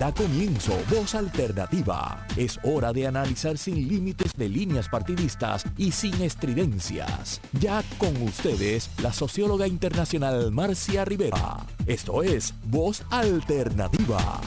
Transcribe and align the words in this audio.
Da 0.00 0.14
comienzo 0.14 0.72
Voz 0.88 1.14
Alternativa. 1.14 2.26
Es 2.34 2.58
hora 2.62 2.90
de 2.90 3.06
analizar 3.06 3.58
sin 3.58 3.86
límites 3.86 4.32
de 4.34 4.48
líneas 4.48 4.88
partidistas 4.88 5.62
y 5.76 5.92
sin 5.92 6.22
estridencias. 6.22 7.38
Ya 7.60 7.82
con 7.98 8.16
ustedes, 8.22 8.88
la 9.02 9.12
socióloga 9.12 9.66
internacional 9.66 10.52
Marcia 10.52 11.04
Rivera. 11.04 11.66
Esto 11.84 12.22
es 12.22 12.54
Voz 12.64 13.04
Alternativa. 13.10 14.40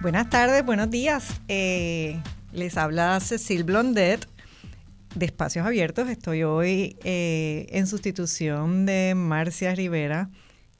Buenas 0.00 0.30
tardes, 0.30 0.64
buenos 0.64 0.88
días. 0.88 1.40
Eh, 1.48 2.16
les 2.52 2.76
habla 2.76 3.18
Cecil 3.18 3.64
Blondet 3.64 4.28
de 5.16 5.26
Espacios 5.26 5.66
Abiertos. 5.66 6.08
Estoy 6.08 6.44
hoy 6.44 6.96
eh, 7.02 7.66
en 7.70 7.88
sustitución 7.88 8.86
de 8.86 9.14
Marcia 9.16 9.74
Rivera, 9.74 10.30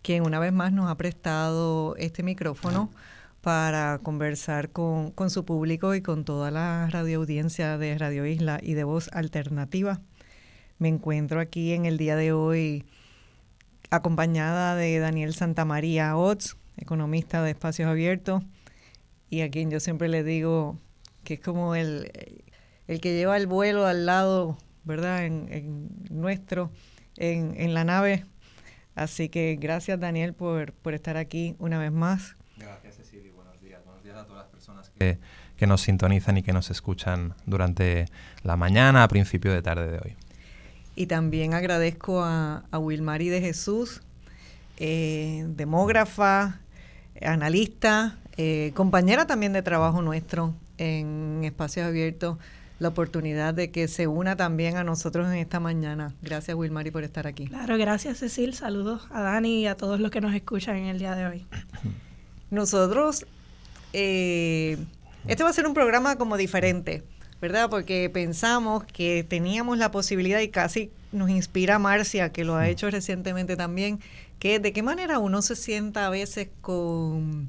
quien 0.05 0.23
una 0.23 0.39
vez 0.39 0.53
más 0.53 0.71
nos 0.71 0.91
ha 0.91 0.97
prestado 0.99 1.97
este 1.97 2.23
micrófono 2.23 2.91
para 3.41 3.99
conversar 4.03 4.69
con, 4.69 5.11
con 5.11 5.31
su 5.31 5.47
público 5.47 5.95
y 5.95 6.03
con 6.03 6.27
toda 6.27 6.51
la 6.51 6.87
radioaudiencia 6.91 7.79
de 7.79 7.97
Radio 7.97 8.27
Isla 8.27 8.61
y 8.63 8.75
de 8.75 8.85
Voz 8.85 9.09
Alternativa. 9.15 10.03
Me 10.79 10.89
encuentro 10.89 11.41
aquí 11.41 11.73
en 11.73 11.87
el 11.87 11.97
día 11.97 12.17
de 12.17 12.33
hoy 12.33 12.85
acompañada 13.89 14.77
de 14.77 14.99
Daniel 14.99 15.35
Santamaría 15.35 16.15
Ots, 16.19 16.59
economista 16.77 17.43
de 17.43 17.53
Espacios 17.53 17.89
Abiertos, 17.89 18.43
y 19.31 19.41
a 19.41 19.51
quien 19.51 19.71
yo 19.71 19.81
siempre 19.81 20.09
le 20.09 20.23
digo 20.23 20.79
que 21.25 21.35
es 21.35 21.41
como 21.41 21.75
el, 21.77 22.13
el 22.89 23.01
que 23.01 23.17
lleva 23.17 23.39
el 23.39 23.47
vuelo 23.47 23.87
al 23.87 24.05
lado, 24.05 24.59
¿verdad? 24.85 25.25
En, 25.25 25.89
nuestro, 26.11 26.71
en, 27.17 27.59
en, 27.59 27.73
la 27.73 27.85
nave. 27.85 28.27
Así 28.95 29.29
que 29.29 29.57
gracias 29.61 29.99
Daniel 29.99 30.35
por, 30.35 30.73
por 30.73 30.95
estar 30.95 31.17
aquí 31.17 31.57
una 31.59 31.79
vez 31.79 31.93
más. 31.93 32.37
Gracias 32.57 32.97
Cecilia, 32.97 33.33
buenos 33.35 33.61
días. 33.61 33.85
Buenos 33.85 34.03
días 34.05 34.17
a 34.17 34.25
todas 34.25 34.45
las 34.45 34.53
personas 34.53 34.91
que, 34.91 35.19
que 35.57 35.67
nos 35.67 35.81
sintonizan 35.81 36.39
y 36.39 36.43
que 36.43 36.53
nos 36.53 36.71
escuchan 36.71 37.35
durante 37.47 38.07
la 38.43 38.57
mañana, 38.57 39.03
a 39.03 39.09
principio 39.09 39.53
de 39.53 39.63
tarde 39.63 39.91
de 39.91 39.99
hoy. 39.99 40.17
Y 40.97 41.07
también 41.07 41.55
agradezco 41.55 42.23
a, 42.23 42.65
a 42.71 42.79
Wilmary 42.79 43.29
de 43.29 43.41
Jesús, 43.41 44.03
eh, 44.77 45.45
demógrafa, 45.49 46.61
analista, 47.21 48.17
eh, 48.37 48.73
compañera 48.75 49.27
también 49.27 49.53
de 49.53 49.63
trabajo 49.63 50.03
nuestro 50.03 50.55
en 50.79 51.43
Espacios 51.45 51.87
Abiertos 51.87 52.39
la 52.85 52.91
oportunidad 52.91 53.55
de 53.55 53.71
que 53.71 53.89
se 53.89 54.07
una 54.07 54.37
también 54.37 54.77
a 54.77 54.85
nosotros 54.85 55.27
en 55.27 55.37
esta 55.37 55.59
mañana. 55.59 56.15
Gracias, 56.21 56.55
Wilmary, 56.55 56.91
por 56.91 57.03
estar 57.03 57.27
aquí. 57.27 57.47
Claro, 57.47 57.79
gracias, 57.79 58.19
Cecil. 58.19 58.53
Saludos 58.53 59.09
a 59.11 59.23
Dani 59.23 59.63
y 59.63 59.67
a 59.67 59.75
todos 59.75 60.01
los 60.01 60.11
que 60.11 60.21
nos 60.21 60.35
escuchan 60.35 60.77
en 60.77 60.85
el 60.85 60.99
día 60.99 61.15
de 61.15 61.27
hoy. 61.27 61.47
Nosotros, 62.51 63.25
eh, 63.95 64.77
este 65.27 65.43
va 65.43 65.49
a 65.49 65.53
ser 65.55 65.67
un 65.67 65.73
programa 65.73 66.17
como 66.17 66.37
diferente, 66.37 67.03
¿verdad? 67.41 67.71
Porque 67.71 68.11
pensamos 68.11 68.85
que 68.85 69.25
teníamos 69.25 69.79
la 69.79 69.91
posibilidad 69.91 70.41
y 70.41 70.49
casi 70.49 70.91
nos 71.11 71.31
inspira 71.31 71.79
Marcia, 71.79 72.33
que 72.33 72.45
lo 72.45 72.55
ha 72.55 72.69
hecho 72.69 72.91
recientemente 72.91 73.57
también, 73.57 73.99
que 74.39 74.59
de 74.59 74.75
qué 74.75 74.83
manera 74.83 75.19
uno 75.19 75.41
se 75.41 75.57
sienta 75.57 76.07
a 76.07 76.11
veces 76.11 76.49
con 76.61 77.49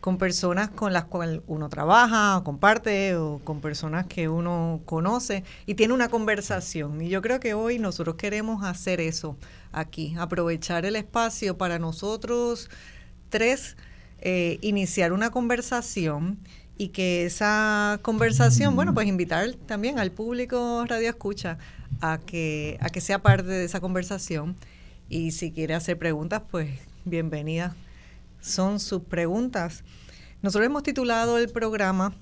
con 0.00 0.18
personas 0.18 0.70
con 0.70 0.92
las 0.92 1.04
cuales 1.04 1.40
uno 1.46 1.68
trabaja, 1.68 2.38
o 2.38 2.44
comparte, 2.44 3.16
o 3.16 3.40
con 3.44 3.60
personas 3.60 4.06
que 4.06 4.28
uno 4.28 4.80
conoce 4.84 5.44
y 5.66 5.74
tiene 5.74 5.94
una 5.94 6.08
conversación. 6.08 7.02
Y 7.02 7.08
yo 7.08 7.22
creo 7.22 7.40
que 7.40 7.54
hoy 7.54 7.78
nosotros 7.78 8.16
queremos 8.16 8.64
hacer 8.64 9.00
eso 9.00 9.36
aquí, 9.72 10.14
aprovechar 10.18 10.84
el 10.84 10.96
espacio 10.96 11.58
para 11.58 11.78
nosotros 11.78 12.70
tres 13.28 13.76
eh, 14.20 14.58
iniciar 14.62 15.12
una 15.12 15.30
conversación 15.30 16.38
y 16.76 16.88
que 16.88 17.24
esa 17.24 17.98
conversación, 18.02 18.74
bueno, 18.74 18.94
pues 18.94 19.06
invitar 19.06 19.52
también 19.66 19.98
al 19.98 20.10
público 20.10 20.84
Radio 20.88 21.08
Escucha 21.08 21.58
a 22.00 22.18
que, 22.18 22.78
a 22.80 22.88
que 22.88 23.00
sea 23.00 23.20
parte 23.20 23.48
de 23.48 23.64
esa 23.64 23.80
conversación 23.80 24.56
y 25.08 25.32
si 25.32 25.52
quiere 25.52 25.74
hacer 25.74 25.98
preguntas, 25.98 26.42
pues 26.50 26.70
bienvenida 27.04 27.76
son 28.40 28.80
sus 28.80 29.02
preguntas. 29.02 29.84
Nosotros 30.42 30.66
hemos 30.66 30.82
titulado 30.82 31.38
el 31.38 31.48
programa 31.48 32.14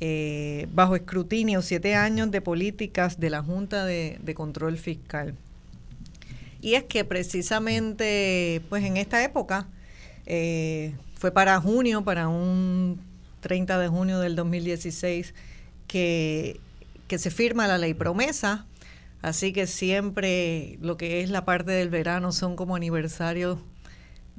eh, 0.00 0.66
Bajo 0.72 0.96
escrutinio, 0.96 1.62
siete 1.62 1.94
años 1.94 2.30
de 2.30 2.40
políticas 2.40 3.20
de 3.20 3.30
la 3.30 3.42
Junta 3.42 3.84
de, 3.84 4.32
Control 4.34 4.78
Fiscal. 4.78 5.34
Y 6.62 6.74
es 6.74 6.84
que 6.84 7.04
precisamente, 7.04 8.62
pues 8.68 8.84
en 8.84 8.96
esta 8.96 9.22
época, 9.22 9.68
eh, 10.26 10.94
fue 11.14 11.32
para 11.32 11.60
junio, 11.60 12.02
para 12.02 12.28
un 12.28 13.00
30 13.40 13.78
de 13.78 13.88
junio 13.88 14.20
del 14.20 14.36
2016, 14.36 15.34
que, 15.86 16.60
que 17.06 17.18
se 17.18 17.30
firma 17.30 17.68
la 17.68 17.78
ley 17.78 17.94
promesa. 17.94 18.66
Así 19.22 19.52
que 19.52 19.66
siempre 19.66 20.78
lo 20.80 20.96
que 20.96 21.20
es 21.20 21.28
la 21.28 21.44
parte 21.44 21.72
del 21.72 21.90
verano 21.90 22.32
son 22.32 22.56
como 22.56 22.74
aniversarios 22.74 23.58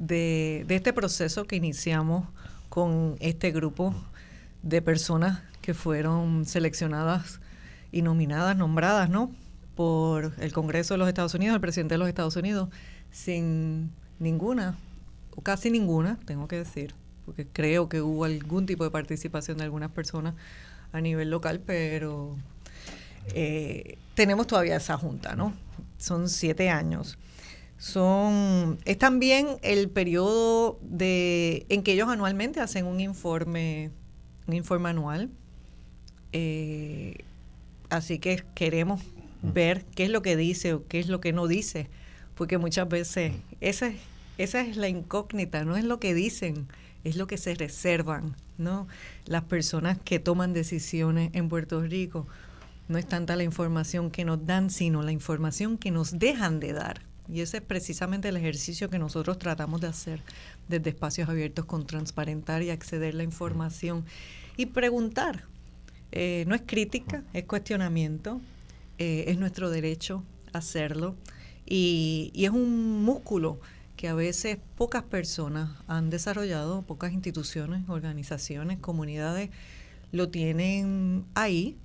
de, 0.02 0.66
este 0.68 0.94
proceso 0.94 1.46
que 1.46 1.56
iniciamos 1.56 2.28
con 2.70 3.16
este 3.20 3.52
grupo 3.52 3.94
de 4.64 4.82
personas 4.82 5.42
que 5.62 5.74
fueron 5.74 6.46
seleccionadas 6.46 7.40
y 7.92 8.02
nominadas, 8.02 8.58
nombradas, 8.58 9.10
¿no? 9.10 9.32
Por 9.76 10.34
el 10.40 10.54
Congreso 10.54 10.96
de 10.96 10.98
los 10.98 11.08
Estados 11.08 11.36
Unidos, 11.36 11.54
el 11.56 11.62
presidente 11.62 11.94
de 11.94 12.00
los 12.00 12.08
Estados 12.08 12.36
Unidos, 12.36 12.70
sin 13.12 13.92
ninguna, 14.20 14.76
o 15.36 15.42
casi 15.42 15.70
ninguna, 15.70 16.18
tengo 16.26 16.48
que 16.48 16.58
decir, 16.58 16.96
porque 17.26 17.46
creo 17.46 17.88
que 17.88 18.02
hubo 18.02 18.26
algún 18.26 18.66
tipo 18.66 18.84
de 18.84 18.90
participación 18.90 19.58
de 19.60 19.66
algunas 19.66 19.92
personas 19.92 20.34
a 20.94 21.00
nivel 21.00 21.30
local, 21.30 21.62
pero 21.64 22.36
eh, 23.36 23.98
tenemos 24.16 24.48
todavía 24.48 24.78
esa 24.78 24.98
junta, 24.98 25.36
¿no? 25.36 25.54
Son 26.00 26.28
siete 26.28 26.72
años 26.72 27.20
son 27.82 28.78
es 28.86 29.00
también 29.00 29.58
el 29.64 29.90
periodo 29.90 30.78
de 30.84 31.66
en 31.68 31.82
que 31.82 31.94
ellos 31.94 32.10
anualmente 32.10 32.60
hacen 32.60 32.86
un 32.86 33.00
informe 33.00 33.90
un 34.46 34.54
informe 34.54 34.90
anual. 34.90 35.32
Eh, 36.32 37.16
así 37.90 38.20
que 38.20 38.44
queremos 38.54 39.02
ver 39.42 39.84
qué 39.96 40.04
es 40.04 40.12
lo 40.12 40.22
que 40.22 40.38
dice 40.38 40.76
o 40.76 40.88
qué 40.88 41.00
es 41.00 41.08
lo 41.08 41.22
que 41.22 41.34
no 41.34 41.48
dice 41.48 41.90
porque 42.36 42.60
muchas 42.60 42.88
veces 42.88 43.34
esa 43.62 43.92
esa 44.38 44.62
es 44.62 44.78
la 44.78 44.88
incógnita 44.88 45.66
no 45.66 45.76
es 45.76 45.84
lo 45.84 46.00
que 46.00 46.14
dicen 46.14 46.68
es 47.04 47.16
lo 47.16 47.26
que 47.26 47.38
se 47.38 47.56
reservan 47.56 48.36
no 48.60 48.88
las 49.26 49.46
personas 49.46 49.98
que 49.98 50.20
toman 50.20 50.54
decisiones 50.54 51.32
en 51.34 51.50
Puerto 51.50 51.82
Rico. 51.82 52.28
No 52.90 53.00
es 53.00 53.08
tanta 53.08 53.36
la 53.36 53.44
información 53.44 54.12
que 54.12 54.24
nos 54.24 54.46
dan 54.46 54.70
sino 54.70 55.02
la 55.02 55.12
información 55.12 55.80
que 55.80 55.90
nos 55.90 56.20
dejan 56.20 56.60
de 56.60 56.74
dar 56.74 57.11
y 57.32 57.42
ese 57.42 57.58
es 57.58 57.64
precisamente 57.64 58.28
el 58.28 58.38
ejercicio 58.38 58.90
que 58.90 59.00
nosotros 59.00 59.40
tratamos 59.40 59.80
de 59.80 59.88
hacer 59.88 60.22
desde 60.68 60.90
espacios 60.90 61.30
abiertos 61.30 61.66
con 61.66 61.88
transparentar 61.88 62.62
y 62.62 62.70
acceder 62.70 63.14
a 63.14 63.18
la 63.18 63.24
información 63.24 64.06
y 64.58 64.66
preguntar. 64.66 65.46
Eh, 66.12 66.44
no 66.48 66.56
es 66.56 66.62
crítica, 66.66 67.24
es 67.34 67.46
cuestionamiento, 67.46 68.42
eh, 68.98 69.26
es 69.28 69.38
nuestro 69.38 69.70
derecho 69.70 70.24
hacerlo 70.52 71.16
y, 71.66 72.32
y 72.34 72.44
es 72.44 72.52
un 72.52 73.04
músculo 73.04 73.60
que 73.96 74.10
a 74.10 74.14
veces 74.14 74.58
pocas 74.78 75.04
personas 75.04 75.70
han 75.88 76.10
desarrollado, 76.10 76.82
pocas 76.82 77.14
instituciones, 77.14 77.88
organizaciones, 77.88 78.80
comunidades 78.80 79.52
lo 80.12 80.28
tienen 80.28 81.24
ahí, 81.34 81.78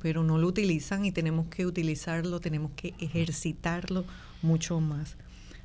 pero 0.00 0.22
no 0.22 0.38
lo 0.38 0.46
utilizan 0.46 1.04
y 1.04 1.10
tenemos 1.10 1.46
que 1.46 1.66
utilizarlo, 1.66 2.38
tenemos 2.38 2.70
que 2.76 2.94
ejercitarlo 3.00 4.04
mucho 4.42 4.80
más. 4.80 5.16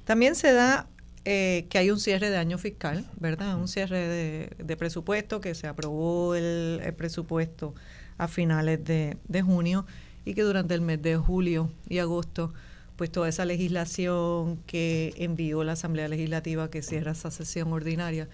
También 0.05 0.35
se 0.35 0.53
da 0.53 0.87
eh, 1.25 1.65
que 1.69 1.77
hay 1.77 1.91
un 1.91 1.99
cierre 1.99 2.29
de 2.29 2.37
año 2.37 2.57
fiscal, 2.57 3.05
¿verdad? 3.19 3.57
Un 3.57 3.67
cierre 3.67 4.47
de, 4.57 4.77
presupuesto, 4.77 5.41
que 5.41 5.55
se 5.55 5.67
aprobó 5.67 6.35
el, 6.35 6.81
presupuesto 6.95 7.75
a 8.17 8.29
finales 8.29 8.79
de, 8.85 9.41
junio 9.41 9.85
y 10.23 10.33
que 10.35 10.43
durante 10.43 10.73
el 10.73 10.79
mes 10.79 11.01
de 11.01 11.17
julio 11.17 11.69
y 11.89 11.97
agosto, 11.97 12.53
pues 12.95 13.11
toda 13.11 13.27
esa 13.27 13.43
legislación 13.43 14.55
que 14.65 15.13
envió 15.17 15.65
la 15.65 15.73
Asamblea 15.73 16.07
Legislativa 16.07 16.69
que 16.69 16.81
cierra 16.81 17.11
esa 17.11 17.29
sesión 17.29 17.73
ordinaria, 17.73 18.29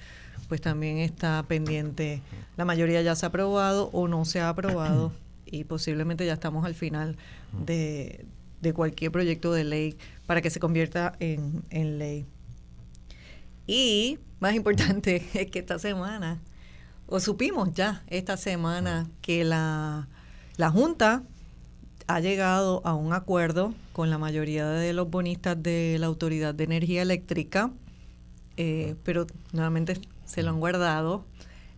pues 0.47 0.62
también 0.62 1.00
está 1.00 1.44
pendiente. 1.47 2.21
La 2.57 2.65
mayoría 2.65 3.01
ya 3.01 3.15
se 3.15 3.25
ha 3.25 3.29
aprobado 3.29 3.89
o 3.91 4.07
no 4.07 4.23
se 4.25 4.39
ha 4.39 4.50
aprobado 4.50 5.12
y 5.47 5.63
posiblemente 5.63 6.27
ya 6.27 6.33
estamos 6.33 6.63
al 6.63 6.75
final 6.75 7.18
de, 7.65 8.25
de 8.63 8.74
cualquier 8.74 9.12
proyecto 9.12 9.54
de 9.54 9.63
ley 9.63 9.98
para 10.25 10.42
que 10.42 10.50
se 10.50 10.60
convierta 10.60 11.13
en, 11.19 11.62
ley. 12.00 12.25
Y 13.68 14.18
más 14.39 14.56
importante 14.56 15.24
es 15.36 15.51
que 15.51 15.60
esta 15.60 15.77
semana, 15.77 16.42
o 17.06 17.19
supimos 17.19 17.74
ya 17.74 18.04
esta 18.07 18.36
semana, 18.38 19.07
que 19.21 19.44
la, 19.44 20.07
la 20.57 20.71
Junta 20.71 21.21
ha 22.07 22.19
llegado 22.19 22.81
a 22.83 22.95
un 22.95 23.13
acuerdo 23.13 23.75
con 23.92 24.10
la 24.10 24.18
mayoría 24.18 24.68
de 24.68 24.94
los 24.94 25.09
bonistas 25.09 25.62
de 25.62 25.98
la 26.00 26.07
Autoridad 26.07 26.56
de 26.56 26.63
Energía 26.63 27.04
Eléctrica 27.04 27.71
eh, 28.57 28.95
pero 29.04 29.25
nuevamente 29.51 30.00
se 30.25 30.44
lo 30.44 30.50
han 30.50 30.59
guardado. 30.59 31.25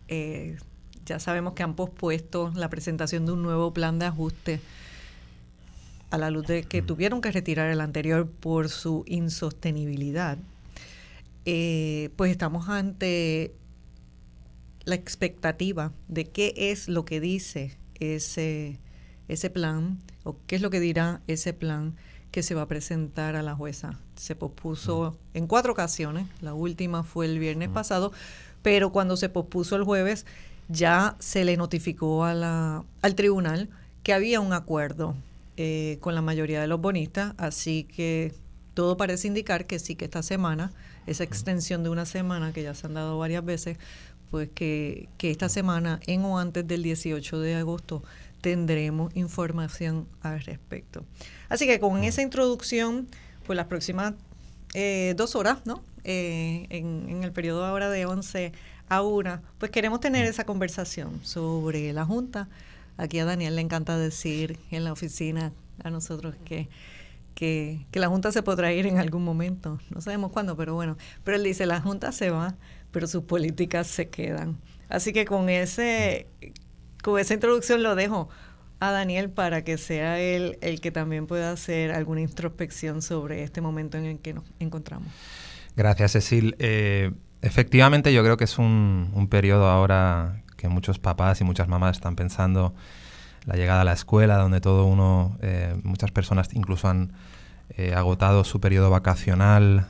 Eh, 0.08 0.58
ya 1.06 1.20
sabemos 1.20 1.54
que 1.54 1.64
han 1.64 1.76
pospuesto 1.76 2.52
la 2.56 2.70
presentación 2.70 3.26
de 3.26 3.32
un 3.32 3.44
nuevo 3.44 3.74
plan 3.74 4.00
de 4.00 4.06
ajuste 4.06 4.60
a 6.16 6.18
la 6.18 6.32
luz 6.32 6.48
de 6.48 6.64
que 6.64 6.82
tuvieron 6.82 7.22
que 7.22 7.32
retirar 7.32 7.70
el 7.70 7.82
anterior 7.82 8.28
por 8.28 8.70
su 8.70 9.04
insostenibilidad. 9.06 10.38
Eh, 11.46 12.10
pues 12.16 12.32
estamos 12.32 12.70
ante 12.70 13.54
la 14.86 14.96
expectativa 14.96 15.92
de 16.08 16.26
qué 16.26 16.54
es 16.56 16.88
lo 16.88 17.06
que 17.06 17.20
dice 17.20 17.78
ese, 18.00 18.80
ese 19.28 19.50
plan 19.50 20.00
o 20.24 20.38
qué 20.48 20.56
es 20.56 20.62
lo 20.62 20.70
que 20.70 20.80
dirá 20.80 21.22
ese 21.28 21.54
plan 21.54 21.96
que 22.32 22.44
se 22.44 22.56
va 22.56 22.64
a 22.64 22.68
presentar 22.68 23.36
a 23.36 23.44
la 23.44 23.56
jueza. 23.56 24.00
Se 24.16 24.36
pospuso 24.36 25.18
en 25.34 25.48
cuatro 25.48 25.74
ocasiones, 25.74 26.28
la 26.42 26.54
última 26.54 27.04
fue 27.04 27.26
el 27.26 27.40
viernes 27.40 27.70
pasado, 27.70 28.12
pero 28.62 28.92
cuando 28.92 29.18
se 29.18 29.30
pospuso 29.30 29.76
el 29.76 29.84
jueves 29.84 30.26
ya 30.68 31.16
se 31.20 31.46
le 31.46 31.58
notificó 31.58 32.26
a 32.26 32.34
la, 32.34 32.84
al 33.02 33.16
tribunal 33.16 33.70
que 34.04 34.14
había 34.14 34.40
un 34.40 34.54
acuerdo 34.54 35.16
eh, 35.58 35.98
con 36.02 36.16
la 36.16 36.22
mayoría 36.22 36.62
de 36.62 36.68
los 36.68 36.82
bonistas, 36.82 37.34
así 37.38 37.84
que 37.84 38.34
todo 38.74 38.98
parece 38.98 39.28
indicar 39.28 39.66
que 39.66 39.80
sí, 39.80 39.96
que 39.96 40.06
esta 40.06 40.24
semana, 40.24 40.72
esa 41.08 41.24
extensión 41.24 41.84
de 41.84 41.90
una 41.90 42.06
semana 42.06 42.52
que 42.52 42.64
ya 42.64 42.74
se 42.74 42.88
han 42.88 42.94
dado 42.94 43.18
varias 43.18 43.44
veces, 43.44 43.78
pues 44.32 44.50
que, 44.54 45.08
que 45.18 45.32
esta 45.32 45.50
semana, 45.50 46.00
en 46.08 46.24
o 46.26 46.40
antes 46.40 46.68
del 46.68 46.84
18 46.84 47.40
de 47.40 47.56
agosto, 47.56 48.04
tendremos 48.42 49.16
información 49.16 50.08
al 50.22 50.42
respecto. 50.42 51.04
Así 51.50 51.66
que 51.66 51.80
con 51.80 52.04
esa 52.04 52.22
introducción, 52.22 53.08
pues 53.46 53.56
las 53.58 53.68
próximas 53.68 54.14
eh, 54.76 55.14
dos 55.16 55.36
horas, 55.36 55.60
¿no? 55.66 55.82
Eh, 56.04 56.68
en, 56.70 57.24
el 57.24 57.32
periodo 57.32 57.66
ahora 57.66 57.90
de 57.90 58.06
11 58.06 58.52
a 58.90 59.02
1, 59.02 59.42
pues 59.58 59.72
queremos 59.72 60.00
tener 60.02 60.26
esa 60.26 60.44
conversación 60.44 61.22
sobre 61.24 61.94
la 61.94 62.06
Junta. 62.06 62.50
Aquí 62.98 63.20
a 63.20 63.26
Daniel 63.26 63.56
le 63.56 63.62
encanta 63.62 63.98
decir 63.98 64.60
en 64.72 64.84
la 64.84 64.92
oficina 64.92 65.52
a 65.84 65.90
nosotros 65.90 66.36
que, 66.46 66.70
que, 67.34 67.86
la 67.94 68.08
Junta 68.08 68.32
se 68.32 68.44
podrá 68.44 68.72
ir 68.72 68.88
en 68.88 68.98
algún 68.98 69.24
momento. 69.24 69.80
No 69.90 70.02
sabemos 70.02 70.32
cuándo, 70.32 70.56
pero 70.56 70.74
bueno. 70.74 70.98
Pero 71.24 71.38
él 71.38 71.44
dice, 71.44 71.66
la 71.66 71.82
Junta 71.82 72.12
se 72.12 72.30
va, 72.30 72.56
pero 72.92 73.08
sus 73.08 73.24
políticas 73.24 73.88
se 73.88 74.10
quedan. 74.10 74.58
Así 74.88 75.14
que 75.14 75.26
con 75.26 75.50
ese 75.50 76.28
con 77.04 77.20
esa 77.20 77.36
introducción 77.36 77.84
lo 77.84 77.94
dejo 77.94 78.30
a 78.80 78.92
Daniel 78.92 79.30
para 79.30 79.64
que 79.64 79.78
sea 79.78 80.20
él 80.20 80.58
el 80.62 80.82
que 80.82 80.92
también 80.92 81.28
pueda 81.28 81.52
hacer 81.52 81.92
alguna 81.92 82.22
introspección 82.22 83.02
sobre 83.02 83.44
este 83.44 83.62
momento 83.62 83.98
en 83.98 84.06
el 84.06 84.20
que 84.20 84.34
nos 84.34 84.44
encontramos. 84.60 85.08
Gracias, 85.76 86.14
Cecil. 86.14 86.56
Eh, 86.58 87.12
efectivamente, 87.42 88.14
yo 88.14 88.24
creo 88.24 88.38
que 88.38 88.46
es 88.46 88.58
un, 88.58 89.28
periodo 89.30 89.68
ahora 89.68 90.44
muchos 90.70 91.00
papás 91.00 91.42
y 91.42 91.44
muchas 91.44 91.68
mamás 91.68 91.98
están 91.98 92.16
pensando 92.16 92.74
la 93.46 93.56
llegada 93.56 93.82
a 93.82 93.84
la 93.84 93.94
escuela, 93.94 94.38
donde 94.38 94.62
todo 94.62 94.86
uno, 94.86 95.38
eh, 95.42 95.76
muchas 95.84 96.12
personas 96.12 96.50
incluso 96.54 96.88
han 96.88 97.12
eh, 97.78 97.94
agotado 97.94 98.44
su 98.44 98.60
periodo 98.60 98.90
vacacional, 98.90 99.88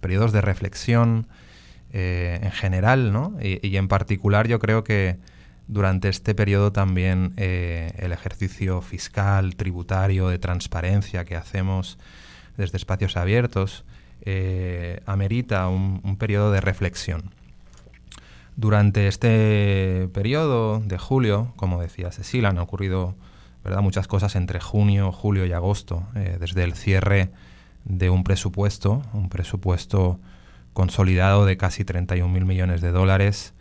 periodos 0.00 0.32
de 0.32 0.40
reflexión 0.40 1.26
en 1.92 2.50
general, 2.52 3.12
¿no? 3.12 3.36
y 3.42 3.76
en 3.76 3.86
particular 3.86 4.48
yo 4.48 4.58
creo 4.58 4.82
que 4.82 5.18
durante 5.68 6.08
este 6.08 6.34
periodo 6.34 6.72
también 6.72 7.32
eh, 7.36 7.92
el 7.98 8.12
ejercicio 8.12 8.82
fiscal, 8.82 9.56
tributario, 9.56 10.28
de 10.28 10.38
transparencia 10.38 11.24
que 11.24 11.36
hacemos 11.36 11.98
desde 12.56 12.76
espacios 12.76 13.16
abiertos 13.16 13.84
eh, 14.24 15.00
amerita 15.06 15.68
un, 15.68 16.16
periodo 16.18 16.52
de 16.52 16.60
reflexión. 16.60 17.30
Durante 18.56 19.08
este 19.08 20.08
periodo 20.12 20.80
de 20.80 20.98
julio, 20.98 21.52
como 21.56 21.80
decía 21.80 22.12
Cecilia, 22.12 22.50
han 22.50 22.58
ocurrido 22.58 23.14
muchas 23.80 24.08
cosas 24.08 24.36
entre 24.36 24.60
junio, 24.60 25.12
julio 25.12 25.46
y 25.46 25.52
agosto, 25.52 26.04
eh, 26.14 26.36
desde 26.38 26.64
el 26.64 26.74
cierre 26.74 27.30
de 27.84 28.10
un 28.10 28.24
presupuesto, 28.24 29.02
un 29.12 29.28
presupuesto 29.28 30.20
consolidado 30.72 31.46
de 31.46 31.56
casi 31.56 31.84
31.000 31.84 32.44
millones 32.44 32.80
de 32.80 32.90
dólares, 32.90 33.54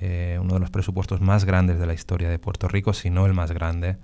eh, 0.00 0.38
uno 0.40 0.54
de 0.54 0.60
los 0.60 0.70
presupuestos 0.70 1.20
más 1.20 1.44
grandes 1.44 1.78
de 1.78 1.86
la 1.86 1.94
historia 1.94 2.28
de 2.28 2.38
Puerto 2.38 2.68
Rico, 2.68 2.92
si 2.92 3.10
no 3.10 3.26
el 3.26 3.34
más 3.34 3.50
grande, 3.50 3.96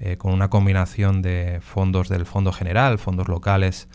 eh, 0.00 0.16
con 0.16 0.32
una 0.32 0.48
combinación 0.48 1.22
de 1.22 1.60
fondos 1.62 2.08
del 2.08 2.26
Fondo 2.26 2.52
General, 2.52 2.98
fondos 2.98 3.28
locales 3.28 3.88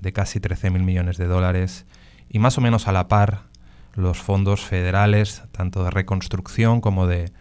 de 0.00 0.12
casi 0.12 0.40
13.000 0.40 0.82
millones 0.82 1.18
de 1.18 1.26
dólares 1.26 1.86
y 2.30 2.38
más 2.38 2.56
o 2.56 2.60
menos 2.60 2.88
a 2.88 2.92
la 2.92 3.08
par 3.08 3.49
los 3.94 4.18
fondos 4.18 4.62
federales, 4.62 5.42
tanto 5.52 5.84
de 5.84 5.90
reconstrucción 5.90 6.80
como 6.80 7.06
de 7.06 7.32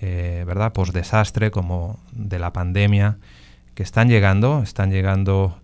eh, 0.00 0.44
¿verdad? 0.46 0.72
desastre 0.92 1.50
como 1.50 1.98
de 2.12 2.38
la 2.38 2.52
pandemia, 2.52 3.18
que 3.74 3.82
están 3.82 4.08
llegando, 4.08 4.62
están 4.62 4.90
llegando 4.90 5.60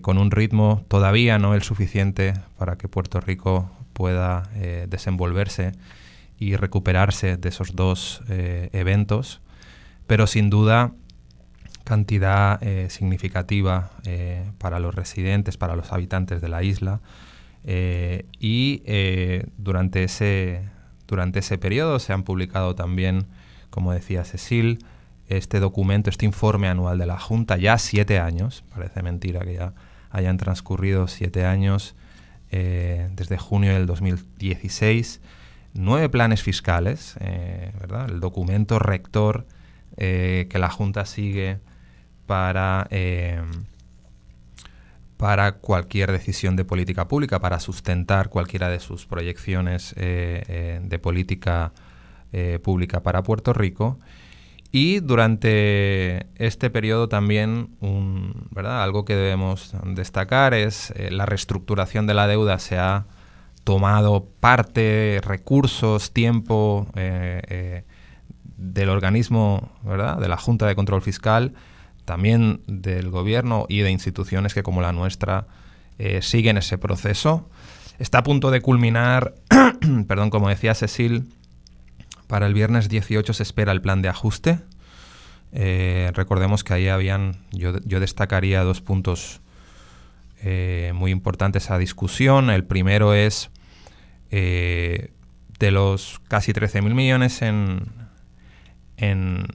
con 0.00 0.16
un 0.16 0.30
ritmo 0.30 0.84
todavía 0.86 1.40
no 1.40 1.54
el 1.54 1.62
suficiente 1.62 2.34
para 2.56 2.76
que 2.76 2.86
Puerto 2.86 3.20
Rico 3.20 3.68
pueda 3.94 4.44
desenvolverse 4.86 5.72
y 6.42 6.56
recuperarse 6.56 7.36
de 7.36 7.48
esos 7.48 7.76
dos 7.76 8.20
eh, 8.28 8.68
eventos, 8.72 9.40
pero 10.08 10.26
sin 10.26 10.50
duda 10.50 10.92
cantidad 11.84 12.60
eh, 12.62 12.90
significativa 12.90 13.92
eh, 14.04 14.50
para 14.58 14.80
los 14.80 14.92
residentes, 14.92 15.56
para 15.56 15.76
los 15.76 15.92
habitantes 15.92 16.40
de 16.40 16.48
la 16.48 16.64
isla. 16.64 17.00
Y 17.64 18.82
durante, 19.56 20.04
ese, 20.04 20.62
durante 21.06 21.40
ese 21.40 21.58
periodo 21.58 21.98
se 21.98 22.12
han 22.12 22.24
publicado 22.24 22.74
también, 22.74 23.26
como 23.70 23.92
decía 23.92 24.24
Cecil, 24.24 24.84
este 25.28 25.60
documento, 25.60 26.10
este 26.10 26.26
informe 26.26 26.68
anual 26.68 26.98
de 26.98 27.06
la 27.06 27.18
Junta, 27.18 27.56
ya 27.56 27.78
siete 27.78 28.18
años, 28.18 28.64
parece 28.74 29.02
mentira 29.02 29.40
que 29.40 29.54
ya 29.54 29.74
hayan 30.10 30.36
transcurrido 30.36 31.08
siete 31.08 31.44
años 31.44 31.94
desde 32.50 33.38
junio 33.38 33.72
del 33.72 33.86
2016 33.86 35.20
nueve 35.74 36.08
planes 36.08 36.42
fiscales, 36.42 37.16
eh, 37.20 37.72
¿verdad? 37.80 38.10
el 38.10 38.20
documento 38.20 38.78
rector 38.78 39.46
eh, 39.96 40.46
que 40.50 40.58
la 40.58 40.70
Junta 40.70 41.06
sigue 41.06 41.58
para, 42.26 42.86
eh, 42.90 43.42
para 45.16 45.52
cualquier 45.52 46.12
decisión 46.12 46.56
de 46.56 46.64
política 46.64 47.08
pública, 47.08 47.40
para 47.40 47.60
sustentar 47.60 48.28
cualquiera 48.28 48.68
de 48.68 48.80
sus 48.80 49.06
proyecciones 49.06 49.94
de 49.94 50.98
política 51.00 51.72
pública 52.62 53.02
para 53.02 53.22
Puerto 53.22 53.52
Rico. 53.52 53.98
Y 54.72 55.00
durante 55.00 56.26
este 56.36 56.70
periodo 56.70 57.08
también 57.08 57.76
¿verdad? 58.50 58.82
algo 58.82 59.04
que 59.04 59.14
debemos 59.14 59.74
destacar 59.84 60.54
es 60.54 60.92
la 61.10 61.26
reestructuración 61.26 62.06
de 62.06 62.14
la 62.14 62.26
deuda 62.26 62.58
se 62.58 62.78
ha 62.78 63.04
tomado 63.64 64.28
parte, 64.40 65.20
recursos, 65.24 66.12
tiempo 66.12 66.86
eh, 66.94 67.42
eh, 67.48 67.84
del 68.56 68.88
organismo, 68.88 69.70
¿verdad? 69.82 70.18
de 70.18 70.28
la 70.28 70.36
Junta 70.36 70.66
de 70.66 70.74
Control 70.74 71.02
Fiscal, 71.02 71.54
también 72.04 72.60
del 72.66 73.10
gobierno 73.10 73.66
y 73.68 73.80
de 73.80 73.90
instituciones 73.90 74.54
que 74.54 74.62
como 74.62 74.80
la 74.80 74.92
nuestra 74.92 75.46
eh, 75.98 76.22
siguen 76.22 76.56
ese 76.56 76.78
proceso. 76.78 77.48
Está 77.98 78.18
a 78.18 78.22
punto 78.22 78.50
de 78.50 78.60
culminar, 78.60 79.34
perdón, 80.08 80.30
como 80.30 80.48
decía 80.48 80.74
Cecil, 80.74 81.32
para 82.26 82.46
el 82.46 82.54
viernes 82.54 82.88
18 82.88 83.32
se 83.32 83.42
espera 83.42 83.72
el 83.72 83.82
plan 83.82 84.02
de 84.02 84.08
ajuste. 84.08 84.58
recordemos 85.52 86.64
que 86.64 86.74
ahí 86.74 86.88
habían, 86.88 87.36
yo, 87.52 87.78
yo 87.84 88.00
destacaría 88.00 88.62
dos 88.62 88.80
puntos 88.80 89.40
muy 90.94 91.10
importantes 91.10 91.70
a 91.70 91.78
discusión. 91.78 92.50
El 92.50 92.64
primero 92.64 93.14
es 93.14 93.50
eh, 94.34 95.10
de 95.58 95.70
los 95.70 96.20
casi 96.26 96.52
13.000 96.52 96.94
millones 96.94 97.42
en, 97.42 97.82
en, 98.96 99.46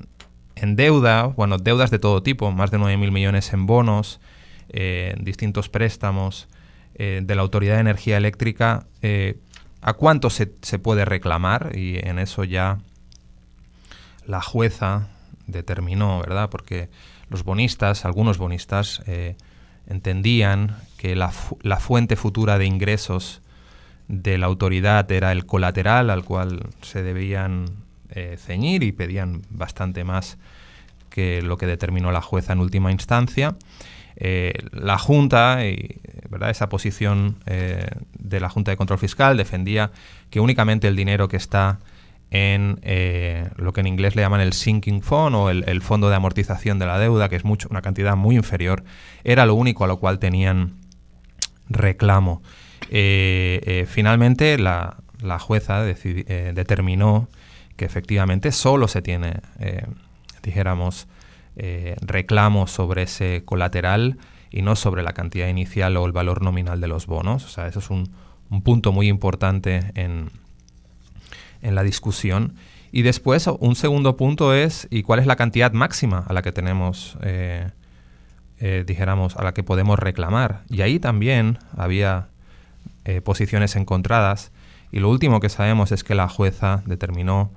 deuda, 0.61 1.25
bueno, 1.25 1.57
deudas 1.57 1.91
de 1.91 1.99
todo 1.99 2.23
tipo, 2.23 2.51
más 2.51 2.71
de 2.71 2.79
9.000 2.79 3.11
millones 3.11 3.53
en 3.53 3.65
bonos, 3.65 4.19
eh, 4.69 5.15
distintos 5.19 5.69
préstamos 5.69 6.47
eh, 6.95 7.21
de 7.23 7.35
la 7.35 7.41
Autoridad 7.41 7.75
de 7.75 7.81
Energía 7.81 8.17
Eléctrica, 8.17 8.85
¿a 9.81 9.93
cuánto 9.93 10.29
se, 10.29 10.51
se, 10.61 10.79
puede 10.79 11.05
reclamar? 11.05 11.71
Y 11.75 11.97
en 11.97 12.19
eso 12.19 12.43
ya 12.43 12.79
la 14.25 14.41
jueza 14.41 15.07
determinó, 15.45 16.19
¿verdad? 16.19 16.49
Porque 16.49 16.89
los 17.29 17.43
bonistas, 17.43 18.03
algunos 18.03 18.37
bonistas, 18.37 19.01
entendían 19.87 20.75
que 20.97 21.15
la, 21.15 21.31
la 21.61 21.77
fuente 21.77 22.15
futura 22.15 22.57
de 22.57 22.65
ingresos 22.65 23.41
de 24.07 24.37
la 24.37 24.45
autoridad 24.45 25.09
era 25.11 25.31
el 25.31 25.45
colateral 25.45 26.09
al 26.09 26.23
cual 26.23 26.67
se 26.81 27.03
debían 27.03 27.65
eh, 28.11 28.37
ceñir 28.37 28.83
y 28.83 28.93
pedían 28.93 29.41
bastante 29.49 30.05
más 30.05 30.37
que 31.09 31.41
lo 31.41 31.57
que 31.57 31.65
determinó 31.65 32.11
la 32.13 32.21
jueza 32.21 32.53
en 32.53 32.59
última 32.59 32.91
instancia. 32.91 33.55
eh, 34.15 34.53
la 34.71 34.97
Junta 34.97 35.59
¿verdad? 36.29 36.49
esa 36.49 36.69
posición 36.69 37.35
eh, 37.45 37.85
de 38.17 38.39
la 38.39 38.49
Junta 38.49 38.71
de 38.71 38.77
Control 38.77 38.97
Fiscal 38.97 39.35
defendía 39.35 39.91
que 40.29 40.39
únicamente 40.39 40.87
el 40.87 40.95
dinero 40.95 41.27
que 41.27 41.37
está 41.37 41.79
en 42.31 42.79
lo 43.55 43.71
que 43.71 43.81
en 43.81 43.87
inglés 43.87 44.15
le 44.15 44.21
llaman 44.21 44.41
el 44.41 44.51
sinking 44.53 45.01
fund 45.01 45.35
o 45.35 45.49
el, 45.49 45.81
fondo 45.81 46.09
de 46.09 46.15
amortización 46.15 46.77
de 46.77 46.85
la 46.85 46.99
deuda, 46.99 47.29
que 47.29 47.37
es 47.37 47.45
mucho, 47.45 47.69
una 47.71 47.81
cantidad 47.81 48.17
muy 48.17 48.35
inferior, 48.35 48.83
era 49.23 49.45
lo 49.45 49.55
único 49.55 49.85
a 49.85 49.87
lo 49.87 49.97
cual 49.97 50.19
tenían 50.19 50.73
reclamo. 51.69 52.41
finalmente 52.89 54.57
la, 54.57 54.97
jueza 55.39 55.83
determinó 55.83 57.29
que 57.77 57.85
efectivamente 57.85 58.51
solo 58.51 58.89
se 58.89 59.01
tiene, 59.01 59.39
dijéramos, 60.43 61.07
eh, 61.59 61.95
reclamos 62.01 62.69
sobre 62.69 63.01
ese 63.01 63.41
colateral 63.43 64.19
y 64.51 64.61
no 64.61 64.75
sobre 64.75 65.01
la 65.01 65.13
cantidad 65.13 65.47
inicial 65.47 65.97
o 65.97 66.05
el 66.05 66.11
valor 66.11 66.43
nominal 66.43 66.79
de 66.79 66.87
los 66.87 67.07
bonos. 67.07 67.45
O 67.45 67.49
sea, 67.49 67.67
eso 67.67 67.79
es 67.79 67.89
un, 67.89 68.11
punto 68.63 68.91
muy 68.91 69.07
importante 69.07 69.91
en, 69.95 70.29
en, 71.63 71.73
la 71.73 71.81
discusión. 71.81 72.53
Y 72.91 73.01
después, 73.01 73.47
un 73.47 73.75
segundo 73.75 74.17
punto 74.17 74.53
es, 74.53 74.87
¿y 74.91 75.01
cuál 75.01 75.19
es 75.19 75.25
la 75.25 75.35
cantidad 75.35 75.73
máxima 75.73 76.23
a 76.27 76.33
la 76.33 76.43
que 76.43 76.51
tenemos, 76.51 77.17
eh, 77.23 77.71
eh, 78.59 78.83
dijéramos, 78.85 79.35
a 79.35 79.43
la 79.43 79.55
que 79.55 79.63
podemos 79.63 79.97
reclamar? 79.97 80.61
Y 80.69 80.81
ahí 80.81 80.99
también 80.99 81.57
había 81.75 82.27
posiciones 83.23 83.77
encontradas. 83.77 84.51
Y 84.91 84.99
lo 84.99 85.09
último 85.09 85.39
que 85.39 85.47
sabemos 85.47 85.93
es 85.93 86.03
que 86.03 86.13
la 86.13 86.27
jueza 86.27 86.83
determinó 86.85 87.51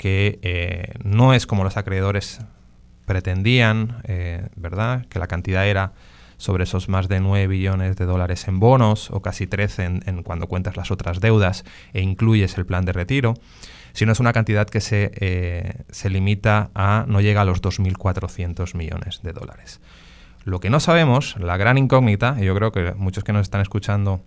que 0.00 0.94
no 1.04 1.34
es 1.34 1.46
como 1.46 1.62
los 1.62 1.76
acreedores 1.76 2.40
pretendían, 3.04 4.00
eh, 4.04 4.48
¿verdad?, 4.56 5.04
que 5.10 5.18
la 5.18 5.26
cantidad 5.26 5.66
era 5.66 5.92
sobre 6.38 6.64
esos 6.64 6.88
más 6.88 7.06
de 7.06 7.20
9 7.20 7.48
billones 7.48 7.96
de 7.96 8.06
dólares 8.06 8.48
en 8.48 8.60
bonos 8.60 9.10
o 9.10 9.20
casi 9.20 9.46
13 9.46 9.84
en, 10.06 10.22
cuando 10.22 10.46
cuentas 10.46 10.78
las 10.78 10.90
otras 10.90 11.20
deudas 11.20 11.66
e 11.92 12.00
incluyes 12.00 12.56
el 12.56 12.64
plan 12.64 12.86
de 12.86 12.94
retiro, 12.94 13.34
sino 13.92 14.12
es 14.12 14.20
una 14.20 14.32
cantidad 14.32 14.66
que 14.66 14.80
se, 14.80 15.10
eh, 15.16 15.82
se 15.90 16.08
limita 16.08 16.70
a, 16.74 17.04
no 17.06 17.20
llega 17.20 17.42
a 17.42 17.44
los 17.44 17.60
2.400 17.60 18.74
millones 18.74 19.20
de 19.22 19.32
dólares. 19.34 19.82
Lo 20.44 20.60
que 20.60 20.70
no 20.70 20.80
sabemos, 20.80 21.36
la 21.38 21.58
gran 21.58 21.76
incógnita, 21.76 22.36
y 22.40 22.46
yo 22.46 22.54
creo 22.54 22.72
que 22.72 22.94
muchos 22.94 23.22
que 23.22 23.34
nos 23.34 23.42
están 23.42 23.60
escuchando 23.60 24.22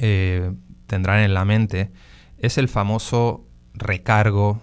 eh, 0.00 0.50
tendrán 0.88 1.20
en 1.20 1.32
la 1.32 1.44
mente, 1.44 1.92
es 2.38 2.58
el 2.58 2.66
famoso 2.66 3.46
recargo 3.74 4.60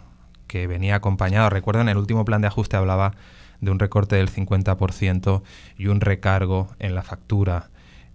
que 0.48 0.68
venía 0.68 0.96
acompañado. 0.96 1.50
Recuerdo 1.50 1.82
en 1.82 1.90
el 1.90 1.98
último 1.98 2.26
plan 2.26 2.42
de 2.42 2.48
ajuste 2.48 2.78
hablaba 2.78 3.14
de 3.62 3.72
un 3.72 3.80
recorte 3.80 4.16
del 4.16 4.30
50% 4.30 5.44
y 5.78 5.88
un 5.88 6.02
recargo 6.02 6.68
en 6.80 6.96
la 6.96 7.04
factura 7.04 7.70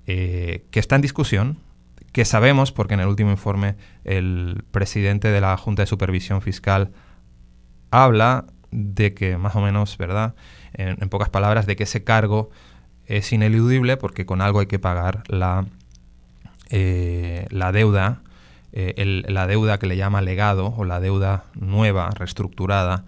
eh, 0.07 0.65
que 0.71 0.81
está 0.81 0.97
en 0.97 1.03
discusión, 1.03 1.59
que 2.13 2.25
sabemos, 2.25 2.73
porque 2.73 2.95
en 2.95 3.01
el 3.01 3.09
último 3.09 3.31
informe 3.31 3.77
el 4.05 4.65
presidente 4.71 5.29
de 5.29 5.41
la 5.41 5.57
Junta 5.57 5.83
de 5.83 5.87
Supervisión 5.87 6.43
Fiscal 6.43 6.93
habla 7.91 8.47
de 8.71 9.15
que, 9.15 9.39
más 9.39 9.57
o 9.57 9.61
menos, 9.61 9.97
¿verdad? 9.97 10.35
En, 10.75 10.97
pocas 11.09 11.29
palabras, 11.29 11.67
de 11.67 11.77
que 11.77 11.85
ese 11.85 12.05
cargo 12.05 12.51
es 13.07 13.33
ineludible 13.33 13.97
porque 13.97 14.27
con 14.27 14.41
algo 14.41 14.61
hay 14.61 14.67
que 14.67 14.79
pagar 14.79 15.23
la, 15.29 15.67
eh, 16.71 17.47
la 17.51 17.73
deuda 17.73 18.23
eh, 18.79 19.23
la 19.27 19.47
deuda 19.47 19.79
que 19.79 19.87
le 19.87 19.97
llama 19.97 20.21
legado 20.21 20.75
o 20.77 20.85
la 20.85 21.01
deuda 21.01 21.45
nueva, 21.55 22.11
reestructurada 22.11 23.07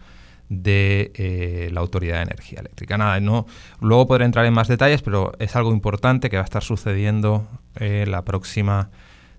de 0.48 1.12
eh, 1.14 1.68
la 1.74 1.80
Autoridad 1.80 2.16
de 2.16 2.22
Energía 2.22 2.60
Eléctrica. 2.60 2.96
Nada, 2.96 3.20
no, 3.20 3.46
luego 3.78 4.06
podré 4.06 4.24
entrar 4.24 4.46
en 4.46 4.54
más 4.54 4.66
detalles, 4.66 5.02
pero 5.02 5.32
es 5.38 5.56
algo 5.56 5.74
importante 5.74 6.30
que 6.30 6.38
va 6.38 6.42
a 6.42 6.46
estar 6.46 6.64
sucediendo 6.64 7.46
eh, 7.74 8.06
la 8.08 8.24
próxima 8.24 8.88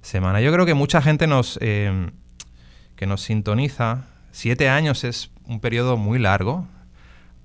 semana. 0.03 0.39
Yo 0.39 0.53
creo 0.53 0.67
que 0.67 0.75
mucha 0.75 1.01
gente 1.01 1.25
nos, 1.25 1.57
que 1.57 2.11
nos 3.07 3.21
sintoniza, 3.23 4.05
siete 4.31 4.69
años 4.69 5.03
es 5.05 5.31
un 5.47 5.59
periodo 5.59 5.97
muy 5.97 6.19
largo, 6.19 6.67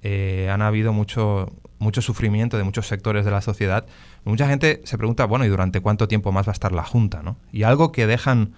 han 0.03 0.61
habido 0.61 0.93
mucho, 0.93 1.51
mucho 1.79 2.03
sufrimiento 2.03 2.59
de 2.59 2.65
muchos 2.65 2.87
sectores 2.87 3.25
de 3.25 3.31
la 3.31 3.41
sociedad. 3.41 3.87
Mucha 4.25 4.47
gente 4.47 4.83
se 4.85 4.99
pregunta, 4.99 5.25
bueno, 5.25 5.47
¿y 5.47 5.49
durante 5.49 5.81
cuánto 5.81 6.07
tiempo 6.07 6.33
más 6.33 6.47
va 6.47 6.51
a 6.51 6.53
estar 6.53 6.73
la 6.73 6.85
Junta? 6.85 7.23
¿no? 7.23 7.39
Y 7.51 7.63
algo 7.63 7.91
que 7.91 8.07
dejan 8.07 8.53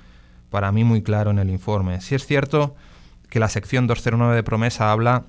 para 0.50 0.72
mí 0.72 0.84
muy 0.84 1.02
claro 1.02 1.30
en 1.30 1.38
el 1.38 1.50
informe. 1.50 2.00
Si 2.00 2.14
es 2.14 2.26
cierto 2.26 2.74
que 3.28 3.40
la 3.40 3.48
sección 3.48 3.86
209 3.86 4.34
de 4.34 4.42
promesa 4.42 4.92
habla 4.92 5.24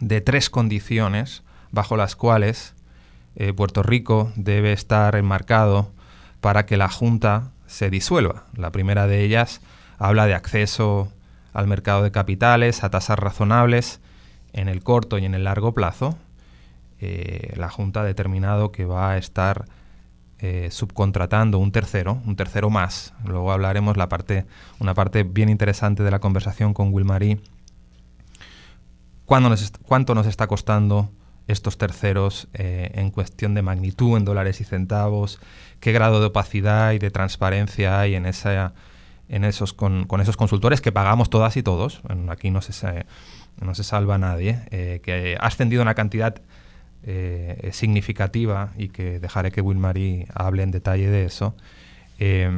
de 0.00 0.20
tres 0.20 0.50
condiciones 0.50 1.42
bajo 1.70 1.96
las 1.96 2.16
cuales 2.16 2.74
eh, 3.36 3.52
Puerto 3.52 3.82
Rico 3.82 4.32
debe 4.36 4.72
estar 4.72 5.16
enmarcado 5.16 5.90
para 6.40 6.66
que 6.66 6.76
la 6.76 6.88
Junta 6.88 7.50
se 7.66 7.90
disuelva. 7.90 8.44
La 8.54 8.70
primera 8.70 9.06
de 9.06 9.22
ellas 9.24 9.60
habla 9.98 10.26
de 10.26 10.34
acceso 10.34 11.12
al 11.52 11.66
mercado 11.66 12.02
de 12.02 12.10
capitales 12.10 12.84
a 12.84 12.90
tasas 12.90 13.18
razonables 13.18 14.00
en 14.52 14.68
el 14.68 14.82
corto 14.82 15.18
y 15.18 15.24
en 15.24 15.34
el 15.34 15.44
largo 15.44 15.72
plazo. 15.72 16.16
Eh, 17.00 17.54
la 17.56 17.70
Junta 17.70 18.00
ha 18.00 18.04
determinado 18.04 18.72
que 18.72 18.84
va 18.84 19.12
a 19.12 19.18
estar 19.18 19.66
eh, 20.46 20.70
subcontratando 20.70 21.58
un 21.58 21.72
tercero, 21.72 22.20
un 22.26 22.36
tercero 22.36 22.68
más. 22.68 23.14
Luego 23.24 23.50
hablaremos 23.50 23.96
la 23.96 24.10
parte, 24.10 24.44
una 24.78 24.92
parte 24.92 25.22
bien 25.22 25.48
interesante 25.48 26.02
de 26.02 26.10
la 26.10 26.18
conversación 26.18 26.74
con 26.74 26.92
Wilmarie. 26.92 27.40
Nos 29.26 29.72
¿Cuánto 29.86 30.14
nos 30.14 30.26
está 30.26 30.46
costando 30.46 31.10
estos 31.46 31.78
terceros 31.78 32.48
eh, 32.52 32.90
en 32.92 33.10
cuestión 33.10 33.54
de 33.54 33.62
magnitud, 33.62 34.18
en 34.18 34.26
dólares 34.26 34.60
y 34.60 34.64
centavos? 34.64 35.40
¿Qué 35.80 35.92
grado 35.92 36.20
de 36.20 36.26
opacidad 36.26 36.92
y 36.92 36.98
de 36.98 37.10
transparencia 37.10 37.98
hay 37.98 38.14
en, 38.14 38.26
esa, 38.26 38.74
en 39.30 39.44
esos, 39.44 39.72
con, 39.72 40.06
esos 40.20 40.36
consultores 40.36 40.82
que 40.82 40.92
pagamos 40.92 41.30
todas 41.30 41.56
y 41.56 41.62
todos? 41.62 42.02
aquí 42.28 42.50
no 42.50 42.60
se, 42.60 43.06
no 43.62 43.74
se 43.74 43.82
salva 43.82 44.18
nadie. 44.18 44.60
Eh, 44.70 45.00
que 45.02 45.38
ha 45.40 45.46
ascendido 45.46 45.80
una 45.80 45.94
cantidad 45.94 46.42
eh, 47.06 47.68
significativa 47.72 48.72
y 48.78 48.88
que 48.88 49.20
dejaré 49.20 49.52
que 49.52 49.60
Wilmarie 49.60 50.26
hable 50.34 50.62
en 50.62 50.70
detalle 50.70 51.10
de 51.10 51.26
eso. 51.26 51.54
Eh, 52.18 52.56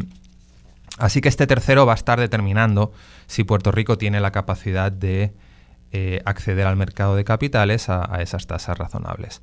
así 0.99 1.21
que 1.21 1.29
este 1.29 1.49
tercero 1.49 1.85
va 1.85 1.93
a 1.93 1.97
estar 1.97 2.21
determinando 2.21 2.93
si 3.27 3.43
Puerto 3.43 3.73
Rico 3.73 3.99
tiene 3.99 4.21
la 4.21 4.31
capacidad 4.31 4.93
de 4.93 5.33
eh, 5.91 6.21
acceder 6.25 6.67
al 6.69 6.77
mercado 6.77 7.17
de 7.17 7.25
capitales 7.25 7.89
a, 7.89 8.05
esas 8.23 8.47
tasas 8.47 8.79
razonables. 8.79 9.43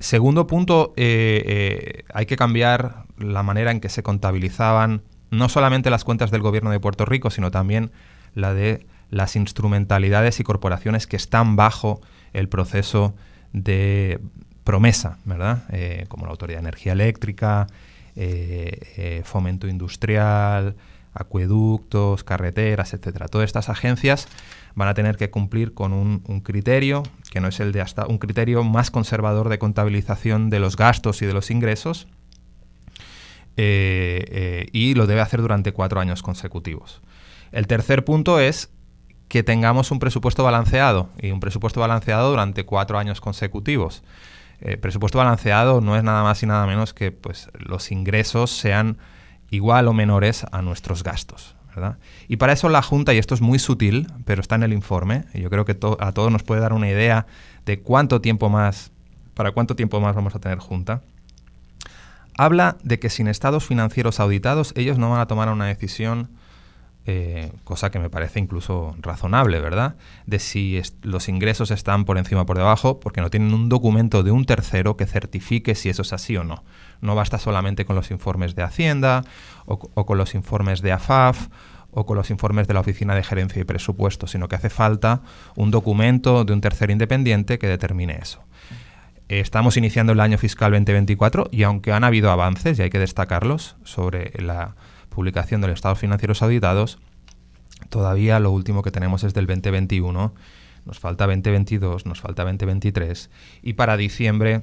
Segundo 0.00 0.46
punto, 0.46 0.92
hay 0.98 2.26
que 2.26 2.36
cambiar 2.36 3.06
la 3.16 3.42
manera 3.42 3.70
en 3.70 3.80
que 3.80 3.88
se 3.88 4.02
contabilizaban 4.02 5.00
no 5.30 5.48
solamente 5.48 5.88
las 5.88 6.04
cuentas 6.04 6.30
del 6.30 6.42
gobierno 6.42 6.70
de 6.70 6.80
Puerto 6.80 7.06
Rico, 7.06 7.30
sino 7.30 7.50
también 7.50 7.90
la 8.34 8.52
de 8.52 8.86
las 9.08 9.34
instrumentalidades 9.34 10.40
y 10.40 10.44
corporaciones 10.44 11.06
que 11.06 11.16
están 11.16 11.56
bajo 11.56 12.02
el 12.34 12.50
proceso 12.50 13.14
de 13.52 14.20
promesa, 14.66 15.18
¿verdad? 15.24 15.62
Eh, 15.70 16.06
como 16.08 16.26
la 16.26 16.32
Autoridad 16.32 16.58
de 16.58 16.64
Energía 16.64 16.92
Eléctrica, 16.92 17.68
eh, 18.16 18.80
eh, 18.96 19.22
Fomento 19.24 19.68
Industrial, 19.68 20.74
acueductos, 21.14 22.24
carreteras, 22.24 22.92
etcétera. 22.92 23.28
Todas 23.28 23.46
estas 23.46 23.68
agencias 23.68 24.28
van 24.74 24.88
a 24.88 24.94
tener 24.94 25.16
que 25.16 25.30
cumplir 25.30 25.72
con 25.72 25.92
un, 25.92 26.20
criterio 26.40 27.04
que 27.30 27.40
no 27.40 27.48
es 27.48 27.60
el 27.60 27.72
de 27.72 27.80
hasta 27.80 28.06
un 28.06 28.18
criterio 28.18 28.64
más 28.64 28.90
conservador 28.90 29.48
de 29.48 29.58
contabilización 29.58 30.50
de 30.50 30.60
los 30.60 30.76
gastos 30.76 31.22
y 31.22 31.26
de 31.26 31.32
los 31.32 31.50
ingresos 31.50 32.08
y 33.56 34.94
lo 34.94 35.06
debe 35.06 35.22
hacer 35.22 35.40
durante 35.40 35.72
cuatro 35.72 35.98
años 35.98 36.22
consecutivos. 36.22 37.00
El 37.52 37.66
tercer 37.66 38.04
punto 38.04 38.38
es 38.38 38.68
que 39.28 39.42
tengamos 39.42 39.90
un 39.90 39.98
presupuesto 39.98 40.44
balanceado 40.44 41.08
y 41.20 41.30
un 41.30 41.40
presupuesto 41.40 41.80
balanceado 41.80 42.30
durante 42.30 42.64
cuatro 42.64 42.98
años 42.98 43.20
consecutivos. 43.20 44.02
Eh, 44.60 44.76
presupuesto 44.76 45.18
balanceado 45.18 45.80
no 45.80 45.96
es 45.96 46.02
nada 46.02 46.22
más 46.22 46.42
y 46.42 46.46
nada 46.46 46.66
menos 46.66 46.94
que 46.94 47.12
pues, 47.12 47.50
los 47.58 47.90
ingresos 47.92 48.50
sean 48.50 48.98
igual 49.50 49.88
o 49.88 49.92
menores 49.92 50.44
a 50.50 50.62
nuestros 50.62 51.02
gastos. 51.02 51.56
Y 52.28 52.36
para 52.36 52.52
eso 52.52 52.68
la 52.68 52.82
Junta, 52.82 53.12
y 53.14 53.18
esto 53.18 53.34
es 53.34 53.40
muy 53.40 53.58
sutil, 53.58 54.06
pero 54.24 54.40
está 54.40 54.54
en 54.54 54.62
el 54.62 54.72
informe, 54.72 55.24
y 55.34 55.42
yo 55.42 55.50
creo 55.50 55.64
que 55.64 55.72
a 56.00 56.12
todos 56.12 56.32
nos 56.32 56.42
puede 56.42 56.60
dar 56.60 56.72
una 56.72 56.88
idea 56.88 57.26
de 57.64 57.80
cuánto 57.80 58.20
tiempo 58.20 58.48
más, 58.48 58.92
para 59.34 59.52
cuánto 59.52 59.76
tiempo 59.76 60.00
más 60.00 60.14
vamos 60.14 60.34
a 60.34 60.38
tener 60.38 60.58
Junta, 60.58 61.02
habla 62.38 62.76
de 62.82 62.98
que 62.98 63.10
sin 63.10 63.28
estados 63.28 63.66
financieros 63.66 64.20
auditados 64.20 64.72
ellos 64.76 64.98
no 64.98 65.10
van 65.10 65.20
a 65.20 65.26
tomar 65.26 65.48
una 65.48 65.66
decisión 65.66 66.30
eh, 67.08 67.52
cosa 67.62 67.92
que 67.92 68.00
me 68.00 68.10
parece 68.10 68.40
incluso 68.40 68.96
razonable, 68.98 69.60
¿verdad? 69.60 69.94
De 70.26 70.40
si 70.40 70.80
los 71.02 71.28
ingresos 71.28 71.70
están 71.70 72.04
por 72.04 72.18
encima 72.18 72.42
o 72.42 72.46
por 72.46 72.58
debajo, 72.58 72.98
porque 72.98 73.20
no 73.20 73.30
tienen 73.30 73.54
un 73.54 73.68
documento 73.68 74.24
de 74.24 74.32
un 74.32 74.44
tercero 74.44 74.96
que 74.96 75.06
certifique 75.06 75.76
si 75.76 75.88
eso 75.88 76.02
es 76.02 76.12
así 76.12 76.36
o 76.36 76.42
no. 76.42 76.64
No 77.00 77.14
basta 77.14 77.38
solamente 77.38 77.84
con 77.84 77.94
los 77.94 78.10
informes 78.10 78.56
de 78.56 78.64
Hacienda 78.64 79.24
o, 79.66 79.78
con 79.78 80.18
los 80.18 80.34
informes 80.34 80.82
de 80.82 80.90
AFAF 80.90 81.46
o 81.92 82.06
con 82.06 82.16
los 82.16 82.30
informes 82.30 82.66
de 82.66 82.74
la 82.74 82.80
Oficina 82.80 83.14
de 83.14 83.22
Gerencia 83.22 83.62
y 83.62 83.64
Presupuesto, 83.64 84.26
sino 84.26 84.48
que 84.48 84.56
hace 84.56 84.68
falta 84.68 85.22
un 85.54 85.70
documento 85.70 86.44
de 86.44 86.54
un 86.54 86.60
tercero 86.60 86.90
independiente 86.90 87.60
que 87.60 87.68
determine 87.68 88.18
eso. 88.20 88.42
Estamos 89.28 89.76
iniciando 89.76 90.12
el 90.12 90.18
año 90.18 90.38
fiscal 90.38 90.72
2024 90.72 91.50
y 91.52 91.62
aunque 91.62 91.92
han 91.92 92.02
habido 92.02 92.32
avances, 92.32 92.78
y 92.78 92.82
hay 92.82 92.90
que 92.90 92.98
destacarlos, 92.98 93.76
sobre 93.84 94.32
la 94.42 94.74
publicación 95.16 95.62
de 95.62 95.68
los 95.68 95.74
estados 95.74 95.98
financieros 95.98 96.42
auditados, 96.42 96.98
todavía 97.88 98.38
lo 98.38 98.50
último 98.50 98.82
que 98.82 98.90
tenemos 98.90 99.24
es 99.24 99.32
del 99.32 99.46
2021, 99.46 100.34
nos 100.84 100.98
falta 101.00 101.26
2022, 101.26 102.04
nos 102.04 102.20
falta 102.20 102.44
2023 102.44 103.30
y 103.62 103.72
para 103.72 103.96
diciembre, 103.96 104.60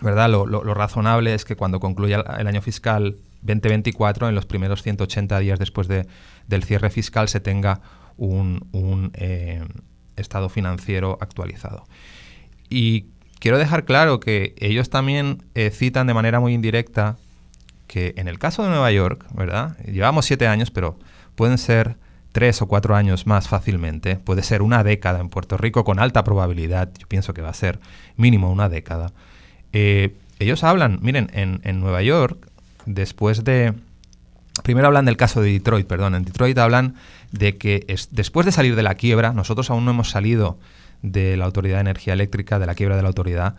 ¿verdad? 0.00 0.30
Lo, 0.30 0.46
razonable 0.72 1.34
es 1.34 1.44
que 1.44 1.56
cuando 1.56 1.80
concluya 1.80 2.24
el 2.38 2.46
año 2.46 2.62
fiscal 2.62 3.16
2024, 3.42 4.28
en 4.28 4.36
los 4.36 4.46
primeros 4.46 4.82
180 4.82 5.38
días 5.40 5.58
después 5.58 5.88
de, 5.88 6.06
del 6.46 6.62
cierre 6.62 6.90
fiscal, 6.90 7.28
se 7.28 7.40
tenga 7.40 7.80
un, 8.16 9.10
eh, 9.14 9.64
estado 10.16 10.48
financiero 10.48 11.18
actualizado. 11.20 11.84
Y 12.70 13.06
quiero 13.40 13.58
dejar 13.58 13.84
claro 13.84 14.20
que 14.20 14.54
ellos 14.58 14.90
también 14.90 15.42
eh, 15.54 15.70
citan 15.70 16.06
de 16.06 16.14
manera 16.14 16.38
muy 16.38 16.54
indirecta 16.54 17.18
que 17.86 18.14
en 18.16 18.28
el 18.28 18.38
caso 18.38 18.62
de 18.62 18.70
Nueva 18.70 18.90
York, 18.90 19.26
¿verdad? 19.32 19.76
Llevamos 19.86 20.26
siete 20.26 20.46
años, 20.46 20.70
pero 20.70 20.98
pueden 21.34 21.58
ser 21.58 21.96
tres 22.32 22.60
o 22.60 22.66
cuatro 22.66 22.94
años 22.94 23.26
más 23.26 23.48
fácilmente, 23.48 24.16
puede 24.16 24.42
ser 24.42 24.60
una 24.60 24.84
década 24.84 25.20
en 25.20 25.30
Puerto 25.30 25.56
Rico 25.56 25.84
con 25.84 25.98
alta 25.98 26.22
probabilidad, 26.22 26.90
yo 26.98 27.06
pienso 27.08 27.32
que 27.32 27.40
va 27.40 27.48
a 27.48 27.54
ser 27.54 27.80
mínimo 28.16 28.52
una 28.52 28.68
década. 28.68 29.12
Eh, 29.72 30.14
ellos 30.38 30.62
hablan, 30.62 30.98
miren, 31.00 31.30
en, 31.32 31.60
en, 31.64 31.80
Nueva 31.80 32.02
York, 32.02 32.46
después 32.84 33.42
de... 33.44 33.72
Primero 34.62 34.86
hablan 34.86 35.06
del 35.06 35.16
caso 35.16 35.40
de 35.40 35.52
Detroit, 35.52 35.86
perdón, 35.86 36.14
en 36.14 36.24
Detroit 36.24 36.58
hablan 36.58 36.96
de 37.32 37.56
que 37.56 37.84
es, 37.88 38.08
después 38.12 38.44
de 38.44 38.52
salir 38.52 38.76
de 38.76 38.82
la 38.82 38.96
quiebra, 38.96 39.32
nosotros 39.32 39.70
aún 39.70 39.84
no 39.84 39.92
hemos 39.92 40.10
salido 40.10 40.58
de 41.02 41.36
la 41.36 41.44
Autoridad 41.46 41.76
de 41.76 41.82
Energía 41.82 42.12
Eléctrica, 42.12 42.58
de 42.58 42.66
la 42.66 42.74
quiebra 42.74 42.96
de 42.96 43.02
la 43.02 43.08
autoridad, 43.08 43.56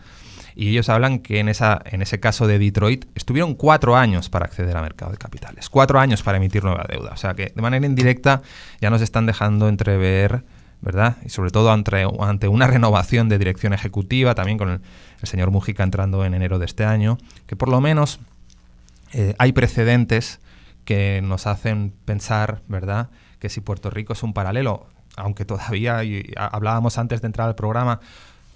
y 0.60 0.70
ellos 0.70 0.90
hablan 0.90 1.20
que 1.20 1.40
en, 1.40 1.50
esa, 1.50 1.80
en 1.86 2.02
ese 2.02 2.20
caso 2.20 2.48
de 2.48 2.58
Detroit 2.58 3.06
estuvieron 3.14 3.54
cuatro 3.54 3.96
años 3.96 4.28
para 4.28 4.46
acceder 4.46 4.76
al 4.76 4.82
mercado 4.82 5.12
de 5.12 5.20
capitales, 5.20 5.70
cuatro 5.70 6.00
años 6.00 6.24
para 6.24 6.38
emitir 6.38 6.64
nueva 6.64 6.84
deuda. 6.90 7.12
O 7.12 7.18
sea 7.18 7.36
que 7.36 7.54
de 7.56 7.62
manera 7.62 7.86
indirecta 7.86 8.42
ya 8.82 8.90
nos 8.90 9.04
están 9.04 9.28
dejando 9.28 9.70
entrever, 9.70 10.44
¿verdad? 10.82 11.18
Y 11.24 11.30
sobre 11.30 11.52
todo 11.52 11.72
ante, 11.72 12.48
una 12.48 12.66
renovación 12.68 13.30
de 13.30 13.38
dirección 13.38 13.72
ejecutiva, 13.74 14.34
también 14.34 14.58
con 14.58 14.70
el, 14.72 14.82
señor 15.22 15.52
Mujica 15.52 15.84
entrando 15.84 16.26
en 16.26 16.34
enero 16.34 16.58
de 16.58 16.66
este 16.66 16.86
año, 16.86 17.20
que 17.46 17.56
por 17.56 17.70
lo 17.70 17.80
menos 17.80 18.20
eh, 19.14 19.36
hay 19.38 19.52
precedentes 19.52 20.40
que 20.86 21.22
nos 21.22 21.46
hacen 21.46 21.94
pensar, 22.06 22.64
¿verdad?, 22.68 23.12
que 23.38 23.50
si 23.50 23.62
Puerto 23.62 23.92
Rico 23.92 24.14
es 24.14 24.24
un 24.24 24.34
paralelo, 24.34 24.88
aunque 25.18 25.46
todavía 25.46 26.02
hablábamos 26.36 26.98
antes 26.98 27.22
de 27.22 27.28
entrar 27.28 27.48
al 27.48 27.54
programa 27.54 28.00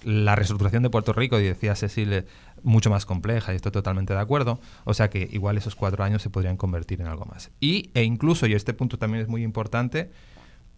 la 0.03 0.35
reestructuración 0.35 0.83
de 0.83 0.89
Puerto 0.89 1.13
Rico, 1.13 1.39
y 1.39 1.43
decía 1.43 1.75
Cecil, 1.75 2.25
mucho 2.63 2.89
más 2.89 3.05
compleja, 3.05 3.53
y 3.53 3.55
estoy 3.55 3.71
totalmente 3.71 4.13
de 4.13 4.19
acuerdo. 4.19 4.59
O 4.83 4.93
sea 4.93 5.09
que 5.09 5.29
igual 5.31 5.57
esos 5.57 5.75
cuatro 5.75 6.03
años 6.03 6.21
se 6.21 6.29
podrían 6.29 6.57
convertir 6.57 7.01
en 7.01 7.07
algo 7.07 7.25
más. 7.25 7.51
Y, 7.59 7.91
e 7.93 8.03
incluso, 8.03 8.47
y 8.47 8.53
este 8.53 8.73
punto 8.73 8.97
también 8.97 9.21
es 9.21 9.27
muy 9.27 9.43
importante, 9.43 10.11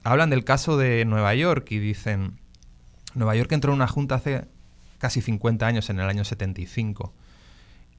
hablan 0.03 0.29
del 0.29 0.43
caso 0.43 0.77
de 0.77 1.05
Nueva 1.05 1.33
York 1.35 1.71
y 1.71 1.79
dicen, 1.79 2.39
Nueva 3.15 3.35
York 3.35 3.51
entró 3.51 3.71
en 3.71 3.77
una 3.77 3.87
junta 3.87 4.15
hace 4.15 4.45
casi 4.97 5.21
50 5.21 5.65
años, 5.65 5.89
en 5.89 5.99
el 5.99 6.09
año 6.09 6.23
75. 6.23 7.13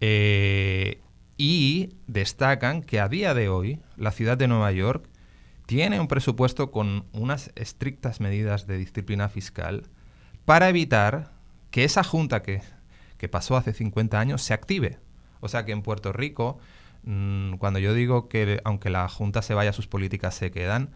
Eh, 0.01 1.01
y 1.37 1.91
destacan 2.07 2.83
que 2.83 3.01
a 3.01 3.09
día 3.09 3.35
de 3.35 3.49
hoy 3.49 3.81
la 3.97 4.13
ciudad 4.13 4.37
de 4.37 4.49
Nueva 4.49 4.71
York 4.73 5.09
tiene 5.67 5.99
un 5.99 6.09
presupuesto 6.09 6.71
con 6.71 7.07
unas 7.13 7.51
estrictas 7.57 8.21
medidas 8.21 8.67
de 8.67 8.77
disciplina 8.77 9.29
fiscal 9.29 9.89
para 10.45 10.69
evitar 10.69 11.33
que 11.71 11.85
esa 11.85 12.05
junta 12.05 12.43
que, 12.43 12.63
pasó 13.31 13.57
hace 13.57 13.73
50 13.73 14.21
años 14.21 14.43
se 14.43 14.53
active. 14.53 14.99
O 15.41 15.49
sea 15.49 15.65
que 15.65 15.73
en 15.73 15.81
Puerto 15.81 16.13
Rico, 16.13 16.59
mm, 17.05 17.55
cuando 17.55 17.79
yo 17.79 17.95
digo 17.95 18.29
que 18.29 18.61
aunque 18.65 18.91
la 18.91 19.09
junta 19.09 19.41
se 19.41 19.55
vaya, 19.55 19.73
sus 19.73 19.87
políticas 19.87 20.35
se 20.35 20.51
quedan, 20.51 20.91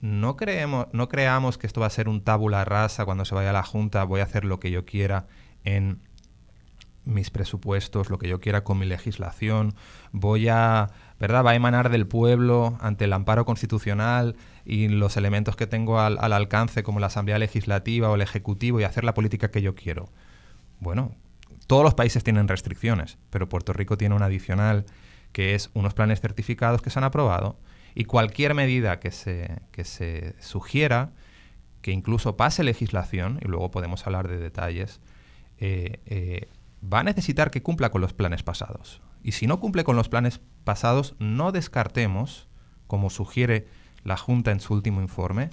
no, 0.00 0.34
creemos, 0.34 0.88
no 0.92 1.08
creamos 1.08 1.56
que 1.56 1.68
esto 1.68 1.80
va 1.80 1.86
a 1.86 1.90
ser 1.90 2.08
un 2.08 2.24
tabula 2.24 2.64
rasa 2.64 3.04
cuando 3.04 3.24
se 3.24 3.36
vaya 3.36 3.52
la 3.52 3.62
junta, 3.62 4.02
voy 4.02 4.20
a 4.20 4.24
hacer 4.24 4.44
lo 4.44 4.58
que 4.58 4.72
yo 4.72 4.84
quiera 4.84 5.28
en 5.62 6.00
mis 7.04 7.30
presupuestos, 7.30 8.10
lo 8.10 8.18
que 8.18 8.28
yo 8.28 8.40
quiera 8.40 8.64
con 8.64 8.78
mi 8.78 8.86
legislación, 8.86 9.74
voy 10.10 10.48
a, 10.48 10.90
¿verdad? 11.20 11.44
Va 11.44 11.52
a 11.52 11.54
emanar 11.54 11.90
del 11.90 12.08
pueblo 12.08 12.76
ante 12.80 13.04
el 13.04 13.12
amparo 13.12 13.44
constitucional 13.44 14.34
y 14.64 14.88
los 14.88 15.16
elementos 15.16 15.56
que 15.56 15.66
tengo 15.66 16.00
al, 16.00 16.18
alcance 16.32 16.82
como 16.82 17.00
la 17.00 17.06
Asamblea 17.06 17.38
Legislativa 17.38 18.10
o 18.10 18.14
el 18.14 18.22
Ejecutivo 18.22 18.80
y 18.80 18.84
hacer 18.84 19.04
la 19.04 19.14
política 19.14 19.50
que 19.50 19.62
yo 19.62 19.74
quiero. 19.74 20.08
Bueno, 20.80 21.14
todos 21.66 21.84
los 21.84 21.94
países 21.94 22.24
tienen 22.24 22.48
restricciones, 22.48 23.18
pero 23.30 23.48
Puerto 23.48 23.72
Rico 23.72 23.96
tiene 23.96 24.14
una 24.14 24.26
adicional 24.26 24.84
que 25.32 25.54
es 25.54 25.70
unos 25.74 25.94
planes 25.94 26.20
certificados 26.20 26.82
que 26.82 26.90
se 26.90 26.98
han 26.98 27.04
aprobado 27.04 27.58
y 27.94 28.04
cualquier 28.04 28.54
medida 28.54 29.00
que 29.00 29.10
se, 29.10 29.60
que 29.70 29.84
se 29.84 30.34
sugiera, 30.40 31.12
que 31.80 31.90
incluso 31.90 32.36
pase 32.36 32.62
legislación, 32.62 33.38
y 33.42 33.48
luego 33.48 33.70
podemos 33.70 34.06
hablar 34.06 34.28
de 34.28 34.38
detalles, 34.38 35.00
eh, 35.58 36.00
eh, 36.06 36.48
va 36.82 37.00
a 37.00 37.04
necesitar 37.04 37.50
que 37.50 37.62
cumpla 37.62 37.90
con 37.90 38.00
los 38.00 38.12
planes 38.12 38.42
pasados. 38.42 39.02
Y 39.22 39.32
si 39.32 39.46
no 39.46 39.60
cumple 39.60 39.84
con 39.84 39.96
los 39.96 40.08
planes 40.08 40.40
pasados, 40.64 41.14
no 41.18 41.52
descartemos, 41.52 42.48
como 42.86 43.10
sugiere 43.10 43.68
la 44.04 44.16
Junta 44.16 44.50
en 44.50 44.60
su 44.60 44.74
último 44.74 45.00
informe, 45.00 45.50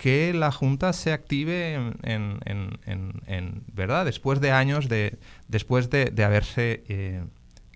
que 0.00 0.32
la 0.32 0.50
Junta 0.50 0.92
se 0.94 1.12
active 1.12 1.74
en, 1.74 3.62
verdad 3.74 4.04
después 4.06 4.40
de 4.40 4.50
años 4.50 4.88
de 4.88 5.18
después 5.48 5.90
de, 5.90 6.24
haberse 6.24 6.82
eh, 6.88 7.22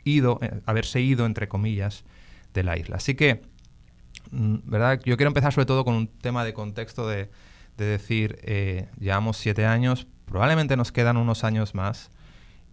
ido 0.05 0.39
eh, 0.41 0.61
haberse 0.65 1.03
ido 1.03 1.27
entre 1.27 1.49
comillas 1.49 2.05
de 2.55 2.63
la 2.63 2.79
isla. 2.79 2.97
Así 2.97 3.15
que 3.15 3.43
mm, 4.31 4.57
verdad 4.65 5.01
yo 5.05 5.17
quiero 5.19 5.29
empezar 5.29 5.53
sobre 5.53 5.67
todo 5.67 5.85
con 5.85 5.95
un 5.95 6.07
tema 6.07 6.45
de 6.45 6.55
contexto 6.55 7.07
de, 7.07 7.29
decir 7.77 8.39
eh, 8.43 8.87
llevamos 9.01 9.37
siete 9.37 9.67
años 9.67 10.07
probablemente 10.27 10.77
nos 10.77 10.93
quedan 10.93 11.17
unos 11.17 11.43
años 11.43 11.75
más 11.75 12.11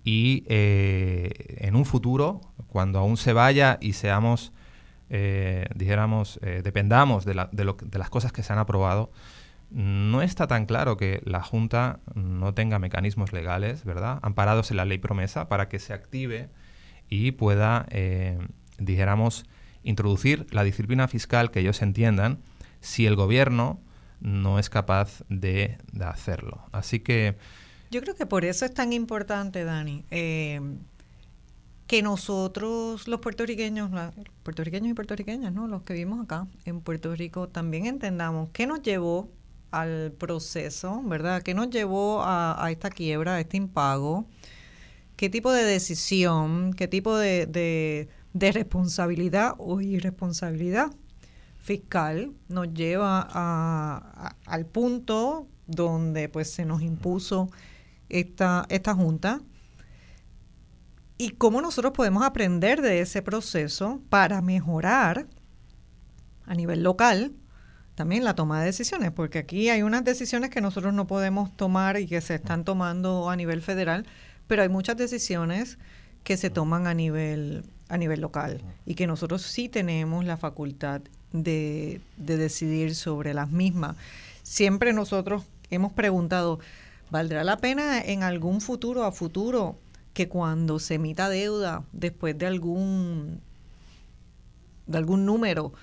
y 0.03 0.45
en 0.47 1.75
un 1.75 1.86
futuro 1.86 2.41
cuando 2.67 2.99
aún 2.99 3.17
se 3.17 3.34
vaya 3.34 3.77
y 3.81 3.93
seamos 3.93 4.53
eh, 5.13 5.65
dijéramos, 5.76 6.39
eh, 6.41 6.62
dependamos 6.63 7.26
de, 7.26 7.34
las 7.36 8.10
cosas 8.10 8.32
que 8.32 8.43
se 8.43 8.54
han 8.54 8.60
aprobado, 8.60 9.12
no 9.69 10.21
está 10.21 10.47
tan 10.47 10.65
claro 10.65 10.95
que 10.95 11.21
la 11.26 11.43
Junta 11.43 12.00
no 12.15 12.54
tenga 12.54 12.80
mecanismos 12.80 13.34
legales, 13.34 13.84
¿verdad?, 13.84 14.19
amparados 14.21 14.71
en 14.71 14.78
la 14.78 14.86
ley 14.86 15.00
promesa 15.00 15.50
para 15.50 15.67
que 15.67 15.80
se 15.80 15.91
active 15.91 16.50
y 17.10 17.32
pueda, 17.34 17.88
eh, 17.89 18.39
dijéramos, 18.78 19.45
introducir 19.84 20.47
la 20.52 20.63
disciplina 20.63 21.10
fiscal 21.10 21.52
que 21.52 21.60
ellos 21.60 21.82
entiendan 21.82 22.39
si 22.80 23.06
el 23.06 23.17
gobierno 23.17 23.82
no 24.21 24.60
es 24.60 24.69
capaz 24.69 25.24
de, 25.28 25.78
hacerlo. 26.00 26.63
Así 26.71 27.02
que... 27.02 27.36
Yo 27.89 28.00
creo 28.00 28.15
que 28.15 28.26
por 28.26 28.45
eso 28.45 28.63
es 28.63 28.74
tan 28.74 28.93
importante, 28.93 29.65
Dani, 29.65 30.06
que 31.91 32.01
nosotros, 32.01 33.06
los 33.10 33.19
puertorriqueños, 33.19 33.91
puertorriqueños 34.43 34.91
y 34.91 34.93
puertorriqueñas, 34.93 35.51
¿no? 35.51 35.67
los 35.67 35.84
que 35.84 35.91
vivimos 35.91 36.23
acá 36.23 36.47
en 36.63 36.80
Puerto 36.80 37.13
Rico, 37.13 37.49
también 37.49 37.86
entendamos 37.86 38.47
qué 38.54 38.65
nos 38.65 38.82
llevó 38.82 39.30
al 39.71 40.13
proceso, 40.17 41.01
¿verdad? 41.04 41.43
¿Qué 41.43 41.54
nos 41.54 41.69
llevó 41.69 42.21
a, 42.23 42.65
esta 42.71 42.89
quiebra, 42.89 43.36
a 43.36 43.39
este 43.41 43.58
impago? 43.58 44.25
¿Qué 45.17 45.30
tipo 45.30 45.51
de 45.51 45.65
decisión, 45.65 46.73
qué 46.75 46.88
tipo 46.88 47.17
de, 47.17 48.08
responsabilidad 48.34 49.56
o 49.58 49.82
irresponsabilidad 49.82 50.93
fiscal 51.58 52.32
nos 52.47 52.73
lleva 52.73 53.27
a, 53.30 54.38
al 54.45 54.65
punto 54.65 55.45
donde 55.67 56.30
pues 56.30 56.49
se 56.49 56.63
nos 56.63 56.84
impuso 56.84 57.49
esta, 58.08 58.65
esta 58.69 58.95
junta 58.95 59.41
y 61.21 61.29
cómo 61.29 61.62
nosotros 61.62 61.93
podemos 61.93 62.23
aprender 62.23 62.81
de 62.81 62.99
ese 62.99 63.21
proceso 63.21 64.01
para 64.10 64.41
mejorar 64.41 65.27
a 66.47 66.55
nivel 66.55 66.81
local 66.81 67.34
también 67.93 68.23
la 68.23 68.34
toma 68.34 68.60
de 68.60 68.65
decisiones, 68.65 69.12
porque 69.12 69.38
aquí 69.38 69.69
hay 69.69 69.84
unas 69.84 70.03
decisiones 70.03 70.49
que 70.49 70.62
nosotros 70.62 70.95
no 70.95 71.05
podemos 71.05 71.55
tomar 71.55 71.99
y 71.99 72.07
que 72.07 72.21
se 72.21 72.34
están 72.34 72.63
tomando 72.65 73.29
a 73.29 73.36
nivel 73.36 73.62
federal, 73.62 74.07
pero 74.47 74.63
hay 74.63 74.69
muchas 74.69 74.97
decisiones 74.97 75.77
que 76.23 76.38
se 76.38 76.49
toman 76.49 76.88
a 76.88 76.95
nivel 76.95 77.65
a 77.88 77.97
nivel 77.99 78.19
local 78.19 78.60
y 78.88 78.95
que 78.95 79.05
nosotros 79.05 79.43
sí 79.43 79.69
tenemos 79.69 80.25
la 80.25 80.38
facultad 80.38 81.01
de, 81.34 82.01
de 82.17 82.38
decidir 82.38 82.95
sobre 82.95 83.36
las 83.36 83.51
mismas. 83.51 83.95
Siempre 84.41 84.91
nosotros 84.91 85.43
hemos 85.69 85.93
preguntado, 85.93 86.57
¿valdrá 87.12 87.43
la 87.43 87.57
pena 87.57 88.01
en 88.01 88.23
algún 88.23 88.60
futuro 88.60 89.03
a 89.03 89.12
futuro 89.12 89.77
que 90.13 90.28
cuando 90.28 90.80
se 90.80 90.95
emita 90.95 91.30
deuda 91.30 91.84
después 91.93 92.38
de 92.38 92.45
algún, 92.47 93.41
de 94.88 94.97
algún 94.97 95.26
número, 95.26 95.74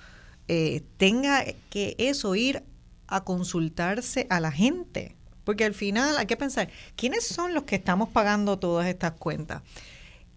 eh, 0.47 0.83
tenga 0.97 1.45
que 1.69 1.95
eso 1.97 2.35
ir 2.35 2.63
a 3.07 3.23
consultarse 3.23 4.27
a 4.29 4.39
la 4.39 4.51
gente. 4.51 5.15
Porque 5.43 5.65
al 5.65 5.73
final 5.73 6.17
hay 6.17 6.27
que 6.27 6.37
pensar, 6.37 6.69
¿quiénes 6.95 7.25
son 7.25 7.53
los 7.53 7.63
que 7.63 7.75
estamos 7.75 8.09
pagando 8.09 8.59
todas 8.59 8.87
estas 8.87 9.13
cuentas? 9.13 9.63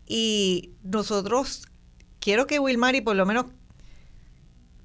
Y 0.06 0.70
nosotros, 0.82 1.68
quiero 2.18 2.46
que 2.46 2.58
Wilmary 2.58 3.02
por 3.02 3.16
lo 3.16 3.26
menos 3.26 3.46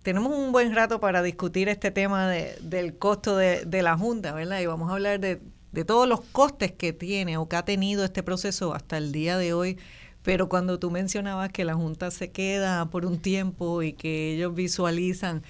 tenemos 0.03 0.33
un 0.33 0.53
buen 0.53 0.73
rato 0.73 0.99
para 1.01 1.21
discutir 1.21 1.67
este 1.67 1.91
tema 1.91 2.29
del 2.29 2.97
costo 2.97 3.35
de, 3.35 3.81
la 3.81 3.97
Junta, 3.97 4.33
¿verdad? 4.33 4.61
Y 4.61 4.65
vamos 4.65 4.89
a 4.89 4.93
hablar 4.93 5.19
de, 5.19 5.41
de 5.77 5.85
todos 5.85 6.09
los 6.09 6.21
costes 6.21 6.71
que 6.71 6.91
tiene 6.91 7.37
o 7.37 7.47
que 7.47 7.55
ha 7.55 7.63
tenido 7.63 8.03
este 8.03 8.23
proceso 8.23 8.73
hasta 8.73 8.97
el 8.97 9.11
día 9.11 9.37
de 9.37 9.53
hoy. 9.53 9.77
Pero 10.23 10.49
cuando 10.49 10.79
tú 10.79 10.89
mencionabas 10.89 11.51
que 11.51 11.65
la 11.65 11.75
Junta 11.75 12.09
se 12.09 12.31
queda 12.31 12.89
por 12.89 13.05
un 13.05 13.19
tiempo 13.19 13.83
y 13.83 13.93
que 13.93 14.33
ellos 14.33 14.55
visualizan, 14.55 15.43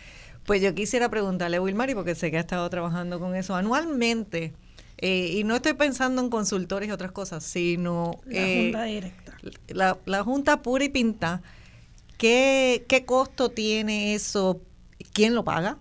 pues 0.46 0.62
yo 0.62 0.76
quisiera 0.76 1.10
preguntarle 1.10 1.56
a 1.56 1.62
Wilmary, 1.62 1.96
porque 1.96 2.14
sé 2.14 2.30
que 2.30 2.36
ha 2.36 2.42
estado 2.42 2.70
trabajando 2.70 3.22
con 3.22 3.38
eso 3.38 3.56
anualmente, 3.56 4.54
eh, 4.98 5.32
y 5.34 5.46
no 5.46 5.56
estoy 5.56 5.76
pensando 5.76 6.22
en 6.22 6.30
consultores 6.30 6.90
y 6.90 6.92
otras 6.92 7.14
cosas, 7.14 7.46
sino... 7.46 8.20
La 8.26 8.46
eh, 8.46 8.64
Junta 8.64 8.84
directa. 8.84 9.38
La, 9.70 9.98
la 10.06 10.24
Junta 10.26 10.62
pura 10.62 10.84
y 10.84 10.90
pinta, 10.90 11.42
¿qué, 12.18 12.84
¿qué 12.90 13.06
costo 13.06 13.48
tiene 13.48 14.14
eso? 14.14 14.60
¿Quién 15.14 15.36
lo 15.36 15.46
paga? 15.46 15.78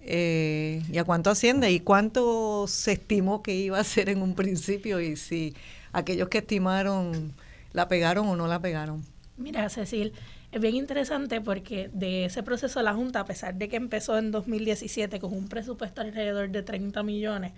Eh, 0.00 0.82
¿Y 0.90 0.98
a 0.98 1.04
cuánto 1.04 1.30
asciende? 1.30 1.70
¿Y 1.70 1.80
cuánto 1.80 2.66
se 2.66 2.92
estimó 2.92 3.42
que 3.42 3.54
iba 3.54 3.78
a 3.78 3.84
ser 3.84 4.08
en 4.08 4.22
un 4.22 4.34
principio? 4.34 5.00
Y 5.00 5.16
si 5.16 5.54
aquellos 5.92 6.28
que 6.28 6.38
estimaron 6.38 7.34
la 7.72 7.88
pegaron 7.88 8.28
o 8.28 8.36
no 8.36 8.46
la 8.46 8.60
pegaron. 8.60 9.04
Mira, 9.36 9.68
Cecil, 9.68 10.12
es 10.50 10.60
bien 10.60 10.74
interesante 10.74 11.40
porque 11.40 11.90
de 11.92 12.24
ese 12.24 12.42
proceso 12.42 12.80
de 12.80 12.84
la 12.84 12.94
Junta, 12.94 13.20
a 13.20 13.24
pesar 13.24 13.54
de 13.54 13.68
que 13.68 13.76
empezó 13.76 14.18
en 14.18 14.30
2017 14.30 15.20
con 15.20 15.32
un 15.32 15.48
presupuesto 15.48 16.00
alrededor 16.00 16.50
de 16.50 16.62
30 16.62 17.02
millones, 17.02 17.52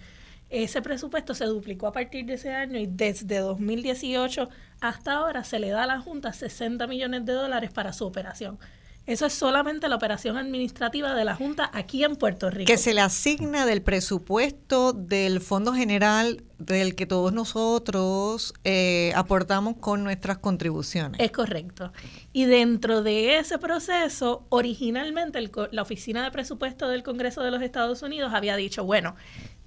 ese 0.50 0.82
presupuesto 0.82 1.32
se 1.32 1.44
duplicó 1.44 1.86
a 1.86 1.92
partir 1.92 2.26
de 2.26 2.34
ese 2.34 2.52
año 2.52 2.78
y 2.78 2.86
desde 2.86 3.38
2018 3.38 4.48
hasta 4.80 5.12
ahora 5.12 5.44
se 5.44 5.60
le 5.60 5.70
da 5.70 5.84
a 5.84 5.86
la 5.86 6.00
Junta 6.00 6.32
60 6.32 6.86
millones 6.88 7.24
de 7.24 7.32
dólares 7.32 7.70
para 7.70 7.92
su 7.92 8.04
operación. 8.04 8.58
Eso 9.06 9.26
es 9.26 9.32
solamente 9.32 9.88
la 9.88 9.96
operación 9.96 10.36
administrativa 10.36 11.14
de 11.14 11.24
la 11.24 11.34
Junta 11.34 11.70
aquí 11.72 12.04
en 12.04 12.16
Puerto 12.16 12.50
Rico. 12.50 12.66
Que 12.66 12.78
se 12.78 12.94
le 12.94 13.00
asigna 13.00 13.66
del 13.66 13.82
presupuesto 13.82 14.92
del 14.92 15.40
Fondo 15.40 15.72
General 15.72 16.42
del 16.58 16.94
que 16.94 17.06
todos 17.06 17.32
nosotros 17.32 18.54
eh, 18.64 19.12
aportamos 19.16 19.76
con 19.78 20.04
nuestras 20.04 20.38
contribuciones. 20.38 21.20
Es 21.20 21.32
correcto. 21.32 21.92
Y 22.32 22.44
dentro 22.44 23.02
de 23.02 23.38
ese 23.38 23.58
proceso, 23.58 24.44
originalmente 24.50 25.50
la 25.72 25.82
Oficina 25.82 26.22
de 26.22 26.30
Presupuesto 26.30 26.88
del 26.88 27.02
Congreso 27.02 27.42
de 27.42 27.50
los 27.50 27.62
Estados 27.62 28.02
Unidos 28.02 28.32
había 28.34 28.56
dicho, 28.56 28.84
bueno, 28.84 29.16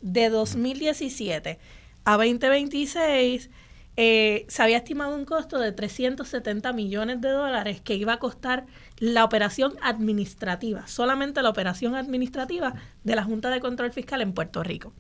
de 0.02 0.30
2017 0.30 1.60
a 2.06 2.12
2026 2.14 3.50
eh, 3.96 4.46
se 4.48 4.64
había 4.64 4.78
estimado 4.78 5.16
un 5.16 5.26
costo 5.26 5.60
de 5.60 5.72
370 5.72 6.74
millones 6.74 7.22
de 7.22 7.30
dólares 7.30 7.80
que 7.82 7.96
iba 7.96 8.14
a 8.14 8.20
costar 8.20 8.66
la 8.98 9.24
operación 9.24 9.74
administrativa, 9.82 10.88
solamente 10.88 11.42
la 11.42 11.50
operación 11.50 11.96
administrativa 11.96 12.74
de 13.04 13.16
la 13.16 13.24
Junta 13.24 13.50
de 13.50 13.60
Control 13.60 13.92
Fiscal 13.92 14.22
en 14.22 14.34
Puerto 14.34 14.64
Rico. 14.64 14.94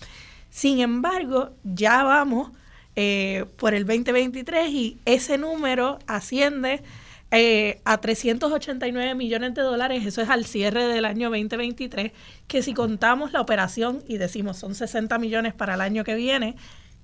Sin 0.49 0.79
embargo, 0.79 1.51
ya 1.63 2.03
vamos 2.03 2.51
eh, 2.95 3.45
por 3.57 3.73
el 3.73 3.85
2023 3.87 4.69
y 4.69 4.97
ese 5.05 5.39
número 5.39 5.97
asciende 6.05 6.83
eh, 7.31 7.81
a 7.85 7.97
389 7.99 9.15
millones 9.15 9.55
de 9.55 9.63
dólares, 9.63 10.05
eso 10.05 10.21
es 10.21 10.29
al 10.29 10.45
cierre 10.45 10.85
del 10.85 11.05
año 11.05 11.31
2023, 11.31 12.11
que 12.47 12.61
si 12.61 12.75
contamos 12.75 13.33
la 13.33 13.41
operación 13.41 14.03
y 14.07 14.17
decimos 14.17 14.57
son 14.57 14.75
60 14.75 15.17
millones 15.17 15.55
para 15.55 15.73
el 15.73 15.81
año 15.81 16.03
que 16.03 16.13
viene, 16.13 16.55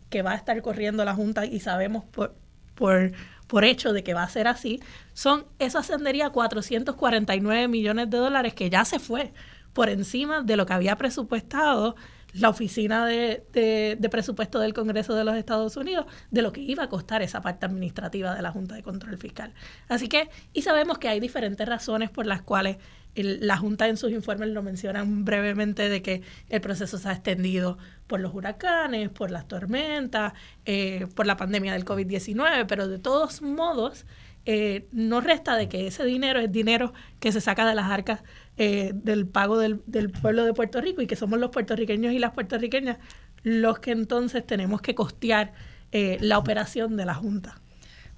que 0.10 0.22
va 0.22 0.32
a 0.32 0.36
estar 0.36 0.62
corriendo 0.62 1.06
la 1.06 1.14
Junta 1.14 1.46
y 1.46 1.60
sabemos 1.60 2.04
por, 2.06 2.36
por, 2.76 3.12
por 3.48 3.64
hecho 3.64 3.94
de 3.94 4.04
que 4.04 4.14
va 4.14 4.24
a 4.24 4.30
ser 4.30 4.48
así, 4.48 4.80
son, 5.14 5.46
eso 5.60 5.78
ascendería 5.78 6.28
a 6.28 6.30
449 6.32 7.68
millones 7.68 8.10
de 8.10 8.18
dólares 8.18 8.54
que 8.54 8.70
ya 8.70 8.86
se 8.86 9.00
fue 9.00 9.34
por 9.74 9.90
encima 9.90 10.42
de 10.42 10.58
lo 10.58 10.66
que 10.66 10.74
había 10.74 10.96
presupuestado 10.96 11.96
la 12.34 12.50
oficina 12.50 13.06
de, 13.06 13.44
de, 13.52 14.10
presupuesto 14.10 14.60
del 14.60 14.74
Congreso 14.74 15.16
de 15.16 15.24
los 15.24 15.36
Estados 15.36 15.76
Unidos 15.78 16.06
de 16.30 16.42
lo 16.42 16.52
que 16.52 16.62
iba 16.62 16.84
a 16.84 16.90
costar 16.90 17.22
esa 17.22 17.42
parte 17.42 17.66
administrativa 17.66 18.36
de 18.36 18.42
la 18.42 18.52
Junta 18.52 18.76
de 18.76 18.84
Control 18.84 19.18
Fiscal. 19.18 19.54
Así 19.88 20.08
que, 20.08 20.30
y 20.54 20.62
sabemos 20.62 21.00
que 21.00 21.08
hay 21.08 21.20
diferentes 21.20 21.68
razones 21.68 22.10
por 22.10 22.26
las 22.26 22.42
cuales 22.42 22.78
la 23.24 23.58
Junta 23.58 23.88
en 23.88 23.98
sus 23.98 24.12
informes 24.12 24.50
lo 24.50 24.64
mencionan 24.64 25.26
brevemente 25.26 25.90
de 25.90 26.02
que 26.02 26.22
el 26.50 26.62
proceso 26.62 26.98
se 26.98 27.10
ha 27.10 27.14
extendido 27.14 27.78
por 28.08 28.20
los 28.20 28.34
huracanes, 28.34 29.10
por 29.10 29.32
las 29.32 29.48
tormentas, 29.48 30.34
eh, 30.66 31.08
por 31.16 31.26
la 31.26 31.38
pandemia 31.38 31.74
del 31.74 31.86
COVID-19, 31.86 32.66
pero 32.68 32.88
de 32.88 33.00
todos 33.00 33.42
modos 33.42 34.06
eh, 34.46 34.88
no 34.92 35.22
resta 35.22 35.56
de 35.56 35.70
que 35.70 35.88
ese 35.88 36.06
dinero 36.06 36.40
es 36.40 36.52
dinero 36.52 36.94
que 37.20 37.32
se 37.32 37.42
saca 37.42 37.68
de 37.68 37.76
las 37.76 37.92
arcas 37.92 38.24
eh, 38.58 38.92
del 38.94 39.28
pago 39.28 39.58
del, 39.58 39.82
del 39.86 40.10
pueblo 40.10 40.46
de 40.46 40.54
Puerto 40.54 40.82
Rico 40.82 41.02
y 41.02 41.08
que 41.08 41.16
somos 41.16 41.40
los 41.40 41.52
puertorriqueños 41.52 42.14
y 42.14 42.20
las 42.20 42.32
puertorriqueñas 42.32 42.98
los 43.44 43.80
que 43.80 43.92
entonces 43.92 44.46
tenemos 44.46 44.82
que 44.82 44.96
costear 44.96 45.54
la 45.92 46.38
operación 46.38 46.98
de 46.98 47.06
la 47.06 47.16
Junta. 47.16 47.56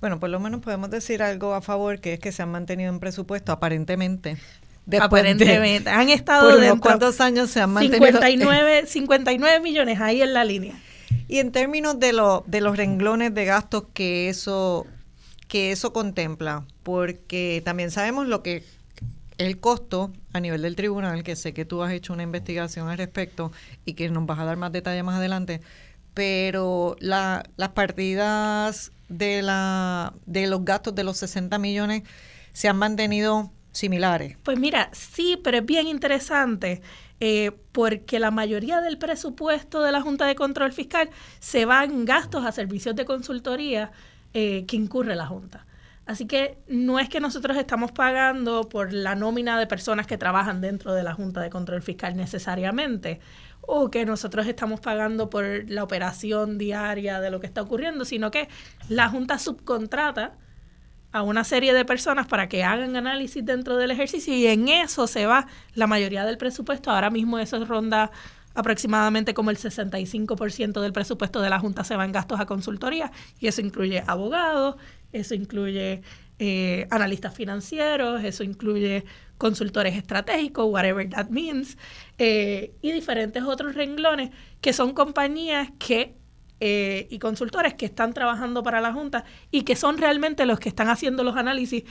Bueno, 0.01 0.19
por 0.19 0.31
lo 0.31 0.39
menos 0.39 0.61
podemos 0.61 0.89
decir 0.89 1.21
algo 1.21 1.53
a 1.53 1.61
favor, 1.61 2.01
que 2.01 2.13
es 2.13 2.19
que 2.19 2.31
se 2.31 2.41
han 2.41 2.49
mantenido 2.49 2.91
en 2.91 2.99
presupuesto 2.99 3.51
aparentemente 3.51 4.35
Aparentemente. 4.99 5.89
han 5.89 6.09
estado 6.09 6.57
de 6.57 6.77
cuántos 6.79 7.21
años 7.21 7.49
se 7.49 7.61
han 7.61 7.71
mantenido. 7.71 8.07
59, 8.07 8.85
59 8.87 9.59
millones 9.59 10.01
ahí 10.01 10.21
en 10.21 10.33
la 10.33 10.43
línea. 10.43 10.75
Y 11.27 11.39
en 11.39 11.51
términos 11.51 11.99
de, 11.99 12.13
lo, 12.13 12.43
de 12.47 12.61
los 12.61 12.75
renglones 12.75 13.33
de 13.33 13.45
gastos 13.45 13.85
que 13.93 14.29
eso, 14.29 14.85
que 15.47 15.71
eso 15.71 15.93
contempla, 15.93 16.65
porque 16.83 17.61
también 17.63 17.91
sabemos 17.91 18.27
lo 18.27 18.43
que 18.43 18.63
el 19.37 19.59
costo 19.59 20.11
a 20.33 20.39
nivel 20.39 20.61
del 20.61 20.75
tribunal, 20.75 21.23
que 21.23 21.35
sé 21.35 21.53
que 21.53 21.65
tú 21.65 21.81
has 21.83 21.91
hecho 21.93 22.13
una 22.13 22.23
investigación 22.23 22.89
al 22.89 22.97
respecto 22.97 23.51
y 23.85 23.93
que 23.93 24.09
nos 24.09 24.25
vas 24.25 24.39
a 24.39 24.45
dar 24.45 24.57
más 24.57 24.71
detalle 24.71 25.03
más 25.03 25.15
adelante, 25.15 25.61
pero 26.13 26.95
la, 26.99 27.43
las 27.55 27.69
partidas 27.69 28.91
de, 29.09 29.41
la, 29.41 30.13
de 30.25 30.47
los 30.47 30.63
gastos 30.63 30.95
de 30.95 31.03
los 31.03 31.17
60 31.17 31.57
millones 31.57 32.03
se 32.53 32.67
han 32.67 32.77
mantenido 32.77 33.51
similares. 33.71 34.37
Pues 34.43 34.59
mira, 34.59 34.89
sí, 34.93 35.39
pero 35.43 35.57
es 35.57 35.65
bien 35.65 35.87
interesante 35.87 36.81
eh, 37.19 37.51
porque 37.71 38.19
la 38.19 38.31
mayoría 38.31 38.81
del 38.81 38.97
presupuesto 38.97 39.81
de 39.81 39.91
la 39.91 40.01
Junta 40.01 40.25
de 40.25 40.35
Control 40.35 40.73
Fiscal 40.73 41.09
se 41.39 41.65
va 41.65 41.83
en 41.83 42.05
gastos 42.05 42.45
a 42.45 42.51
servicios 42.51 42.95
de 42.95 43.05
consultoría 43.05 43.91
eh, 44.33 44.65
que 44.65 44.75
incurre 44.75 45.15
la 45.15 45.27
Junta. 45.27 45.65
Así 46.05 46.25
que 46.25 46.57
no 46.67 46.99
es 46.99 47.09
que 47.09 47.19
nosotros 47.19 47.55
estamos 47.57 47.91
pagando 47.91 48.67
por 48.67 48.91
la 48.91 49.15
nómina 49.15 49.59
de 49.59 49.67
personas 49.67 50.07
que 50.07 50.17
trabajan 50.17 50.59
dentro 50.59 50.93
de 50.93 51.03
la 51.03 51.13
Junta 51.13 51.41
de 51.41 51.49
Control 51.49 51.81
Fiscal 51.81 52.17
necesariamente, 52.17 53.19
o 53.61 53.91
que 53.91 54.05
nosotros 54.05 54.47
estamos 54.47 54.79
pagando 54.79 55.29
por 55.29 55.45
la 55.69 55.83
operación 55.83 56.57
diaria 56.57 57.21
de 57.21 57.29
lo 57.29 57.39
que 57.39 57.45
está 57.45 57.61
ocurriendo, 57.61 58.03
sino 58.03 58.31
que 58.31 58.49
la 58.89 59.09
Junta 59.09 59.37
subcontrata 59.37 60.33
a 61.11 61.23
una 61.23 61.43
serie 61.43 61.73
de 61.73 61.85
personas 61.85 62.27
para 62.27 62.47
que 62.47 62.63
hagan 62.63 62.95
análisis 62.95 63.45
dentro 63.45 63.77
del 63.77 63.91
ejercicio 63.91 64.33
y 64.33 64.47
en 64.47 64.69
eso 64.69 65.07
se 65.07 65.25
va 65.25 65.47
la 65.75 65.87
mayoría 65.87 66.25
del 66.25 66.37
presupuesto. 66.37 66.91
Ahora 66.91 67.09
mismo 67.09 67.37
eso 67.39 67.63
ronda 67.65 68.11
aproximadamente 68.53 69.33
como 69.33 69.49
el 69.49 69.57
65% 69.57 70.81
del 70.81 70.93
presupuesto 70.93 71.41
de 71.41 71.49
la 71.49 71.59
Junta 71.59 71.83
se 71.83 71.95
va 71.95 72.05
en 72.05 72.11
gastos 72.11 72.39
a 72.39 72.45
consultoría 72.45 73.11
y 73.39 73.47
eso 73.47 73.61
incluye 73.61 74.03
abogados, 74.07 74.75
eso 75.11 75.35
incluye 75.35 76.01
eh, 76.39 76.87
analistas 76.89 77.33
financieros, 77.33 78.23
eso 78.23 78.43
incluye 78.43 79.05
consultores 79.37 79.95
estratégicos, 79.95 80.65
whatever 80.69 81.09
that 81.09 81.29
means, 81.29 81.77
eh, 82.17 82.73
y 82.81 82.91
diferentes 82.91 83.43
otros 83.43 83.75
renglones 83.75 84.31
que 84.59 84.73
son 84.73 84.93
compañías 84.93 85.69
que 85.79 86.15
eh, 86.63 87.07
y 87.09 87.17
consultores 87.17 87.73
que 87.73 87.87
están 87.87 88.13
trabajando 88.13 88.61
para 88.61 88.81
la 88.81 88.93
Junta 88.93 89.25
y 89.49 89.63
que 89.63 89.75
son 89.75 89.97
realmente 89.97 90.45
los 90.45 90.59
que 90.59 90.69
están 90.69 90.89
haciendo 90.89 91.23
los 91.23 91.35
análisis 91.35 91.85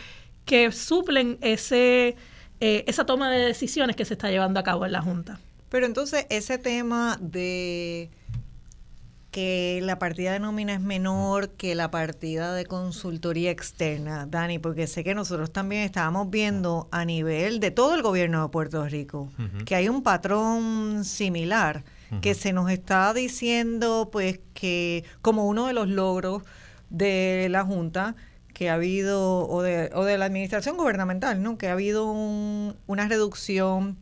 que 0.44 0.70
suplen 0.70 1.38
ese, 1.40 2.14
eh, 2.61 2.85
esa 2.87 3.04
toma 3.04 3.33
de 3.33 3.40
decisiones 3.40 3.96
que 3.96 4.04
se 4.04 4.14
está 4.14 4.30
llevando 4.30 4.61
a 4.61 4.62
cabo 4.62 4.87
en 4.87 4.92
la 4.92 5.02
Junta. 5.02 5.40
Pero 5.70 5.87
entonces 5.87 6.24
ese 6.30 6.56
tema 6.56 7.18
de 7.20 8.11
que 9.33 9.80
la 9.83 9.98
partida 9.98 10.35
de 10.35 10.38
nómina 10.38 10.74
es 10.74 10.80
menor 10.80 11.50
que 11.50 11.74
la 11.74 11.90
partida 11.90 12.54
de 12.54 12.64
consultoría 12.64 13.50
externa, 13.50 14.26
Dani, 14.26 14.61
porque 14.61 14.87
sé 14.87 15.02
que 15.02 15.16
nosotros 15.16 15.52
también 15.52 15.83
estábamos 15.83 16.30
viendo 16.30 16.87
a 16.92 17.04
nivel 17.04 17.59
de 17.59 17.72
todo 17.72 17.96
el 17.96 18.02
gobierno 18.02 18.44
de 18.44 18.48
Puerto 18.50 18.87
Rico 18.87 19.33
que 19.64 19.74
hay 19.74 19.88
un 19.88 20.04
patrón 20.04 21.04
similar 21.04 21.83
que 22.20 22.35
se 22.35 22.53
nos 22.53 22.70
está 22.70 23.14
diciendo 23.14 24.09
pues 24.11 24.40
que 24.55 25.05
como 25.23 25.46
uno 25.46 25.66
de 25.66 25.73
los 25.73 25.88
logros 25.88 26.42
de 26.90 27.49
la 27.51 27.64
Junta 27.64 28.16
que 28.53 28.68
ha 28.68 28.75
habido, 28.75 29.49
o 29.49 29.62
de, 29.62 29.90
o 29.94 30.05
de 30.05 30.18
la 30.18 30.27
administración 30.27 30.77
gubernamental, 30.77 31.42
¿no? 31.42 31.57
que 31.57 31.68
ha 31.68 31.73
habido 31.73 32.11
una 32.11 33.09
reducción 33.09 33.99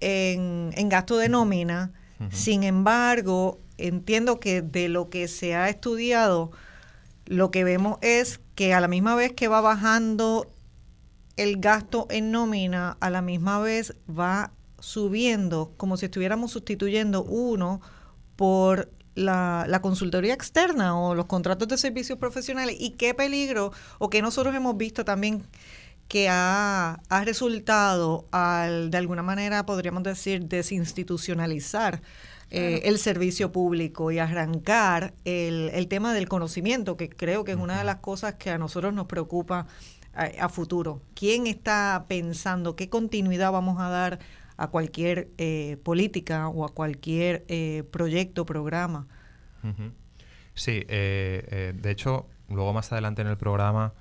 en, 0.00 0.70
en 0.74 0.88
gasto 0.88 1.18
de 1.18 1.28
nómina, 1.28 1.92
sin 2.30 2.62
embargo, 2.62 3.60
entiendo 3.76 4.40
que 4.40 4.62
de 4.62 4.88
lo 4.88 5.10
que 5.10 5.28
se 5.28 5.54
ha 5.54 5.68
estudiado, 5.68 6.52
lo 7.26 7.50
que 7.50 7.64
vemos 7.64 7.98
es 8.00 8.40
que 8.54 8.72
a 8.72 8.80
la 8.80 8.88
misma 8.88 9.14
vez 9.14 9.32
que 9.32 9.48
va 9.48 9.60
bajando 9.60 10.50
el 11.36 11.58
gasto 11.58 12.06
en 12.08 12.30
nómina, 12.30 12.96
a 13.00 13.10
la 13.10 13.20
misma 13.20 13.58
vez 13.58 13.94
va 14.08 14.52
subiendo, 14.84 15.72
como 15.78 15.96
si 15.96 16.04
estuviéramos 16.04 16.52
sustituyendo 16.52 17.24
uno 17.24 17.80
por 18.36 18.90
la, 19.14 19.64
la, 19.66 19.80
consultoría 19.80 20.34
externa 20.34 20.98
o 20.98 21.14
los 21.14 21.24
contratos 21.24 21.68
de 21.68 21.78
servicios 21.78 22.18
profesionales. 22.18 22.76
Y 22.78 22.90
qué 22.90 23.14
peligro 23.14 23.72
o 23.98 24.10
que 24.10 24.20
nosotros 24.20 24.54
hemos 24.54 24.76
visto 24.76 25.04
también 25.04 25.42
que 26.06 26.28
ha, 26.28 27.00
ha 27.08 27.24
resultado 27.24 28.26
al, 28.30 28.90
de 28.90 28.98
alguna 28.98 29.22
manera, 29.22 29.64
podríamos 29.64 30.02
decir, 30.02 30.44
desinstitucionalizar 30.44 32.02
eh, 32.50 32.82
el 32.84 32.98
servicio 32.98 33.52
público 33.52 34.12
y 34.12 34.18
arrancar 34.18 35.14
el, 35.24 35.70
el, 35.72 35.88
tema 35.88 36.12
del 36.12 36.28
conocimiento, 36.28 36.98
que 36.98 37.08
creo 37.08 37.42
que 37.42 37.52
es 37.52 37.58
una 37.58 37.78
de 37.78 37.84
las 37.84 37.96
cosas 37.96 38.34
que 38.34 38.50
a 38.50 38.58
nosotros 38.58 38.92
nos 38.92 39.06
preocupa 39.06 39.66
a, 40.14 40.48
futuro. 40.48 41.02
¿Quién 41.14 41.46
está 41.46 42.04
pensando 42.08 42.76
qué 42.76 42.88
continuidad 42.88 43.52
vamos 43.52 43.80
a 43.80 43.88
dar 43.88 44.18
a 44.56 44.68
cualquier 44.68 45.28
eh, 45.38 45.76
política 45.82 46.48
o 46.48 46.64
a 46.64 46.68
cualquier 46.68 47.44
eh, 47.48 47.84
proyecto, 47.90 48.46
programa? 48.46 49.06
Sí, 50.54 50.84
de 50.86 51.90
hecho, 51.90 52.26
luego 52.50 52.74
más 52.74 52.92
adelante 52.92 53.22
en 53.22 53.28
el 53.28 53.38
programa 53.38 53.94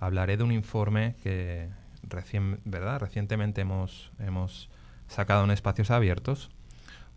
hablaré 0.00 0.36
de 0.36 0.42
un 0.42 0.52
informe 0.52 1.14
que 1.22 1.68
recién, 2.02 2.60
¿verdad? 2.64 2.98
recientemente 2.98 3.60
hemos, 3.60 4.10
hemos 4.18 4.68
sacado 5.06 5.44
en 5.44 5.50
espacios 5.50 5.90
abiertos, 5.90 6.50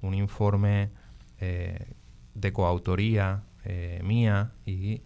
un 0.02 0.14
informe 0.14 0.90
eh, 1.40 1.94
de 2.34 2.54
coautoría 2.54 3.44
eh, 3.64 4.02
mía 4.04 4.52
y 4.66 5.02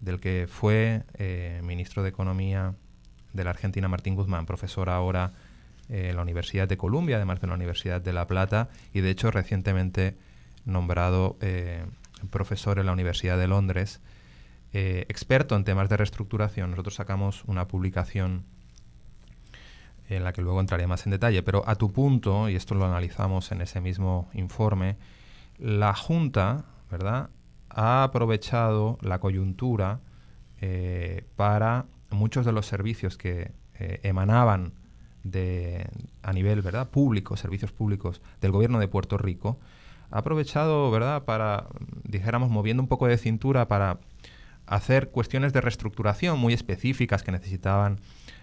del 0.00 0.20
que 0.20 0.46
fue 0.48 1.02
eh, 1.14 1.60
ministro 1.64 2.02
de 2.02 2.10
Economía 2.10 2.74
de 3.32 3.44
la 3.44 3.50
Argentina, 3.50 3.88
Martín 3.88 4.14
Guzmán, 4.14 4.46
profesor 4.46 4.88
ahora 4.88 5.32
en 5.94 6.16
la 6.16 6.22
Universidad 6.22 6.68
de 6.68 6.76
Columbia, 6.76 7.16
además 7.16 7.40
de 7.40 7.46
la 7.46 7.54
Universidad 7.54 8.00
de 8.00 8.12
La 8.12 8.26
Plata, 8.26 8.68
y 8.92 9.00
de 9.00 9.10
hecho 9.10 9.30
recientemente 9.30 10.16
nombrado 10.64 11.36
profesor 12.30 12.78
en 12.78 12.86
la 12.86 12.92
Universidad 12.92 13.38
de 13.38 13.48
Londres 13.48 14.00
eh, 14.76 15.06
experto 15.08 15.54
en 15.54 15.62
temas 15.62 15.88
de 15.88 15.96
reestructuración. 15.96 16.70
Nosotros 16.70 16.96
sacamos 16.96 17.44
una 17.44 17.68
publicación 17.68 18.44
en 20.08 20.24
la 20.24 20.32
que 20.32 20.42
luego 20.42 20.58
entraré 20.58 20.88
más 20.88 21.06
en 21.06 21.12
detalle, 21.12 21.44
pero 21.44 21.62
a 21.68 21.76
tu 21.76 21.92
punto, 21.92 22.48
y 22.48 22.56
esto 22.56 22.74
lo 22.74 22.84
analizamos 22.84 23.52
en 23.52 23.60
ese 23.60 23.80
mismo 23.80 24.28
informe, 24.34 24.96
la 25.58 25.94
Junta, 25.94 26.64
¿verdad?, 26.90 27.30
ha 27.70 28.02
aprovechado 28.02 28.98
la 29.00 29.20
coyuntura 29.20 30.00
eh, 30.60 31.24
para 31.36 31.86
muchos 32.10 32.44
de 32.44 32.50
los 32.50 32.66
servicios 32.66 33.16
que 33.16 33.52
eh, 33.78 34.00
emanaban 34.02 34.72
de, 35.24 35.86
a 36.22 36.32
nivel 36.32 36.62
¿verdad? 36.62 36.88
público, 36.90 37.36
servicios 37.36 37.72
públicos 37.72 38.20
del 38.40 38.52
gobierno 38.52 38.78
de 38.78 38.88
Puerto 38.88 39.18
Rico, 39.18 39.58
ha 40.10 40.18
aprovechado, 40.18 40.90
¿verdad?, 40.90 41.24
para, 41.24 41.66
dijéramos, 42.04 42.50
moviendo 42.50 42.82
un 42.82 42.88
poco 42.88 43.08
de 43.08 43.18
cintura 43.18 43.66
para 43.66 43.98
hacer 44.66 45.10
cuestiones 45.10 45.52
de 45.52 45.60
reestructuración 45.60 46.38
muy 46.38 46.54
específicas 46.54 47.22
que 47.22 47.32
necesitaban 47.32 48.00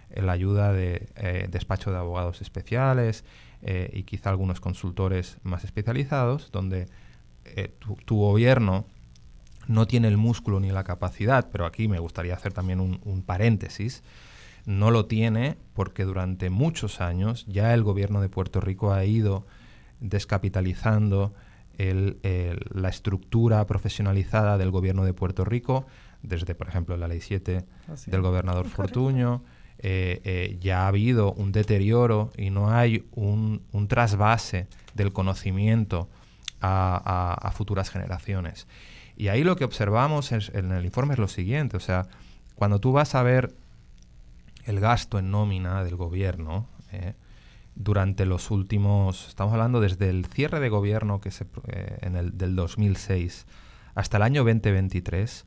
eh, 0.09 0.21
la 0.21 0.33
ayuda 0.33 0.73
de 0.73 1.07
eh, 1.15 1.47
despacho 1.49 1.91
de 1.91 1.97
abogados 1.97 2.41
especiales 2.41 3.23
eh, 3.61 3.89
y 3.93 4.03
quizá 4.03 4.29
algunos 4.29 4.59
consultores 4.59 5.37
más 5.43 5.63
especializados, 5.63 6.51
donde 6.51 6.87
tu, 8.05 8.17
gobierno 8.17 8.85
no 9.67 9.87
tiene 9.87 10.07
el 10.07 10.17
músculo 10.17 10.59
ni 10.59 10.71
la 10.71 10.83
capacidad, 10.83 11.49
pero 11.51 11.65
aquí 11.65 11.87
me 11.87 11.99
gustaría 11.99 12.35
hacer 12.35 12.53
también 12.53 12.79
un, 12.79 13.23
paréntesis, 13.23 14.03
no 14.65 14.91
lo 14.91 15.05
tiene 15.05 15.57
porque 15.73 16.03
durante 16.03 16.49
muchos 16.49 17.01
años 17.01 17.45
ya 17.47 17.73
el 17.73 17.83
gobierno 17.83 18.21
de 18.21 18.29
Puerto 18.29 18.61
Rico 18.61 18.93
ha 18.93 19.05
ido 19.05 19.45
descapitalizando 19.99 21.33
la 21.77 22.89
estructura 22.89 23.65
profesionalizada 23.65 24.57
del 24.57 24.71
gobierno 24.71 25.03
de 25.03 25.13
Puerto 25.13 25.45
Rico, 25.45 25.87
desde, 26.21 26.53
por 26.53 26.67
ejemplo, 26.67 26.95
la 26.95 27.07
Ley 27.07 27.21
7 27.21 27.65
del 28.05 28.21
gobernador 28.21 28.67
Fortuño. 28.69 29.43
Eh, 29.83 30.21
eh, 30.25 30.57
ya 30.61 30.83
ha 30.83 30.89
habido 30.89 31.33
un 31.33 31.51
deterioro 31.51 32.31
y 32.37 32.51
no 32.51 32.69
hay 32.69 33.03
un, 33.15 33.63
trasvase 33.87 34.67
del 34.93 35.11
conocimiento 35.11 36.07
a, 36.61 37.51
futuras 37.55 37.89
generaciones. 37.89 38.67
Y 39.17 39.29
ahí 39.29 39.43
lo 39.43 39.55
que 39.55 39.65
observamos 39.65 40.31
en 40.31 40.71
el 40.71 40.85
informe 40.85 41.13
es 41.13 41.19
lo 41.19 41.27
siguiente, 41.27 41.77
o 41.77 41.79
sea, 41.79 42.07
cuando 42.53 42.79
tú 42.79 42.91
vas 42.91 43.15
a 43.15 43.23
ver 43.23 43.55
el 44.71 44.79
gasto 44.79 45.19
en 45.19 45.31
nómina 45.31 45.83
del 45.83 45.97
gobierno, 45.97 46.67
eh, 46.91 47.13
durante 47.75 48.25
los 48.25 48.51
últimos, 48.51 49.27
estamos 49.27 49.53
hablando 49.53 49.79
desde 49.81 50.09
el 50.09 50.25
cierre 50.25 50.59
de 50.59 50.69
gobierno 50.69 51.21
que 51.21 51.31
se, 51.31 51.45
en 52.01 52.15
el, 52.15 52.37
del 52.37 52.55
2006 52.55 53.45
hasta 53.95 54.17
el 54.17 54.23
año 54.23 54.43
2023, 54.43 55.45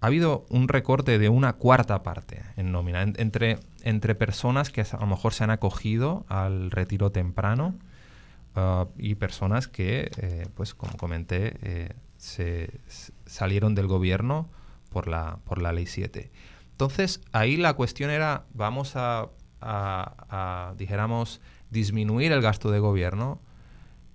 ha 0.00 0.06
habido 0.06 0.46
un 0.50 0.68
recorte 0.68 1.18
de 1.18 1.28
una 1.28 1.54
cuarta 1.54 2.02
parte 2.02 2.42
en 2.56 2.72
nómina, 2.72 3.02
entre, 3.02 3.58
entre 3.82 4.14
personas 4.14 4.70
que 4.70 4.80
a 4.80 5.00
lo 5.00 5.06
mejor 5.06 5.32
se 5.32 5.44
han 5.44 5.50
acogido 5.50 6.24
al 6.28 6.70
retiro 6.70 7.10
temprano 7.10 7.74
uh, 8.56 8.86
y 8.98 9.14
personas 9.14 9.68
que, 9.68 10.10
eh, 10.16 10.46
pues 10.54 10.74
como 10.74 10.96
comenté, 10.96 11.56
eh, 11.62 11.92
se, 12.16 12.80
salieron 13.26 13.74
del 13.74 13.86
gobierno 13.86 14.48
por 14.90 15.06
la, 15.08 15.38
por 15.44 15.62
la 15.62 15.72
ley 15.72 15.86
7. 15.86 16.30
Entonces, 16.82 17.20
ahí 17.32 17.56
la 17.56 17.74
cuestión 17.74 18.10
era, 18.10 18.44
vamos 18.54 18.94
a, 18.96 19.28
dijéramos, 20.76 21.40
disminuir 21.70 22.32
el 22.32 22.42
gasto 22.42 22.70
de 22.70 22.80
gobierno 22.80 23.40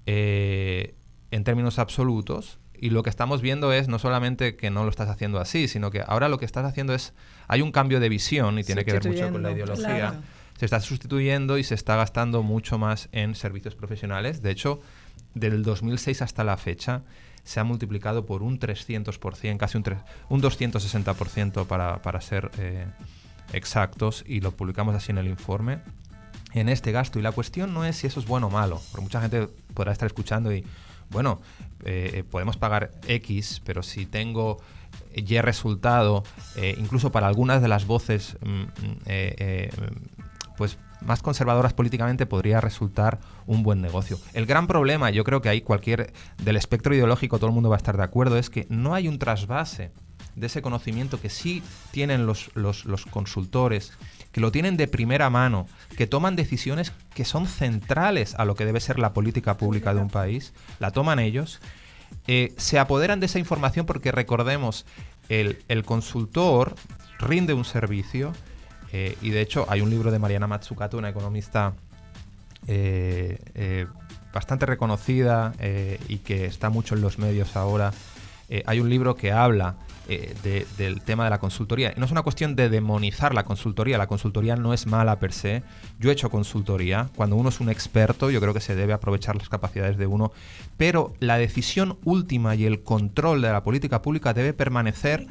eh, 0.06 0.96
en 1.32 1.44
términos 1.44 1.80
absolutos, 1.80 2.60
y 2.80 2.90
lo 2.90 3.04
que 3.04 3.10
estamos 3.10 3.42
viendo 3.42 3.72
es 3.72 3.88
no 3.88 4.00
solamente 4.00 4.56
que 4.56 4.70
no 4.70 4.84
lo 4.84 4.90
estás 4.90 5.10
haciendo 5.10 5.40
así, 5.40 5.68
sino 5.68 5.92
que 5.92 6.04
ahora 6.06 6.30
lo 6.30 6.38
que 6.38 6.46
estás 6.46 6.66
haciendo 6.66 6.94
es, 6.94 7.14
hay 7.48 7.62
un 7.62 7.72
cambio 7.72 8.00
de 8.00 8.10
visión 8.10 8.60
y 8.60 8.64
tiene 8.64 8.86
que 8.86 8.94
ver 8.94 9.08
mucho 9.08 9.32
con 9.32 9.42
la 9.42 9.52
ideología. 9.52 10.22
Se 10.58 10.66
está 10.66 10.80
sustituyendo 10.80 11.58
y 11.58 11.64
se 11.64 11.76
está 11.76 11.96
gastando 11.96 12.44
mucho 12.44 12.78
más 12.78 13.10
en 13.12 13.36
servicios 13.36 13.76
profesionales. 13.76 14.42
De 14.42 14.52
hecho, 14.52 14.82
del 15.34 15.64
2006 15.64 16.22
hasta 16.22 16.44
la 16.44 16.58
fecha 16.58 17.04
se 17.48 17.62
ha 17.62 17.64
multiplicado 17.64 18.26
por 18.26 18.44
un 18.44 18.60
300%, 18.60 19.58
casi 19.58 19.78
un, 19.78 19.86
un 20.28 20.42
260% 20.42 21.66
para, 21.66 22.02
para 22.02 22.20
ser 22.20 22.52
eh, 22.58 22.86
exactos, 23.54 24.26
y 24.28 24.42
lo 24.42 24.52
publicamos 24.52 24.94
así 24.94 25.12
en 25.12 25.18
el 25.18 25.30
informe, 25.30 25.80
en 26.54 26.68
este 26.68 26.92
gasto. 26.92 27.20
Y 27.20 27.22
la 27.22 27.32
cuestión 27.32 27.74
no 27.74 27.86
es 27.86 27.96
si 27.96 28.08
eso 28.08 28.20
es 28.20 28.28
bueno 28.28 28.48
o 28.48 28.50
malo, 28.50 28.82
porque 28.92 29.02
mucha 29.02 29.22
gente 29.22 29.48
podrá 29.74 29.94
estar 29.94 30.08
escuchando 30.08 30.54
y, 30.54 30.66
bueno, 31.10 31.40
eh, 31.86 32.26
podemos 32.30 32.58
pagar 32.58 32.92
X, 33.08 33.62
pero 33.64 33.82
si 33.82 34.06
tengo 34.06 34.58
Y 35.16 35.40
resultado, 35.40 36.26
eh, 36.58 36.76
incluso 36.78 37.14
para 37.14 37.28
algunas 37.28 37.62
de 37.62 37.70
las 37.70 37.88
voces 37.88 38.38
mm, 38.42 38.62
mm, 38.62 38.68
pues 40.58 40.78
más 41.02 41.22
conservadoras 41.22 41.74
políticamente 41.74 42.26
podría 42.26 42.62
resultar 42.62 43.20
un 43.46 43.64
buen 43.64 43.82
negocio. 43.82 44.20
El 44.34 44.46
gran 44.46 44.68
problema, 44.68 45.10
yo 45.10 45.24
creo 45.24 45.42
que 45.42 45.50
ahí 45.50 45.62
cualquier 45.62 46.14
del 46.38 46.56
espectro 46.56 46.96
ideológico 46.96 47.38
todo 47.38 47.48
el 47.48 47.54
mundo 47.54 47.70
va 47.70 47.76
a 47.76 47.78
estar 47.78 47.98
de 47.98 48.04
acuerdo, 48.04 48.38
es 48.38 48.50
que 48.50 48.66
no 48.70 48.94
hay 48.94 49.08
un 49.08 49.20
trasvase 49.20 49.92
de 50.36 50.48
ese 50.48 50.62
conocimiento 50.62 51.20
que 51.20 51.30
sí 51.30 51.64
tienen 51.92 52.28
los, 52.28 52.52
los, 52.54 53.06
consultores 53.10 53.94
que 54.32 54.40
lo 54.40 54.52
tienen 54.52 54.78
de 54.78 54.88
primera 54.88 55.32
mano, 55.32 55.68
que 55.98 56.06
toman 56.06 56.36
decisiones 56.36 56.94
que 57.16 57.26
son 57.26 57.48
centrales 57.48 58.36
a 58.36 58.46
lo 58.46 58.54
que 58.54 58.66
debe 58.66 58.80
ser 58.80 59.00
la 59.00 59.14
política 59.14 59.58
pública 59.58 59.96
de 59.96 60.00
un 60.00 60.10
país, 60.10 60.54
la 60.80 60.92
toman 60.92 61.18
ellos, 61.18 61.60
eh, 62.28 62.54
se 62.58 62.78
apoderan 62.78 63.20
de 63.20 63.26
esa 63.26 63.40
información 63.40 63.88
porque 63.88 64.12
recordemos, 64.12 64.86
el, 65.30 65.84
consultor 65.86 66.76
rinde 67.20 67.54
un 67.54 67.66
servicio 67.66 68.34
eh, 68.92 69.18
y 69.22 69.30
de 69.30 69.42
hecho 69.42 69.66
hay 69.70 69.82
un 69.82 69.90
libro 69.90 70.12
de 70.12 70.20
Mariana 70.20 70.48
Matsukato, 70.48 70.98
una 70.98 71.10
economista 71.10 71.74
eh, 72.68 73.88
bastante 74.34 74.66
reconocida 74.66 75.54
y 76.08 76.18
que 76.20 76.46
está 76.46 76.70
mucho 76.70 76.96
en 76.96 77.02
los 77.02 77.18
medios 77.18 77.56
ahora. 77.56 77.92
hay 78.66 78.80
un 78.80 78.90
libro 78.90 79.16
que 79.16 79.32
habla 79.32 79.76
eh, 80.10 80.64
del 80.78 81.02
tema 81.02 81.26
de 81.26 81.30
la 81.30 81.38
consultoría. 81.38 81.94
No 81.98 82.06
es 82.06 82.12
una 82.12 82.22
cuestión 82.22 82.56
de 82.56 82.70
demonizar 82.70 83.34
la 83.34 83.44
consultoría, 83.44 83.98
la 83.98 84.08
consultoría 84.08 84.56
no 84.56 84.74
es 84.74 84.88
mala 84.88 85.20
per 85.20 85.34
se. 85.34 85.64
Yo 86.00 86.10
he 86.10 86.14
hecho 86.14 86.30
consultoría, 86.30 87.10
cuando 87.18 87.36
uno 87.36 87.50
es 87.50 87.60
un 87.60 87.68
experto 87.68 88.32
yo 88.32 88.40
creo 88.40 88.54
que 88.54 88.62
se 88.62 88.74
debe 88.74 88.94
aprovechar 88.94 89.36
las 89.36 89.50
capacidades 89.50 89.98
de 89.98 90.08
uno, 90.08 90.32
pero 90.78 91.14
la 91.20 91.38
decisión 91.38 91.98
última 92.06 92.56
y 92.56 92.64
el 92.64 92.84
control 92.84 93.42
de 93.42 93.52
la 93.52 93.66
política 93.66 94.02
pública 94.02 94.34
debe 94.34 94.54
permanecer 94.54 95.28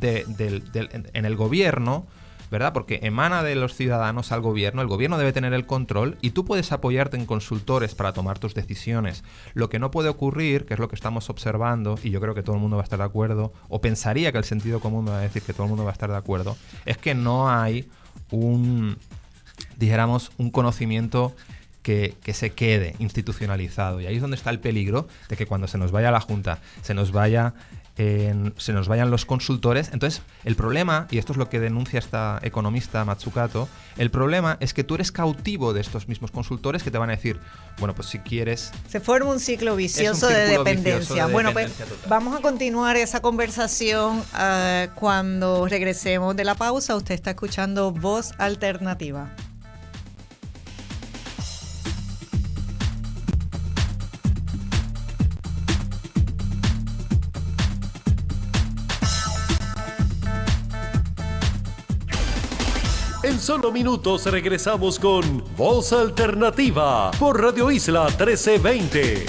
en 0.00 1.24
el 1.26 1.36
gobierno 1.36 2.06
¿verdad? 2.54 2.72
Porque 2.72 3.00
emana 3.02 3.42
de 3.42 3.56
los 3.56 3.74
ciudadanos 3.74 4.30
al 4.30 4.40
gobierno, 4.40 4.80
el 4.80 4.86
gobierno 4.86 5.18
debe 5.18 5.32
tener 5.32 5.52
el 5.54 5.66
control 5.66 6.16
y 6.22 6.30
tú 6.30 6.44
puedes 6.44 6.70
apoyarte 6.70 7.16
en 7.16 7.26
consultores 7.26 7.96
para 7.96 8.12
tomar 8.12 8.38
tus 8.38 8.54
decisiones. 8.54 9.24
Lo 9.54 9.68
que 9.68 9.80
no 9.80 9.90
puede 9.90 10.08
ocurrir, 10.08 10.64
que 10.64 10.74
es 10.74 10.78
lo 10.78 10.88
que 10.88 10.94
estamos 10.94 11.30
observando, 11.30 11.98
y 12.00 12.10
yo 12.10 12.20
creo 12.20 12.32
que 12.32 12.44
todo 12.44 12.54
el 12.54 12.62
mundo 12.62 12.76
va 12.76 12.82
a 12.82 12.84
estar 12.84 13.00
de 13.00 13.06
acuerdo, 13.06 13.52
o 13.68 13.80
pensaría 13.80 14.30
que 14.30 14.38
el 14.38 14.44
sentido 14.44 14.78
común 14.78 15.08
va 15.08 15.18
a 15.18 15.22
decir 15.22 15.42
que 15.42 15.52
todo 15.52 15.64
el 15.64 15.70
mundo 15.70 15.82
va 15.82 15.90
a 15.90 15.94
estar 15.94 16.08
de 16.08 16.16
acuerdo, 16.16 16.56
es 16.86 16.96
que 16.96 17.16
no 17.16 17.50
hay 17.50 17.88
un, 18.30 18.98
dijéramos, 19.76 20.30
un 20.38 20.52
conocimiento 20.52 21.34
que, 21.82 22.14
que, 22.22 22.34
se 22.34 22.50
quede 22.50 22.94
institucionalizado. 23.00 24.00
Y 24.00 24.06
ahí 24.06 24.14
es 24.14 24.22
donde 24.22 24.36
está 24.36 24.50
el 24.50 24.60
peligro 24.60 25.08
de 25.28 25.36
que 25.36 25.46
cuando 25.46 25.66
se 25.66 25.76
nos 25.76 25.90
vaya 25.90 26.12
la 26.12 26.20
Junta, 26.20 26.60
se 26.82 26.94
nos 26.94 27.10
vaya 27.10 27.54
se 27.96 28.72
nos 28.72 28.88
vayan 28.88 29.10
los 29.10 29.24
consultores. 29.24 29.90
Entonces, 29.92 30.22
el 30.44 30.56
problema, 30.56 31.06
y 31.10 31.18
esto 31.18 31.32
es 31.32 31.38
lo 31.38 31.48
que 31.48 31.60
denuncia 31.60 31.98
esta 31.98 32.40
economista 32.42 33.04
Matsukato, 33.04 33.68
el 33.96 34.10
problema 34.10 34.56
es 34.60 34.74
que 34.74 34.82
tú 34.82 34.96
eres 34.96 35.12
cautivo 35.12 35.72
de 35.72 35.80
estos 35.80 36.08
mismos 36.08 36.30
consultores 36.30 36.82
que 36.82 36.90
te 36.90 36.98
van 36.98 37.10
a 37.10 37.12
decir, 37.14 37.38
bueno, 37.78 37.94
pues 37.94 38.08
si 38.08 38.18
quieres... 38.18 38.72
Se 38.88 39.00
forma 39.00 39.30
un 39.30 39.40
ciclo 39.40 39.76
vicioso 39.76 40.28
de 40.28 40.48
dependencia. 40.48 41.26
bueno, 41.26 41.52
pues 41.52 41.72
vamos 42.08 42.36
a 42.36 42.40
continuar 42.40 42.96
esa 42.96 43.20
conversación 43.20 44.18
uh, 44.18 44.94
cuando 44.94 45.66
regresemos 45.68 46.34
de 46.34 46.44
la 46.44 46.56
pausa. 46.56 46.96
Usted 46.96 47.14
está 47.14 47.30
escuchando 47.30 47.92
Voz 47.92 48.32
Alternativa. 48.38 49.30
En 63.34 63.40
solo 63.40 63.72
minutos 63.72 64.26
regresamos 64.26 64.96
con 64.96 65.42
Voz 65.56 65.92
Alternativa 65.92 67.10
por 67.18 67.42
Radio 67.42 67.68
Isla 67.68 68.04
1320. 68.04 69.26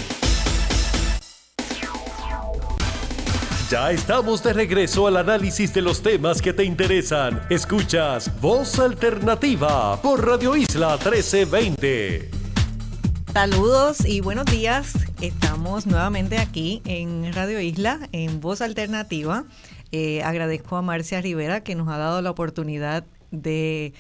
Ya 3.72 3.90
estamos 3.90 4.44
de 4.44 4.54
regreso 4.54 5.08
al 5.08 5.18
análisis 5.18 5.74
de 5.74 5.82
los 5.82 6.04
temas 6.04 6.40
que 6.40 6.54
te 6.54 6.64
interesan. 6.64 7.42
Escuchas 7.50 8.30
Voz 8.40 8.78
Alternativa 8.78 10.00
por 10.04 10.24
Radio 10.24 10.56
Isla 10.56 10.98
1320. 10.98 12.30
Saludos 13.34 14.06
y 14.06 14.22
buenos 14.22 14.46
días. 14.46 14.94
Estamos 15.20 15.88
nuevamente 15.88 16.38
aquí 16.38 16.84
en 16.86 17.34
Radio 17.34 17.60
Isla, 17.60 18.08
en 18.12 18.40
Voz 18.40 18.62
Alternativa. 18.62 19.46
Eh, 19.92 20.22
agradezco 20.22 20.78
a 20.78 20.84
Marcia 20.84 21.22
Rivera 21.22 21.64
que 21.64 21.74
nos 21.74 21.88
ha 21.88 21.98
dado 21.98 22.22
la 22.22 22.30
oportunidad 22.30 23.04
de 23.36 23.94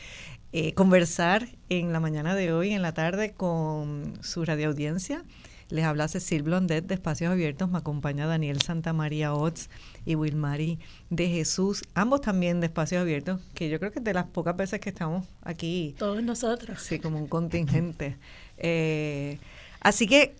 eh, 0.51 0.73
conversar 0.73 1.49
en 1.69 1.91
la 1.91 1.99
mañana 1.99 2.35
de 2.35 2.53
hoy, 2.53 2.71
en 2.71 2.81
la 2.81 2.93
tarde, 2.93 3.33
con 3.33 4.13
su 4.21 4.45
radioaudiencia. 4.45 5.23
Les 5.69 5.83
habla 5.83 6.07
Cecil 6.07 6.43
Blondet 6.43 6.85
de 6.85 6.93
Espacios 6.93 7.31
Abiertos, 7.31 7.69
me 7.71 7.79
acompaña 7.79 8.27
Daniel 8.27 8.61
Santamaría 8.61 9.33
Ots 9.33 9.69
y 10.05 10.13
Wilmary 10.13 10.77
de 11.09 11.27
Jesús, 11.27 11.83
ambos 11.95 12.21
también 12.21 12.59
de 12.61 12.67
Espacios 12.67 13.01
Abiertos, 13.01 13.41
que 13.55 13.67
yo 13.67 13.79
creo 13.79 13.91
que 13.91 13.99
es 13.99 14.05
de 14.05 14.13
las 14.13 14.25
pocas 14.25 14.55
veces 14.55 14.79
que 14.79 14.89
estamos 14.89 15.25
aquí. 15.41 15.95
Todos 15.97 16.21
nosotros. 16.21 16.79
Sí, 16.81 16.99
como 16.99 17.17
un 17.17 17.27
contingente. 17.27 18.17
Eh, 18.57 19.39
así 19.81 20.05
que 20.07 20.35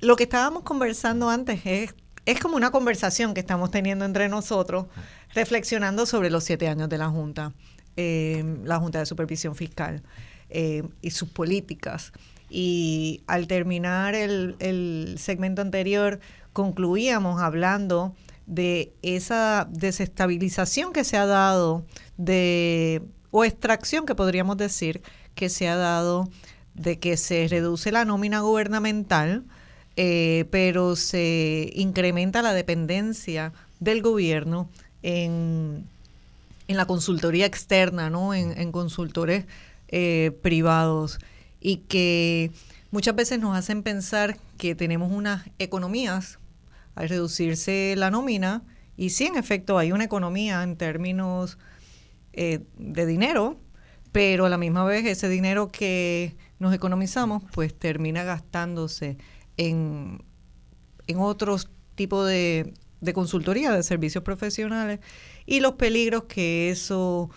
lo 0.00 0.16
que 0.16 0.24
estábamos 0.24 0.64
conversando 0.64 1.30
antes 1.30 1.60
es, 1.64 1.94
es 2.26 2.40
como 2.40 2.56
una 2.56 2.72
conversación 2.72 3.34
que 3.34 3.40
estamos 3.40 3.70
teniendo 3.70 4.04
entre 4.04 4.28
nosotros, 4.28 4.86
reflexionando 5.34 6.04
sobre 6.04 6.30
los 6.30 6.42
siete 6.42 6.66
años 6.66 6.88
de 6.88 6.98
la 6.98 7.08
Junta. 7.08 7.52
Em, 7.96 8.64
la 8.64 8.78
Junta 8.78 9.00
de 9.00 9.06
Supervisión 9.06 9.54
Fiscal 9.54 10.02
em, 10.48 10.88
y 11.02 11.10
sus 11.10 11.28
políticas. 11.28 12.12
Y 12.48 13.22
al 13.26 13.46
terminar 13.46 14.14
el, 14.14 15.14
segmento 15.18 15.60
anterior, 15.60 16.18
concluíamos 16.54 17.42
hablando 17.42 18.14
de 18.46 18.94
esa 19.02 19.68
desestabilización 19.70 20.92
que 20.94 21.04
se 21.04 21.18
ha 21.18 21.26
dado 21.26 21.84
de 22.16 23.02
o 23.30 23.44
extracción 23.44 24.06
que 24.06 24.14
podríamos 24.14 24.56
decir 24.56 25.02
que 25.34 25.48
se 25.50 25.68
ha 25.68 25.76
dado 25.76 26.28
de 26.74 26.98
que 26.98 27.18
se 27.18 27.46
reduce 27.48 27.92
la 27.92 28.06
nómina 28.06 28.40
gubernamental, 28.40 29.44
eh, 29.96 30.46
pero 30.50 30.96
se 30.96 31.70
incrementa 31.74 32.40
la 32.40 32.54
dependencia 32.54 33.52
del 33.80 34.00
gobierno 34.00 34.70
en 35.02 35.86
en 36.72 36.76
la 36.76 36.86
consultoría 36.86 37.46
externa, 37.46 38.10
¿no? 38.10 38.34
En, 38.34 38.72
consultores 38.72 39.46
eh, 39.88 40.36
privados 40.42 41.18
y 41.60 41.78
que 41.78 42.50
muchas 42.90 43.14
veces 43.14 43.38
nos 43.38 43.56
hacen 43.56 43.82
pensar 43.82 44.36
que 44.58 44.74
tenemos 44.74 45.12
unas 45.12 45.44
economías 45.58 46.38
al 46.94 47.08
reducirse 47.08 47.94
la 47.96 48.10
nómina 48.10 48.62
y 48.96 49.10
sí, 49.10 49.26
en 49.26 49.36
efecto, 49.36 49.78
hay 49.78 49.92
una 49.92 50.04
economía 50.04 50.62
en 50.62 50.76
términos 50.76 51.58
eh, 52.32 52.60
de 52.76 53.06
dinero, 53.06 53.58
pero 54.12 54.46
a 54.46 54.48
la 54.48 54.58
misma 54.58 54.84
vez 54.84 55.04
ese 55.06 55.28
dinero 55.28 55.70
que 55.70 56.36
nos 56.58 56.74
economizamos 56.74 57.42
pues 57.52 57.74
termina 57.74 58.24
gastándose 58.24 59.16
en, 59.56 60.22
en 61.06 61.18
otros 61.18 61.70
tipos 61.94 62.28
de, 62.28 62.74
de 63.00 63.12
consultoría, 63.12 63.72
de 63.72 63.82
servicios 63.82 64.24
profesionales 64.24 65.00
y 65.46 65.60
los 65.60 65.72
peligros 65.74 66.24
que 66.24 66.70
eso 66.70 67.30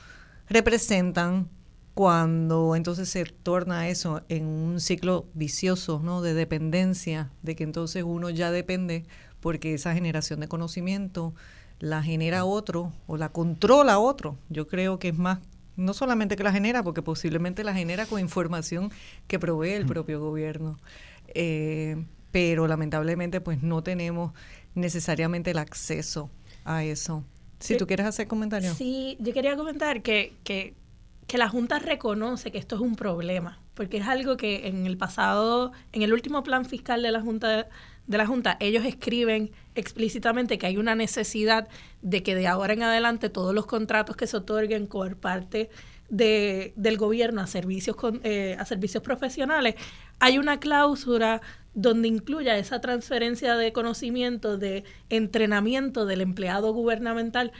representan 0.48 1.50
cuando 1.96 2.76
entonces 2.76 3.08
se 3.08 3.24
torna 3.24 3.88
eso 3.88 4.22
en 4.28 4.46
un 4.46 4.80
ciclo 4.82 5.28
vicioso, 5.34 6.02
¿no? 6.04 6.22
De 6.22 6.34
dependencia, 6.34 7.32
de 7.41 7.56
que 7.56 7.63
entonces 7.63 8.04
uno 8.06 8.30
ya 8.30 8.52
depende 8.52 9.06
porque 9.39 9.74
esa 9.74 9.94
generación 9.94 10.41
de 10.41 10.50
conocimiento 10.50 11.34
la 11.80 12.04
genera 12.04 12.46
otro 12.46 12.91
o 13.08 13.15
la 13.15 13.30
controla 13.30 13.98
otro. 13.98 14.38
Yo 14.50 14.68
creo 14.68 15.00
que 15.00 15.10
es 15.10 15.18
más, 15.18 15.39
no 15.78 15.94
solamente 15.94 16.36
que 16.36 16.44
la 16.44 16.52
genera, 16.52 16.84
porque 16.84 17.02
posiblemente 17.02 17.63
la 17.63 17.74
genera 17.74 18.06
con 18.06 18.20
información 18.20 18.91
que 19.28 19.39
provee 19.39 19.72
el 19.72 19.86
propio 19.86 20.20
gobierno. 20.20 20.80
Eh, 21.28 22.04
pero 22.32 22.68
lamentablemente 22.68 23.39
pues 23.39 23.63
no 23.63 23.84
tenemos 23.84 24.34
necesariamente 24.74 25.52
el 25.52 25.58
acceso 25.60 26.30
a 26.65 26.84
eso. 26.84 27.24
Si 27.65 27.78
tú 27.78 27.88
quieres 27.88 28.06
hacer 28.06 28.28
comentarios. 28.28 28.78
Sí, 28.78 29.17
yo 29.19 29.34
quería 29.34 29.56
comentar 29.56 30.01
que, 30.01 30.34
que, 30.43 30.73
que 31.28 31.38
la 31.38 31.49
Junta 31.49 31.80
reconoce 31.80 32.51
que 32.51 32.58
esto 32.58 32.75
es 32.75 32.82
un 32.82 32.95
problema, 32.95 33.60
porque 33.73 33.97
es 33.97 34.08
algo 34.08 34.38
que 34.38 34.67
en 34.67 34.86
el 34.86 34.97
pasado, 34.97 35.71
en 35.91 36.01
el 36.01 36.13
último 36.13 36.43
plan 36.43 36.65
fiscal 36.65 37.01
de 37.01 37.12
la 37.12 37.21
Junta 37.21 37.67
de 38.08 38.17
la 38.17 38.28
Junta, 38.28 38.58
ellos 38.60 38.86
escriben 38.86 39.51
explícitamente 39.73 40.58
que 40.58 40.67
hay 40.67 40.78
una 40.78 40.95
necesidad 40.95 41.67
de 42.01 42.23
que 42.23 42.36
de 42.36 42.47
ahora 42.47 42.73
en 42.73 42.84
adelante 42.84 43.30
todos 43.30 43.54
los 43.54 43.65
contratos 43.65 44.15
que 44.15 44.28
se 44.28 44.38
otorguen 44.38 44.88
por 44.88 45.17
parte 45.17 45.69
de, 46.10 46.73
del 46.75 46.97
gobierno 46.97 47.41
a 47.41 47.47
servicios, 47.47 47.95
con, 47.95 48.21
eh, 48.23 48.56
a 48.60 48.65
servicios 48.65 49.01
profesionales, 49.01 49.75
hay 50.19 50.38
una 50.38 50.60
cláusula 50.60 51.41
donde 51.75 52.07
incluya 52.07 52.57
esa 52.57 52.81
transferencia 52.81 53.55
de 53.55 53.73
conocimiento, 53.73 54.57
de 54.57 54.83
entrenamiento 55.09 56.05
del 56.05 56.21
empleado 56.21 56.73
gubernamental 56.73 57.51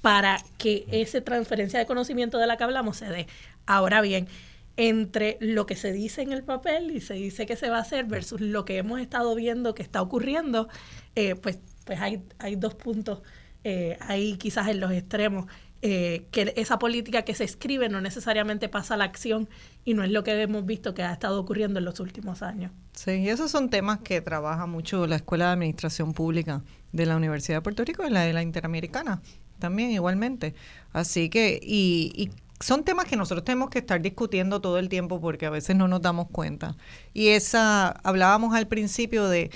para 0.00 0.38
que 0.58 0.86
esa 0.90 1.20
transferencia 1.22 1.78
de 1.78 1.86
conocimiento 1.86 2.38
de 2.38 2.46
la 2.46 2.56
que 2.56 2.64
hablamos 2.64 2.96
se 2.96 3.06
dé. 3.06 3.26
Ahora 3.66 4.00
bien, 4.00 4.28
entre 4.76 5.36
lo 5.40 5.66
que 5.66 5.76
se 5.76 5.92
dice 5.92 6.22
en 6.22 6.32
el 6.32 6.42
papel 6.42 6.90
y 6.90 7.00
se 7.00 7.14
dice 7.14 7.46
que 7.46 7.56
se 7.56 7.68
va 7.68 7.78
a 7.78 7.82
hacer 7.82 8.06
versus 8.06 8.40
lo 8.40 8.64
que 8.64 8.78
hemos 8.78 9.00
estado 9.00 9.34
viendo 9.34 9.74
que 9.74 9.82
está 9.82 10.02
ocurriendo, 10.02 10.68
eh, 11.16 11.34
pues, 11.34 11.58
pues 11.84 12.00
hay, 12.00 12.22
hay 12.38 12.56
dos 12.56 12.74
puntos 12.74 13.22
eh, 13.64 13.96
ahí 14.00 14.36
quizás 14.36 14.68
en 14.68 14.78
los 14.78 14.92
extremos. 14.92 15.46
Eh, 15.86 16.28
que 16.30 16.54
esa 16.56 16.78
política 16.78 17.22
que 17.22 17.34
se 17.34 17.44
escribe 17.44 17.90
no 17.90 18.00
necesariamente 18.00 18.70
pasa 18.70 18.94
a 18.94 18.96
la 18.96 19.04
acción 19.04 19.50
y 19.84 19.92
no 19.92 20.02
es 20.02 20.10
lo 20.10 20.24
que 20.24 20.40
hemos 20.40 20.64
visto 20.64 20.94
que 20.94 21.02
ha 21.02 21.12
estado 21.12 21.38
ocurriendo 21.38 21.78
en 21.78 21.84
los 21.84 22.00
últimos 22.00 22.40
años. 22.40 22.72
Sí, 22.94 23.10
y 23.10 23.28
esos 23.28 23.50
son 23.50 23.68
temas 23.68 23.98
que 23.98 24.22
trabaja 24.22 24.64
mucho 24.64 25.06
la 25.06 25.16
Escuela 25.16 25.48
de 25.48 25.52
Administración 25.52 26.14
Pública 26.14 26.62
de 26.92 27.04
la 27.04 27.16
Universidad 27.18 27.58
de 27.58 27.62
Puerto 27.62 27.84
Rico 27.84 28.06
y 28.06 28.08
la 28.08 28.22
de 28.22 28.32
la 28.32 28.40
Interamericana 28.40 29.20
también 29.58 29.90
igualmente. 29.90 30.54
Así 30.94 31.28
que, 31.28 31.60
y, 31.62 32.12
y 32.16 32.30
son 32.60 32.82
temas 32.84 33.04
que 33.04 33.16
nosotros 33.16 33.44
tenemos 33.44 33.68
que 33.68 33.80
estar 33.80 34.00
discutiendo 34.00 34.62
todo 34.62 34.78
el 34.78 34.88
tiempo 34.88 35.20
porque 35.20 35.44
a 35.44 35.50
veces 35.50 35.76
no 35.76 35.86
nos 35.86 36.00
damos 36.00 36.28
cuenta. 36.30 36.76
Y 37.12 37.28
esa, 37.28 37.90
hablábamos 38.04 38.54
al 38.54 38.68
principio 38.68 39.28
de 39.28 39.50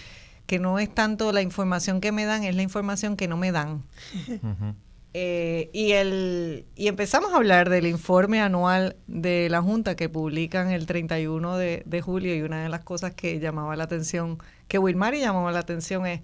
que 0.46 0.58
no 0.58 0.78
es 0.78 0.94
tanto 0.94 1.32
la 1.32 1.40
información 1.40 2.02
que 2.02 2.12
me 2.12 2.26
dan, 2.26 2.44
es 2.44 2.54
la 2.54 2.62
información 2.62 3.16
que 3.16 3.28
no 3.28 3.38
me 3.38 3.50
dan. 3.50 3.82
Eh, 5.14 5.70
y, 5.72 5.92
el, 5.92 6.66
y 6.76 6.88
empezamos 6.88 7.32
a 7.32 7.36
hablar 7.36 7.70
del 7.70 7.86
informe 7.86 8.40
anual 8.40 8.96
de 9.06 9.48
la 9.50 9.62
Junta 9.62 9.96
que 9.96 10.08
publican 10.08 10.70
el 10.70 10.86
31 10.86 11.56
de, 11.56 11.82
de 11.86 12.00
julio 12.02 12.36
y 12.36 12.42
una 12.42 12.62
de 12.62 12.68
las 12.68 12.84
cosas 12.84 13.14
que 13.14 13.40
llamaba 13.40 13.74
la 13.74 13.84
atención, 13.84 14.38
que 14.68 14.78
Wilmary 14.78 15.20
llamaba 15.20 15.50
la 15.50 15.60
atención 15.60 16.06
es 16.06 16.20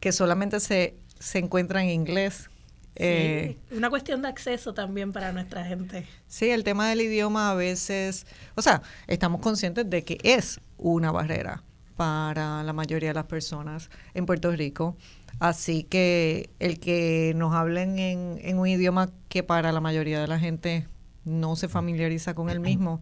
que 0.00 0.12
solamente 0.12 0.60
se, 0.60 0.96
se 1.18 1.38
encuentra 1.38 1.82
en 1.82 1.88
inglés 1.90 2.50
Eh, 2.98 3.58
una 3.72 3.90
cuestión 3.90 4.22
de 4.22 4.28
acceso 4.28 4.72
también 4.72 5.12
para 5.12 5.30
nuestra 5.32 5.64
gente. 5.64 6.06
Sí, 6.28 6.50
el 6.50 6.64
tema 6.64 6.88
del 6.88 7.02
idioma 7.02 7.50
a 7.50 7.54
veces, 7.54 8.26
o 8.54 8.62
sea, 8.62 8.82
estamos 9.06 9.40
conscientes 9.42 9.88
de 9.88 10.02
que 10.02 10.18
es 10.22 10.60
una 10.78 11.12
barrera 11.12 11.62
para 11.96 12.62
la 12.62 12.72
mayoría 12.72 13.10
de 13.10 13.14
las 13.14 13.26
personas 13.26 13.90
en 14.14 14.24
Puerto 14.24 14.50
Rico. 14.50 14.96
Así 15.38 15.82
que 15.84 16.50
el 16.58 16.80
que 16.80 17.32
nos 17.36 17.54
hablen 17.54 17.98
en, 17.98 18.38
en 18.42 18.58
un 18.58 18.66
idioma 18.66 19.10
que 19.28 19.42
para 19.42 19.72
la 19.72 19.80
mayoría 19.80 20.20
de 20.20 20.26
la 20.26 20.38
gente 20.38 20.86
no 21.24 21.56
se 21.56 21.68
familiariza 21.68 22.34
con 22.34 22.48
el 22.48 22.60
mismo, 22.60 23.00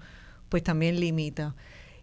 pues 0.49 0.63
también 0.63 0.99
limita. 0.99 1.55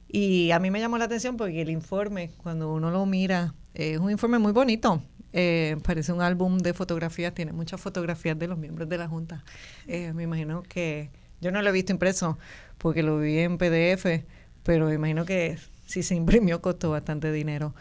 Y 0.07 0.51
a 0.51 0.59
mí 0.59 0.71
me 0.71 0.79
llamó 0.79 0.97
la 0.97 1.05
atención 1.05 1.37
porque 1.37 1.61
el 1.61 1.69
informe, 1.69 2.31
cuando 2.37 2.71
uno 2.73 2.91
lo 2.91 3.05
mira, 3.05 3.53
es 3.73 3.97
un 3.97 4.11
informe 4.11 4.39
muy 4.39 4.51
bonito. 4.51 5.01
Eh, 5.33 5.77
parece 5.83 6.11
un 6.11 6.21
álbum 6.21 6.57
de 6.57 6.73
fotografías, 6.73 7.33
tiene 7.33 7.53
muchas 7.53 7.79
fotografías 7.79 8.37
de 8.37 8.47
los 8.47 8.57
miembros 8.57 8.89
de 8.89 8.97
la 8.97 9.07
Junta. 9.07 9.43
Eh, 9.87 10.11
me 10.13 10.23
imagino 10.23 10.63
que 10.63 11.09
yo 11.39 11.51
no 11.51 11.61
lo 11.61 11.69
he 11.69 11.71
visto 11.71 11.93
impreso 11.93 12.37
porque 12.77 13.03
lo 13.03 13.19
vi 13.19 13.39
en 13.39 13.57
PDF, 13.57 14.25
pero 14.63 14.87
me 14.87 14.95
imagino 14.95 15.25
que 15.25 15.57
si 15.85 16.03
se 16.03 16.15
imprimió 16.15 16.61
costó 16.61 16.91
bastante 16.91 17.31
dinero. 17.31 17.73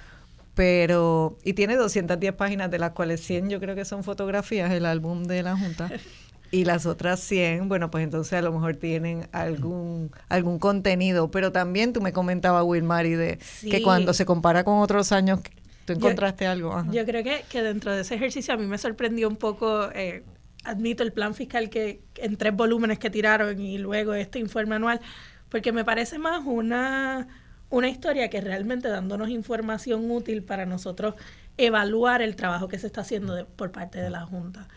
Pero, 0.54 1.38
y 1.44 1.52
tiene 1.52 1.76
210 1.76 2.34
páginas, 2.34 2.70
de 2.70 2.78
las 2.78 2.90
cuales 2.92 3.20
100 3.22 3.50
yo 3.50 3.60
creo 3.60 3.74
que 3.74 3.84
son 3.84 4.04
fotografías, 4.04 4.70
el 4.72 4.84
álbum 4.86 5.24
de 5.24 5.42
la 5.42 5.56
Junta. 5.56 5.90
Y 6.52 6.64
las 6.64 6.84
otras 6.84 7.20
100, 7.20 7.68
bueno, 7.68 7.92
pues 7.92 8.02
entonces 8.02 8.32
a 8.32 8.42
lo 8.42 8.50
mejor 8.50 8.74
tienen 8.74 9.28
algún 9.30 10.10
algún 10.28 10.58
contenido. 10.58 11.30
Pero 11.30 11.52
también 11.52 11.92
tú 11.92 12.00
me 12.00 12.12
comentabas, 12.12 12.64
Wilmary, 12.64 13.14
de 13.14 13.38
que 13.62 13.82
cuando 13.82 14.12
se 14.14 14.26
compara 14.26 14.64
con 14.64 14.78
otros 14.78 15.12
años, 15.12 15.38
tú 15.84 15.92
encontraste 15.92 16.48
algo. 16.48 16.84
Yo 16.90 17.04
creo 17.04 17.22
que, 17.22 17.44
que 17.48 17.62
dentro 17.62 17.94
de 17.94 18.00
ese 18.00 18.16
ejercicio 18.16 18.52
a 18.52 18.56
mí 18.56 18.66
me 18.66 18.78
sorprendió 18.78 19.28
un 19.28 19.36
poco, 19.36 19.90
eh, 19.94 20.24
admito, 20.64 21.04
el 21.04 21.12
plan 21.12 21.36
fiscal 21.36 21.70
que 21.70 22.02
en 22.16 22.36
tres 22.36 22.54
volúmenes 22.54 22.98
que 22.98 23.10
tiraron 23.10 23.60
y 23.60 23.78
luego 23.78 24.14
este 24.14 24.40
informe 24.40 24.74
anual, 24.74 25.00
porque 25.50 25.70
me 25.70 25.84
parece 25.84 26.18
más 26.18 26.42
una, 26.44 27.28
una 27.70 27.88
historia 27.88 28.28
que 28.28 28.40
realmente 28.40 28.88
dándonos 28.88 29.30
información 29.30 30.10
útil 30.10 30.42
para 30.42 30.66
nosotros 30.66 31.14
evaluar 31.56 32.22
el 32.22 32.36
trabajo 32.36 32.68
que 32.68 32.78
se 32.78 32.86
está 32.86 33.02
haciendo 33.02 33.46
por 33.56 33.70
parte 33.70 34.00
de 34.00 34.10
la 34.10 34.26
Junta. 34.26 34.68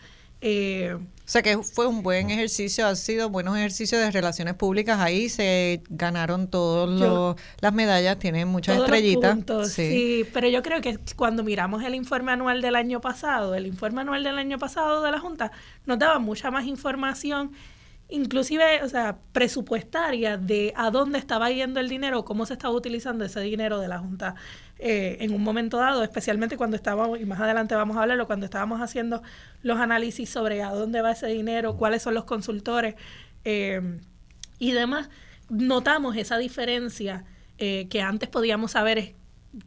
Eh, 0.46 0.94
o 0.94 1.00
sea 1.24 1.40
que 1.40 1.56
fue 1.62 1.86
un 1.86 2.02
buen 2.02 2.30
ejercicio, 2.30 2.86
ha 2.86 2.94
sido 2.96 3.30
buenos 3.30 3.56
ejercicios 3.56 3.98
de 3.98 4.10
relaciones 4.10 4.52
públicas. 4.52 5.00
Ahí 5.00 5.30
se 5.30 5.82
ganaron 5.88 6.48
todas 6.48 7.34
las 7.60 7.72
medallas, 7.72 8.18
tienen 8.18 8.48
muchas 8.48 8.76
estrellitas. 8.76 9.38
sí. 9.72 10.26
pero 10.34 10.48
yo 10.48 10.62
creo 10.62 10.82
que 10.82 10.98
cuando 11.16 11.42
miramos 11.44 11.82
el 11.82 11.94
informe 11.94 12.32
anual 12.32 12.60
del 12.60 12.76
año 12.76 13.00
pasado, 13.00 13.54
el 13.54 13.66
informe 13.66 14.02
anual 14.02 14.22
del 14.22 14.36
año 14.36 14.58
pasado 14.58 15.02
de 15.02 15.12
la 15.12 15.18
Junta 15.18 15.50
nos 15.86 15.98
daba 15.98 16.18
mucha 16.18 16.50
más 16.50 16.66
información 16.66 17.52
inclusive, 18.08 18.82
o 18.82 18.88
sea, 18.88 19.18
presupuestaria 19.32 20.36
de 20.36 20.72
a 20.76 20.90
dónde 20.90 21.18
estaba 21.18 21.50
yendo 21.50 21.80
el 21.80 21.88
dinero, 21.88 22.24
cómo 22.24 22.46
se 22.46 22.52
estaba 22.52 22.74
utilizando 22.74 23.24
ese 23.24 23.40
dinero 23.40 23.80
de 23.80 23.88
la 23.88 23.98
Junta 23.98 24.34
eh, 24.78 25.18
en 25.20 25.32
un 25.34 25.42
momento 25.42 25.78
dado, 25.78 26.02
especialmente 26.02 26.56
cuando 26.56 26.76
estábamos, 26.76 27.20
y 27.20 27.24
más 27.24 27.40
adelante 27.40 27.74
vamos 27.74 27.96
a 27.96 28.02
hablarlo, 28.02 28.26
cuando 28.26 28.46
estábamos 28.46 28.80
haciendo 28.80 29.22
los 29.62 29.78
análisis 29.78 30.28
sobre 30.28 30.62
a 30.62 30.70
dónde 30.70 31.00
va 31.00 31.12
ese 31.12 31.28
dinero, 31.28 31.76
cuáles 31.76 32.02
son 32.02 32.14
los 32.14 32.24
consultores 32.24 32.94
eh, 33.44 34.00
y 34.58 34.72
demás, 34.72 35.08
notamos 35.48 36.16
esa 36.16 36.38
diferencia 36.38 37.24
eh, 37.58 37.86
que 37.88 38.00
antes 38.00 38.28
podíamos 38.28 38.72
saber 38.72 39.14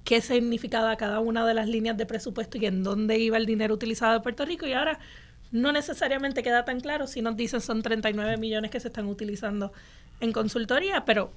qué 0.03 0.21
significaba 0.21 0.95
cada 0.97 1.19
una 1.19 1.45
de 1.45 1.53
las 1.53 1.67
líneas 1.67 1.97
de 1.97 2.05
presupuesto 2.05 2.57
y 2.57 2.65
en 2.65 2.83
dónde 2.83 3.17
iba 3.17 3.37
el 3.37 3.45
dinero 3.45 3.73
utilizado 3.73 4.13
de 4.13 4.19
Puerto 4.19 4.45
Rico 4.45 4.65
y 4.67 4.73
ahora 4.73 4.99
no 5.51 5.71
necesariamente 5.71 6.43
queda 6.43 6.65
tan 6.65 6.79
claro 6.79 7.07
si 7.07 7.21
nos 7.21 7.35
dicen 7.37 7.61
son 7.61 7.81
39 7.81 8.37
millones 8.37 8.71
que 8.71 8.79
se 8.79 8.87
están 8.87 9.07
utilizando 9.07 9.71
en 10.19 10.31
consultoría, 10.31 11.05
pero 11.05 11.31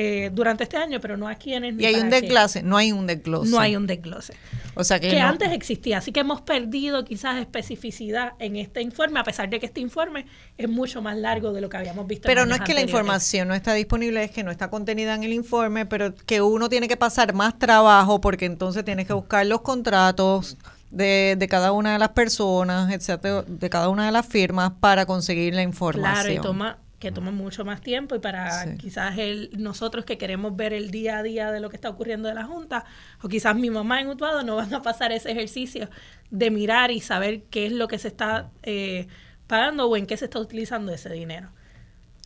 eh, 0.00 0.30
durante 0.32 0.62
este 0.62 0.76
año, 0.76 1.00
pero 1.00 1.16
no 1.16 1.26
a 1.26 1.34
quienes. 1.34 1.74
Y 1.76 1.84
hay 1.84 1.96
un 1.96 2.08
desglose, 2.08 2.62
no 2.62 2.76
hay 2.76 2.92
un 2.92 3.08
desglose. 3.08 3.50
No 3.50 3.58
hay 3.58 3.74
un 3.74 3.88
desglose. 3.88 4.32
O 4.74 4.84
sea 4.84 5.00
que, 5.00 5.10
que 5.10 5.18
antes 5.18 5.50
existía, 5.50 5.98
así 5.98 6.12
que 6.12 6.20
hemos 6.20 6.40
perdido 6.40 7.04
quizás 7.04 7.36
especificidad 7.40 8.34
en 8.38 8.54
este 8.54 8.80
informe, 8.80 9.18
a 9.18 9.24
pesar 9.24 9.50
de 9.50 9.58
que 9.58 9.66
este 9.66 9.80
informe 9.80 10.26
es 10.56 10.68
mucho 10.68 11.02
más 11.02 11.16
largo 11.16 11.52
de 11.52 11.60
lo 11.60 11.68
que 11.68 11.78
habíamos 11.78 12.06
visto. 12.06 12.28
Pero 12.28 12.46
no 12.46 12.54
es 12.54 12.60
que 12.60 12.74
la 12.74 12.80
información 12.80 13.48
no 13.48 13.54
está 13.54 13.74
disponible, 13.74 14.22
es 14.22 14.30
que 14.30 14.44
no 14.44 14.52
está 14.52 14.70
contenida 14.70 15.16
en 15.16 15.24
el 15.24 15.32
informe, 15.32 15.84
pero 15.84 16.14
que 16.14 16.42
uno 16.42 16.68
tiene 16.68 16.86
que 16.86 16.96
pasar 16.96 17.34
más 17.34 17.58
trabajo 17.58 18.20
porque 18.20 18.44
entonces 18.44 18.84
tienes 18.84 19.08
que 19.08 19.14
buscar 19.14 19.46
los 19.46 19.62
contratos 19.62 20.58
de, 20.90 21.36
de 21.38 21.48
cada 21.48 21.72
una 21.72 21.92
de 21.92 21.98
las 21.98 22.10
personas, 22.10 22.90
etcétera, 22.92 23.44
de 23.46 23.70
cada 23.70 23.88
una 23.88 24.06
de 24.06 24.12
las 24.12 24.26
firmas 24.26 24.72
para 24.80 25.06
conseguir 25.06 25.54
la 25.54 25.62
información. 25.62 26.14
Claro, 26.14 26.32
y 26.32 26.40
toma 26.40 26.78
que 26.98 27.12
toma 27.12 27.30
mucho 27.30 27.64
más 27.64 27.80
tiempo 27.80 28.16
y 28.16 28.18
para 28.18 28.74
quizás 28.76 29.16
el, 29.18 29.50
nosotros 29.56 30.04
que 30.04 30.18
queremos 30.18 30.56
ver 30.56 30.72
el 30.72 30.90
día 30.90 31.18
a 31.18 31.22
día 31.22 31.52
de 31.52 31.60
lo 31.60 31.70
que 31.70 31.76
está 31.76 31.88
ocurriendo 31.88 32.28
de 32.28 32.34
la 32.34 32.44
Junta, 32.44 32.84
o 33.22 33.28
quizás 33.28 33.54
mi 33.54 33.70
mamá 33.70 34.00
en 34.00 34.08
Utuado 34.08 34.42
no 34.42 34.56
van 34.56 34.74
a 34.74 34.82
pasar 34.82 35.12
ese 35.12 35.30
ejercicio 35.30 35.88
de 36.30 36.50
mirar 36.50 36.90
y 36.90 37.00
saber 37.00 37.42
qué 37.50 37.66
es 37.66 37.72
lo 37.72 37.86
que 37.86 37.98
se 37.98 38.08
está 38.08 38.50
eh, 38.64 39.06
pagando 39.46 39.86
o 39.88 39.96
en 39.96 40.06
qué 40.06 40.16
se 40.16 40.24
está 40.24 40.40
utilizando 40.40 40.92
ese 40.92 41.10
dinero. 41.10 41.50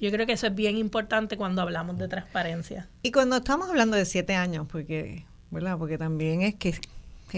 Yo 0.00 0.10
creo 0.10 0.26
que 0.26 0.32
eso 0.32 0.46
es 0.46 0.54
bien 0.54 0.78
importante 0.78 1.36
cuando 1.36 1.62
hablamos 1.62 1.98
de 1.98 2.08
transparencia. 2.08 2.88
Y 3.02 3.12
cuando 3.12 3.36
estamos 3.36 3.68
hablando 3.68 3.96
de 3.96 4.04
siete 4.04 4.34
años, 4.34 4.66
porque, 4.70 5.26
¿verdad? 5.50 5.76
Porque 5.78 5.98
también 5.98 6.42
es 6.42 6.54
que 6.54 6.74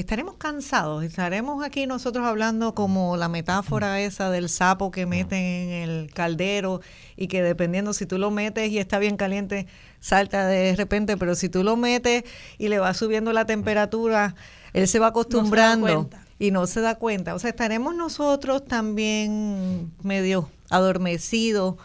estaremos 0.00 0.34
cansados, 0.34 1.04
estaremos 1.04 1.64
aquí 1.64 1.86
nosotros 1.86 2.26
hablando 2.26 2.74
como 2.74 3.16
la 3.16 3.28
metáfora 3.28 4.00
esa 4.00 4.30
del 4.30 4.48
sapo 4.48 4.90
que 4.90 5.06
meten 5.06 5.38
en 5.38 5.88
el 5.88 6.10
caldero 6.12 6.80
y 7.16 7.28
que 7.28 7.42
dependiendo 7.42 7.92
si 7.92 8.04
tú 8.04 8.18
lo 8.18 8.30
metes 8.30 8.70
y 8.70 8.78
está 8.78 8.98
bien 8.98 9.16
caliente, 9.16 9.66
salta 10.00 10.46
de 10.46 10.74
repente, 10.74 11.16
pero 11.16 11.34
si 11.34 11.48
tú 11.48 11.62
lo 11.62 11.76
metes 11.76 12.24
y 12.58 12.68
le 12.68 12.78
vas 12.78 12.96
subiendo 12.96 13.32
la 13.32 13.46
temperatura, 13.46 14.34
él 14.72 14.88
se 14.88 14.98
va 14.98 15.08
acostumbrando 15.08 16.10
y 16.38 16.50
no 16.50 16.66
se 16.66 16.80
da 16.80 16.96
cuenta. 16.96 17.34
O 17.34 17.38
sea, 17.38 17.50
estaremos 17.50 17.94
nosotros 17.94 18.64
también 18.64 19.92
medio 20.02 20.50
adormecidos 20.70 21.76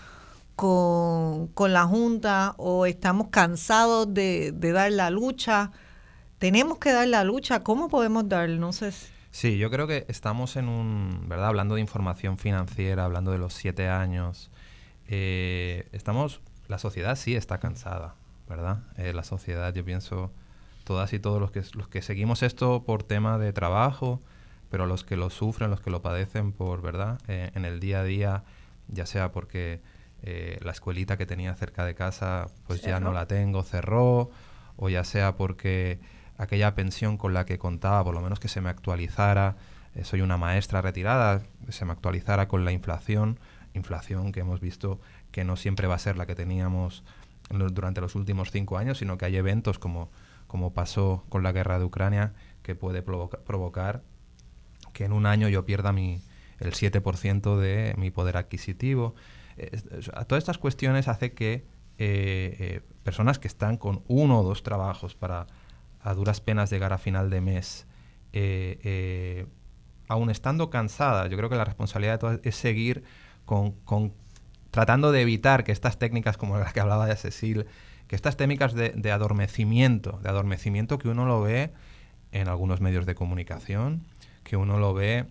con, 0.55 1.47
con 1.49 1.73
la 1.73 1.85
Junta 1.85 2.55
o 2.57 2.87
estamos 2.87 3.27
cansados 3.29 4.11
de, 4.13 4.51
de 4.51 4.71
dar 4.71 4.91
la 4.91 5.11
lucha 5.11 5.71
tenemos 6.39 6.77
que 6.79 6.91
dar 6.91 7.07
la 7.07 7.23
lucha. 7.23 7.63
¿Cómo 7.63 7.89
podemos 7.89 8.27
dar? 8.27 8.49
No 8.49 8.73
sé. 8.73 8.91
Sí, 9.31 9.57
yo 9.57 9.69
creo 9.69 9.85
que 9.85 10.05
estamos 10.07 10.55
en 10.55 10.67
un, 10.67 11.25
¿verdad? 11.27 11.49
Hablando 11.49 11.75
de 11.75 11.81
información 11.81 12.37
financiera, 12.37 13.05
hablando 13.05 13.31
de 13.31 13.37
los 13.37 13.53
siete 13.53 13.87
años, 13.87 14.49
eh, 15.07 15.87
estamos, 15.91 16.41
la 16.67 16.79
sociedad 16.79 17.15
sí 17.15 17.35
está 17.35 17.59
cansada, 17.59 18.15
¿verdad? 18.47 18.79
Eh, 18.97 19.13
la 19.13 19.23
sociedad, 19.23 19.71
yo 19.73 19.85
pienso, 19.85 20.31
todas 20.83 21.13
y 21.13 21.19
todos 21.19 21.39
los 21.39 21.51
que, 21.51 21.61
los 21.75 21.87
que 21.87 22.01
seguimos 22.01 22.41
esto 22.41 22.83
por 22.83 23.03
tema 23.03 23.37
de 23.37 23.53
trabajo, 23.53 24.19
pero 24.71 24.87
los 24.87 25.03
que 25.03 25.15
lo 25.15 25.29
sufren, 25.29 25.69
los 25.69 25.81
que 25.81 25.91
lo 25.91 26.01
padecen 26.01 26.51
por, 26.51 26.81
¿verdad? 26.81 27.19
Eh, 27.27 27.51
en 27.53 27.65
el 27.65 27.79
día 27.79 27.99
a 27.99 28.03
día, 28.03 28.43
ya 28.87 29.05
sea 29.05 29.31
porque 29.31 29.81
la 30.61 30.71
escuelita 30.71 31.17
que 31.17 31.25
tenía 31.25 31.55
cerca 31.55 31.85
de 31.85 31.95
casa, 31.95 32.47
pues 32.67 32.81
ya 32.81 32.99
no 32.99 33.13
la 33.13 33.25
tengo, 33.25 33.63
cerró, 33.63 34.29
o 34.75 34.89
ya 34.89 35.05
sea 35.05 35.37
porque 35.37 36.01
aquella 36.39 36.73
pensión 36.73 37.17
con 37.17 37.33
la 37.33 37.45
que 37.45 37.59
contaba, 37.59 38.03
por 38.03 38.15
lo 38.15 38.21
menos 38.21 38.39
que 38.39 38.47
se 38.47 38.61
me 38.61 38.69
actualizara, 38.69 39.57
eh, 39.93 40.05
soy 40.05 40.21
una 40.21 40.37
maestra 40.37 40.81
retirada, 40.81 41.43
se 41.67 41.83
me 41.83 41.91
actualizara 41.91 42.47
con 42.47 42.63
la 42.63 42.71
inflación, 42.71 43.39
inflación 43.73 44.31
que 44.31 44.39
hemos 44.39 44.61
visto 44.61 44.99
que 45.31 45.43
no 45.43 45.57
siempre 45.57 45.85
va 45.87 45.95
a 45.95 45.99
ser 45.99 46.17
la 46.17 46.25
que 46.25 46.35
teníamos 46.35 47.03
durante 47.49 47.99
los 47.99 48.15
últimos 48.15 48.51
cinco 48.51 48.77
años, 48.77 48.99
sino 48.99 49.17
que 49.17 49.25
hay 49.25 49.35
eventos 49.35 49.79
como, 49.79 50.09
como 50.47 50.73
pasó 50.73 51.25
con 51.29 51.43
la 51.43 51.51
guerra 51.51 51.77
de 51.77 51.85
Ucrania 51.85 52.33
que 52.63 52.73
puede 52.73 53.01
provocar 53.01 54.03
que 54.93 55.05
en 55.05 55.11
un 55.11 55.25
año 55.25 55.49
yo 55.49 55.65
pierda 55.65 55.91
mi, 55.91 56.21
el 56.59 56.73
7% 56.73 57.57
de 57.57 57.95
mi 57.97 58.11
poder 58.11 58.37
adquisitivo. 58.37 59.15
todas 60.27 60.41
estas 60.41 60.57
cuestiones 60.57 61.07
hace 61.07 61.33
que 61.33 61.65
eh, 61.97 62.55
eh, 62.59 62.81
personas 63.03 63.39
que 63.39 63.49
están 63.49 63.77
con 63.77 64.03
uno 64.07 64.39
o 64.39 64.43
dos 64.43 64.63
trabajos 64.63 65.15
para 65.15 65.47
a 66.01 66.13
duras 66.13 66.41
penas 66.41 66.69
llegar 66.69 66.93
a 66.93 66.97
final 66.97 67.29
de 67.29 67.41
mes, 67.41 67.85
eh, 68.33 68.79
eh, 68.83 69.45
aún 70.07 70.29
estando 70.29 70.69
cansada, 70.69 71.27
yo 71.27 71.37
creo 71.37 71.49
que 71.49 71.55
la 71.55 71.65
responsabilidad 71.65 72.13
de 72.13 72.17
todas 72.17 72.39
es 72.43 72.55
seguir 72.55 73.03
con, 73.45 73.75
tratando 74.71 75.11
de 75.11 75.21
evitar 75.21 75.63
que 75.63 75.71
estas 75.71 75.97
técnicas 75.97 76.37
como 76.37 76.57
las 76.57 76.73
que 76.73 76.79
hablaba 76.79 77.07
de 77.07 77.15
Cecil, 77.15 77.65
que 78.07 78.15
estas 78.15 78.37
técnicas 78.37 78.73
de, 78.73 79.11
adormecimiento, 79.11 80.19
de 80.23 80.29
adormecimiento 80.29 80.97
que 80.97 81.09
uno 81.09 81.25
lo 81.25 81.41
ve 81.41 81.71
en 82.31 82.47
algunos 82.47 82.81
medios 82.81 83.05
de 83.05 83.15
comunicación, 83.15 84.03
que 84.43 84.57
uno 84.57 84.79
lo 84.79 84.93
ve 84.93 85.25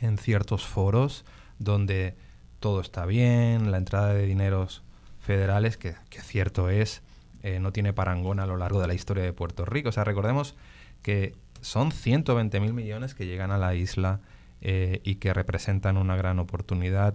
en 0.00 0.18
ciertos 0.18 0.66
foros 0.66 1.24
donde 1.58 2.16
todo 2.60 2.80
está 2.80 3.06
bien, 3.06 3.70
la 3.70 3.78
entrada 3.78 4.12
de 4.12 4.26
dineros 4.26 4.82
federales, 5.20 5.76
que, 5.76 5.94
que 6.08 6.20
cierto 6.20 6.70
es, 6.70 7.02
eh, 7.46 7.60
no 7.60 7.72
tiene 7.72 7.92
parangón 7.92 8.40
a 8.40 8.46
lo 8.46 8.56
largo 8.56 8.80
de 8.80 8.88
la 8.88 8.94
historia 8.94 9.22
de 9.22 9.32
Puerto 9.32 9.64
Rico. 9.64 9.90
O 9.90 9.92
sea, 9.92 10.02
recordemos 10.02 10.56
que 11.00 11.36
son 11.60 11.92
120 11.92 12.58
mil 12.58 12.72
millones 12.72 13.14
que 13.14 13.24
llegan 13.24 13.52
a 13.52 13.56
la 13.56 13.76
isla 13.76 14.20
eh, 14.60 15.00
y 15.04 15.14
que 15.16 15.32
representan 15.32 15.96
una 15.96 16.16
gran 16.16 16.40
oportunidad. 16.40 17.14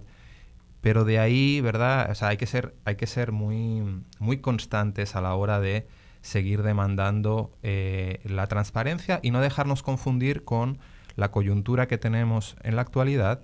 Pero 0.79 1.03
de 1.03 1.19
ahí, 1.19 1.59
¿verdad? 1.59 2.09
O 2.09 2.15
sea, 2.15 2.29
hay 2.29 2.37
que 2.37 2.45
ser, 2.45 2.73
hay 2.85 2.95
que 2.95 3.07
ser 3.07 3.33
muy, 3.33 4.03
muy 4.19 4.37
constantes 4.37 5.17
a 5.17 5.21
la 5.21 5.35
hora 5.35 5.59
de 5.59 5.85
seguir 6.21 6.63
demandando 6.63 7.51
eh, 7.61 8.21
la 8.23 8.47
transparencia 8.47 9.19
y 9.21 9.31
no 9.31 9.41
dejarnos 9.41 9.83
confundir 9.83 10.45
con 10.45 10.79
la 11.17 11.29
coyuntura 11.31 11.89
que 11.89 11.97
tenemos 11.97 12.55
en 12.63 12.77
la 12.77 12.83
actualidad, 12.83 13.41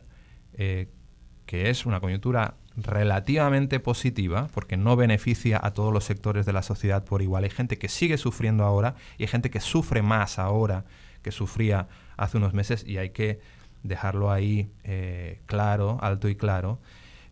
que 1.47 1.71
es 1.71 1.87
una 1.87 1.99
coyuntura 1.99 2.53
relativamente 2.75 3.79
positiva, 3.79 4.49
porque 4.53 4.77
no 4.77 4.95
beneficia 4.95 5.59
a 5.63 5.73
todos 5.73 5.91
los 5.91 6.03
sectores 6.03 6.45
de 6.45 6.53
la 6.53 6.61
sociedad 6.61 7.03
por 7.03 7.23
igual. 7.23 7.45
Hay 7.45 7.49
gente 7.49 7.79
que 7.79 7.87
sigue 7.87 8.19
sufriendo 8.19 8.63
ahora 8.63 8.93
y 9.17 9.23
hay 9.23 9.27
gente 9.27 9.49
que 9.49 9.59
sufre 9.59 10.03
más 10.03 10.37
ahora 10.37 10.85
que 11.23 11.31
sufría 11.31 11.87
hace 12.17 12.37
unos 12.37 12.53
meses 12.53 12.85
y 12.85 12.97
hay 12.97 13.09
que 13.09 13.39
dejarlo 13.81 14.31
ahí 14.31 14.69
eh, 14.83 15.39
claro, 15.47 15.97
alto 16.01 16.29
y 16.29 16.35
claro. 16.35 16.79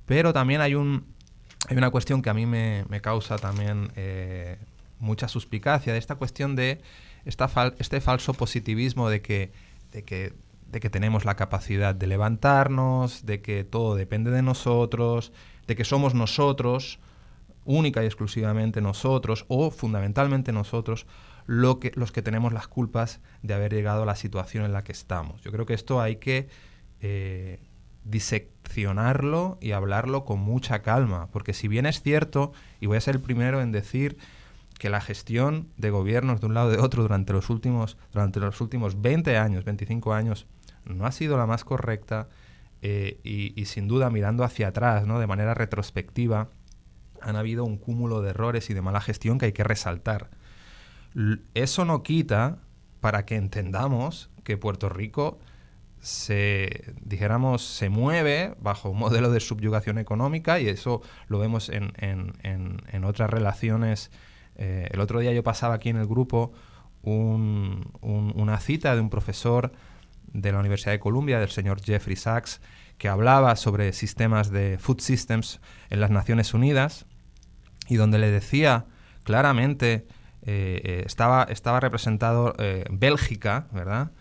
Pero 0.05 0.33
también 0.33 0.61
hay, 0.61 0.73
un, 0.73 1.05
hay 1.69 1.77
una 1.77 1.91
cuestión 1.91 2.21
que 2.21 2.29
a 2.29 2.33
mí 2.33 2.45
me, 2.45 2.85
causa 3.01 3.37
también 3.37 3.91
eh, 3.95 4.57
mucha 4.99 5.27
suspicacia, 5.27 5.93
de 5.93 5.99
esta 5.99 6.15
cuestión 6.15 6.55
de 6.55 6.81
esta 7.25 7.49
este 7.79 8.01
falso 8.01 8.33
positivismo 8.33 9.09
de 9.09 9.21
que, 9.21 9.51
de 9.91 10.03
que 10.03 10.33
de 10.67 10.79
que 10.79 10.89
tenemos 10.89 11.25
la 11.25 11.35
capacidad 11.35 11.95
de 11.95 12.07
levantarnos, 12.07 13.25
de 13.25 13.41
que 13.41 13.63
todo 13.63 13.95
depende 13.95 14.31
de 14.31 14.41
nosotros, 14.41 15.31
de 15.67 15.75
que 15.75 15.85
somos 15.85 16.13
nosotros, 16.13 16.99
única 17.63 18.03
y 18.03 18.05
exclusivamente 18.05 18.81
nosotros, 18.81 19.45
o 19.47 19.71
fundamentalmente 19.71 20.51
nosotros, 20.51 21.07
lo 21.45 21.79
que, 21.79 21.91
los 21.95 22.11
que 22.11 22.21
tenemos 22.21 22.53
las 22.53 22.67
culpas 22.67 23.21
de 23.41 23.53
haber 23.53 23.73
llegado 23.73 24.03
a 24.03 24.05
la 24.05 24.15
situación 24.15 24.65
en 24.65 24.73
la 24.73 24.83
que 24.83 24.91
estamos. 24.91 25.41
Yo 25.41 25.51
creo 25.51 25.65
que 25.65 25.73
esto 25.73 26.01
hay 26.01 26.17
que 26.17 26.47
eh, 27.01 27.59
diseccionarlo 28.03 29.57
y 29.61 29.71
hablarlo 29.71 30.25
con 30.25 30.39
mucha 30.39 30.81
calma, 30.81 31.29
porque 31.31 31.53
si 31.53 31.67
bien 31.67 31.85
es 31.85 32.01
cierto, 32.01 32.51
y 32.79 32.87
voy 32.87 32.97
a 32.97 33.01
ser 33.01 33.15
el 33.15 33.21
primero 33.21 33.61
en 33.61 33.71
decir 33.71 34.17
que 34.79 34.89
la 34.89 35.01
gestión 35.01 35.69
de 35.77 35.89
gobiernos 35.89 36.41
de 36.41 36.47
un 36.47 36.53
lado 36.53 36.69
de 36.69 36.79
otro 36.79 37.01
durante 37.01 37.33
los 37.33 37.49
últimos, 37.49 37.97
durante 38.11 38.39
los 38.39 38.59
últimos 38.61 39.01
20 39.01 39.37
años, 39.37 39.63
25 39.63 40.13
años, 40.13 40.47
no 40.85 41.05
ha 41.05 41.11
sido 41.11 41.37
la 41.37 41.45
más 41.45 41.63
correcta 41.63 42.29
eh, 42.81 43.19
y, 43.23 43.65
sin 43.65 43.87
duda 43.87 44.09
mirando 44.09 44.43
hacia 44.43 44.67
atrás, 44.67 45.07
¿no? 45.07 45.19
de 45.19 45.27
manera 45.27 45.53
retrospectiva, 45.53 46.49
han 47.21 47.35
habido 47.35 47.63
un 47.63 47.77
cúmulo 47.77 48.21
de 48.21 48.29
errores 48.29 48.69
y 48.69 48.73
de 48.73 48.81
mala 48.81 49.01
gestión 49.01 49.39
que 49.39 49.47
hay 49.47 49.53
que 49.53 49.63
resaltar. 49.63 50.29
eso 51.53 51.85
no 51.85 52.03
quita 52.03 52.59
para 52.99 53.25
que 53.25 53.35
entendamos 53.35 54.29
que 54.43 54.57
Puerto 54.57 54.89
Rico 54.89 55.39
se, 55.99 56.93
dijéramos, 57.01 57.63
se 57.63 57.89
mueve 57.89 58.53
bajo 58.59 58.91
un 58.91 58.99
modelo 58.99 59.31
de 59.31 59.39
subyugación 59.39 59.97
económica 59.97 60.59
y 60.59 60.67
eso 60.67 61.01
lo 61.27 61.39
vemos 61.39 61.69
en, 61.69 63.03
otras 63.03 63.29
relaciones. 63.31 64.11
Eh, 64.57 64.89
el 64.91 64.99
otro 64.99 65.19
día 65.19 65.33
yo 65.33 65.43
pasaba 65.43 65.73
aquí 65.73 65.89
en 65.89 65.97
el 65.97 66.05
grupo 66.05 66.51
una 67.01 68.59
cita 68.59 68.93
de 68.93 69.01
un 69.01 69.09
profesor 69.09 69.71
de 70.41 70.51
la 70.51 70.59
Universidad 70.59 70.91
de 70.91 70.99
Columbia, 70.99 71.39
del 71.39 71.49
señor 71.49 71.81
Jeffrey 71.81 72.15
Sachs, 72.15 72.61
que 72.97 73.09
hablaba 73.09 73.55
sobre 73.55 73.93
sistemas 73.93 74.51
de 74.51 74.77
food 74.79 74.99
systems 74.99 75.59
en 75.89 75.99
las 75.99 76.11
Naciones 76.11 76.53
Unidas 76.53 77.05
y 77.87 77.95
donde 77.95 78.19
le 78.19 78.31
decía 78.31 78.85
claramente, 79.23 80.07
eh, 80.43 80.81
eh, 80.83 81.03
estaba, 81.05 81.43
estaba 81.43 81.79
representado 81.79 82.53
eh, 82.57 82.85
Bélgica, 82.89 83.67
¿verdad? 83.71 84.11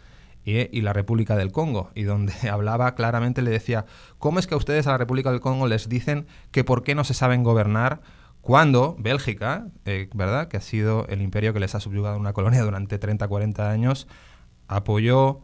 Y, 0.46 0.82
la 0.82 0.92
República 0.92 1.36
del 1.36 1.52
Congo, 1.52 1.90
y 1.94 2.02
donde 2.02 2.34
hablaba 2.50 2.94
claramente, 2.94 3.40
le 3.40 3.50
decía, 3.50 3.86
¿cómo 4.18 4.38
es 4.38 4.46
que 4.46 4.54
a 4.54 4.58
ustedes 4.58 4.86
a 4.86 4.90
la 4.90 4.98
República 4.98 5.30
del 5.30 5.40
Congo 5.40 5.66
les 5.66 5.88
dicen 5.88 6.26
que 6.50 6.64
por 6.64 6.82
qué 6.82 6.94
no 6.94 7.04
se 7.04 7.14
saben 7.14 7.42
gobernar 7.42 8.02
cuando 8.42 8.94
Bélgica, 8.98 9.68
¿verdad? 10.12 10.48
Que 10.48 10.58
ha 10.58 10.60
sido 10.60 11.06
el 11.08 11.22
imperio 11.22 11.54
que 11.54 11.60
les 11.60 11.74
ha 11.74 11.80
subyugado 11.80 12.18
una 12.18 12.34
colonia 12.34 12.62
durante 12.62 12.98
30, 12.98 13.26
40 13.26 13.70
años, 13.70 14.06
apoyó 14.68 15.40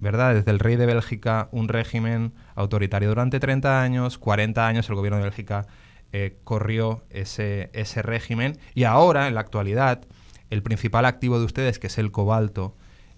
¿verdad? 0.00 0.34
Desde 0.34 0.50
el 0.50 0.58
rey 0.58 0.76
de 0.76 0.86
Bélgica, 0.86 1.48
un 1.52 1.68
régimen 1.68 2.32
autoritario 2.54 3.10
durante 3.10 3.38
30 3.38 3.82
años, 3.82 4.18
40 4.18 4.66
años 4.66 4.88
el 4.88 4.94
gobierno 4.94 5.18
de 5.18 5.24
Bélgica 5.24 5.66
eh, 6.12 6.38
corrió 6.42 7.04
ese, 7.10 7.70
ese 7.74 8.02
régimen 8.02 8.58
y 8.74 8.84
ahora, 8.84 9.28
en 9.28 9.34
la 9.34 9.40
actualidad, 9.40 10.06
el 10.48 10.62
principal 10.62 11.04
activo 11.04 11.38
de 11.38 11.44
ustedes, 11.44 11.78
que 11.78 11.86
es 11.86 11.98
el 11.98 12.10
cobalto, 12.10 12.76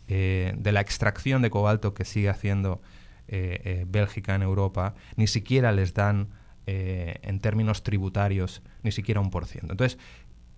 eh, 0.08 0.52
de 0.58 0.72
la 0.72 0.80
extracción 0.80 1.40
de 1.40 1.50
cobalto 1.50 1.94
que 1.94 2.04
sigue 2.04 2.28
haciendo 2.28 2.82
eh, 3.28 3.86
Bélgica 3.88 4.34
en 4.34 4.42
Europa, 4.42 4.94
ni 5.16 5.26
siquiera 5.26 5.72
les 5.72 5.94
dan, 5.94 6.28
en 6.64 7.40
términos 7.40 7.82
tributarios, 7.82 8.62
ni 8.84 8.92
siquiera 8.92 9.20
un 9.20 9.30
por 9.30 9.46
ciento. 9.46 9.72
Entonces, 9.72 9.98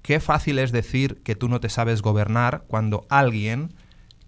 qué 0.03 0.21
fácil 0.21 0.59
es 0.59 0.71
decir 0.71 1.23
que 1.23 1.35
tú 1.35 1.49
no 1.49 1.61
te 1.61 1.71
sabes 1.71 2.03
gobernar 2.03 2.65
cuando 2.69 3.07
alguien 3.09 3.73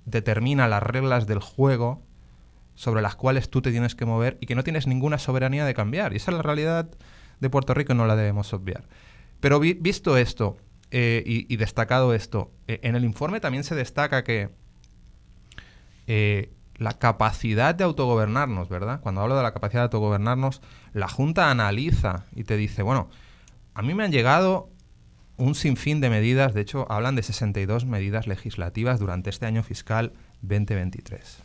determina 0.07 0.69
las 0.69 0.83
reglas 0.83 1.27
del 1.27 1.41
juego 1.41 2.03
sobre 2.75 3.03
las 3.03 3.17
cuales 3.17 3.51
tú 3.51 3.61
te 3.61 3.71
tienes 3.71 3.95
que 3.95 4.07
mover 4.07 4.39
y 4.41 4.47
que 4.47 4.55
no 4.55 4.65
tienes 4.65 4.87
ninguna 4.87 5.19
soberanía 5.19 5.65
de 5.65 5.75
cambiar. 5.75 6.13
Y 6.13 6.17
esa 6.17 6.31
es 6.31 6.37
la 6.37 6.43
realidad 6.43 6.89
de 7.41 7.51
Puerto 7.51 7.75
Rico 7.75 7.93
y 7.93 7.97
no 7.97 8.07
la 8.07 8.17
debemos 8.17 8.53
obviar. 8.53 8.85
Pero 9.41 9.61
visto 9.61 10.17
esto 10.17 10.57
eh, 10.91 11.23
y, 11.27 11.57
destacado 11.57 12.15
esto, 12.15 12.53
eh, 12.69 12.81
en 12.83 12.95
el 12.95 13.05
informe 13.05 13.41
también 13.41 13.65
se 13.65 13.75
destaca 13.75 14.25
que 14.25 14.51
eh, 16.07 16.53
la 16.77 16.93
capacidad 16.93 17.75
de 17.75 17.85
autogobernarnos, 17.85 18.69
¿verdad? 18.69 19.01
Cuando 19.01 19.23
hablo 19.23 19.37
de 19.37 19.43
la 19.43 19.53
capacidad 19.53 19.81
de 19.81 19.85
autogobernarnos, 19.85 20.63
la 20.93 21.09
Junta 21.09 21.51
analiza 21.51 22.27
y 22.35 22.45
te 22.45 22.57
dice, 22.57 22.83
bueno, 22.83 23.09
a 23.75 23.83
mí 23.83 23.95
me 23.95 24.05
han 24.05 24.13
llegado 24.13 24.71
un 25.37 25.55
sinfín 25.55 26.01
de 26.01 26.11
medidas, 26.11 26.55
de 26.55 26.63
hecho 26.63 26.91
hablan 26.91 27.15
de 27.17 27.23
62 27.23 27.85
medidas 27.85 28.27
legislativas 28.27 28.99
durante 29.01 29.31
este 29.31 29.47
año 29.47 29.63
fiscal 29.63 30.13
2023. 30.43 31.43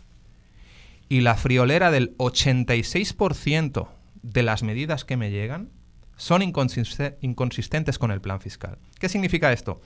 Y 1.10 1.22
la 1.22 1.36
friolera 1.36 1.92
del 1.92 2.16
86% 2.18 3.90
de 4.22 4.44
las 4.44 4.64
medidas 4.64 5.04
que 5.04 5.18
me 5.18 5.30
llegan 5.30 5.70
son 6.16 6.42
inconsistentes 6.42 7.98
con 7.98 8.12
el 8.12 8.22
plan 8.22 8.40
fiscal. 8.40 8.78
¿Qué 9.00 9.10
significa 9.10 9.52
esto? 9.52 9.82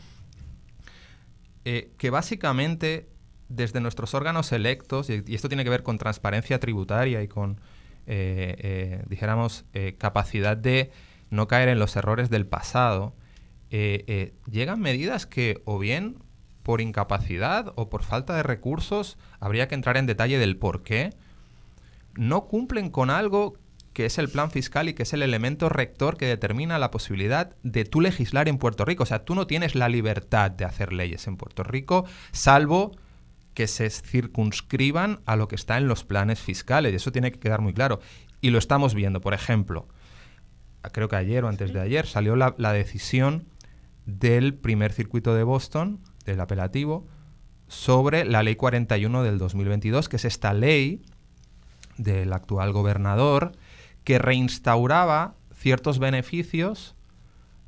Eh, 1.64 1.94
que 1.98 2.12
básicamente 2.12 3.10
desde 3.48 3.80
nuestros 3.80 4.14
órganos 4.14 4.52
electos, 4.52 5.10
y, 5.10 5.24
esto 5.34 5.48
tiene 5.48 5.64
que 5.64 5.70
ver 5.70 5.82
con 5.82 5.98
transparencia 5.98 6.60
tributaria 6.60 7.24
y 7.24 7.28
con, 7.28 7.60
eh, 8.06 8.56
eh, 8.60 9.04
dijéramos, 9.08 9.66
capacidad 9.98 10.58
de 10.58 10.92
no 11.32 11.48
caer 11.48 11.70
en 11.70 11.80
los 11.80 11.96
errores 11.96 12.30
del 12.30 12.46
pasado, 12.46 13.16
eh, 13.78 14.06
eh, 14.08 14.34
llegan 14.50 14.80
medidas 14.80 15.26
que 15.26 15.62
o 15.66 15.78
bien 15.78 16.24
por 16.64 16.80
incapacidad 16.80 17.74
o 17.76 17.90
por 17.90 18.04
falta 18.04 18.34
de 18.34 18.42
recursos, 18.42 19.18
habría 19.42 19.68
que 19.68 19.76
entrar 19.76 19.98
en 19.98 20.06
detalle 20.06 20.40
del 20.40 20.56
por 20.56 20.82
qué, 20.82 21.10
no 22.16 22.46
cumplen 22.46 22.90
con 22.90 23.10
algo 23.10 23.58
que 23.92 24.06
es 24.06 24.18
el 24.18 24.30
plan 24.30 24.50
fiscal 24.50 24.88
y 24.88 24.94
que 24.94 25.04
es 25.04 25.12
el 25.12 25.22
elemento 25.22 25.68
rector 25.68 26.16
que 26.16 26.26
determina 26.26 26.80
la 26.80 26.90
posibilidad 26.90 27.54
de 27.64 27.84
tú 27.84 28.00
legislar 28.00 28.48
en 28.48 28.60
Puerto 28.60 28.86
Rico. 28.86 29.04
O 29.04 29.06
sea, 29.06 29.26
tú 29.26 29.36
no 29.36 29.46
tienes 29.46 29.76
la 29.76 29.90
libertad 29.90 30.52
de 30.52 30.64
hacer 30.64 30.94
leyes 30.94 31.28
en 31.28 31.36
Puerto 31.36 31.64
Rico, 31.64 32.06
salvo 32.32 32.94
que 33.56 33.68
se 33.68 33.90
circunscriban 33.90 35.20
a 35.26 35.36
lo 35.36 35.50
que 35.50 35.56
está 35.56 35.78
en 35.78 35.90
los 35.90 36.06
planes 36.06 36.40
fiscales. 36.40 36.94
Y 36.94 36.96
eso 36.96 37.12
tiene 37.12 37.34
que 37.34 37.42
quedar 37.42 37.60
muy 37.60 37.74
claro. 37.74 38.00
Y 38.40 38.52
lo 38.52 38.58
estamos 38.58 38.96
viendo. 38.96 39.20
Por 39.20 39.34
ejemplo, 39.34 39.90
creo 40.94 41.10
que 41.10 41.18
ayer 41.18 41.44
o 41.44 41.50
antes 41.50 41.74
de 41.74 41.82
ayer 41.82 42.08
salió 42.08 42.38
la, 42.38 42.56
la 42.58 42.72
decisión 42.72 43.50
del 44.06 44.54
primer 44.54 44.94
circuito 44.94 45.34
de 45.34 45.44
Boston, 45.44 46.00
del 46.26 46.40
apelativo, 46.42 47.08
sobre 47.68 48.26
la 48.26 48.44
ley 48.44 48.56
41 48.56 49.24
del 49.24 49.38
2022, 49.38 50.10
que 50.10 50.18
es 50.18 50.26
esta 50.26 50.54
ley 50.54 51.02
del 51.98 52.34
actual 52.34 52.72
gobernador 52.72 53.54
que 54.04 54.20
reinstauraba 54.20 55.36
ciertos 55.54 56.00
beneficios 56.00 56.96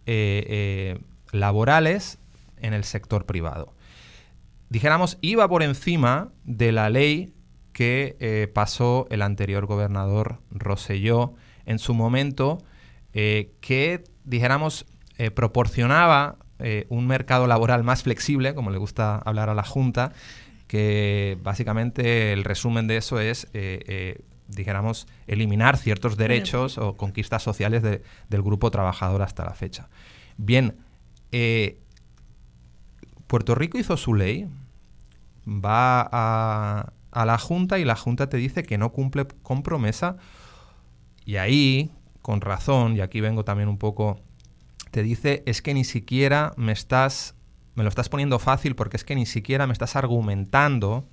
eh, 0.05 0.45
eh, 0.47 0.99
laborales 1.31 2.19
en 2.57 2.73
el 2.73 2.83
sector 2.83 3.25
privado. 3.25 3.73
Dijéramos, 4.69 5.17
iba 5.21 5.47
por 5.47 5.63
encima 5.63 6.31
de 6.43 6.71
la 6.71 6.89
ley 6.89 7.33
que 7.71 8.17
eh, 8.19 8.51
pasó 8.53 9.07
el 9.09 9.21
anterior 9.21 9.65
gobernador 9.65 10.39
Roselló 10.51 11.33
en 11.65 11.79
su 11.79 11.93
momento, 11.93 12.59
que 13.13 14.03
dijéramos 14.25 14.85
eh, 15.17 15.31
proporcionaba 15.31 16.37
eh, 16.59 16.85
un 16.89 17.07
mercado 17.07 17.47
laboral 17.47 17.83
más 17.83 18.03
flexible, 18.03 18.53
como 18.55 18.71
le 18.71 18.77
gusta 18.77 19.17
hablar 19.17 19.49
a 19.49 19.53
la 19.53 19.63
Junta, 19.63 20.11
que 20.67 21.37
básicamente 21.43 22.33
el 22.33 22.43
resumen 22.43 22.87
de 22.87 22.97
eso 22.97 23.19
es, 23.19 23.47
eh, 23.53 24.21
dijéramos, 24.47 25.07
eliminar 25.27 25.77
ciertos 25.77 26.17
derechos 26.17 26.77
o 26.77 26.97
conquistas 26.97 27.43
sociales 27.43 27.83
del 27.83 28.41
grupo 28.41 28.71
trabajador 28.71 29.21
hasta 29.21 29.45
la 29.45 29.53
fecha. 29.53 29.89
Bien, 30.37 30.75
Puerto 33.27 33.55
Rico 33.55 33.77
hizo 33.77 33.95
su 33.97 34.13
ley, 34.13 34.47
va 35.47 36.07
a 36.11 36.93
a 37.17 37.25
la 37.25 37.39
Junta 37.39 37.79
y 37.79 37.85
la 37.85 37.95
Junta 37.95 38.29
te 38.29 38.37
dice 38.37 38.63
que 38.63 38.77
no 38.77 38.91
cumple 38.91 39.25
con 39.41 39.63
promesa 39.63 40.17
y 41.25 41.37
ahí, 41.37 41.91
con 42.21 42.41
razón, 42.41 42.95
y 42.95 43.01
aquí 43.01 43.21
vengo 43.21 43.43
también 43.43 43.69
un 43.69 43.79
poco, 43.79 44.19
te 44.91 45.03
dice 45.03 45.43
es 45.45 45.61
que 45.61 45.73
ni 45.73 45.83
siquiera 45.83 46.53
me 46.57 46.71
estás, 46.71 47.35
me 47.75 47.83
lo 47.83 47.89
estás 47.89 48.09
poniendo 48.09 48.39
fácil 48.39 48.75
porque 48.75 48.97
es 48.97 49.03
que 49.03 49.15
ni 49.15 49.25
siquiera 49.25 49.67
me 49.67 49.73
estás 49.73 49.95
argumentando 49.95 51.05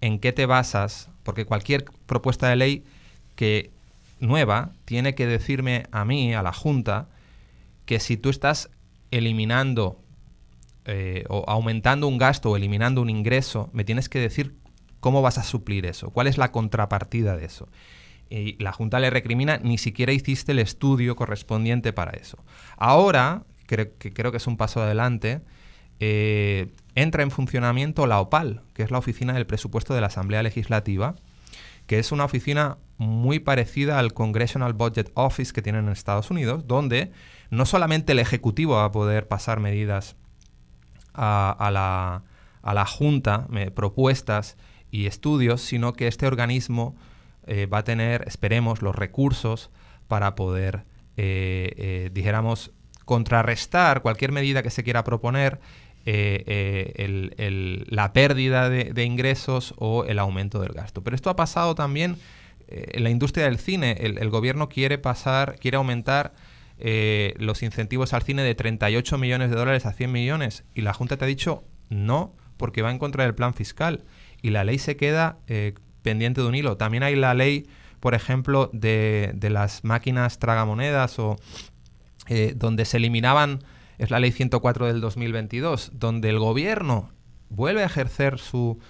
en 0.00 0.18
qué 0.18 0.32
te 0.32 0.46
basas, 0.46 1.10
porque 1.22 1.44
cualquier 1.44 1.84
propuesta 2.06 2.48
de 2.48 2.56
ley 2.56 2.84
que 3.36 3.70
nueva 4.20 4.72
tiene 4.84 5.14
que 5.14 5.26
decirme 5.26 5.86
a 5.92 6.04
mí, 6.04 6.34
a 6.34 6.42
la 6.42 6.52
Junta, 6.52 7.08
que 7.86 8.00
si 8.00 8.16
tú 8.16 8.30
estás 8.30 8.70
eliminando 9.10 10.00
eh, 10.84 11.24
o 11.28 11.44
aumentando 11.46 12.08
un 12.08 12.18
gasto 12.18 12.50
o 12.50 12.56
eliminando 12.56 13.00
un 13.00 13.10
ingreso, 13.10 13.70
me 13.72 13.84
tienes 13.84 14.08
que 14.08 14.18
decir 14.18 14.56
cómo 14.98 15.22
vas 15.22 15.38
a 15.38 15.44
suplir 15.44 15.86
eso, 15.86 16.10
cuál 16.10 16.26
es 16.26 16.38
la 16.38 16.52
contrapartida 16.52 17.36
de 17.36 17.44
eso. 17.44 17.68
Y 18.34 18.56
la 18.62 18.72
Junta 18.72 18.98
le 18.98 19.10
recrimina, 19.10 19.58
ni 19.58 19.76
siquiera 19.76 20.12
hiciste 20.12 20.52
el 20.52 20.58
estudio 20.58 21.16
correspondiente 21.16 21.92
para 21.92 22.12
eso. 22.12 22.38
Ahora, 22.78 23.44
que 23.66 23.90
creo 23.90 24.30
que 24.30 24.38
es 24.38 24.46
un 24.46 24.56
paso 24.56 24.80
adelante, 24.82 25.42
eh, 26.00 26.72
entra 26.94 27.22
en 27.22 27.30
funcionamiento 27.30 28.06
la 28.06 28.20
OPAL, 28.20 28.62
que 28.72 28.82
es 28.82 28.90
la 28.90 28.98
Oficina 28.98 29.34
del 29.34 29.46
Presupuesto 29.46 29.94
de 29.94 30.00
la 30.00 30.06
Asamblea 30.06 30.42
Legislativa, 30.42 31.14
que 31.86 31.98
es 31.98 32.10
una 32.10 32.24
oficina 32.24 32.78
muy 32.96 33.38
parecida 33.38 33.98
al 33.98 34.14
Congressional 34.14 34.72
Budget 34.72 35.12
Office 35.14 35.52
que 35.52 35.60
tienen 35.60 35.84
en 35.84 35.92
Estados 35.92 36.30
Unidos, 36.30 36.66
donde 36.66 37.12
no 37.50 37.66
solamente 37.66 38.12
el 38.12 38.18
Ejecutivo 38.18 38.76
va 38.76 38.86
a 38.86 38.92
poder 38.92 39.28
pasar 39.28 39.60
medidas 39.60 40.16
a, 41.12 41.70
la, 41.70 42.22
a 42.62 42.74
la, 42.74 42.86
Junta, 42.86 43.46
propuestas 43.74 44.56
y 44.90 45.04
estudios, 45.04 45.60
sino 45.60 45.92
que 45.92 46.08
este 46.08 46.26
organismo 46.26 46.96
eh, 47.46 47.66
va 47.66 47.78
a 47.78 47.84
tener, 47.84 48.24
esperemos, 48.26 48.82
los 48.82 48.94
recursos 48.94 49.70
para 50.08 50.34
poder, 50.34 50.84
eh, 51.16 52.10
dijéramos, 52.12 52.72
contrarrestar 53.04 54.02
cualquier 54.02 54.32
medida 54.32 54.62
que 54.62 54.70
se 54.70 54.84
quiera 54.84 55.04
proponer 55.04 55.60
eh, 56.04 56.92
eh, 56.96 57.84
la 57.86 58.12
pérdida 58.12 58.68
de, 58.68 59.04
ingresos 59.04 59.72
o 59.78 60.04
el 60.04 60.18
aumento 60.18 60.60
del 60.60 60.72
gasto. 60.72 61.02
Pero 61.04 61.14
esto 61.14 61.30
ha 61.30 61.36
pasado 61.36 61.76
también 61.76 62.16
eh, 62.66 62.86
en 62.94 63.04
la 63.04 63.10
industria 63.10 63.44
del 63.44 63.58
cine. 63.58 63.96
El, 64.00 64.28
gobierno 64.30 64.68
quiere 64.68 64.98
pasar, 64.98 65.56
quiere 65.60 65.76
aumentar 65.76 66.34
los 67.38 67.62
incentivos 67.62 68.12
al 68.12 68.22
cine 68.22 68.42
de 68.42 68.56
38 68.56 69.16
millones 69.16 69.50
de 69.50 69.56
dólares 69.56 69.86
a 69.86 69.92
100 69.92 70.10
millones 70.10 70.64
y 70.74 70.80
la 70.80 70.92
Junta 70.92 71.16
te 71.16 71.24
ha 71.24 71.28
dicho 71.28 71.62
no 71.90 72.34
porque 72.56 72.82
va 72.82 72.90
en 72.90 72.98
contra 72.98 73.22
del 73.22 73.36
plan 73.36 73.54
fiscal 73.54 74.02
y 74.40 74.50
la 74.50 74.64
ley 74.64 74.80
se 74.80 74.96
queda 74.96 75.38
pendiente 76.02 76.40
de 76.40 76.48
un 76.48 76.54
hilo. 76.54 76.76
También 76.76 77.02
hay 77.02 77.16
la 77.16 77.34
ley, 77.34 77.66
por 78.00 78.14
ejemplo, 78.14 78.70
de, 78.72 79.32
de 79.34 79.50
las 79.50 79.84
máquinas 79.84 80.38
tragamonedas 80.38 81.18
o 81.18 81.36
donde 82.54 82.84
se 82.86 82.96
eliminaban 82.96 83.58
es 84.02 84.10
la 84.10 84.18
ley 84.18 84.32
104 84.32 84.86
del 84.86 85.00
2022, 85.00 85.92
donde 85.94 86.28
el 86.30 86.38
gobierno 86.40 87.12
vuelve 87.50 87.82
a 87.82 87.86
ejercer 87.86 88.38
su, 88.38 88.80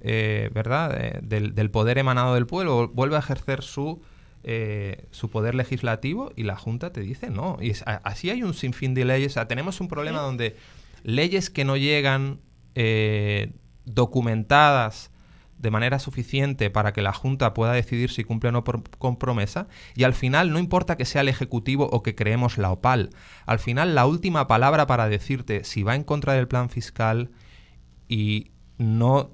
eh, 0.00 0.50
¿verdad?, 0.52 0.94
eh, 0.98 1.20
del, 1.22 1.70
poder 1.70 1.96
emanado 1.96 2.34
del 2.34 2.46
pueblo, 2.46 2.88
vuelve 2.88 3.16
a 3.16 3.20
ejercer 3.20 3.62
su, 3.62 4.02
eh, 4.44 5.06
su 5.10 5.30
poder 5.30 5.54
legislativo 5.54 6.32
y 6.36 6.42
la 6.42 6.56
Junta 6.56 6.92
te 6.92 7.00
dice 7.00 7.30
no. 7.30 7.58
Y 7.62 7.72
así 7.86 8.28
hay 8.28 8.42
un 8.42 8.52
sinfín 8.52 8.92
de 8.92 9.06
leyes. 9.06 9.32
O 9.32 9.34
sea, 9.34 9.48
tenemos 9.48 9.80
un 9.80 9.88
problema 9.88 10.20
donde 10.20 10.56
leyes 11.02 11.48
que 11.50 11.64
no 11.64 11.76
llegan 11.76 12.40
documentadas 13.86 15.10
de 15.58 15.70
manera 15.70 15.98
suficiente 15.98 16.70
para 16.70 16.92
que 16.92 17.02
la 17.02 17.12
Junta 17.12 17.52
pueda 17.52 17.72
decidir 17.72 18.10
si 18.10 18.24
cumple 18.24 18.50
o 18.50 18.52
no 18.52 18.64
con 18.64 19.16
promesa 19.16 19.68
y 19.94 20.04
al 20.04 20.14
final 20.14 20.52
no 20.52 20.58
importa 20.58 20.96
que 20.96 21.04
sea 21.04 21.22
el 21.22 21.28
Ejecutivo 21.28 21.88
o 21.90 22.02
que 22.02 22.14
creemos 22.14 22.58
la 22.58 22.70
OPAL, 22.70 23.10
al 23.46 23.58
final 23.58 23.94
la 23.94 24.06
última 24.06 24.46
palabra 24.46 24.86
para 24.86 25.08
decirte 25.08 25.64
si 25.64 25.82
va 25.82 25.96
en 25.96 26.04
contra 26.04 26.34
del 26.34 26.48
plan 26.48 26.70
fiscal 26.70 27.30
y 28.08 28.52
no, 28.78 29.30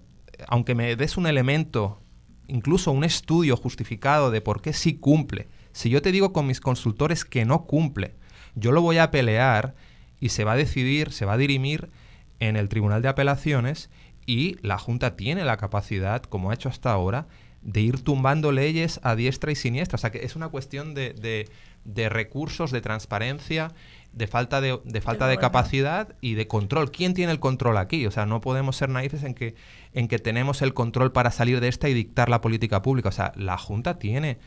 aunque 0.49 0.75
me 0.75 0.97
des 0.97 1.17
un 1.17 1.27
elemento, 1.27 2.01
incluso 2.49 2.91
un 2.91 3.05
estudio 3.05 3.57
justificado 3.57 4.31
de 4.31 4.41
por 4.41 4.63
qué 4.63 4.73
sí 4.73 4.95
cumple, 4.95 5.49
si 5.73 5.91
yo 5.91 6.01
te 6.01 6.13
digo 6.13 6.33
con 6.33 6.47
mis 6.47 6.61
consultores 6.61 7.25
que 7.25 7.45
no 7.45 7.65
cumple, 7.65 8.15
yo 8.55 8.73
lo 8.73 8.81
voy 8.81 8.99
a 8.99 9.11
pelear 9.11 9.75
y 10.21 10.31
se 10.31 10.45
va 10.45 10.53
a 10.53 10.57
decidir, 10.57 11.13
se 11.13 11.27
va 11.27 11.35
a 11.35 11.37
dirimir 11.37 11.91
en 12.39 12.57
el 12.57 12.69
Tribunal 12.69 13.03
de 13.03 13.09
Apelaciones 13.09 13.91
y 14.27 14.57
la 14.63 14.79
Junta 14.79 15.17
tiene 15.17 15.45
la 15.45 15.57
capacidad, 15.57 16.23
como 16.23 16.51
ha 16.51 16.55
hecho 16.55 16.69
hasta 16.69 16.93
ahora, 16.93 17.27
de 17.63 17.81
ir 17.81 18.03
tumbando 18.03 18.53
leyes 18.53 19.01
a 19.03 19.17
diestra 19.17 19.51
y 19.51 19.55
siniestra. 19.55 19.97
O 19.97 19.99
sea, 19.99 20.11
que 20.11 20.25
es 20.25 20.37
una 20.37 20.49
cuestión 20.49 20.95
de, 20.95 21.49
de, 21.85 22.09
recursos, 22.09 22.71
de 22.71 22.81
transparencia, 22.81 23.73
de 24.13 24.27
falta 24.27 24.61
de, 24.61 24.81
de 24.85 25.01
falta 25.01 25.27
de 25.27 25.39
capacidad 25.39 26.15
y 26.21 26.35
de 26.35 26.47
control. 26.47 26.91
¿Quién 26.91 27.15
tiene 27.15 27.33
el 27.33 27.41
control 27.41 27.79
aquí? 27.79 28.07
O 28.07 28.11
sea, 28.11 28.27
no 28.27 28.41
podemos 28.41 28.77
ser 28.77 28.91
naifes 28.91 29.25
en 29.25 29.35
que, 29.35 29.55
en 29.93 30.09
que 30.09 30.19
tenemos 30.19 30.63
el 30.63 30.75
control 30.75 31.13
para 31.13 31.31
salir 31.31 31.61
de 31.61 31.69
esta 31.69 31.89
y 31.89 31.95
dictar 31.95 32.29
la 32.29 32.41
política 32.41 32.83
pública. 32.83 33.09
O 33.09 33.13
sea, 33.13 33.33
la 33.37 33.57
Junta 33.57 33.99
tiene 33.99 34.39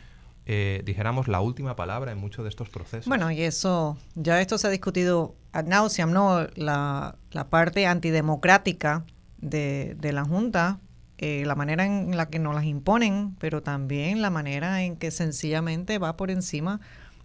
eh, 0.50 0.82
dijéramos, 0.86 1.28
la 1.28 1.42
última 1.42 1.76
palabra 1.76 2.14
en 2.14 2.20
muchos 2.20 2.46
de 2.46 2.50
estos 2.50 2.70
procesos. 2.70 3.08
Bueno, 3.08 3.30
y 3.32 3.42
eso, 3.42 3.98
ya 4.16 4.40
esto 4.40 4.58
se 4.58 4.68
ha 4.68 4.70
discutido 4.70 5.36
ad 5.52 5.66
nauseam, 5.66 6.14
¿no? 6.14 6.48
La, 6.56 7.18
la 7.32 7.50
parte 7.50 7.86
antidemocrática 7.86 9.04
de, 9.40 9.96
de 10.00 10.12
la 10.12 10.24
Junta, 10.26 10.80
eh, 11.18 11.44
la 11.46 11.56
manera 11.56 11.86
en 11.86 12.16
la 12.16 12.30
que 12.30 12.40
nos 12.40 12.54
las 12.56 12.66
imponen, 12.66 13.36
pero 13.40 13.64
también 13.64 14.22
la 14.22 14.30
manera 14.30 14.84
en 14.84 14.96
que 14.96 15.12
sencillamente 15.12 15.98
va 15.98 16.18
por 16.18 16.32
encima 16.32 16.80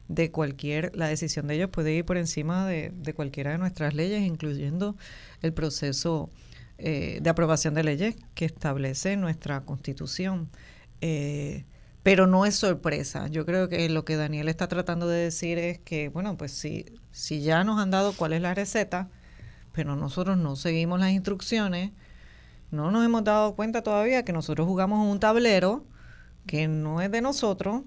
de 0.08 0.30
cualquier, 0.30 0.94
la 0.94 1.08
decisión 1.08 1.46
de 1.46 1.54
ellos 1.54 1.70
puede 1.70 1.92
ir 1.92 2.04
por 2.04 2.16
encima 2.16 2.66
de, 2.66 2.92
de 2.94 3.14
cualquiera 3.14 3.52
de 3.52 3.58
nuestras 3.58 3.94
leyes, 3.94 4.22
incluyendo 4.22 4.96
el 5.42 5.52
proceso 5.52 6.30
eh, 6.78 7.20
de 7.22 7.30
aprobación 7.30 7.74
de 7.74 7.84
leyes 7.84 8.16
que 8.34 8.44
establece 8.44 9.16
nuestra 9.16 9.60
constitución. 9.60 10.48
Eh, 11.00 11.64
pero 12.02 12.26
no 12.26 12.44
es 12.46 12.56
sorpresa. 12.56 13.28
Yo 13.28 13.46
creo 13.46 13.68
que 13.68 13.88
lo 13.88 14.04
que 14.04 14.16
Daniel 14.16 14.48
está 14.48 14.66
tratando 14.66 15.06
de 15.06 15.18
decir 15.18 15.58
es 15.58 15.78
que, 15.78 16.08
bueno, 16.08 16.36
pues 16.36 16.50
si, 16.50 16.86
si 17.12 17.40
ya 17.40 17.62
nos 17.62 17.80
han 17.80 17.90
dado 17.90 18.12
cuál 18.14 18.32
es 18.32 18.42
la 18.42 18.54
receta, 18.54 19.08
pero 19.72 19.94
nosotros 19.96 20.36
no 20.36 20.56
seguimos 20.56 20.98
las 20.98 21.12
instrucciones, 21.12 21.92
no 22.72 22.90
nos 22.90 23.04
hemos 23.04 23.22
dado 23.22 23.54
cuenta 23.54 23.82
todavía 23.82 24.24
que 24.24 24.32
nosotros 24.32 24.66
jugamos 24.66 25.06
un 25.06 25.20
tablero 25.20 25.84
que 26.46 26.66
no 26.68 27.02
es 27.02 27.10
de 27.10 27.20
nosotros, 27.20 27.82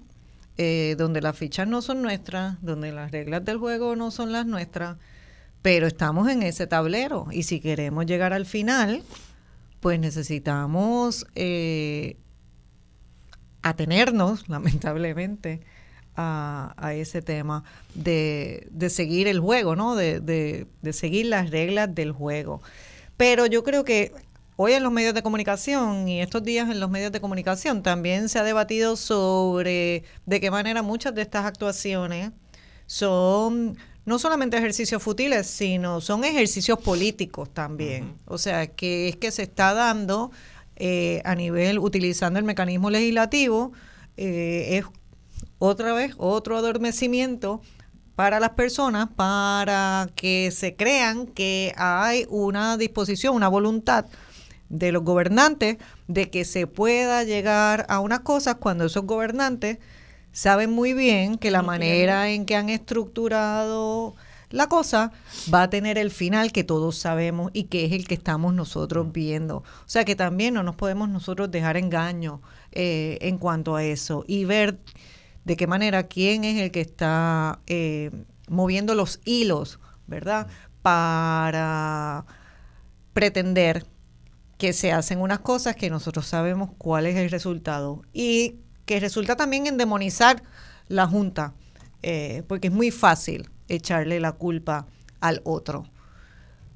eh, 0.56 0.94
donde 0.96 1.20
las 1.20 1.36
fichas 1.36 1.66
no 1.66 1.82
son 1.82 2.02
nuestras, 2.02 2.56
donde 2.62 2.92
las 2.92 3.10
reglas 3.10 3.44
del 3.44 3.58
juego 3.58 3.96
no 3.96 4.12
son 4.12 4.32
las 4.32 4.46
nuestras, 4.46 4.96
pero 5.60 5.88
estamos 5.88 6.28
en 6.28 6.42
ese 6.42 6.68
tablero 6.68 7.26
y 7.32 7.42
si 7.42 7.60
queremos 7.60 8.06
llegar 8.06 8.32
al 8.32 8.46
final, 8.46 9.02
pues 9.80 9.98
necesitamos 9.98 11.26
eh, 11.34 12.16
atenernos, 13.62 14.48
lamentablemente, 14.48 15.62
a, 16.14 16.92
ese 16.94 17.20
tema 17.20 17.64
de, 17.94 18.68
seguir 18.88 19.26
el 19.26 19.40
juego, 19.40 19.74
¿no? 19.74 19.96
De 19.96 20.66
seguir 20.92 21.26
las 21.26 21.50
reglas 21.50 21.92
del 21.94 22.12
juego. 22.12 22.62
Pero 23.16 23.46
yo 23.46 23.64
creo 23.64 23.84
que 23.84 24.12
Hoy 24.58 24.72
en 24.72 24.82
los 24.82 24.90
medios 24.90 25.12
de 25.12 25.22
comunicación 25.22 26.08
y 26.08 26.22
estos 26.22 26.42
días 26.42 26.70
en 26.70 26.80
los 26.80 26.88
medios 26.88 27.12
de 27.12 27.20
comunicación 27.20 27.82
también 27.82 28.30
se 28.30 28.38
ha 28.38 28.42
debatido 28.42 28.96
sobre 28.96 30.02
de 30.24 30.40
qué 30.40 30.50
manera 30.50 30.80
muchas 30.80 31.14
de 31.14 31.20
estas 31.20 31.44
actuaciones 31.44 32.30
son 32.86 33.76
no 34.06 34.18
solamente 34.18 34.56
ejercicios 34.56 35.02
futiles, 35.02 35.46
sino 35.46 36.00
son 36.00 36.24
ejercicios 36.24 36.78
políticos 36.78 37.50
también. 37.52 38.14
O 38.24 38.38
sea, 38.38 38.66
que 38.66 39.10
es 39.10 39.16
que 39.16 39.30
se 39.30 39.42
está 39.42 39.74
dando 39.74 40.30
eh, 40.76 41.20
a 41.26 41.34
nivel, 41.34 41.78
utilizando 41.78 42.38
el 42.38 42.46
mecanismo 42.46 42.88
legislativo, 42.88 43.72
eh, 44.16 44.78
es 44.78 44.86
otra 45.58 45.92
vez 45.92 46.14
otro 46.16 46.56
adormecimiento 46.56 47.60
para 48.14 48.40
las 48.40 48.50
personas 48.50 49.08
para 49.16 50.08
que 50.14 50.50
se 50.50 50.76
crean 50.76 51.26
que 51.26 51.74
hay 51.76 52.24
una 52.30 52.78
disposición, 52.78 53.34
una 53.34 53.48
voluntad 53.48 54.06
de 54.68 54.92
los 54.92 55.02
gobernantes 55.04 55.78
de 56.08 56.30
que 56.30 56.44
se 56.44 56.66
pueda 56.66 57.24
llegar 57.24 57.86
a 57.88 58.00
unas 58.00 58.20
cosas 58.20 58.56
cuando 58.56 58.86
esos 58.86 59.04
gobernantes 59.04 59.78
saben 60.32 60.70
muy 60.70 60.92
bien 60.92 61.38
que 61.38 61.50
la 61.50 61.62
manera 61.62 62.30
en 62.30 62.44
que 62.44 62.56
han 62.56 62.68
estructurado 62.68 64.14
la 64.50 64.68
cosa 64.68 65.12
va 65.52 65.64
a 65.64 65.70
tener 65.70 65.98
el 65.98 66.10
final 66.10 66.52
que 66.52 66.64
todos 66.64 66.96
sabemos 66.96 67.50
y 67.52 67.64
que 67.64 67.84
es 67.84 67.92
el 67.92 68.06
que 68.06 68.14
estamos 68.14 68.54
nosotros 68.54 69.12
viendo. 69.12 69.58
O 69.58 69.64
sea 69.86 70.04
que 70.04 70.14
también 70.14 70.54
no 70.54 70.62
nos 70.62 70.76
podemos 70.76 71.08
nosotros 71.08 71.50
dejar 71.50 71.76
engaño 71.76 72.42
eh, 72.72 73.18
en 73.22 73.38
cuanto 73.38 73.76
a 73.76 73.84
eso 73.84 74.24
y 74.26 74.44
ver 74.44 74.78
de 75.44 75.56
qué 75.56 75.66
manera 75.66 76.04
quién 76.04 76.44
es 76.44 76.60
el 76.60 76.70
que 76.70 76.80
está 76.80 77.60
eh, 77.66 78.10
moviendo 78.48 78.94
los 78.94 79.20
hilos, 79.24 79.80
¿verdad? 80.06 80.46
Para 80.82 82.24
pretender 83.12 83.86
que 84.58 84.72
se 84.72 84.92
hacen 84.92 85.20
unas 85.20 85.40
cosas 85.40 85.76
que 85.76 85.90
nosotros 85.90 86.26
sabemos 86.26 86.70
cuál 86.78 87.06
es 87.06 87.16
el 87.16 87.30
resultado 87.30 88.02
y 88.12 88.60
que 88.86 89.00
resulta 89.00 89.36
también 89.36 89.66
en 89.66 89.76
demonizar 89.76 90.42
la 90.88 91.06
Junta, 91.06 91.54
eh, 92.02 92.42
porque 92.48 92.68
es 92.68 92.72
muy 92.72 92.90
fácil 92.90 93.50
echarle 93.68 94.20
la 94.20 94.32
culpa 94.32 94.86
al 95.20 95.40
otro 95.44 95.84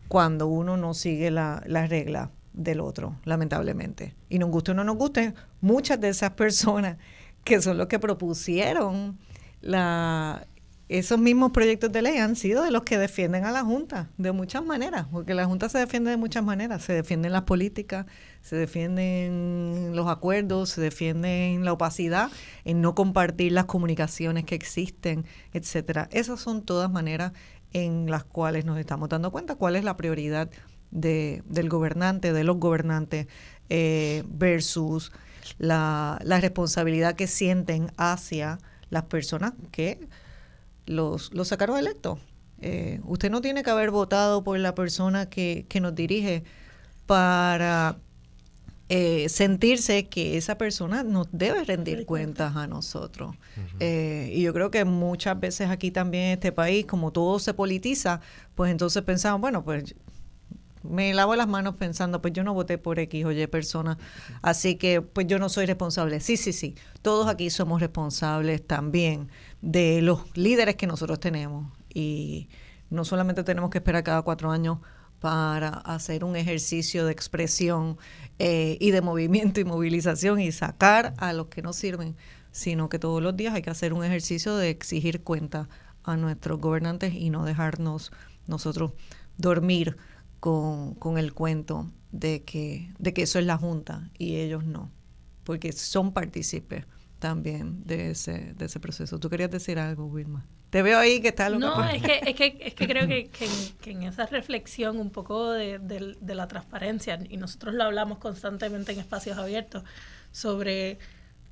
cuando 0.08 0.48
uno 0.48 0.76
no 0.76 0.92
sigue 0.92 1.30
la, 1.30 1.62
la 1.66 1.86
regla 1.86 2.32
del 2.52 2.80
otro, 2.80 3.16
lamentablemente. 3.24 4.16
Y 4.28 4.40
nos 4.40 4.50
guste 4.50 4.72
o 4.72 4.74
no 4.74 4.82
nos 4.82 4.96
guste, 4.96 5.34
muchas 5.60 6.00
de 6.00 6.08
esas 6.08 6.30
personas 6.32 6.96
que 7.44 7.62
son 7.62 7.78
los 7.78 7.86
que 7.86 7.98
propusieron 7.98 9.18
la, 9.60 10.46
esos 10.90 11.20
mismos 11.20 11.52
proyectos 11.52 11.92
de 11.92 12.02
ley 12.02 12.18
han 12.18 12.34
sido 12.34 12.64
de 12.64 12.72
los 12.72 12.82
que 12.82 12.98
defienden 12.98 13.44
a 13.44 13.52
la 13.52 13.62
Junta, 13.62 14.10
de 14.18 14.32
muchas 14.32 14.64
maneras, 14.64 15.06
porque 15.12 15.34
la 15.34 15.44
Junta 15.46 15.68
se 15.68 15.78
defiende 15.78 16.10
de 16.10 16.16
muchas 16.16 16.42
maneras, 16.42 16.82
se 16.82 16.92
defienden 16.92 17.30
las 17.30 17.42
políticas, 17.42 18.06
se 18.42 18.56
defienden 18.56 19.92
los 19.94 20.08
acuerdos, 20.08 20.70
se 20.70 20.80
defienden 20.80 21.64
la 21.64 21.74
opacidad, 21.74 22.28
en 22.64 22.80
no 22.80 22.96
compartir 22.96 23.52
las 23.52 23.66
comunicaciones 23.66 24.44
que 24.44 24.56
existen, 24.56 25.26
etcétera. 25.52 26.08
Esas 26.10 26.40
son 26.40 26.62
todas 26.62 26.90
maneras 26.90 27.34
en 27.72 28.10
las 28.10 28.24
cuales 28.24 28.64
nos 28.64 28.76
estamos 28.76 29.08
dando 29.08 29.30
cuenta 29.30 29.54
cuál 29.54 29.76
es 29.76 29.84
la 29.84 29.96
prioridad 29.96 30.50
de, 30.90 31.44
del 31.46 31.68
gobernante, 31.68 32.32
de 32.32 32.42
los 32.42 32.56
gobernantes, 32.56 33.28
eh, 33.68 34.24
versus 34.26 35.12
la, 35.58 36.18
la 36.24 36.40
responsabilidad 36.40 37.14
que 37.14 37.28
sienten 37.28 37.92
hacia 37.96 38.58
las 38.88 39.04
personas 39.04 39.52
que 39.70 40.00
los, 40.90 41.32
los 41.32 41.48
sacaron 41.48 41.78
electos. 41.78 42.18
Eh, 42.60 43.00
usted 43.04 43.30
no 43.30 43.40
tiene 43.40 43.62
que 43.62 43.70
haber 43.70 43.90
votado 43.90 44.44
por 44.44 44.58
la 44.58 44.74
persona 44.74 45.30
que, 45.30 45.64
que 45.68 45.80
nos 45.80 45.94
dirige 45.94 46.44
para 47.06 47.96
eh, 48.88 49.28
sentirse 49.28 50.08
que 50.08 50.36
esa 50.36 50.58
persona 50.58 51.04
nos 51.04 51.28
debe 51.30 51.62
rendir 51.64 52.04
cuentas 52.06 52.56
a 52.56 52.66
nosotros. 52.66 53.36
Eh, 53.78 54.32
y 54.34 54.42
yo 54.42 54.52
creo 54.52 54.70
que 54.70 54.84
muchas 54.84 55.38
veces 55.38 55.70
aquí 55.70 55.92
también 55.92 56.24
en 56.24 56.30
este 56.32 56.50
país, 56.50 56.86
como 56.86 57.12
todo 57.12 57.38
se 57.38 57.54
politiza, 57.54 58.20
pues 58.56 58.70
entonces 58.70 59.02
pensamos, 59.04 59.40
bueno, 59.40 59.64
pues 59.64 59.94
me 60.82 61.14
lavo 61.14 61.36
las 61.36 61.46
manos 61.46 61.76
pensando, 61.76 62.20
pues 62.20 62.32
yo 62.32 62.42
no 62.42 62.52
voté 62.52 62.78
por 62.78 62.98
X 62.98 63.24
o 63.24 63.32
Y 63.32 63.46
persona, 63.46 63.96
así 64.42 64.76
que 64.76 65.02
pues 65.02 65.26
yo 65.26 65.38
no 65.38 65.48
soy 65.48 65.66
responsable. 65.66 66.20
Sí, 66.20 66.36
sí, 66.36 66.52
sí, 66.52 66.74
todos 67.02 67.28
aquí 67.28 67.50
somos 67.50 67.80
responsables 67.80 68.66
también 68.66 69.28
de 69.60 70.02
los 70.02 70.36
líderes 70.36 70.76
que 70.76 70.86
nosotros 70.86 71.20
tenemos. 71.20 71.72
Y 71.92 72.48
no 72.88 73.04
solamente 73.04 73.44
tenemos 73.44 73.70
que 73.70 73.78
esperar 73.78 74.04
cada 74.04 74.22
cuatro 74.22 74.50
años 74.50 74.78
para 75.20 75.68
hacer 75.68 76.24
un 76.24 76.34
ejercicio 76.34 77.04
de 77.04 77.12
expresión 77.12 77.98
eh, 78.38 78.78
y 78.80 78.90
de 78.90 79.02
movimiento 79.02 79.60
y 79.60 79.64
movilización 79.64 80.40
y 80.40 80.50
sacar 80.50 81.14
a 81.18 81.32
los 81.32 81.48
que 81.48 81.62
no 81.62 81.72
sirven, 81.72 82.16
sino 82.52 82.88
que 82.88 82.98
todos 82.98 83.22
los 83.22 83.36
días 83.36 83.54
hay 83.54 83.62
que 83.62 83.70
hacer 83.70 83.92
un 83.92 84.02
ejercicio 84.02 84.56
de 84.56 84.70
exigir 84.70 85.22
cuenta 85.22 85.68
a 86.02 86.16
nuestros 86.16 86.58
gobernantes 86.58 87.12
y 87.14 87.28
no 87.28 87.44
dejarnos 87.44 88.12
nosotros 88.46 88.92
dormir 89.36 89.98
con, 90.40 90.94
con 90.94 91.18
el 91.18 91.34
cuento 91.34 91.90
de 92.12 92.42
que, 92.42 92.92
de 92.98 93.12
que 93.12 93.22
eso 93.22 93.38
es 93.38 93.44
la 93.44 93.58
Junta 93.58 94.10
y 94.18 94.36
ellos 94.36 94.64
no, 94.64 94.90
porque 95.44 95.72
son 95.72 96.12
partícipes 96.12 96.86
también 97.20 97.84
de 97.84 98.10
ese, 98.10 98.54
de 98.54 98.64
ese 98.64 98.80
proceso. 98.80 99.20
¿Tú 99.20 99.30
querías 99.30 99.50
decir 99.50 99.78
algo, 99.78 100.06
Wilma? 100.06 100.44
Te 100.70 100.82
veo 100.82 100.98
ahí 100.98 101.20
que 101.20 101.28
está 101.28 101.48
lo 101.50 101.58
No, 101.58 101.84
es 101.88 102.02
que, 102.02 102.20
es 102.26 102.34
que, 102.34 102.58
es 102.60 102.74
que 102.74 102.86
creo 102.88 103.06
que, 103.06 103.28
que, 103.28 103.90
en, 103.90 104.02
esa 104.02 104.26
reflexión 104.26 104.98
un 104.98 105.10
poco 105.10 105.52
de, 105.52 105.78
de, 105.78 106.34
la 106.34 106.48
transparencia, 106.48 107.18
y 107.28 107.36
nosotros 107.36 107.74
lo 107.74 107.84
hablamos 107.84 108.18
constantemente 108.18 108.92
en 108.92 108.98
espacios 109.00 109.38
abiertos, 109.38 109.84
sobre 110.32 110.98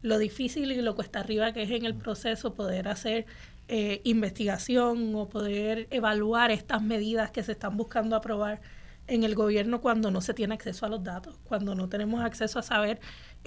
lo 0.03 0.19
difícil 0.19 0.73
y 0.73 0.81
lo 0.81 0.95
cuesta 0.95 1.21
arriba 1.21 1.53
que 1.53 1.63
es 1.63 1.71
en 1.71 1.85
el 1.85 1.95
proceso 1.95 2.55
poder 2.55 2.87
hacer 2.89 3.27
eh, 3.67 4.01
investigación 4.05 5.15
o 5.17 5.29
poder 5.29 5.89
evaluar 5.91 6.53
estas 6.53 6.81
medidas 6.81 7.33
que 7.33 7.43
se 7.43 7.53
están 7.53 7.77
buscando 7.77 8.15
aprobar 8.17 8.61
en 9.09 9.25
el 9.25 9.35
gobierno 9.35 9.81
cuando 9.81 10.11
no 10.11 10.21
se 10.21 10.35
tiene 10.35 10.55
acceso 10.55 10.87
a 10.87 10.89
los 10.89 11.03
datos, 11.03 11.37
cuando 11.45 11.75
no 11.75 11.89
tenemos 11.89 12.23
acceso 12.23 12.59
a 12.59 12.63
saber 12.63 13.01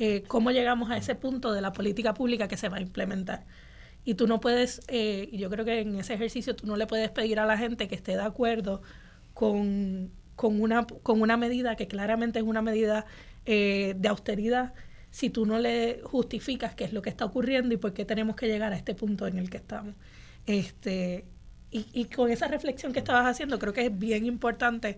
eh, 0.04 0.24
cómo 0.28 0.50
llegamos 0.50 0.90
a 0.90 0.98
ese 0.98 1.14
punto 1.14 1.54
de 1.54 1.62
la 1.62 1.74
política 1.74 2.16
pública 2.16 2.48
que 2.48 2.58
se 2.58 2.70
va 2.70 2.78
a 2.78 2.82
implementar. 2.82 3.46
Y 4.04 4.16
tú 4.16 4.26
no 4.26 4.40
puedes, 4.40 4.82
eh, 4.88 5.30
yo 5.32 5.48
creo 5.52 5.64
que 5.64 5.80
en 5.82 5.96
ese 5.96 6.16
ejercicio 6.16 6.56
tú 6.56 6.66
no 6.66 6.76
le 6.76 6.88
puedes 6.88 7.12
pedir 7.12 7.38
a 7.40 7.46
la 7.46 7.56
gente 7.56 7.88
que 7.88 7.94
esté 7.94 8.14
de 8.14 8.24
acuerdo 8.24 8.82
con, 9.36 10.12
con, 10.36 10.60
una, 10.60 10.88
con 10.88 11.22
una 11.22 11.38
medida 11.38 11.76
que 11.76 11.88
claramente 11.88 12.40
es 12.40 12.46
una 12.46 12.64
medida 12.64 13.06
eh, 13.46 13.94
de 13.96 14.08
austeridad 14.08 14.74
si 15.12 15.30
tú 15.30 15.46
no 15.46 15.60
le 15.60 16.02
justificas 16.04 16.74
qué 16.74 16.86
es 16.86 16.94
lo 16.94 17.04
que 17.04 17.12
está 17.12 17.26
ocurriendo 17.26 17.76
y 17.76 17.78
por 17.78 17.94
qué 17.94 18.04
tenemos 18.04 18.36
que 18.36 18.48
llegar 18.48 18.74
a 18.74 18.78
este 18.78 18.96
punto 18.96 19.28
en 19.28 19.38
el 19.38 19.52
que 19.52 19.58
estamos. 19.58 19.94
Este, 20.48 21.26
y, 21.70 21.86
y 21.94 22.06
con 22.06 22.32
esa 22.32 22.48
reflexión 22.48 22.92
que 22.92 23.00
estabas 23.00 23.28
haciendo, 23.28 23.60
creo 23.60 23.74
que 23.74 23.86
es 23.86 24.00
bien 24.00 24.26
importante 24.26 24.98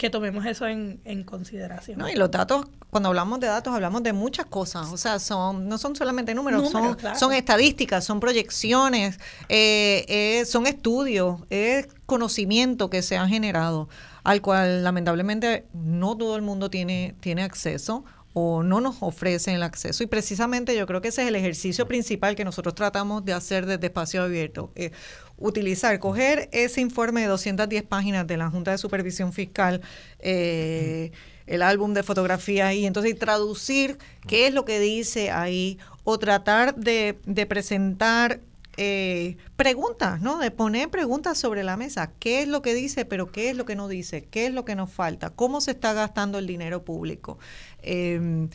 que 0.00 0.08
tomemos 0.08 0.46
eso 0.46 0.66
en, 0.66 1.24
consideración. 1.24 1.98
No, 1.98 2.08
y 2.08 2.14
los 2.14 2.30
datos, 2.30 2.64
cuando 2.88 3.10
hablamos 3.10 3.38
de 3.38 3.48
datos, 3.48 3.74
hablamos 3.74 4.02
de 4.02 4.14
muchas 4.14 4.46
cosas. 4.46 4.90
O 4.90 4.96
sea, 4.96 5.18
son 5.18 5.68
no 5.68 5.76
son 5.76 5.94
solamente 5.94 6.34
números, 6.34 6.70
son, 6.70 6.96
son 7.18 7.34
estadísticas, 7.34 8.02
son 8.02 8.18
proyecciones, 8.18 9.20
eh, 9.50 10.42
son 10.46 10.66
estudios, 10.66 11.42
es 11.50 11.86
conocimiento 12.06 12.88
que 12.88 13.02
se 13.02 13.18
ha 13.18 13.28
generado, 13.28 13.90
al 14.24 14.40
cual 14.40 14.82
lamentablemente 14.84 15.66
no 15.74 16.16
todo 16.16 16.34
el 16.34 16.40
mundo 16.40 16.70
tiene, 16.70 17.14
tiene 17.20 17.42
acceso 17.42 18.02
o 18.32 18.62
no 18.62 18.80
nos 18.80 18.96
ofrecen 19.00 19.54
el 19.54 19.62
acceso. 19.62 20.02
Y 20.02 20.06
precisamente 20.06 20.76
yo 20.76 20.86
creo 20.86 21.00
que 21.00 21.08
ese 21.08 21.22
es 21.22 21.28
el 21.28 21.36
ejercicio 21.36 21.86
principal 21.86 22.36
que 22.36 22.44
nosotros 22.44 22.74
tratamos 22.74 23.24
de 23.24 23.32
hacer 23.32 23.66
desde 23.66 23.86
Espacio 23.86 24.22
Abierto. 24.22 24.72
Eh, 24.76 24.92
utilizar, 25.36 25.98
coger 25.98 26.48
ese 26.52 26.80
informe 26.80 27.22
de 27.22 27.28
210 27.28 27.82
páginas 27.84 28.26
de 28.26 28.36
la 28.36 28.50
Junta 28.50 28.70
de 28.70 28.78
Supervisión 28.78 29.32
Fiscal, 29.32 29.80
eh, 30.18 31.10
el 31.46 31.62
álbum 31.62 31.94
de 31.94 32.02
fotografías 32.02 32.74
y 32.74 32.86
entonces 32.86 33.18
traducir 33.18 33.98
qué 34.28 34.46
es 34.46 34.54
lo 34.54 34.64
que 34.64 34.78
dice 34.78 35.30
ahí 35.30 35.78
o 36.04 36.18
tratar 36.18 36.76
de, 36.76 37.18
de 37.26 37.46
presentar 37.46 38.40
eh, 38.76 39.36
preguntas, 39.56 40.20
¿no? 40.20 40.38
De 40.38 40.50
poner 40.50 40.90
preguntas 40.90 41.38
sobre 41.38 41.64
la 41.64 41.76
mesa. 41.76 42.12
¿Qué 42.18 42.42
es 42.42 42.48
lo 42.48 42.62
que 42.62 42.74
dice, 42.74 43.04
pero 43.04 43.30
qué 43.30 43.50
es 43.50 43.56
lo 43.56 43.64
que 43.64 43.76
no 43.76 43.88
dice? 43.88 44.24
¿Qué 44.24 44.46
es 44.46 44.52
lo 44.52 44.64
que 44.64 44.76
nos 44.76 44.90
falta? 44.90 45.30
¿Cómo 45.30 45.60
se 45.60 45.72
está 45.72 45.92
gastando 45.92 46.38
el 46.38 46.46
dinero 46.46 46.84
público? 46.84 47.38
Em, 47.82 48.48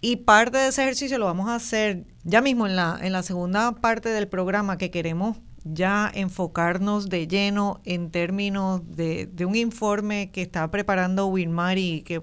y 0.00 0.16
parte 0.16 0.58
de 0.58 0.68
ese 0.68 0.82
ejercicio 0.82 1.18
lo 1.18 1.26
vamos 1.26 1.48
a 1.48 1.54
hacer 1.54 2.04
ya 2.24 2.42
mismo 2.42 2.66
en 2.66 2.76
la, 2.76 2.98
en 3.00 3.12
la 3.12 3.22
segunda 3.22 3.72
parte 3.72 4.10
del 4.10 4.28
programa 4.28 4.76
que 4.76 4.90
queremos 4.90 5.38
ya 5.64 6.10
enfocarnos 6.14 7.08
de 7.08 7.26
lleno 7.26 7.80
en 7.84 8.10
términos 8.10 8.82
de, 8.86 9.26
de 9.26 9.46
un 9.46 9.56
informe 9.56 10.30
que 10.30 10.42
está 10.42 10.70
preparando 10.70 11.26
Wilmar 11.26 11.78
y 11.78 12.02
que 12.02 12.22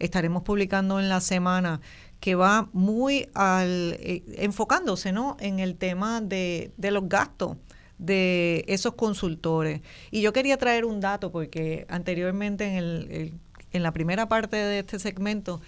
estaremos 0.00 0.42
publicando 0.42 0.98
en 0.98 1.08
la 1.08 1.20
semana 1.20 1.80
que 2.24 2.36
va 2.36 2.70
muy 2.72 3.28
al 3.34 3.98
eh, 4.00 4.22
enfocándose 4.38 5.12
¿no? 5.12 5.36
en 5.40 5.58
el 5.58 5.76
tema 5.76 6.22
de, 6.22 6.72
de 6.78 6.90
los 6.90 7.06
gastos 7.06 7.58
de 7.98 8.64
esos 8.66 8.94
consultores. 8.94 9.82
Y 10.10 10.22
yo 10.22 10.32
quería 10.32 10.56
traer 10.56 10.86
un 10.86 11.00
dato 11.00 11.30
porque 11.30 11.84
anteriormente 11.90 12.64
en, 12.64 12.76
el, 12.76 13.34
en 13.72 13.82
la 13.82 13.92
primera 13.92 14.26
parte 14.26 14.56
de 14.56 14.78
este 14.78 14.98
segmento 14.98 15.60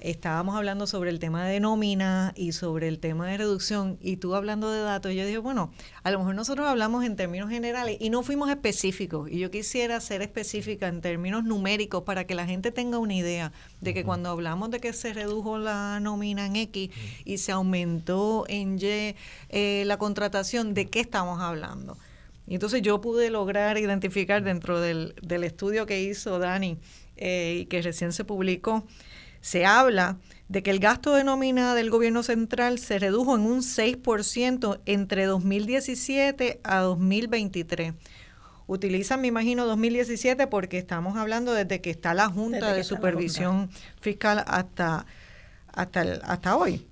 estábamos 0.00 0.56
hablando 0.56 0.86
sobre 0.86 1.10
el 1.10 1.18
tema 1.18 1.46
de 1.46 1.60
nómina 1.60 2.32
y 2.36 2.52
sobre 2.52 2.88
el 2.88 2.98
tema 2.98 3.28
de 3.28 3.38
reducción 3.38 3.98
y 4.00 4.16
tú 4.16 4.34
hablando 4.34 4.70
de 4.70 4.80
datos, 4.80 5.12
yo 5.14 5.24
dije, 5.24 5.38
bueno, 5.38 5.72
a 6.02 6.10
lo 6.10 6.18
mejor 6.18 6.34
nosotros 6.34 6.66
hablamos 6.66 7.04
en 7.04 7.16
términos 7.16 7.50
generales 7.50 7.96
y 8.00 8.10
no 8.10 8.22
fuimos 8.22 8.50
específicos 8.50 9.30
y 9.30 9.38
yo 9.38 9.50
quisiera 9.50 10.00
ser 10.00 10.22
específica 10.22 10.88
en 10.88 11.00
términos 11.00 11.44
numéricos 11.44 12.02
para 12.02 12.26
que 12.26 12.34
la 12.34 12.46
gente 12.46 12.72
tenga 12.72 12.98
una 12.98 13.14
idea 13.14 13.52
de 13.80 13.94
que 13.94 14.04
cuando 14.04 14.30
hablamos 14.30 14.70
de 14.70 14.80
que 14.80 14.92
se 14.92 15.12
redujo 15.12 15.58
la 15.58 16.00
nómina 16.00 16.46
en 16.46 16.56
X 16.56 16.90
y 17.24 17.38
se 17.38 17.52
aumentó 17.52 18.44
en 18.48 18.78
Y 18.78 19.14
eh, 19.48 19.84
la 19.86 19.98
contratación, 19.98 20.74
¿de 20.74 20.88
qué 20.88 21.00
estamos 21.00 21.40
hablando? 21.40 21.96
Y 22.46 22.54
entonces 22.54 22.82
yo 22.82 23.00
pude 23.00 23.30
lograr 23.30 23.78
identificar 23.78 24.42
dentro 24.42 24.80
del, 24.80 25.14
del 25.22 25.44
estudio 25.44 25.86
que 25.86 26.02
hizo 26.02 26.38
Dani 26.38 26.78
eh, 27.16 27.58
y 27.60 27.66
que 27.66 27.82
recién 27.82 28.12
se 28.12 28.24
publicó, 28.24 28.84
se 29.40 29.64
habla 29.64 30.18
de 30.48 30.62
que 30.62 30.70
el 30.70 30.80
gasto 30.80 31.14
de 31.14 31.24
nómina 31.24 31.74
del 31.74 31.90
gobierno 31.90 32.22
central 32.22 32.78
se 32.78 32.98
redujo 32.98 33.36
en 33.36 33.42
un 33.42 33.60
6% 33.60 34.80
entre 34.84 35.26
2017 35.26 36.60
a 36.64 36.80
2023. 36.80 37.94
Utilizan, 38.66 39.20
me 39.20 39.28
imagino, 39.28 39.66
2017 39.66 40.46
porque 40.46 40.78
estamos 40.78 41.16
hablando 41.16 41.52
desde 41.52 41.80
que 41.80 41.90
está 41.90 42.14
la 42.14 42.28
Junta 42.28 42.72
de 42.72 42.84
Supervisión 42.84 43.70
Fiscal 44.00 44.44
hasta, 44.46 45.06
hasta, 45.68 46.00
hasta 46.24 46.56
hoy. 46.56 46.86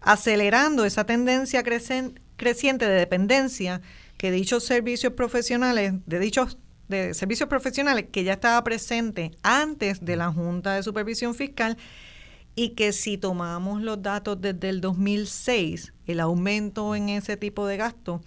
acelerando 0.00 0.84
esa 0.84 1.06
tendencia 1.06 1.64
creciente 1.64 2.86
de 2.86 2.94
dependencia 2.94 3.80
que 4.16 4.30
dichos 4.30 4.64
servicios 4.64 5.14
profesionales, 5.14 5.94
de 6.06 6.20
dichos 6.20 6.56
de 6.90 7.14
servicios 7.14 7.48
profesionales 7.48 8.06
que 8.12 8.24
ya 8.24 8.34
estaba 8.34 8.62
presente 8.62 9.30
antes 9.42 10.04
de 10.04 10.16
la 10.16 10.30
Junta 10.32 10.74
de 10.74 10.82
Supervisión 10.82 11.34
Fiscal 11.34 11.78
y 12.54 12.70
que 12.70 12.92
si 12.92 13.16
tomamos 13.16 13.80
los 13.80 14.02
datos 14.02 14.38
desde 14.40 14.68
el 14.68 14.80
2006, 14.80 15.92
el 16.06 16.20
aumento 16.20 16.94
en 16.94 17.08
ese 17.08 17.36
tipo 17.36 17.66
de 17.66 17.78
gasto 17.78 18.20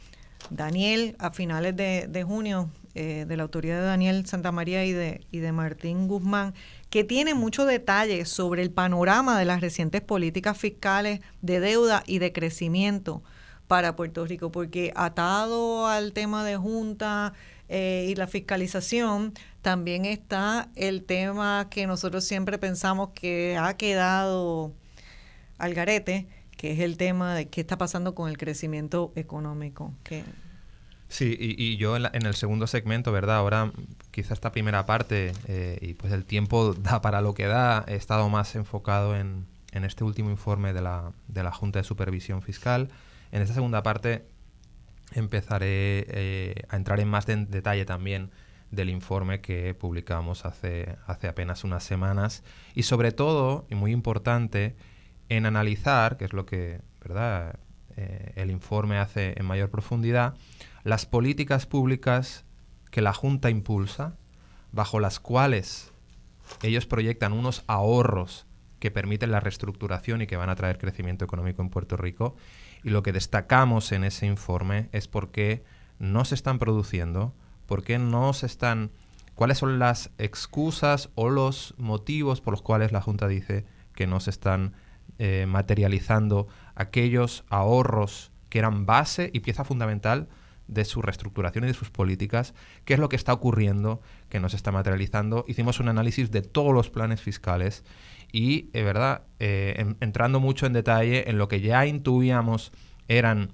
Daniel 0.51 1.17
a 1.19 1.31
finales 1.31 1.77
de, 1.77 2.25
junio 2.27 2.71
eh, 3.01 3.27
de 3.29 3.37
la 3.37 3.45
autoridad 3.45 3.79
de 3.79 3.87
Daniel 3.87 4.27
Santamaría 4.27 4.85
y 4.85 4.91
de, 4.91 5.21
y 5.31 5.39
de 5.39 5.53
Martín 5.53 6.09
Guzmán, 6.09 6.53
que 6.91 7.05
tiene 7.05 7.33
mucho 7.33 7.65
detalle 7.65 8.25
sobre 8.25 8.61
el 8.61 8.73
panorama 8.73 9.39
de 9.39 9.45
las 9.45 9.61
recientes 9.61 10.01
políticas 10.01 10.59
fiscales 10.59 11.21
de 11.41 11.61
deuda 11.61 12.03
y 12.09 12.19
de 12.19 12.33
crecimiento 12.33 13.23
para 13.69 13.95
Puerto 13.95 14.27
Rico, 14.27 14.51
porque 14.51 14.93
atado 14.97 15.87
al 15.87 16.13
tema 16.13 16.45
de 16.45 16.57
junta, 16.57 17.35
eh, 17.69 18.07
y 18.09 18.17
la 18.17 18.27
fiscalización, 18.27 19.33
también 19.63 20.05
está 20.05 20.69
el 20.75 21.05
tema 21.05 21.69
que 21.71 21.87
nosotros 21.87 22.25
siempre 22.25 22.59
pensamos 22.59 23.11
que 23.15 23.57
ha 23.61 23.77
quedado 23.77 24.73
al 25.59 25.73
garete, 25.73 26.27
que 26.57 26.73
es 26.73 26.81
el 26.81 26.97
tema 26.97 27.37
de 27.37 27.47
qué 27.47 27.61
está 27.61 27.79
pasando 27.79 28.17
con 28.17 28.29
el 28.29 28.39
crecimiento 28.39 29.13
económico. 29.15 29.95
Que, 30.03 30.25
Sí, 31.09 31.37
y, 31.39 31.77
yo 31.79 31.97
en, 31.97 32.27
el 32.27 32.35
segundo 32.35 32.67
segmento, 32.67 33.13
¿verdad? 33.13 33.37
Ahora 33.37 33.73
quizá 34.11 34.35
esta 34.35 34.53
primera 34.53 34.85
parte, 34.85 35.33
eh, 35.47 35.79
y 35.81 35.95
pues 35.95 36.13
el 36.13 36.25
tiempo 36.25 36.75
da 36.79 37.01
para 37.01 37.23
lo 37.23 37.35
que 37.35 37.47
da, 37.47 37.85
he 37.89 37.95
estado 37.95 38.29
más 38.29 38.55
enfocado 38.55 39.17
en, 39.17 39.47
en 39.73 39.85
este 39.85 40.05
último 40.05 40.31
informe 40.31 40.73
de 40.73 40.83
la, 40.83 41.13
de 41.29 41.43
la 41.43 41.53
Junta 41.53 41.79
de 41.79 41.85
Supervisión 41.85 42.43
Fiscal. 42.43 42.91
En 43.33 43.43
esta 43.43 43.55
segunda 43.55 43.83
parte 43.83 44.27
empezaré 45.15 46.07
eh, 46.09 46.63
a 46.69 46.77
entrar 46.77 47.01
en 47.01 47.09
más 47.09 47.27
detalle 47.27 47.85
también 47.85 48.31
del 48.71 48.91
informe 48.91 49.41
que 49.41 49.75
publicamos 49.75 50.45
hace, 50.45 50.97
hace 51.07 51.29
apenas 51.29 51.65
unas 51.65 51.85
semanas 51.85 52.43
y 52.75 52.83
sobre 52.83 53.13
todo, 53.13 53.67
y 53.71 53.75
muy 53.75 53.93
importante, 53.93 54.77
en 55.31 55.47
analizar, 55.47 56.19
que 56.19 56.27
es 56.27 56.35
lo 56.35 56.45
que 56.45 56.81
¿verdad? 57.01 57.59
Eh, 57.97 58.33
el 58.37 58.51
informe 58.51 58.99
hace 58.99 59.35
en 59.37 59.47
mayor 59.47 59.71
profundidad, 59.71 60.35
las 60.85 61.07
políticas 61.07 61.67
públicas 61.67 62.45
que 62.91 63.03
la 63.03 63.13
Junta 63.13 63.51
impulsa, 63.51 64.17
bajo 64.73 65.01
las 65.01 65.21
cuales 65.21 65.93
ellos 66.63 66.87
proyectan 66.87 67.33
unos 67.33 67.65
ahorros 67.67 68.47
que 68.79 68.91
permiten 68.91 69.33
la 69.33 69.41
reestructuración 69.41 70.23
y 70.23 70.27
que 70.27 70.37
van 70.37 70.51
a 70.51 70.57
traer 70.57 70.79
crecimiento 70.79 71.25
económico 71.25 71.63
en 71.63 71.71
Puerto 71.71 71.97
Rico 71.97 72.37
y 72.83 72.91
lo 72.91 73.03
que 73.03 73.13
destacamos 73.13 73.93
en 73.93 74.05
ese 74.05 74.27
informe 74.27 74.89
es 74.93 75.09
por 75.09 75.31
qué 75.31 75.65
no 75.99 76.25
se 76.25 76.35
están 76.35 76.59
produciendo, 76.59 77.35
por 77.67 77.83
qué 77.83 77.99
no 77.99 78.33
se 78.33 78.47
están, 78.47 78.91
cuáles 79.35 79.59
son 79.59 79.79
las 79.79 80.11
excusas 80.19 81.11
o 81.15 81.29
los 81.29 81.75
motivos 81.77 82.41
por 82.41 82.53
los 82.53 82.63
cuales 82.63 82.93
la 82.93 83.01
Junta 83.01 83.27
dice 83.27 83.65
que 83.95 84.07
no 84.07 84.21
se 84.21 84.31
están 84.31 84.75
eh, 85.19 85.47
materializando 85.49 86.47
aquellos 86.77 87.45
ahorros 87.49 88.31
que 88.49 88.61
eran 88.61 88.87
base 88.87 89.31
y 89.33 89.41
pieza 89.41 89.65
fundamental 89.65 90.29
de 90.69 90.85
su 90.85 91.03
reestructuración 91.03 91.65
y 91.65 91.67
de 91.67 91.75
sus 91.75 91.91
políticas, 91.91 92.55
qué 92.85 92.95
es 92.95 93.01
lo 93.01 93.09
que 93.09 93.17
está 93.17 93.33
ocurriendo, 93.33 94.01
que 94.29 94.39
no 94.39 94.49
se 94.49 94.57
está 94.57 94.71
materializando. 94.71 95.45
Hicimos 95.49 95.81
un 95.81 95.89
análisis 95.89 96.31
de 96.31 96.43
todos 96.43 96.73
los 96.73 96.91
planes 96.91 97.21
fiscales 97.21 97.85
y, 98.31 98.69
es 98.75 98.85
verdad, 98.85 99.23
eh, 99.41 99.95
entrando 100.01 100.39
mucho 100.39 100.67
en 100.67 100.75
detalle 100.75 101.29
en 101.29 101.39
lo 101.39 101.49
que 101.49 101.61
ya 101.61 101.87
intuíamos 101.87 102.73
eran 103.09 103.53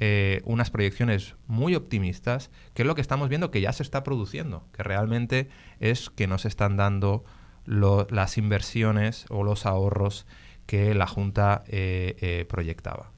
eh, 0.00 0.40
unas 0.44 0.70
proyecciones 0.70 1.36
muy 1.46 1.74
optimistas, 1.74 2.50
que 2.72 2.82
es 2.82 2.86
lo 2.86 2.94
que 2.94 3.02
estamos 3.02 3.28
viendo 3.28 3.50
que 3.50 3.60
ya 3.60 3.72
se 3.72 3.82
está 3.82 4.02
produciendo, 4.02 4.66
que 4.72 4.82
realmente 4.82 5.48
es 5.78 6.10
que 6.10 6.26
no 6.26 6.38
se 6.38 6.48
están 6.48 6.76
dando 6.76 7.24
las 7.66 8.36
inversiones 8.36 9.24
o 9.30 9.42
los 9.42 9.64
ahorros 9.64 10.26
que 10.66 10.94
la 10.94 11.06
Junta 11.06 11.64
eh, 11.66 12.44
proyectaba. 12.48 13.13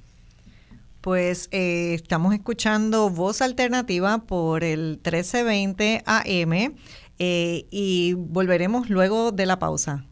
Pues 1.07 1.49
estamos 1.53 2.35
escuchando 2.35 3.11
Voz 3.11 3.41
Alternativa 3.41 4.27
por 4.27 4.65
el 4.65 4.99
1320 5.05 6.03
AM 6.05 6.75
y 7.17 8.15
volveremos 8.15 8.91
luego 8.91 9.31
de 9.31 9.47
la 9.47 9.61
pausa. 9.61 10.05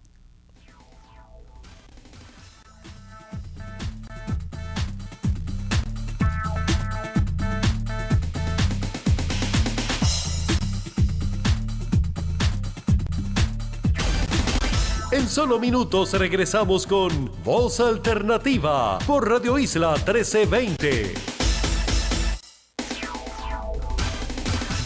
Solo 15.35 15.59
minutos 15.59 16.12
regresamos 16.12 16.87
con 16.87 17.28
Voz 17.43 17.80
Alternativa 17.80 19.01
por 19.01 19.28
Radio 19.28 19.59
Isla 19.59 19.95
1320. 19.95 21.12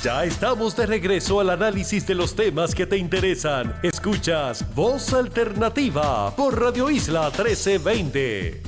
Ya 0.02 0.24
estamos 0.24 0.74
de 0.74 0.86
regreso 0.86 1.40
al 1.40 1.50
análisis 1.50 2.06
de 2.06 2.14
los 2.14 2.34
temas 2.34 2.74
que 2.74 2.86
te 2.86 2.96
interesan. 2.96 3.74
Escuchas 3.82 4.64
Voz 4.74 5.12
Alternativa 5.12 6.34
por 6.34 6.58
Radio 6.58 6.88
Isla 6.88 7.24
1320. 7.24 8.62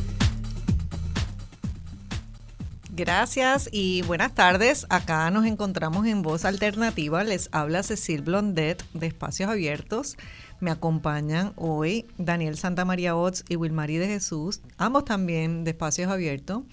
Gracias 2.92 3.70
y 3.72 4.02
buenas 4.02 4.34
tardes. 4.34 4.84
Acá 4.90 5.30
nos 5.30 5.46
encontramos 5.46 6.06
en 6.06 6.20
Voz 6.20 6.44
Alternativa. 6.44 7.24
Les 7.24 7.48
habla 7.50 7.82
Cecil 7.82 8.20
Blondet 8.20 8.84
de 8.92 9.06
Espacios 9.06 9.48
Abiertos. 9.48 10.18
Me 10.60 10.70
acompañan 10.70 11.54
hoy 11.56 12.04
Daniel 12.18 12.58
Santa 12.58 12.84
María 12.84 13.16
Ots 13.16 13.44
y 13.48 13.56
Wilmarí 13.56 13.96
de 13.96 14.08
Jesús, 14.08 14.60
ambos 14.76 15.06
también 15.06 15.64
de 15.64 15.70
Espacios 15.70 16.10
Abiertos. 16.10 16.64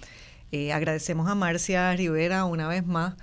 Eh, 0.51 0.73
agradecemos 0.73 1.29
a 1.29 1.35
Marcia 1.35 1.95
Rivera 1.95 2.43
una 2.43 2.67
vez 2.67 2.85
más 2.85 3.15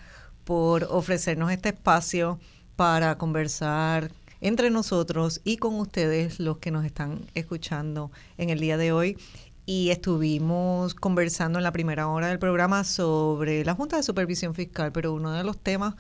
por 0.44 0.84
ofrecernos 0.84 1.52
este 1.52 1.68
espacio 1.68 2.40
para 2.76 3.18
conversar 3.18 4.10
entre 4.40 4.70
nosotros 4.70 5.42
y 5.44 5.58
con 5.58 5.74
ustedes 5.74 6.40
los 6.40 6.56
que 6.56 6.70
nos 6.70 6.86
están 6.86 7.26
escuchando 7.34 8.10
en 8.38 8.48
el 8.48 8.58
día 8.58 8.78
de 8.78 8.92
hoy. 8.92 9.18
Y 9.66 9.90
estuvimos 9.90 10.94
conversando 10.94 11.58
en 11.58 11.62
la 11.62 11.72
primera 11.72 12.08
hora 12.08 12.28
del 12.28 12.38
programa 12.38 12.84
sobre 12.84 13.66
la 13.66 13.74
Junta 13.74 13.98
de 13.98 14.02
Supervisión 14.02 14.54
Fiscal, 14.54 14.92
pero 14.92 15.12
uno 15.12 15.32
de 15.32 15.44
los 15.44 15.58
temas 15.58 15.94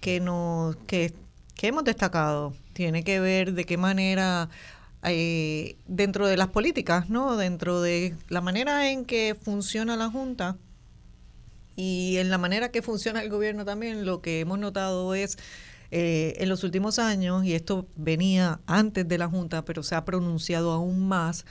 que 0.00 0.18
nos 0.18 0.74
que 0.88 1.14
que 1.58 1.66
hemos 1.66 1.82
destacado 1.82 2.54
tiene 2.78 3.02
que 3.02 3.18
ver 3.18 3.54
de 3.54 3.64
qué 3.64 3.76
manera 3.76 4.50
eh, 5.02 5.76
dentro 5.88 6.28
de 6.28 6.36
las 6.36 6.46
políticas, 6.46 7.10
¿no? 7.10 7.36
Dentro 7.36 7.82
de 7.82 8.14
la 8.28 8.40
manera 8.40 8.88
en 8.92 9.04
que 9.04 9.34
funciona 9.34 9.96
la 9.96 10.08
Junta 10.08 10.56
y 11.74 12.18
en 12.18 12.30
la 12.30 12.38
manera 12.38 12.70
que 12.70 12.80
funciona 12.80 13.20
el 13.20 13.30
gobierno 13.30 13.64
también, 13.64 14.06
lo 14.06 14.22
que 14.22 14.38
hemos 14.38 14.60
notado 14.60 15.16
es 15.16 15.38
eh, 15.90 16.34
en 16.38 16.48
los 16.48 16.62
últimos 16.62 17.00
años, 17.00 17.44
y 17.44 17.54
esto 17.54 17.88
venía 17.96 18.60
antes 18.66 19.08
de 19.08 19.18
la 19.18 19.26
Junta, 19.26 19.64
pero 19.64 19.82
se 19.82 19.96
ha 19.96 20.04
pronunciado 20.04 20.70
aún 20.70 21.08
más 21.08 21.46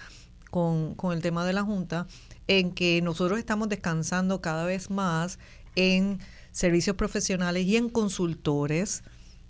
con, 0.49 0.95
con 0.95 1.11
el 1.11 1.21
tema 1.21 1.45
de 1.45 1.51
la 1.51 1.63
Junta, 1.63 2.07
en 2.47 2.71
que 2.71 3.01
nosotros 3.01 3.37
estamos 3.37 3.67
descansando 3.67 4.39
cada 4.39 4.63
vez 4.63 4.89
más 4.89 5.39
en 5.75 6.19
servicios 6.53 6.95
profesionales 6.95 7.65
y 7.65 7.75
en 7.75 7.89
consultores 7.89 9.03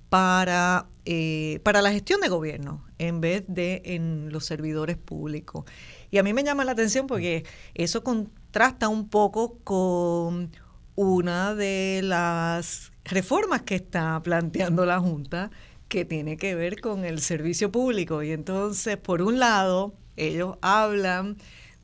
para, 0.10 0.88
eh, 1.06 1.60
para 1.64 1.82
la 1.82 1.92
gestión 1.92 2.22
de 2.22 2.30
gobierno 2.30 2.86
en 2.98 3.22
vez 3.22 3.44
de 3.48 3.82
en 3.86 4.32
los 4.32 4.46
servidores 4.46 4.98
públicos. 4.98 5.66
Y 6.12 6.18
a 6.18 6.24
mí 6.24 6.34
me 6.34 6.44
llama 6.44 6.66
la 6.66 6.72
atención 6.72 7.08
porque 7.08 7.46
eso 7.74 8.04
contrasta 8.04 8.88
un 8.88 9.10
poco 9.10 9.60
con 9.64 10.52
una 10.96 11.54
de 11.54 12.02
las 12.04 12.92
reformas 13.06 13.62
que 13.62 13.76
está 13.76 14.22
planteando 14.24 14.86
la 14.86 15.00
Junta 15.00 15.52
que 15.88 16.06
tiene 16.06 16.38
que 16.38 16.56
ver 16.56 16.82
con 16.82 17.06
el 17.06 17.22
servicio 17.22 17.72
público. 17.72 18.24
Y 18.24 18.32
entonces, 18.32 18.98
por 18.98 19.22
un 19.22 19.40
lado, 19.40 19.94
ellos 20.16 20.58
hablan 20.62 21.38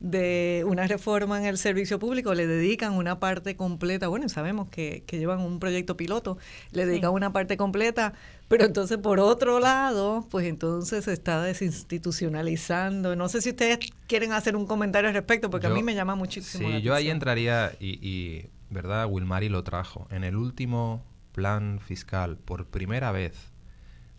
de 0.04 0.64
una 0.66 0.86
reforma 0.86 1.38
en 1.38 1.46
el 1.46 1.56
servicio 1.56 1.98
público, 1.98 2.34
le 2.34 2.46
dedican 2.46 2.92
una 2.92 3.20
parte 3.20 3.56
completa, 3.56 4.06
bueno, 4.08 4.28
sabemos 4.28 4.68
que, 4.68 5.02
llevan 5.10 5.40
un 5.40 5.58
proyecto 5.58 5.96
piloto, 5.96 6.36
le 6.72 6.84
dedican 6.84 7.10
una 7.10 7.32
parte 7.32 7.56
completa, 7.56 8.12
pero 8.48 8.66
entonces 8.66 8.98
por 8.98 9.18
otro 9.18 9.60
lado, 9.60 10.26
pues 10.30 10.46
entonces 10.46 11.06
se 11.06 11.12
está 11.14 11.42
desinstitucionalizando. 11.42 13.16
No 13.16 13.30
sé 13.30 13.40
si 13.40 13.50
ustedes 13.50 13.78
quieren 14.06 14.32
hacer 14.32 14.56
un 14.56 14.66
comentario 14.66 15.08
al 15.08 15.14
respecto, 15.14 15.48
porque 15.48 15.68
a 15.68 15.70
mí 15.70 15.82
me 15.82 15.94
llama 15.94 16.14
muchísimo. 16.16 16.68
Sí, 16.68 16.82
yo 16.82 16.94
ahí 16.94 17.08
entraría 17.08 17.72
y, 17.80 17.98
y, 18.06 18.50
¿verdad? 18.68 19.06
Wilmari 19.08 19.48
lo 19.48 19.64
trajo. 19.64 20.06
En 20.10 20.22
el 20.22 20.36
último 20.36 21.02
plan 21.32 21.80
fiscal, 21.80 22.36
por 22.36 22.66
primera 22.66 23.10
vez, 23.10 23.54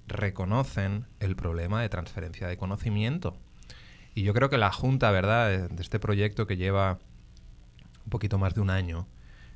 reconocen 0.07 1.05
el 1.19 1.35
problema 1.35 1.83
de 1.83 1.89
transferencia 1.89 2.47
de 2.47 2.57
conocimiento 2.57 3.37
y 4.15 4.23
yo 4.23 4.33
creo 4.33 4.49
que 4.49 4.57
la 4.57 4.71
Junta, 4.71 5.11
¿verdad?, 5.11 5.69
de 5.69 5.81
este 5.81 5.99
proyecto 5.99 6.47
que 6.47 6.57
lleva 6.57 6.99
un 8.05 8.09
poquito 8.09 8.37
más 8.37 8.55
de 8.55 8.61
un 8.61 8.69
año 8.69 9.07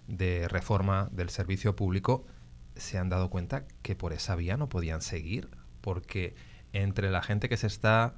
de 0.08 0.48
reforma 0.48 1.08
del 1.12 1.30
servicio 1.30 1.76
público, 1.76 2.26
se 2.76 2.98
han 2.98 3.10
dado 3.10 3.30
cuenta 3.30 3.66
que 3.82 3.96
por 3.96 4.12
esa 4.14 4.36
vía 4.36 4.58
no 4.58 4.68
podían 4.68 5.02
seguir, 5.02 5.50
porque 5.82 6.36
entre 6.74 7.10
la 7.10 7.22
gente 7.22 7.48
que 7.48 7.58
se 7.58 7.68
está 7.68 8.16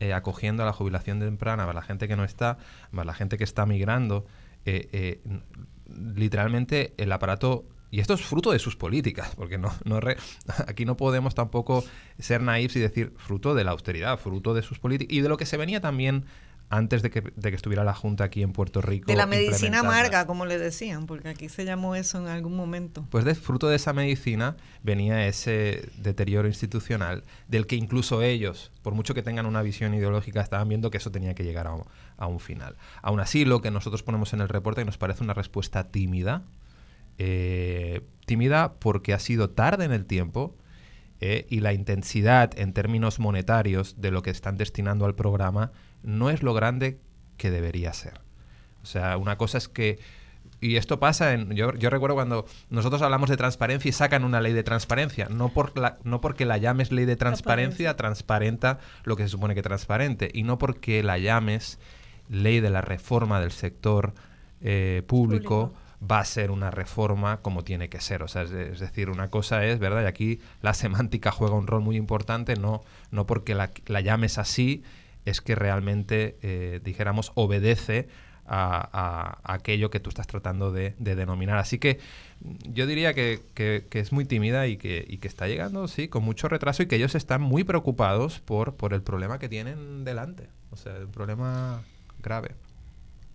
eh, 0.00 0.12
acogiendo 0.12 0.62
a 0.62 0.66
la 0.66 0.72
jubilación 0.72 1.20
temprana, 1.20 1.66
más 1.66 1.74
la 1.74 1.82
gente 1.82 2.08
que 2.08 2.16
no 2.16 2.24
está, 2.24 2.58
más 2.90 3.06
la 3.06 3.14
gente 3.14 3.38
que 3.38 3.44
está 3.44 3.64
migrando, 3.66 4.26
eh, 4.64 4.88
eh, 4.92 5.20
literalmente 6.14 6.94
el 6.98 7.10
aparato 7.12 7.64
y 7.90 8.00
esto 8.00 8.14
es 8.14 8.22
fruto 8.22 8.52
de 8.52 8.58
sus 8.58 8.76
políticas, 8.76 9.32
porque 9.36 9.58
no, 9.58 9.72
no 9.84 10.00
aquí 10.66 10.84
no 10.84 10.96
podemos 10.96 11.34
tampoco 11.34 11.84
ser 12.18 12.40
naivos 12.42 12.76
y 12.76 12.80
decir 12.80 13.12
fruto 13.16 13.54
de 13.54 13.64
la 13.64 13.72
austeridad, 13.72 14.18
fruto 14.18 14.54
de 14.54 14.62
sus 14.62 14.78
políticas 14.78 15.12
y 15.14 15.20
de 15.20 15.28
lo 15.28 15.36
que 15.36 15.46
se 15.46 15.56
venía 15.56 15.80
también 15.80 16.24
antes 16.72 17.02
de 17.02 17.10
que, 17.10 17.20
de 17.20 17.50
que, 17.50 17.56
estuviera 17.56 17.82
la 17.82 17.94
Junta 17.94 18.22
aquí 18.22 18.42
en 18.44 18.52
Puerto 18.52 18.80
Rico. 18.80 19.06
De 19.08 19.16
la 19.16 19.26
medicina 19.26 19.80
amarga, 19.80 20.24
como 20.24 20.46
le 20.46 20.56
decían, 20.56 21.06
porque 21.06 21.28
aquí 21.28 21.48
se 21.48 21.64
llamó 21.64 21.96
eso 21.96 22.18
en 22.18 22.28
algún 22.28 22.56
momento. 22.56 23.04
Pues 23.10 23.24
de 23.24 23.34
fruto 23.34 23.68
de 23.68 23.74
esa 23.74 23.92
medicina 23.92 24.56
venía 24.84 25.26
ese 25.26 25.90
deterioro 25.96 26.46
institucional, 26.46 27.24
del 27.48 27.66
que 27.66 27.74
incluso 27.74 28.22
ellos, 28.22 28.70
por 28.82 28.94
mucho 28.94 29.14
que 29.14 29.22
tengan 29.22 29.46
una 29.46 29.62
visión 29.62 29.94
ideológica, 29.94 30.40
estaban 30.40 30.68
viendo 30.68 30.92
que 30.92 30.98
eso 30.98 31.10
tenía 31.10 31.34
que 31.34 31.42
llegar 31.42 31.66
a 31.66 31.74
un, 31.74 31.84
a 32.16 32.28
un 32.28 32.38
final. 32.38 32.76
Aún 33.02 33.18
así, 33.18 33.44
lo 33.44 33.60
que 33.62 33.72
nosotros 33.72 34.04
ponemos 34.04 34.32
en 34.32 34.40
el 34.40 34.48
reporte 34.48 34.84
nos 34.84 34.96
parece 34.96 35.24
una 35.24 35.34
respuesta 35.34 35.88
tímida, 35.88 36.44
eh, 37.22 38.00
tímida 38.24 38.76
porque 38.78 39.12
ha 39.12 39.18
sido 39.18 39.50
tarde 39.50 39.84
en 39.84 39.92
el 39.92 40.06
tiempo 40.06 40.56
eh, 41.20 41.46
y 41.50 41.60
la 41.60 41.74
intensidad 41.74 42.58
en 42.58 42.72
términos 42.72 43.18
monetarios 43.18 44.00
de 44.00 44.10
lo 44.10 44.22
que 44.22 44.30
están 44.30 44.56
destinando 44.56 45.04
al 45.04 45.14
programa 45.14 45.70
no 46.02 46.30
es 46.30 46.42
lo 46.42 46.54
grande 46.54 46.98
que 47.36 47.50
debería 47.50 47.92
ser. 47.92 48.22
O 48.82 48.86
sea, 48.86 49.18
una 49.18 49.36
cosa 49.36 49.58
es 49.58 49.68
que... 49.68 49.98
Y 50.62 50.76
esto 50.76 50.98
pasa 50.98 51.34
en... 51.34 51.50
Yo, 51.50 51.72
recuerdo 51.72 52.14
cuando 52.14 52.46
nosotros 52.70 53.02
hablamos 53.02 53.28
de 53.28 53.36
transparencia 53.36 53.90
y 53.90 53.92
sacan 53.92 54.24
una 54.24 54.40
ley 54.40 54.54
de 54.54 54.62
transparencia. 54.62 55.28
No, 55.28 55.50
por 55.50 55.76
la, 55.76 55.98
no 56.02 56.22
porque 56.22 56.46
la 56.46 56.56
llames 56.56 56.90
ley 56.90 57.04
de 57.04 57.16
transparencia, 57.16 57.96
transparenta 57.96 58.78
lo 59.04 59.16
que 59.16 59.24
se 59.24 59.28
supone 59.28 59.54
que 59.54 59.60
transparente. 59.60 60.30
Y 60.32 60.42
no 60.42 60.56
porque 60.56 61.02
la 61.02 61.18
llames 61.18 61.78
ley 62.30 62.60
de 62.60 62.70
la 62.70 62.80
reforma 62.80 63.40
del 63.40 63.52
sector 63.52 64.14
eh, 64.62 65.02
público 65.06 65.74
va 66.00 66.20
a 66.20 66.24
ser 66.24 66.50
una 66.50 66.70
reforma 66.70 67.38
como 67.38 67.64
tiene 67.64 67.88
que 67.88 68.00
ser. 68.00 68.22
O 68.22 68.28
sea, 68.28 68.42
es, 68.42 68.80
decir, 68.80 69.10
una 69.10 69.28
cosa 69.28 69.64
es, 69.64 69.78
¿verdad? 69.78 70.02
Y 70.02 70.06
aquí 70.06 70.40
la 70.62 70.74
semántica 70.74 71.30
juega 71.32 71.54
un 71.54 71.66
rol 71.66 71.82
muy 71.82 71.96
importante, 71.96 72.56
no, 72.56 72.82
no 73.10 73.26
porque 73.26 73.54
la, 73.54 73.70
llames 74.00 74.38
así, 74.38 74.82
es 75.24 75.40
que 75.40 75.54
realmente, 75.54 76.38
eh, 76.42 76.80
dijéramos, 76.82 77.32
obedece 77.34 78.08
a, 78.52 79.38
aquello 79.44 79.90
que 79.90 80.00
tú 80.00 80.08
estás 80.10 80.26
tratando 80.26 80.72
de, 80.72 80.94
denominar. 80.98 81.58
Así 81.58 81.78
que 81.78 82.00
yo 82.40 82.86
diría 82.86 83.14
que, 83.14 83.42
es 83.90 84.12
muy 84.12 84.24
tímida 84.24 84.66
y 84.66 84.76
que, 84.76 85.04
y 85.08 85.18
que, 85.18 85.28
está 85.28 85.46
llegando, 85.46 85.86
sí, 85.86 86.08
con 86.08 86.24
mucho 86.24 86.48
retraso 86.48 86.82
y 86.82 86.86
que 86.86 86.96
ellos 86.96 87.14
están 87.14 87.42
muy 87.42 87.64
preocupados 87.64 88.40
por, 88.40 88.74
por 88.74 88.92
el 88.92 89.02
problema 89.02 89.38
que 89.38 89.48
tienen 89.48 90.04
delante. 90.04 90.48
O 90.70 90.76
sea, 90.76 90.94
un 90.94 91.12
problema 91.12 91.82
grave. 92.22 92.54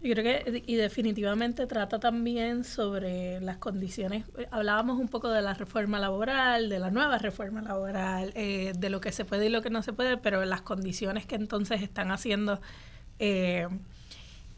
Yo 0.05 0.13
creo 0.13 0.23
que, 0.23 0.63
y 0.67 0.75
definitivamente 0.75 1.65
trata 1.65 1.99
también 1.99 2.63
sobre 2.63 3.41
las 3.41 3.57
condiciones, 3.57 4.23
hablábamos 4.51 4.99
un 4.99 5.07
poco 5.07 5.31
de 5.31 5.41
la 5.41 5.55
reforma 5.55 5.97
laboral, 5.97 6.69
de 6.69 6.77
la 6.77 6.91
nueva 6.91 7.17
reforma 7.17 7.63
laboral, 7.63 8.31
eh, 8.35 8.73
de 8.77 8.89
lo 8.91 9.01
que 9.01 9.11
se 9.11 9.25
puede 9.25 9.47
y 9.47 9.49
lo 9.49 9.63
que 9.63 9.71
no 9.71 9.81
se 9.81 9.93
puede, 9.93 10.17
pero 10.17 10.45
las 10.45 10.61
condiciones 10.61 11.25
que 11.25 11.33
entonces 11.33 11.81
están 11.81 12.11
haciendo 12.11 12.61
eh, 13.17 13.67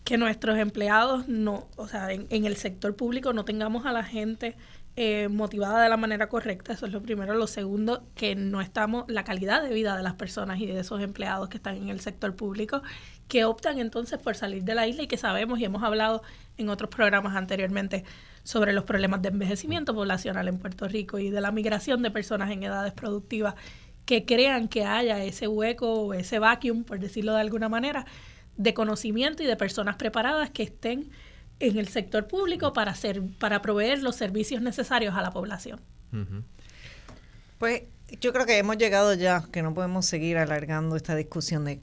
que 0.04 0.18
nuestros 0.18 0.58
empleados 0.58 1.30
no, 1.30 1.70
o 1.78 1.88
sea, 1.88 2.12
en, 2.12 2.28
en, 2.30 2.44
el 2.44 2.58
sector 2.58 2.98
público 2.98 3.32
no 3.32 3.46
tengamos 3.46 3.86
a 3.86 3.94
la 3.94 4.04
gente 4.04 4.58
eh, 5.00 5.28
motivada 5.28 5.84
de 5.84 5.90
la 5.90 5.98
manera 5.98 6.28
correcta, 6.28 6.74
eso 6.74 6.88
es 6.88 6.92
lo 6.92 7.04
primero. 7.04 7.36
Lo 7.36 7.46
segundo, 7.46 8.04
que 8.16 8.34
no 8.36 8.62
estamos, 8.62 9.06
la 9.08 9.24
calidad 9.24 9.62
de 9.62 9.72
vida 9.72 9.96
de 9.96 10.02
las 10.02 10.16
personas 10.16 10.60
y 10.60 10.66
de 10.66 10.80
esos 10.80 11.04
empleados 11.04 11.50
que 11.50 11.58
están 11.58 11.76
en 11.76 11.90
el 11.90 12.00
sector 12.00 12.36
público, 12.36 12.82
que 13.28 13.46
optan 13.46 13.80
entonces 13.80 14.20
por 14.20 14.36
salir 14.36 14.64
de 14.64 14.76
la 14.76 14.88
isla 14.88 15.04
y 15.04 15.08
que 15.08 15.18
sabemos 15.18 15.60
y 15.60 15.66
hemos 15.66 15.84
hablado 15.84 16.24
en 16.58 16.70
otros 16.70 16.90
programas 16.90 17.36
anteriormente 17.36 18.04
sobre 18.44 18.74
los 18.74 18.86
problemas 18.86 19.22
de 19.22 19.30
envejecimiento 19.30 19.94
poblacional 19.94 20.48
en 20.48 20.58
Puerto 20.58 20.88
Rico 20.88 21.20
y 21.20 21.30
de 21.30 21.42
la 21.42 21.52
migración 21.52 22.02
de 22.02 22.12
personas 22.12 22.50
en 22.52 22.64
edades 22.64 22.94
productivas 22.94 23.56
que 24.06 24.24
crean 24.26 24.70
que 24.70 24.86
haya 24.86 25.22
ese 25.24 25.48
hueco 25.48 25.92
o 25.92 26.14
ese 26.14 26.40
vacuum, 26.40 26.86
por 26.86 27.00
decirlo 27.00 27.34
de 27.34 27.42
alguna 27.42 27.68
manera, 27.68 28.06
de 28.56 28.74
conocimiento 28.74 29.44
y 29.44 29.46
de 29.46 29.58
personas 29.58 29.98
preparadas 29.98 30.50
que 30.50 30.64
estén 30.64 31.10
en 31.60 31.78
el 31.78 31.90
sector 31.90 32.28
público 32.28 32.72
para, 32.72 32.92
hacer, 32.92 33.22
para 33.38 33.62
proveer 33.62 34.02
los 34.02 34.16
servicios 34.16 34.62
necesarios 34.62 35.16
a 35.16 35.22
la 35.22 35.32
población. 35.32 35.82
Pues 37.58 37.84
yo 38.22 38.32
creo 38.32 38.46
que 38.46 38.58
hemos 38.58 38.78
llegado 38.78 39.14
ya, 39.14 39.44
que 39.52 39.62
no 39.62 39.74
podemos 39.74 40.06
seguir 40.06 40.38
alargando 40.38 40.96
esta 40.96 41.16
discusión 41.16 41.66
de 41.66 41.82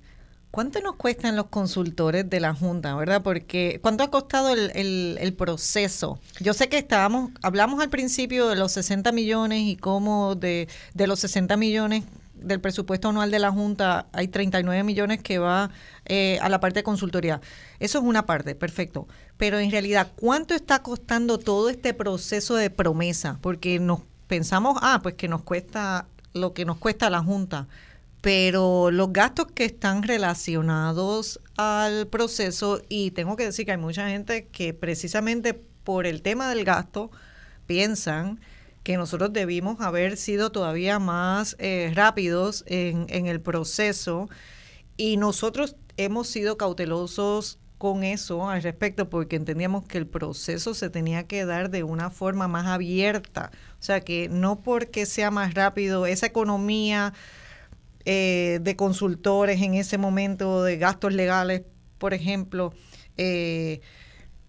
cuánto 0.55 0.80
nos 0.80 0.94
cuestan 0.94 1.34
los 1.34 1.46
consultores 1.46 2.30
de 2.30 2.38
la 2.38 2.55
Junta, 2.55 2.94
¿verdad? 2.94 3.22
Porque 3.24 3.80
cuánto 3.82 4.05
ha 4.05 4.11
costado 4.12 4.50
el, 4.50 5.34
proceso. 5.36 6.20
Yo 6.38 6.55
sé 6.55 6.68
que 6.68 6.78
estábamos, 6.78 7.32
hablamos 7.42 7.80
al 7.80 7.90
principio 7.90 8.48
de 8.48 8.55
los 8.55 8.70
60 8.70 9.11
millones 9.11 9.62
y 9.62 9.74
cómo 9.74 10.36
de, 10.36 10.68
de 10.94 11.07
los 11.09 11.18
60 11.18 11.57
millones 11.57 12.05
del 12.34 12.61
presupuesto 12.61 13.09
anual 13.09 13.32
de 13.32 13.40
la 13.40 13.50
Junta 13.50 14.07
hay 14.12 14.28
39 14.28 14.84
millones 14.84 15.20
que 15.20 15.38
va 15.38 15.70
eh, 16.05 16.38
a 16.40 16.48
la 16.48 16.61
parte 16.61 16.78
de 16.78 16.82
consultoría. 16.84 17.40
Eso 17.80 17.98
es 17.98 18.05
una 18.05 18.24
parte, 18.24 18.55
perfecto. 18.55 19.09
Pero 19.36 19.59
en 19.59 19.72
realidad, 19.72 20.12
¿cuánto 20.14 20.55
está 20.55 20.84
costando 20.84 21.38
todo 21.38 21.68
este 21.68 21.94
proceso 21.94 22.55
de 22.55 22.70
promesa? 22.70 23.38
Porque 23.40 23.80
nos 23.80 24.02
pensamos, 24.28 24.78
ah, 24.82 25.00
pues 25.02 25.16
que 25.16 25.26
nos 25.26 25.42
cuesta 25.42 26.07
lo 26.32 26.52
que 26.52 26.64
nos 26.64 26.76
cuesta 26.76 27.11
la 27.11 27.24
Junta. 27.24 27.66
Pero 28.24 28.90
los 28.90 29.12
gastos 29.12 29.48
que 29.52 29.66
están 29.66 30.02
relacionados 30.02 31.42
al 31.58 32.06
proceso, 32.06 32.80
y 32.88 33.10
tengo 33.10 33.36
que 33.36 33.44
decir 33.44 33.66
que 33.66 33.72
hay 33.72 33.76
mucha 33.76 34.08
gente 34.08 34.46
que 34.46 34.72
precisamente 34.72 35.52
por 35.52 36.06
el 36.06 36.22
tema 36.22 36.48
del 36.48 36.64
gasto 36.64 37.10
piensan 37.66 38.40
que 38.82 38.96
nosotros 38.96 39.30
debimos 39.34 39.82
haber 39.82 40.16
sido 40.16 40.50
todavía 40.50 40.98
más 40.98 41.54
eh, 41.58 41.92
rápidos 41.94 42.64
en, 42.66 43.04
en 43.10 43.26
el 43.26 43.42
proceso 43.42 44.30
y 44.96 45.18
nosotros 45.18 45.76
hemos 45.98 46.26
sido 46.26 46.56
cautelosos 46.56 47.58
con 47.76 48.04
eso 48.04 48.48
al 48.48 48.62
respecto 48.62 49.10
porque 49.10 49.36
entendíamos 49.36 49.84
que 49.84 49.98
el 49.98 50.06
proceso 50.06 50.72
se 50.72 50.88
tenía 50.88 51.26
que 51.26 51.44
dar 51.44 51.68
de 51.68 51.82
una 51.82 52.08
forma 52.08 52.48
más 52.48 52.64
abierta. 52.68 53.50
O 53.78 53.82
sea, 53.82 54.00
que 54.00 54.30
no 54.30 54.60
porque 54.60 55.04
sea 55.04 55.30
más 55.30 55.52
rápido, 55.52 56.06
esa 56.06 56.24
economía 56.24 57.12
eh, 58.05 58.59
de 58.62 58.76
consultores 58.76 59.62
en 59.62 59.74
ese 59.74 59.98
momento, 59.98 60.62
de 60.62 60.76
gastos 60.76 61.12
legales, 61.12 61.62
por 61.98 62.14
ejemplo, 62.14 62.72
eh, 63.16 63.80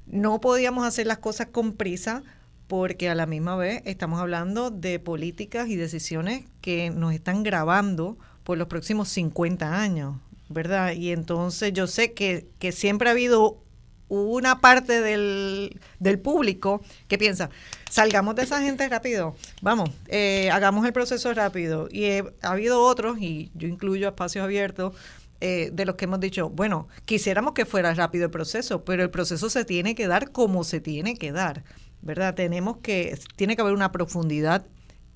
no 0.05 0.39
podíamos 0.41 0.85
hacer 0.85 1.07
las 1.07 1.19
cosas 1.19 1.47
con 1.47 1.73
prisa 1.73 2.23
porque 2.67 3.09
a 3.09 3.15
la 3.15 3.25
misma 3.25 3.55
vez 3.55 3.81
estamos 3.85 4.19
hablando 4.19 4.71
de 4.71 4.99
políticas 4.99 5.69
y 5.69 5.75
decisiones 5.75 6.45
que 6.61 6.89
nos 6.89 7.13
están 7.13 7.43
grabando 7.43 8.17
por 8.43 8.57
los 8.57 8.67
próximos 8.67 9.09
50 9.09 9.79
años, 9.79 10.17
¿verdad? 10.49 10.93
Y 10.93 11.11
entonces 11.11 11.73
yo 11.73 11.87
sé 11.87 12.13
que, 12.13 12.47
que 12.59 12.71
siempre 12.71 13.09
ha 13.09 13.11
habido 13.11 13.64
una 14.07 14.61
parte 14.61 15.01
del, 15.01 15.79
del, 15.99 16.19
público 16.19 16.81
que 17.07 17.17
piensa, 17.17 17.49
salgamos 17.89 18.35
de 18.35 18.43
esa 18.43 18.61
gente 18.61 18.87
rápido, 18.87 19.35
vamos, 19.61 19.89
eh, 20.07 20.49
hagamos 20.51 20.85
el 20.85 20.93
proceso 20.93 21.33
rápido. 21.33 21.87
Y 21.91 22.05
ha 22.05 22.23
habido 22.41 22.81
otros, 22.81 23.17
y 23.19 23.51
yo 23.55 23.67
incluyo 23.67 24.07
espacios 24.07 24.43
abiertos, 24.43 24.93
eh, 25.41 25.69
de 25.73 25.85
los 25.85 25.95
que 25.95 26.05
hemos 26.05 26.19
dicho, 26.19 26.49
bueno, 26.49 26.87
quisiéramos 27.05 27.53
que 27.53 27.65
fuera 27.65 27.93
rápido 27.93 28.25
el 28.25 28.31
proceso, 28.31 28.85
pero 28.85 29.03
el 29.03 29.09
proceso 29.09 29.49
se 29.49 29.65
tiene 29.65 29.95
que 29.95 30.07
dar 30.07 30.31
como 30.31 30.63
se 30.63 30.79
tiene 30.79 31.15
que 31.15 31.31
dar. 31.31 31.63
¿verdad? 32.05 32.35
Tenemos 32.35 32.77
que, 32.77 33.17
tiene 33.35 33.55
que 33.55 33.63
haber 33.63 33.73
una 33.73 33.91
profundidad 33.91 34.65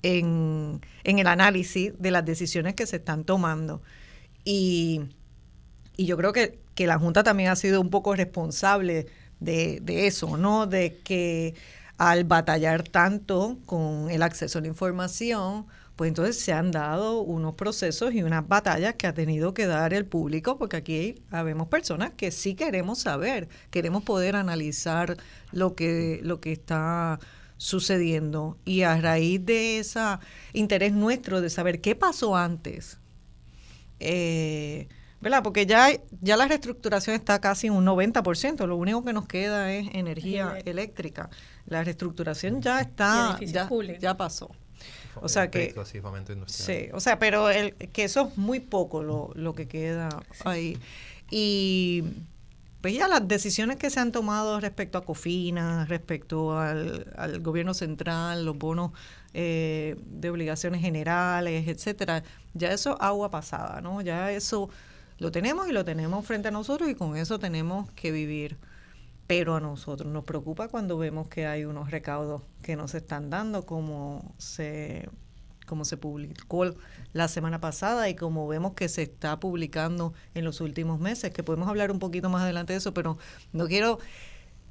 en, 0.02 0.80
el 1.04 1.26
análisis 1.26 1.92
de 1.98 2.10
las 2.10 2.24
decisiones 2.24 2.74
que 2.74 2.84
se 2.84 2.96
están 2.96 3.24
tomando. 3.24 3.80
Y, 4.44 5.00
y 5.96 6.06
yo 6.06 6.16
creo 6.16 6.32
que, 6.32 6.58
que 6.74 6.86
la 6.86 6.98
Junta 6.98 7.22
también 7.22 7.50
ha 7.50 7.56
sido 7.56 7.80
un 7.80 7.90
poco 7.90 8.14
responsable 8.14 9.06
de, 9.40 10.06
eso, 10.06 10.36
¿no? 10.36 10.66
De 10.66 10.98
que 10.98 11.54
al 11.98 12.24
batallar 12.24 12.82
tanto 12.84 13.58
con 13.66 14.10
el 14.10 14.22
acceso 14.22 14.58
a 14.58 14.62
la 14.62 14.68
información, 14.68 15.66
pues 15.96 16.08
entonces 16.08 16.40
se 16.40 16.52
han 16.52 16.70
dado 16.70 17.20
unos 17.20 17.54
procesos 17.54 18.14
y 18.14 18.22
unas 18.22 18.48
batallas 18.48 18.94
que 18.94 19.06
ha 19.06 19.12
tenido 19.12 19.52
que 19.52 19.66
dar 19.66 19.92
el 19.92 20.06
público, 20.06 20.56
porque 20.56 20.78
aquí 20.78 21.22
habemos 21.30 21.68
personas 21.68 22.12
que 22.16 22.30
sí 22.30 22.54
queremos 22.54 23.00
saber, 23.00 23.48
queremos 23.70 24.02
poder 24.02 24.36
analizar 24.36 25.16
lo 25.52 25.74
que, 25.74 26.20
lo 26.22 26.40
que 26.40 26.52
está 26.52 27.20
sucediendo. 27.58 28.56
Y 28.64 28.82
a 28.82 28.98
raíz 28.98 29.44
de 29.44 29.80
ese 29.80 30.00
interés 30.54 30.92
nuestro 30.94 31.42
de 31.42 31.50
saber 31.50 31.82
qué 31.82 31.94
pasó 31.94 32.34
antes, 32.34 32.98
eh, 33.98 34.88
¿verdad? 35.20 35.42
Porque 35.42 35.66
ya, 35.66 35.88
ya 36.20 36.36
la 36.36 36.48
reestructuración 36.48 37.14
está 37.16 37.40
casi 37.40 37.70
un 37.70 37.84
90%, 37.84 38.66
lo 38.66 38.76
único 38.76 39.04
que 39.04 39.12
nos 39.12 39.26
queda 39.26 39.72
es 39.72 39.88
energía 39.92 40.58
eléctrica. 40.64 41.30
La 41.66 41.84
reestructuración 41.84 42.62
ya 42.62 42.80
está, 42.80 43.38
ya, 43.40 43.68
ya 43.98 44.16
pasó. 44.16 44.50
O 45.16 45.28
sea 45.28 45.50
que 45.50 45.74
sí, 46.46 46.88
o 46.92 47.00
sea, 47.00 47.18
pero 47.18 47.50
el, 47.50 47.74
que 47.74 48.04
eso 48.04 48.28
es 48.28 48.38
muy 48.38 48.60
poco 48.60 49.02
lo, 49.02 49.30
lo 49.34 49.54
que 49.54 49.68
queda 49.68 50.08
ahí. 50.44 50.78
Y 51.30 52.04
pues 52.80 52.94
ya 52.94 53.08
las 53.08 53.26
decisiones 53.28 53.76
que 53.76 53.90
se 53.90 54.00
han 54.00 54.12
tomado 54.12 54.58
respecto 54.58 54.96
a 54.96 55.04
Cofina, 55.04 55.84
respecto 55.84 56.58
al, 56.58 57.12
al 57.16 57.40
gobierno 57.40 57.74
central, 57.74 58.46
los 58.46 58.56
bonos 58.56 58.92
eh, 59.34 59.96
de 60.06 60.30
obligaciones 60.30 60.80
generales, 60.80 61.68
etcétera, 61.68 62.22
ya 62.54 62.72
eso 62.72 63.00
agua 63.02 63.30
pasada, 63.30 63.80
¿no? 63.80 64.00
Ya 64.00 64.32
eso 64.32 64.70
lo 65.20 65.30
tenemos 65.30 65.68
y 65.68 65.72
lo 65.72 65.84
tenemos 65.84 66.26
frente 66.26 66.48
a 66.48 66.50
nosotros 66.50 66.88
y 66.90 66.94
con 66.94 67.16
eso 67.16 67.38
tenemos 67.38 67.88
que 67.92 68.10
vivir. 68.10 68.56
Pero 69.26 69.54
a 69.54 69.60
nosotros 69.60 70.10
nos 70.10 70.24
preocupa 70.24 70.66
cuando 70.66 70.98
vemos 70.98 71.28
que 71.28 71.46
hay 71.46 71.64
unos 71.64 71.90
recaudos 71.92 72.42
que 72.62 72.74
no 72.74 72.88
se 72.88 72.98
están 72.98 73.30
dando 73.30 73.64
como 73.64 74.34
se 74.38 75.08
como 75.66 75.84
se 75.84 75.96
publicó 75.96 76.74
la 77.12 77.28
semana 77.28 77.60
pasada 77.60 78.08
y 78.08 78.16
como 78.16 78.48
vemos 78.48 78.72
que 78.72 78.88
se 78.88 79.02
está 79.02 79.38
publicando 79.38 80.14
en 80.34 80.44
los 80.44 80.60
últimos 80.60 80.98
meses, 80.98 81.32
que 81.32 81.44
podemos 81.44 81.68
hablar 81.68 81.92
un 81.92 82.00
poquito 82.00 82.28
más 82.28 82.42
adelante 82.42 82.72
de 82.72 82.78
eso, 82.78 82.92
pero 82.92 83.18
no 83.52 83.68
quiero 83.68 84.00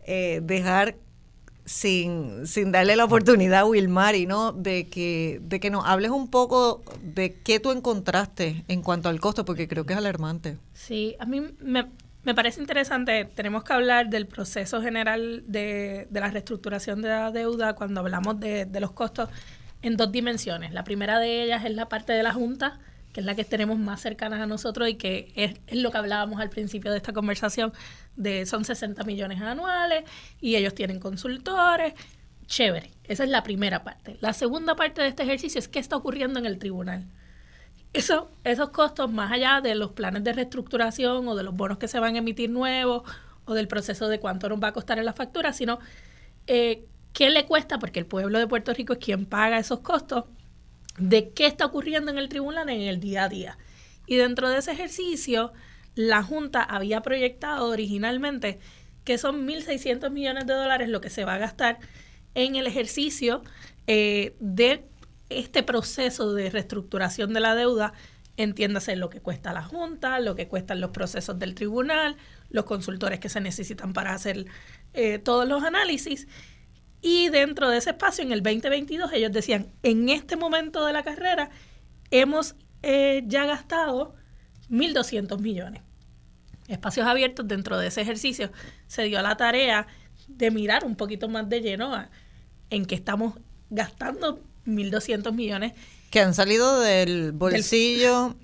eh, 0.05 0.41
dejar 0.43 0.97
sin, 1.69 2.47
sin 2.47 2.71
darle 2.71 2.95
la 2.95 3.05
oportunidad 3.05 3.59
a 3.59 3.65
Wilmari, 3.65 4.25
¿no? 4.25 4.53
De 4.53 4.87
que, 4.87 5.39
de 5.43 5.59
que 5.59 5.69
nos 5.69 5.85
hables 5.85 6.09
un 6.09 6.27
poco 6.27 6.81
de 7.03 7.35
qué 7.43 7.59
tú 7.59 7.71
encontraste 7.71 8.65
en 8.67 8.81
cuanto 8.81 9.07
al 9.07 9.19
costo, 9.19 9.45
porque 9.45 9.67
creo 9.67 9.85
que 9.85 9.93
es 9.93 9.99
alarmante. 9.99 10.57
Sí, 10.73 11.15
a 11.19 11.27
mí 11.27 11.41
me, 11.59 11.85
me 12.23 12.33
parece 12.33 12.59
interesante, 12.59 13.25
tenemos 13.35 13.63
que 13.63 13.71
hablar 13.71 14.09
del 14.09 14.25
proceso 14.25 14.81
general 14.81 15.43
de, 15.45 16.07
la 16.11 16.31
reestructuración 16.31 17.03
de 17.03 17.09
la 17.09 17.29
deuda 17.29 17.73
cuando 17.73 17.99
hablamos 17.99 18.39
de, 18.39 18.67
los 18.79 18.91
costos 18.91 19.29
en 19.83 19.95
dos 19.95 20.11
dimensiones. 20.11 20.73
La 20.73 20.83
primera 20.83 21.19
de 21.19 21.43
ellas 21.43 21.63
es 21.65 21.75
la 21.75 21.87
parte 21.87 22.13
de 22.13 22.23
la 22.23 22.33
Junta, 22.33 22.79
que 23.13 23.19
es 23.19 23.25
la 23.27 23.35
que 23.35 23.45
tenemos 23.45 23.77
más 23.77 24.01
cercanas 24.01 24.41
a 24.41 24.47
nosotros 24.47 24.89
y 24.89 24.95
que 24.95 25.31
es, 25.35 25.53
lo 25.71 25.91
que 25.91 25.97
hablábamos 25.99 26.41
al 26.41 26.49
principio 26.49 26.89
de 26.89 26.97
esta 26.97 27.13
conversación, 27.13 27.73
son 28.45 28.65
60 28.65 29.03
millones 29.03 29.41
anuales 29.41 30.03
y 30.39 30.55
ellos 30.55 30.73
tienen 30.73 30.99
consultores. 30.99 31.93
Chévere, 32.45 32.91
esa 33.03 33.23
es 33.23 33.29
la 33.29 33.43
primera 33.43 33.83
parte. 33.83 34.17
La 34.21 34.33
segunda 34.33 34.75
parte 34.75 35.01
de 35.01 35.09
este 35.09 35.23
ejercicio 35.23 35.59
es 35.59 35.67
qué 35.67 35.79
está 35.79 35.95
ocurriendo 35.95 36.39
en 36.39 36.45
el 36.45 36.57
tribunal 36.57 37.07
eso, 37.93 38.31
esos 38.43 38.69
costos, 38.69 39.11
más 39.11 39.31
allá 39.31 39.61
de 39.61 39.75
los 39.75 39.91
planes 39.91 40.23
de 40.23 40.33
reestructuración 40.33 41.27
o 41.27 41.35
de 41.35 41.43
los 41.43 41.55
bonos 41.55 41.77
que 41.77 41.87
se 41.87 41.99
van 41.99 42.15
a 42.15 42.19
emitir 42.19 42.49
nuevos 42.49 43.03
o 43.45 43.53
del 43.53 43.67
proceso 43.67 44.07
de 44.07 44.19
cuánto 44.19 44.47
nos 44.49 44.61
va 44.61 44.67
a 44.67 44.73
costar 44.73 44.99
en 44.99 45.05
la 45.05 45.13
factura, 45.13 45.53
sino 45.53 45.79
eh, 46.45 46.85
qué 47.13 47.29
le 47.29 47.45
cuesta, 47.45 47.79
porque 47.79 47.99
el 47.99 48.05
pueblo 48.05 48.37
de 48.37 48.47
Puerto 48.47 48.73
Rico 48.73 48.93
es 48.93 48.99
quien 48.99 49.25
paga 49.25 49.57
esos 49.57 49.79
costos, 49.79 50.25
de 50.99 51.31
qué 51.31 51.47
está 51.47 51.65
ocurriendo 51.65 52.11
en 52.11 52.17
el 52.17 52.29
tribunal 52.29 52.69
en 52.69 52.81
el 52.81 52.99
día 52.99 53.23
a 53.23 53.29
día. 53.29 53.57
Y 54.05 54.17
dentro 54.17 54.49
de 54.49 54.59
ese 54.59 54.71
ejercicio, 54.71 55.51
la 55.95 56.23
Junta 56.23 56.63
había 56.63 57.01
proyectado 57.01 57.67
originalmente 57.67 58.59
que 59.03 59.17
son 59.17 59.47
1.600 59.47 60.11
millones 60.11 60.45
de 60.45 60.53
dólares 60.53 60.89
lo 60.89 61.01
que 61.01 61.09
se 61.09 61.25
va 61.25 61.35
a 61.35 61.37
gastar 61.39 61.79
en 62.35 62.55
el 62.55 62.67
ejercicio 62.67 63.41
eh, 63.87 64.35
de 64.39 64.85
este 65.29 65.63
proceso 65.63 66.33
de 66.33 66.49
reestructuración 66.49 67.33
de 67.33 67.39
la 67.39 67.55
deuda, 67.55 67.93
entiéndase 68.37 68.95
lo 68.95 69.09
que 69.09 69.19
cuesta 69.19 69.53
la 69.53 69.63
Junta, 69.63 70.19
lo 70.19 70.35
que 70.35 70.47
cuestan 70.47 70.79
los 70.79 70.91
procesos 70.91 71.39
del 71.39 71.55
tribunal, 71.55 72.17
los 72.49 72.65
consultores 72.65 73.19
que 73.19 73.29
se 73.29 73.41
necesitan 73.41 73.93
para 73.93 74.13
hacer 74.13 74.45
eh, 74.93 75.19
todos 75.19 75.47
los 75.47 75.63
análisis. 75.63 76.27
Y 77.01 77.29
dentro 77.29 77.69
de 77.69 77.77
ese 77.77 77.91
espacio, 77.91 78.23
en 78.23 78.31
el 78.31 78.43
2022, 78.43 79.13
ellos 79.13 79.31
decían, 79.31 79.71
en 79.83 80.09
este 80.09 80.35
momento 80.35 80.85
de 80.85 80.93
la 80.93 81.03
carrera, 81.03 81.49
hemos 82.11 82.55
eh, 82.81 83.23
ya 83.25 83.45
gastado 83.45 84.15
1.200 84.69 85.39
millones. 85.39 85.81
Espacios 86.67 87.07
abiertos 87.07 87.47
dentro 87.47 87.77
de 87.79 87.87
ese 87.87 88.01
ejercicio 88.01 88.51
se 88.87 89.03
dio 89.03 89.21
la 89.21 89.35
tarea 89.37 89.87
de 90.27 90.51
mirar 90.51 90.85
un 90.85 90.95
poquito 90.95 91.27
más 91.27 91.49
de 91.49 91.61
lleno 91.61 91.91
en 92.69 92.85
que 92.85 92.95
estamos 92.95 93.33
gastando 93.69 94.39
1.200 94.65 95.33
millones. 95.33 95.73
Que 96.11 96.21
han 96.21 96.33
salido 96.33 96.79
del 96.79 97.31
bolsillo. 97.31 98.35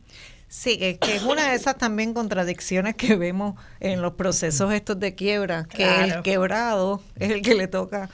Sí, 0.47 0.77
que, 0.77 0.99
es 1.01 1.23
una 1.23 1.49
de 1.49 1.55
esas 1.55 1.77
también 1.77 2.13
contradicciones 2.13 2.95
que 2.95 3.15
vemos 3.15 3.59
en 3.79 4.01
los 4.01 4.13
procesos 4.13 4.73
estos 4.73 4.99
de 4.99 5.13
quiebra, 5.13 5.65
que 5.65 5.83
el 6.03 6.21
quebrado 6.21 7.01
es 7.15 7.31
el 7.31 7.41
que 7.41 7.55
le 7.55 7.67
toca 7.67 8.09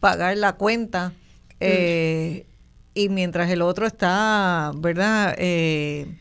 pagar 0.00 0.36
la 0.36 0.54
cuenta 0.54 1.12
eh, 1.60 2.46
y 2.94 3.08
mientras 3.08 3.50
el 3.50 3.62
otro 3.62 3.86
está, 3.86 4.72
¿verdad? 4.76 5.34
Eh, 5.38 6.16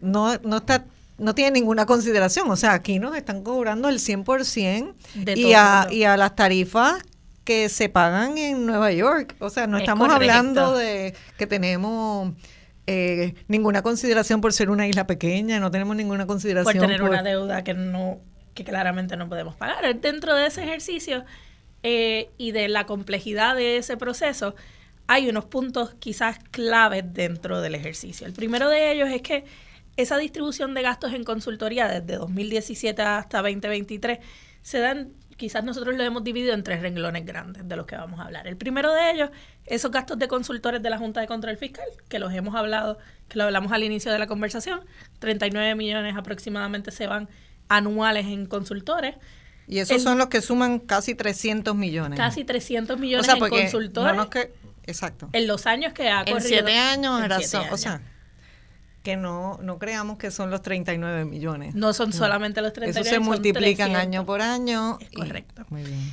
no, 0.00 0.36
no 0.38 0.56
está 0.58 0.84
no 1.18 1.34
tiene 1.34 1.52
ninguna 1.52 1.86
consideración, 1.86 2.50
o 2.50 2.56
sea, 2.56 2.74
aquí 2.74 2.98
nos 2.98 3.16
están 3.16 3.42
cobrando 3.42 3.88
el 3.88 3.98
100% 3.98 4.94
y, 5.34 5.54
a, 5.54 5.88
y 5.90 6.04
a 6.04 6.16
las 6.16 6.36
tarifas 6.36 7.02
que 7.44 7.68
se 7.68 7.88
pagan 7.88 8.36
en 8.38 8.66
Nueva 8.66 8.92
York. 8.92 9.34
O 9.38 9.48
sea, 9.48 9.66
no 9.66 9.78
estamos 9.78 10.10
hablando 10.10 10.74
de 10.74 11.14
que 11.38 11.46
tenemos 11.46 12.32
eh, 12.86 13.34
ninguna 13.48 13.82
consideración 13.82 14.40
por 14.40 14.52
ser 14.52 14.68
una 14.68 14.86
isla 14.86 15.06
pequeña, 15.06 15.58
no 15.58 15.70
tenemos 15.70 15.96
ninguna 15.96 16.26
consideración 16.26 16.76
por 16.76 16.86
tener 16.86 17.02
una 17.02 17.22
deuda 17.22 17.64
que 17.64 17.74
no 17.74 18.18
que 18.54 18.64
claramente 18.64 19.16
no 19.16 19.28
podemos 19.28 19.54
pagar. 19.54 20.00
Dentro 20.00 20.34
de 20.34 20.46
ese 20.46 20.64
ejercicio 20.64 21.24
eh, 21.82 22.30
y 22.38 22.52
de 22.52 22.68
la 22.68 22.86
complejidad 22.86 23.54
de 23.54 23.76
ese 23.76 23.98
proceso, 23.98 24.54
hay 25.06 25.28
unos 25.28 25.44
puntos 25.44 25.94
quizás 25.98 26.38
claves 26.50 27.04
dentro 27.12 27.60
del 27.60 27.74
ejercicio. 27.74 28.26
El 28.26 28.32
primero 28.32 28.68
de 28.70 28.92
ellos 28.92 29.10
es 29.10 29.20
que 29.20 29.44
esa 29.96 30.18
distribución 30.18 30.74
de 30.74 30.82
gastos 30.82 31.12
en 31.12 31.24
consultoría 31.24 31.88
desde 31.88 32.16
2017 32.18 33.02
hasta 33.02 33.42
2023 33.42 34.18
se 34.62 34.78
dan 34.78 35.12
quizás 35.36 35.62
nosotros 35.64 35.96
lo 35.96 36.02
hemos 36.02 36.24
dividido 36.24 36.54
en 36.54 36.62
tres 36.62 36.80
renglones 36.80 37.24
grandes 37.24 37.68
de 37.68 37.76
los 37.76 37.86
que 37.86 37.96
vamos 37.96 38.20
a 38.20 38.24
hablar. 38.24 38.46
El 38.46 38.56
primero 38.56 38.92
de 38.92 39.10
ellos, 39.10 39.30
esos 39.66 39.90
gastos 39.90 40.18
de 40.18 40.28
consultores 40.28 40.82
de 40.82 40.90
la 40.90 40.98
Junta 40.98 41.20
de 41.20 41.26
Control 41.26 41.56
Fiscal, 41.56 41.84
que 42.08 42.18
los 42.18 42.32
hemos 42.32 42.54
hablado, 42.54 42.98
que 43.28 43.38
lo 43.38 43.44
hablamos 43.44 43.72
al 43.72 43.84
inicio 43.84 44.10
de 44.12 44.18
la 44.18 44.26
conversación. 44.26 44.80
39 45.18 45.74
millones 45.74 46.16
aproximadamente 46.16 46.90
se 46.90 47.06
van 47.06 47.28
anuales 47.68 48.26
en 48.26 48.46
consultores. 48.46 49.16
Y 49.68 49.78
esos 49.78 50.02
son 50.02 50.16
los 50.18 50.28
que 50.28 50.40
suman 50.40 50.78
casi 50.78 51.14
300 51.14 51.74
millones. 51.74 52.16
Casi 52.16 52.44
300 52.44 52.98
millones 52.98 53.28
en 53.28 53.38
consultores. 53.38 54.26
que, 54.26 54.54
exacto. 54.86 55.28
En 55.32 55.46
los 55.46 55.66
años 55.66 55.92
que 55.92 56.08
ha 56.08 56.20
corrido. 56.20 56.38
En 56.38 56.44
siete 56.44 56.76
años, 56.78 57.22
en 57.22 57.42
siete 57.42 57.68
o 57.72 57.76
sea, 57.76 58.00
que 59.06 59.16
no, 59.16 59.56
no 59.62 59.78
creamos 59.78 60.18
que 60.18 60.32
son 60.32 60.50
los 60.50 60.62
39 60.62 61.26
millones. 61.26 61.76
No 61.76 61.92
son 61.92 62.12
solamente 62.12 62.60
los 62.60 62.72
39 62.72 63.08
Eso 63.08 63.14
se 63.14 63.20
multiplican 63.20 63.94
año 63.94 64.26
por 64.26 64.42
año. 64.42 64.98
correcto. 65.14 65.64
muy 65.68 65.84
bien. 65.84 66.12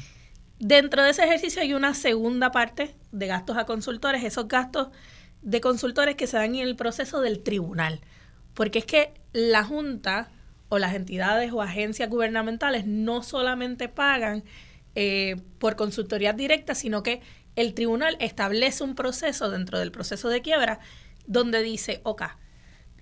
Dentro 0.59 1.01
de 1.01 1.09
ese 1.09 1.23
ejercicio 1.23 1.63
hay 1.63 1.73
una 1.73 1.95
segunda 1.95 2.51
parte 2.51 2.93
de 3.11 3.25
gastos 3.25 3.57
a 3.57 3.65
consultores, 3.65 4.23
esos 4.23 4.47
gastos 4.47 4.89
de 5.41 5.59
consultores 5.59 6.15
que 6.15 6.27
se 6.27 6.37
dan 6.37 6.53
en 6.53 6.67
el 6.67 6.75
proceso 6.75 7.19
del 7.19 7.41
tribunal. 7.41 7.99
Porque 8.53 8.77
es 8.77 8.85
que 8.85 9.11
la 9.31 9.63
Junta 9.63 10.29
o 10.69 10.77
las 10.77 10.93
entidades 10.93 11.51
o 11.51 11.63
agencias 11.63 12.07
gubernamentales 12.11 12.85
no 12.85 13.23
solamente 13.23 13.89
pagan 13.89 14.43
eh, 14.93 15.37
por 15.57 15.75
consultoría 15.75 16.31
directa, 16.33 16.75
sino 16.75 17.01
que 17.01 17.21
el 17.55 17.73
tribunal 17.73 18.17
establece 18.19 18.83
un 18.83 18.93
proceso 18.93 19.49
dentro 19.49 19.79
del 19.79 19.91
proceso 19.91 20.29
de 20.29 20.43
quiebra 20.43 20.77
donde 21.25 21.63
dice, 21.63 22.01
ok, 22.03 22.21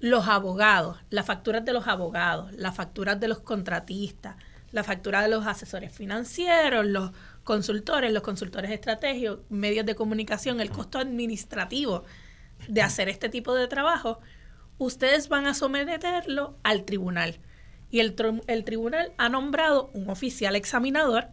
los 0.01 0.27
abogados, 0.27 0.97
las 1.11 1.27
facturas 1.27 1.63
de 1.63 1.73
los 1.73 1.87
abogados, 1.87 2.51
las 2.53 2.75
facturas 2.75 3.19
de 3.19 3.27
los 3.27 3.39
contratistas, 3.39 4.35
la 4.71 4.83
factura 4.83 5.21
de 5.21 5.27
los 5.29 5.45
asesores 5.45 5.93
financieros, 5.93 6.85
los 6.85 7.11
consultores, 7.43 8.11
los 8.11 8.23
consultores 8.23 8.71
estratégicos, 8.71 9.39
medios 9.49 9.85
de 9.85 9.93
comunicación, 9.93 10.59
el 10.59 10.71
costo 10.71 10.97
administrativo 10.97 12.03
de 12.67 12.81
hacer 12.81 13.09
este 13.09 13.29
tipo 13.29 13.53
de 13.53 13.67
trabajo, 13.67 14.19
ustedes 14.79 15.29
van 15.29 15.45
a 15.45 15.53
someterlo 15.53 16.57
al 16.63 16.83
tribunal. 16.83 17.39
Y 17.91 17.99
el, 17.99 18.15
el 18.47 18.63
tribunal 18.63 19.13
ha 19.17 19.29
nombrado 19.29 19.91
un 19.93 20.09
oficial 20.09 20.55
examinador 20.55 21.27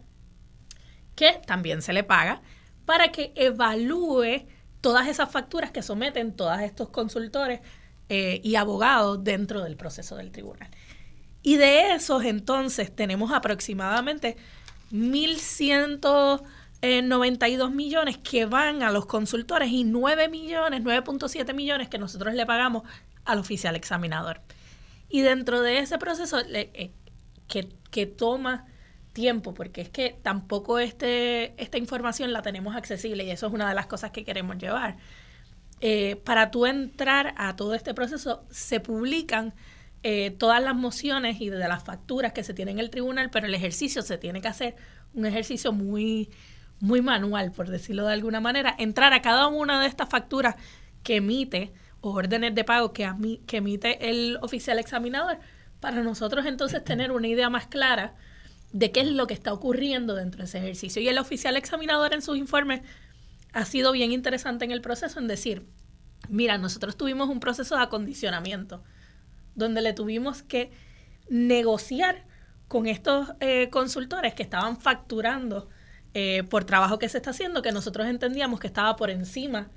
que 1.14 1.40
también 1.46 1.80
se 1.80 1.94
le 1.94 2.04
paga 2.04 2.42
para 2.84 3.12
que 3.12 3.32
evalúe 3.34 4.46
todas 4.82 5.08
esas 5.08 5.30
facturas 5.30 5.70
que 5.70 5.82
someten 5.82 6.36
todos 6.36 6.60
estos 6.60 6.90
consultores 6.90 7.60
eh, 8.08 8.40
y 8.42 8.56
abogados 8.56 9.22
dentro 9.22 9.62
del 9.62 9.76
proceso 9.76 10.16
del 10.16 10.30
tribunal. 10.30 10.70
Y 11.42 11.56
de 11.56 11.94
esos 11.94 12.24
entonces 12.24 12.90
tenemos 12.94 13.32
aproximadamente 13.32 14.36
1.192 14.92 17.70
millones 17.70 18.18
que 18.18 18.44
van 18.46 18.82
a 18.82 18.90
los 18.90 19.06
consultores 19.06 19.70
y 19.70 19.84
9 19.84 20.28
millones, 20.28 20.82
9.7 20.82 21.54
millones 21.54 21.88
que 21.88 21.98
nosotros 21.98 22.34
le 22.34 22.44
pagamos 22.46 22.82
al 23.24 23.38
oficial 23.38 23.76
examinador. 23.76 24.40
Y 25.08 25.20
dentro 25.22 25.62
de 25.62 25.78
ese 25.78 25.98
proceso 25.98 26.40
eh, 26.40 26.90
que, 27.46 27.68
que 27.90 28.06
toma 28.06 28.66
tiempo, 29.12 29.54
porque 29.54 29.80
es 29.80 29.90
que 29.90 30.16
tampoco 30.22 30.78
este, 30.78 31.60
esta 31.62 31.76
información 31.76 32.32
la 32.32 32.42
tenemos 32.42 32.76
accesible 32.76 33.24
y 33.24 33.30
eso 33.30 33.48
es 33.48 33.52
una 33.52 33.68
de 33.68 33.74
las 33.74 33.86
cosas 33.86 34.12
que 34.12 34.24
queremos 34.24 34.58
llevar. 34.58 34.96
Eh, 35.80 36.16
para 36.24 36.50
tú 36.50 36.66
entrar 36.66 37.34
a 37.36 37.56
todo 37.56 37.74
este 37.74 37.94
proceso, 37.94 38.44
se 38.50 38.80
publican 38.80 39.54
eh, 40.02 40.30
todas 40.30 40.62
las 40.62 40.74
mociones 40.74 41.40
y 41.40 41.50
de 41.50 41.68
las 41.68 41.84
facturas 41.84 42.32
que 42.32 42.42
se 42.42 42.54
tienen 42.54 42.78
en 42.78 42.84
el 42.84 42.90
tribunal, 42.90 43.30
pero 43.30 43.46
el 43.46 43.54
ejercicio 43.54 44.02
se 44.02 44.18
tiene 44.18 44.40
que 44.40 44.48
hacer 44.48 44.76
un 45.14 45.26
ejercicio 45.26 45.72
muy, 45.72 46.30
muy 46.80 47.00
manual, 47.00 47.52
por 47.52 47.68
decirlo 47.68 48.06
de 48.06 48.12
alguna 48.12 48.40
manera, 48.40 48.74
entrar 48.78 49.12
a 49.12 49.22
cada 49.22 49.48
una 49.48 49.80
de 49.80 49.88
estas 49.88 50.08
facturas 50.08 50.56
que 51.02 51.16
emite 51.16 51.72
o 52.00 52.12
órdenes 52.12 52.54
de 52.54 52.64
pago 52.64 52.92
que, 52.92 53.04
a 53.04 53.14
mí, 53.14 53.40
que 53.46 53.58
emite 53.58 54.08
el 54.08 54.38
oficial 54.40 54.78
examinador, 54.78 55.38
para 55.80 56.02
nosotros 56.02 56.46
entonces 56.46 56.84
tener 56.84 57.12
una 57.12 57.28
idea 57.28 57.50
más 57.50 57.66
clara 57.66 58.14
de 58.72 58.92
qué 58.92 59.00
es 59.00 59.08
lo 59.08 59.26
que 59.26 59.34
está 59.34 59.52
ocurriendo 59.52 60.14
dentro 60.14 60.38
de 60.38 60.44
ese 60.44 60.58
ejercicio. 60.58 61.00
Y 61.00 61.08
el 61.08 61.18
oficial 61.18 61.56
examinador 61.56 62.14
en 62.14 62.22
sus 62.22 62.36
informes 62.36 62.82
ha 63.52 63.64
sido 63.64 63.92
bien 63.92 64.12
interesante 64.12 64.64
en 64.64 64.70
el 64.70 64.80
proceso 64.80 65.18
en 65.18 65.28
decir, 65.28 65.66
mira, 66.28 66.58
nosotros 66.58 66.96
tuvimos 66.96 67.28
un 67.28 67.40
proceso 67.40 67.76
de 67.76 67.82
acondicionamiento 67.82 68.82
donde 69.54 69.82
le 69.82 69.92
tuvimos 69.92 70.42
que 70.42 70.70
negociar 71.28 72.24
con 72.68 72.86
estos 72.86 73.32
eh, 73.40 73.68
consultores 73.70 74.34
que 74.34 74.42
estaban 74.42 74.78
facturando 74.78 75.68
eh, 76.14 76.44
por 76.44 76.64
trabajo 76.64 76.98
que 76.98 77.08
se 77.08 77.18
está 77.18 77.30
haciendo, 77.30 77.62
que 77.62 77.72
nosotros 77.72 78.06
entendíamos 78.06 78.60
que 78.60 78.66
estaba 78.66 78.96
por 78.96 79.10
encima 79.10 79.70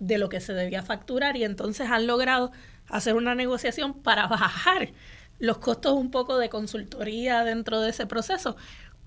de 0.00 0.18
lo 0.18 0.28
que 0.28 0.40
se 0.40 0.52
debía 0.52 0.82
facturar 0.82 1.36
y 1.36 1.44
entonces 1.44 1.90
han 1.90 2.06
logrado 2.06 2.52
hacer 2.88 3.14
una 3.14 3.34
negociación 3.34 3.94
para 4.02 4.26
bajar 4.26 4.92
los 5.38 5.58
costos 5.58 5.92
un 5.92 6.10
poco 6.10 6.38
de 6.38 6.48
consultoría 6.48 7.44
dentro 7.44 7.80
de 7.80 7.90
ese 7.90 8.06
proceso, 8.06 8.56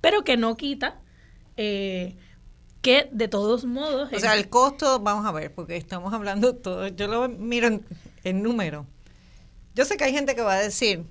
pero 0.02 0.24
que 0.24 0.38
no 0.38 0.56
quita 0.58 1.00
eh, 1.58 2.16
que 2.82 3.10
de 3.12 3.28
todos 3.28 3.66
modos... 3.66 4.10
O 4.14 4.20
sea, 4.20 4.36
el 4.36 4.50
costo, 4.50 5.00
vamos 5.00 5.26
a 5.26 5.32
ver, 5.32 5.54
porque 5.54 5.78
estamos 5.78 6.14
hablando 6.14 6.56
todo, 6.56 6.88
yo 6.88 7.08
lo 7.08 7.28
miro 7.30 7.68
en, 8.24 8.44
número. 8.44 8.86
Yo 9.76 9.86
sé 9.86 9.98
que 9.98 10.06
hay 10.06 10.14
gente 10.14 10.36
que 10.36 10.42
va 10.42 10.54
a 10.54 10.60
decir, 10.60 11.04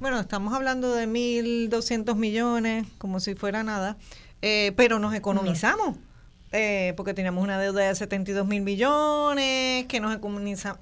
bueno, 0.00 0.20
estamos 0.20 0.54
hablando 0.54 0.94
de 0.94 1.06
1.200 1.06 2.14
millones, 2.16 2.86
como 2.98 3.20
si 3.20 3.34
fuera 3.34 3.62
nada, 3.62 3.96
eh, 4.42 4.72
pero 4.76 4.98
nos 4.98 5.14
economizamos. 5.14 5.96
Eh, 6.50 6.94
porque 6.96 7.12
teníamos 7.12 7.44
una 7.44 7.60
deuda 7.60 7.86
de 7.86 7.94
72 7.94 8.46
mil 8.46 8.62
millones, 8.62 9.84
que 9.84 10.00
nos, 10.00 10.18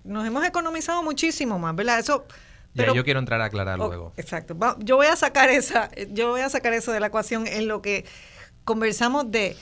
nos 0.05 0.27
hemos 0.27 0.47
economizado 0.47 1.03
muchísimo 1.03 1.59
más, 1.59 1.75
¿verdad? 1.75 1.99
Eso 1.99 2.25
yo 2.77 3.05
quiero 3.05 3.21
entrar 3.21 3.41
a 3.41 3.47
aclarar 3.47 3.79
luego. 3.79 4.13
Exacto. 4.17 4.57
yo 4.79 4.97
voy 4.97 5.07
a 5.07 5.17
sacar 5.17 5.51
esa, 5.51 5.91
yo 6.11 6.31
voy 6.31 6.41
a 6.43 6.51
sacar 6.51 6.73
eso 6.73 6.93
de 6.93 7.01
la 7.01 7.07
ecuación 7.09 7.47
en 7.47 7.69
lo 7.69 7.83
que 7.83 8.05
conversamos 8.65 9.31
de 9.31 9.57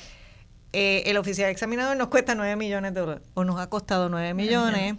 eh, 0.75 1.05
el 1.07 1.17
oficial 1.17 1.51
examinador 1.51 1.97
nos 1.97 2.09
cuesta 2.09 2.35
9 2.35 2.57
millones 2.57 2.95
de 2.95 3.01
dólares, 3.01 3.23
o 3.35 3.45
nos 3.45 3.61
ha 3.61 3.71
costado 3.71 4.09
9 4.09 4.35
millones, 4.35 4.97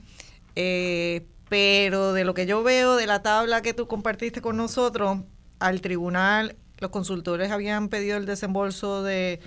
eh, 0.55 1.25
pero 1.49 2.13
de 2.13 2.23
lo 2.23 2.33
que 2.33 2.45
yo 2.45 2.63
veo 2.63 2.95
de 2.95 3.05
la 3.07 3.21
tabla 3.21 3.61
que 3.61 3.73
tú 3.73 3.85
compartiste 3.85 4.41
con 4.41 4.55
nosotros, 4.55 5.19
al 5.59 5.81
tribunal 5.81 6.55
los 6.79 6.91
consultores 6.91 7.51
habían 7.51 7.89
pedido 7.89 8.17
el 8.17 8.25
desembolso 8.25 9.03
de 9.03 9.41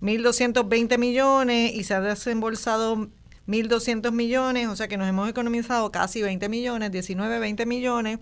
1.220 0.00 0.96
millones 0.96 1.74
y 1.74 1.84
se 1.84 1.92
ha 1.92 2.00
desembolsado 2.00 3.08
1.200 3.46 4.10
millones, 4.10 4.68
o 4.68 4.76
sea 4.76 4.88
que 4.88 4.96
nos 4.96 5.06
hemos 5.06 5.28
economizado 5.28 5.92
casi 5.92 6.22
20 6.22 6.48
millones, 6.48 6.92
19, 6.92 7.38
20 7.38 7.66
millones. 7.66 8.18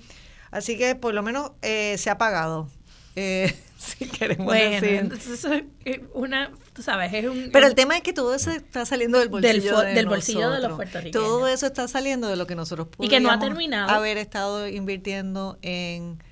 Así 0.51 0.77
que 0.77 0.97
por 0.97 1.15
lo 1.15 1.23
menos 1.23 1.53
eh, 1.63 1.97
se 1.97 2.11
ha 2.11 2.19
pagado. 2.19 2.69
Eh, 3.15 3.55
si 3.79 4.07
queremos 4.09 4.47
bueno, 4.47 4.87
Entonces 4.87 5.47
es 5.85 6.01
una, 6.13 6.51
tú 6.73 6.83
sabes, 6.83 7.13
es 7.13 7.27
un... 7.27 7.51
Pero 7.53 7.67
el 7.67 7.75
tema 7.75 7.97
es 7.97 8.03
que 8.03 8.13
todo 8.13 8.35
eso 8.35 8.51
está 8.51 8.87
saliendo 8.87 9.19
del 9.19 9.29
bolsillo, 9.29 9.81
del, 9.81 9.95
del 9.95 10.07
bolsillo 10.07 10.51
de 10.51 10.61
los 10.61 10.73
puertorriqueños. 10.73 11.13
Todo 11.13 11.47
eso 11.47 11.67
está 11.67 11.89
saliendo 11.89 12.29
de 12.29 12.37
lo 12.37 12.47
que 12.47 12.55
nosotros 12.55 12.89
y 12.99 13.09
que 13.09 13.21
no 13.21 13.31
ha 13.31 13.39
terminado. 13.39 13.91
haber 13.91 14.19
estado 14.19 14.69
invirtiendo 14.69 15.59
en 15.63 16.23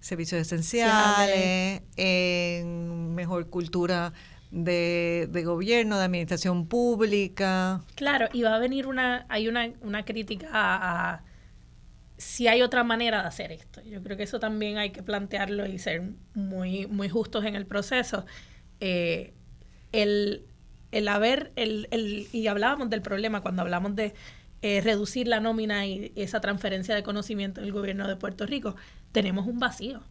servicios 0.00 0.40
esenciales, 0.40 1.82
en 1.96 3.14
mejor 3.14 3.48
cultura 3.48 4.12
de, 4.50 5.28
de, 5.30 5.44
gobierno, 5.44 5.96
de 5.96 6.04
administración 6.04 6.66
pública. 6.66 7.80
Claro, 7.94 8.28
y 8.32 8.42
va 8.42 8.56
a 8.56 8.58
venir 8.58 8.86
una, 8.86 9.26
hay 9.28 9.48
una, 9.48 9.70
una 9.80 10.04
crítica 10.04 10.48
a, 10.52 11.22
si 12.18 12.48
hay 12.48 12.62
otra 12.62 12.84
manera 12.84 13.22
de 13.22 13.28
hacer 13.28 13.52
esto. 13.52 13.80
Yo 13.82 14.02
creo 14.02 14.16
que 14.16 14.24
eso 14.24 14.40
también 14.40 14.76
hay 14.76 14.90
que 14.90 15.02
plantearlo 15.02 15.66
y 15.66 15.78
ser 15.78 16.02
muy, 16.34 16.86
muy 16.86 17.08
justos 17.08 17.44
en 17.44 17.56
el 17.56 17.66
proceso. 17.66 18.26
Eh, 18.80 19.32
el, 19.92 20.44
el 20.90 21.08
haber, 21.08 21.52
el, 21.56 21.88
el, 21.90 22.26
y 22.32 22.46
hablábamos 22.46 22.90
del 22.90 23.02
problema 23.02 23.40
cuando 23.40 23.62
hablamos 23.62 23.94
de 23.94 24.14
eh, 24.62 24.80
reducir 24.80 25.26
la 25.26 25.40
nómina 25.40 25.86
y 25.86 26.12
esa 26.16 26.40
transferencia 26.40 26.94
de 26.94 27.02
conocimiento 27.02 27.60
del 27.60 27.72
gobierno 27.72 28.06
de 28.06 28.16
Puerto 28.16 28.46
Rico, 28.46 28.76
tenemos 29.12 29.46
un 29.46 29.58
vacío 29.58 30.02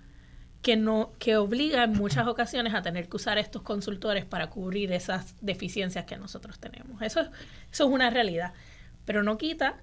que, 0.62 0.76
no, 0.76 1.14
que 1.20 1.38
obliga 1.38 1.84
en 1.84 1.94
muchas 1.94 2.28
ocasiones 2.28 2.74
a 2.74 2.82
tener 2.82 3.10
que 3.10 3.16
usar 3.16 3.38
estos 3.38 3.62
consultores 3.62 4.26
para 4.26 4.50
cubrir 4.50 4.92
esas 4.92 5.36
deficiencias 5.42 6.06
que 6.06 6.18
nosotros 6.18 6.60
tenemos. 6.60 7.02
Eso, 7.02 7.22
eso 7.22 7.32
es 7.72 7.90
una 7.90 8.10
realidad, 8.10 8.54
pero 9.06 9.24
no 9.24 9.38
quita, 9.38 9.78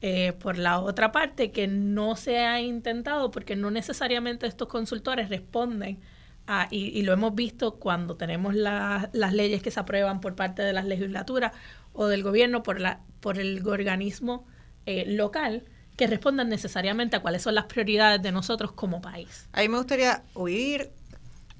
eh, 0.00 0.32
por 0.32 0.58
la 0.58 0.80
otra 0.80 1.12
parte, 1.12 1.52
que 1.52 1.68
no 1.68 2.16
se 2.16 2.38
ha 2.38 2.60
intentado, 2.60 3.30
porque 3.30 3.56
no 3.56 3.70
necesariamente 3.70 4.46
estos 4.46 4.68
consultores 4.68 5.28
responden 5.28 6.00
a, 6.46 6.68
y, 6.70 7.02
lo 7.02 7.12
hemos 7.12 7.34
visto 7.34 7.76
cuando 7.76 8.16
tenemos 8.16 8.54
las 8.54 9.32
leyes 9.32 9.62
que 9.62 9.70
se 9.70 9.80
aprueban 9.80 10.20
por 10.20 10.34
parte 10.34 10.62
de 10.62 10.72
las 10.72 10.84
legislaturas 10.84 11.52
o 11.92 12.06
del 12.06 12.22
gobierno 12.22 12.62
por, 12.62 12.80
la, 12.80 13.00
por 13.20 13.38
el 13.38 13.66
organismo 13.66 14.46
eh, 14.86 15.04
local, 15.06 15.64
que 15.96 16.06
respondan 16.06 16.48
necesariamente 16.48 17.16
a 17.16 17.20
cuáles 17.20 17.42
son 17.42 17.54
las 17.54 17.64
prioridades 17.64 18.22
de 18.22 18.30
nosotros 18.30 18.72
como 18.72 19.00
país. 19.00 19.48
A 19.52 19.62
mí 19.62 19.68
me 19.68 19.78
gustaría 19.78 20.22
oír 20.34 20.90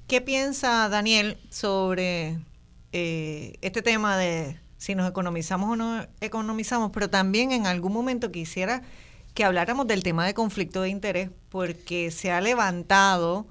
qué 0.07 0.21
piensa 0.21 0.87
Daniel 0.89 1.37
sobre 1.49 2.39
eh, 2.93 3.57
este 3.61 3.81
tema 3.81 4.17
de 4.17 4.59
si 4.77 4.95
nos 4.95 5.09
economizamos 5.09 5.71
o 5.71 5.75
no 5.75 6.05
economizamos, 6.21 6.91
pero 6.93 7.09
también 7.09 7.51
en 7.51 7.65
algún 7.65 7.93
momento 7.93 8.31
quisiera 8.31 8.83
que 9.33 9.43
habláramos 9.43 9.87
del 9.87 10.03
tema 10.03 10.25
de 10.25 10.33
conflicto 10.33 10.81
de 10.81 10.89
interés, 10.89 11.29
porque 11.49 12.11
se 12.11 12.31
ha 12.31 12.41
levantado 12.41 13.47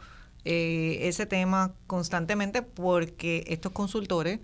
eh, 0.46 1.08
ese 1.08 1.26
tema 1.26 1.74
constantemente 1.88 2.62
porque 2.62 3.44
estos 3.48 3.72
consultores 3.72 4.38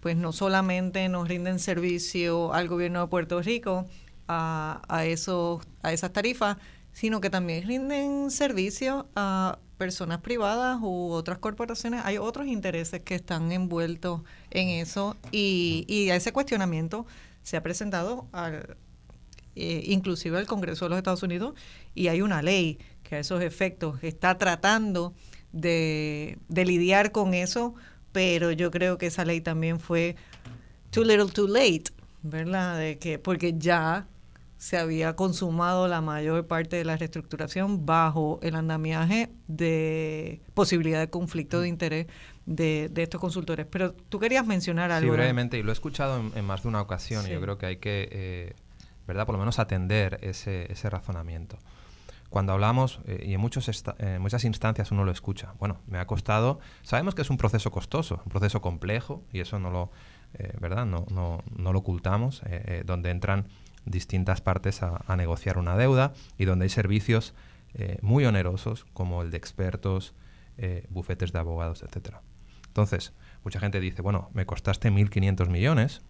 pues 0.00 0.16
no 0.16 0.32
solamente 0.32 1.08
nos 1.08 1.28
rinden 1.28 1.58
servicio 1.60 2.52
al 2.52 2.68
gobierno 2.68 3.00
de 3.00 3.06
Puerto 3.06 3.40
Rico, 3.40 3.86
a, 4.28 4.82
a, 4.88 5.06
esos, 5.06 5.62
a 5.82 5.92
esas 5.92 6.12
tarifas, 6.12 6.58
sino 6.92 7.20
que 7.20 7.30
también 7.30 7.66
rinden 7.66 8.30
servicio 8.30 9.08
a 9.14 9.58
personas 9.78 10.20
privadas 10.20 10.78
u 10.82 11.10
otras 11.12 11.38
corporaciones. 11.38 12.02
Hay 12.04 12.18
otros 12.18 12.48
intereses 12.48 13.00
que 13.00 13.14
están 13.14 13.50
envueltos 13.52 14.22
en 14.50 14.68
eso 14.68 15.16
y, 15.30 15.84
y 15.88 16.10
ese 16.10 16.32
cuestionamiento 16.32 17.06
se 17.42 17.56
ha 17.56 17.62
presentado 17.62 18.26
al, 18.32 18.76
eh, 19.56 19.84
inclusive 19.86 20.36
al 20.36 20.46
Congreso 20.46 20.84
de 20.86 20.90
los 20.90 20.98
Estados 20.98 21.22
Unidos 21.22 21.54
y 21.94 22.08
hay 22.08 22.22
una 22.22 22.42
ley 22.42 22.78
que 23.04 23.16
a 23.16 23.18
esos 23.20 23.40
efectos 23.40 24.02
está 24.02 24.36
tratando 24.36 25.14
de, 25.54 26.38
de 26.48 26.64
lidiar 26.64 27.12
con 27.12 27.32
eso, 27.32 27.74
pero 28.12 28.50
yo 28.50 28.70
creo 28.70 28.98
que 28.98 29.06
esa 29.06 29.24
ley 29.24 29.40
también 29.40 29.80
fue 29.80 30.16
too 30.90 31.04
little 31.04 31.30
too 31.32 31.48
late, 31.48 31.84
¿verdad? 32.22 32.78
De 32.78 32.98
que, 32.98 33.18
porque 33.18 33.54
ya 33.56 34.06
se 34.58 34.78
había 34.78 35.14
consumado 35.14 35.88
la 35.88 36.00
mayor 36.00 36.46
parte 36.46 36.76
de 36.76 36.84
la 36.84 36.96
reestructuración 36.96 37.84
bajo 37.84 38.40
el 38.42 38.54
andamiaje 38.54 39.30
de 39.46 40.40
posibilidad 40.54 41.00
de 41.00 41.10
conflicto 41.10 41.60
de 41.60 41.68
interés 41.68 42.06
de, 42.46 42.90
estos 42.96 43.20
consultores. 43.20 43.66
Pero 43.70 43.92
tú 43.92 44.18
querías 44.18 44.46
mencionar 44.46 44.90
algo. 44.90 45.12
Sí, 45.12 45.16
brevemente, 45.16 45.58
y 45.58 45.62
lo 45.62 45.70
he 45.70 45.72
escuchado 45.72 46.22
en, 46.34 46.44
más 46.44 46.62
de 46.62 46.68
una 46.68 46.80
ocasión, 46.80 47.26
y 47.26 47.30
yo 47.30 47.40
creo 47.40 47.58
que 47.58 47.66
hay 47.66 47.76
que 47.76 48.08
eh, 48.10 48.54
¿verdad? 49.06 49.26
Por 49.26 49.34
lo 49.34 49.38
menos 49.38 49.58
atender 49.58 50.18
ese, 50.22 50.70
ese 50.72 50.88
razonamiento. 50.90 51.58
Cuando 52.34 52.52
hablamos, 52.52 52.98
eh, 53.06 53.26
y 53.28 53.34
en, 53.34 53.40
muchos 53.40 53.70
muchas 54.18 54.44
instancias 54.44 54.90
uno 54.90 55.04
lo 55.04 55.12
escucha, 55.12 55.54
bueno, 55.60 55.78
me 55.86 56.00
ha 56.00 56.06
costado, 56.08 56.58
sabemos 56.82 57.14
que 57.14 57.22
es 57.22 57.30
un 57.30 57.36
proceso 57.36 57.70
costoso, 57.70 58.22
un 58.24 58.32
proceso 58.32 58.60
complejo, 58.60 59.22
y 59.32 59.38
eso 59.38 59.60
no 59.60 59.70
lo, 59.70 59.92
eh, 60.32 60.52
¿verdad? 60.58 60.84
No, 60.84 61.06
no, 61.12 61.44
no, 61.56 61.72
lo 61.72 61.78
ocultamos, 61.78 62.42
eh, 62.46 62.82
donde 62.84 63.10
entran 63.10 63.46
distintas 63.84 64.40
partes 64.40 64.82
a, 64.82 65.14
negociar 65.16 65.58
una 65.58 65.76
deuda 65.76 66.12
y 66.36 66.44
donde 66.44 66.64
hay 66.64 66.70
servicios 66.70 67.34
muy 68.02 68.24
onerosos, 68.24 68.84
como 68.94 69.22
el 69.22 69.30
de 69.30 69.36
expertos, 69.36 70.12
bufetes 70.88 71.32
de 71.32 71.38
abogados, 71.38 71.84
etcétera. 71.84 72.22
Entonces, 72.66 73.12
mucha 73.44 73.60
gente 73.60 73.78
dice, 73.78 74.02
bueno, 74.02 74.30
me 74.34 74.44
costaste 74.44 74.90
1.500 74.90 75.50
millones, 75.50 76.02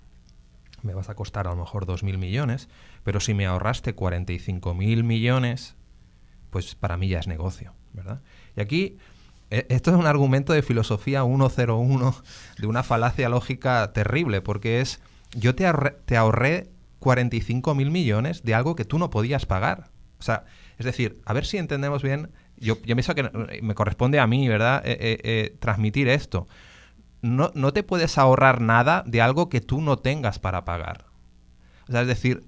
me 0.81 0.95
vas 0.95 1.11
a 1.11 1.15
costar 1.15 1.49
a 1.49 1.51
lo 1.51 1.57
mejor 1.57 1.85
2.000 1.85 2.17
millones, 2.17 2.71
pero 3.03 3.21
si 3.21 3.35
me 3.35 3.45
ahorraste 3.45 3.95
45.000 3.95 5.03
millones, 5.03 5.77
pues 6.55 6.77
para 6.77 6.97
mí 6.97 7.09
ya 7.09 7.19
es 7.19 7.27
negocio, 7.27 7.75
¿verdad? 7.95 8.21
Y 8.57 8.61
aquí, 8.61 8.97
e, 9.51 9.67
esto 9.71 9.91
es 9.91 9.97
un 9.97 10.07
argumento 10.07 10.53
de 10.53 10.63
filosofía 10.63 11.25
101, 11.25 12.15
de 12.59 12.67
una 12.69 12.85
falacia 12.85 13.29
lógica 13.29 13.93
terrible, 13.93 14.41
porque 14.41 14.81
es, 14.81 15.01
yo 15.35 15.57
te 15.57 15.67
ahorré, 15.67 15.97
te 16.05 16.17
ahorré 16.17 16.71
45.000 17.01 17.91
millones 17.91 18.45
de 18.45 18.55
algo 18.55 18.77
que 18.77 18.85
tú 18.85 19.01
no 19.01 19.11
podías 19.11 19.47
pagar. 19.47 19.91
O 20.21 20.23
sea, 20.23 20.45
es 20.79 20.87
decir, 20.87 21.21
a 21.25 21.33
ver 21.33 21.45
si 21.45 21.59
entendemos 21.59 22.05
bien, 22.05 22.31
yo, 22.57 22.77
yo 22.83 22.95
pienso 22.95 23.17
que 23.17 23.29
me 23.61 23.75
corresponde 23.75 24.21
a 24.21 24.29
mí, 24.29 24.47
¿verdad?, 24.47 24.81
eh, 24.87 24.97
eh, 25.01 25.19
eh, 25.25 25.57
transmitir 25.59 26.07
esto 26.07 26.47
no, 27.21 27.51
no 27.55 27.73
te 27.73 27.83
puedes 27.83 28.17
ahorrar 28.17 28.61
nada 28.61 29.03
de 29.07 29.23
algo 29.23 29.49
que 29.49 29.61
tú 29.61 29.81
no 29.81 29.99
tengas 29.99 30.39
para 30.39 30.65
pagar. 30.65 31.07
O 31.89 31.91
sea, 31.91 32.03
es 32.03 32.07
decir, 32.07 32.45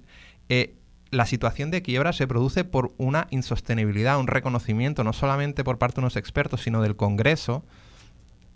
eh, 0.47 0.76
la 1.11 1.25
situación 1.25 1.71
de 1.71 1.81
quiebra 1.81 2.13
se 2.13 2.27
produce 2.27 2.63
por 2.63 2.93
una 2.97 3.27
insostenibilidad, 3.29 4.19
un 4.19 4.27
reconocimiento 4.27 5.03
no 5.03 5.13
solamente 5.13 5.63
por 5.63 5.77
parte 5.77 5.95
de 5.95 6.01
unos 6.01 6.15
expertos, 6.15 6.61
sino 6.61 6.81
del 6.81 6.95
Congreso. 6.95 7.63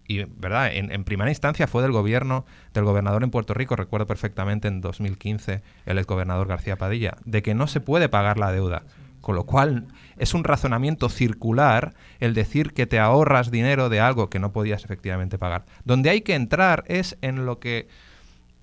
Y, 0.08 0.24
¿verdad? 0.26 0.74
En, 0.74 1.04
primera 1.06 1.32
instancia 1.32 1.68
fue 1.68 1.84
del 1.84 1.94
gobierno, 1.94 2.46
del 2.74 2.84
gobernador 2.84 3.24
en 3.24 3.32
Puerto 3.32 3.54
Rico, 3.54 3.76
recuerdo 3.76 4.08
perfectamente 4.08 4.68
en 4.68 4.82
2015, 4.82 5.62
el 5.86 5.98
exgobernador 5.98 6.48
García 6.48 6.76
Padilla, 6.76 7.16
de 7.24 7.42
que 7.42 7.54
no 7.54 7.68
se 7.68 7.80
puede 7.80 8.10
pagar 8.10 8.38
la 8.38 8.52
deuda. 8.52 8.84
Con 9.22 9.36
lo 9.36 9.46
cual 9.46 9.86
es 10.18 10.34
un 10.34 10.44
razonamiento 10.44 11.08
circular 11.08 11.94
el 12.20 12.34
decir 12.34 12.74
que 12.74 12.88
te 12.88 13.00
ahorras 13.00 13.52
dinero 13.52 13.88
de 13.88 14.00
algo 14.00 14.30
que 14.30 14.40
no 14.40 14.52
podías 14.52 14.84
efectivamente 14.84 15.38
pagar. 15.38 15.66
Donde 15.86 16.10
hay 16.10 16.22
que 16.22 16.34
entrar 16.34 16.84
es 16.88 17.18
en 17.22 17.46
lo 17.46 17.60
que 17.60 17.88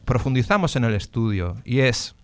profundizamos 0.05 0.74
en 0.74 0.85
el 0.85 0.94
estudio 0.94 1.56
y 1.65 1.81
es 1.81 2.16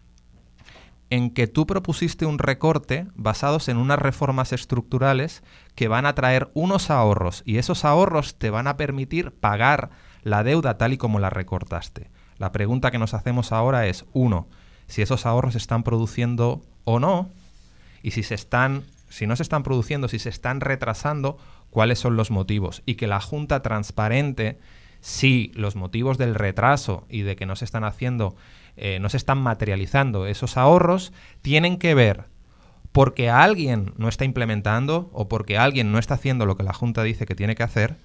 en 1.10 1.31
que 1.31 1.47
tú 1.47 1.66
propusiste 1.66 2.26
un 2.26 2.39
recorte 2.39 3.06
basados 3.14 3.68
en 3.68 3.76
unas 3.76 3.98
reformas 3.98 4.52
estructurales 4.52 5.43
que 5.74 5.89
van 5.89 6.06
a 6.06 6.14
traer 6.14 6.51
unos 6.55 6.90
ahorros 6.90 7.43
y 7.44 7.59
esos 7.59 7.85
ahorros 7.85 8.36
te 8.36 8.51
van 8.51 8.66
a 8.66 8.76
permitir 8.76 9.31
pagar 9.32 9.90
la 10.22 10.43
deuda 10.43 10.78
tal 10.78 10.93
y 10.93 10.97
como 10.97 11.18
la 11.18 11.31
recortaste. 11.31 12.10
La 12.39 12.52
pregunta 12.52 12.90
que 12.90 12.98
nos 12.98 13.14
hacemos 13.14 13.52
ahora 13.52 13.86
es, 13.86 14.06
uno, 14.12 14.48
si 14.86 15.02
esos 15.02 15.26
ahorros 15.26 15.55
están 15.55 15.82
produciendo 15.82 16.62
o 16.85 16.98
no, 16.98 17.31
y 18.02 18.10
si 18.10 18.22
se 18.22 18.35
están, 18.35 18.85
si 19.09 19.26
no 19.26 19.36
se 19.36 19.43
están 19.43 19.62
produciendo, 19.62 20.09
si 20.09 20.18
se 20.18 20.28
están 20.28 20.60
retrasando, 20.60 21.39
cuáles 21.70 21.98
son 21.98 22.16
los 22.16 22.31
motivos 22.31 22.82
y 22.86 22.94
que 22.94 23.06
la 23.06 23.20
Junta 23.20 23.60
transparente 23.62 24.59
si 25.01 25.52
los 25.55 25.76
motivos 25.76 26.16
del 26.16 26.35
retraso 26.35 27.05
y 27.10 27.22
de 27.22 27.36
que 27.36 27.44
no 27.44 27.56
se 27.56 27.66
están 27.66 27.85
haciendo, 27.85 28.36
eh, 28.76 28.98
no 29.01 29.09
se 29.09 29.16
están 29.16 29.38
materializando 29.38 30.26
esos 30.26 30.56
ahorros, 30.56 31.12
tienen 31.42 31.78
que 31.78 31.94
ver 31.94 32.24
porque 32.94 33.28
alguien 33.28 33.92
no 33.96 34.09
está 34.09 34.24
implementando 34.24 35.10
o 35.12 35.26
porque 35.26 35.59
alguien 35.59 35.90
no 35.90 35.98
está 35.98 36.14
haciendo 36.14 36.46
lo 36.46 36.56
que 36.56 36.62
la 36.62 36.72
Junta 36.72 37.02
dice 37.02 37.26
que 37.26 37.34
tiene 37.34 37.56
que 37.56 37.64
hacer, 37.64 37.96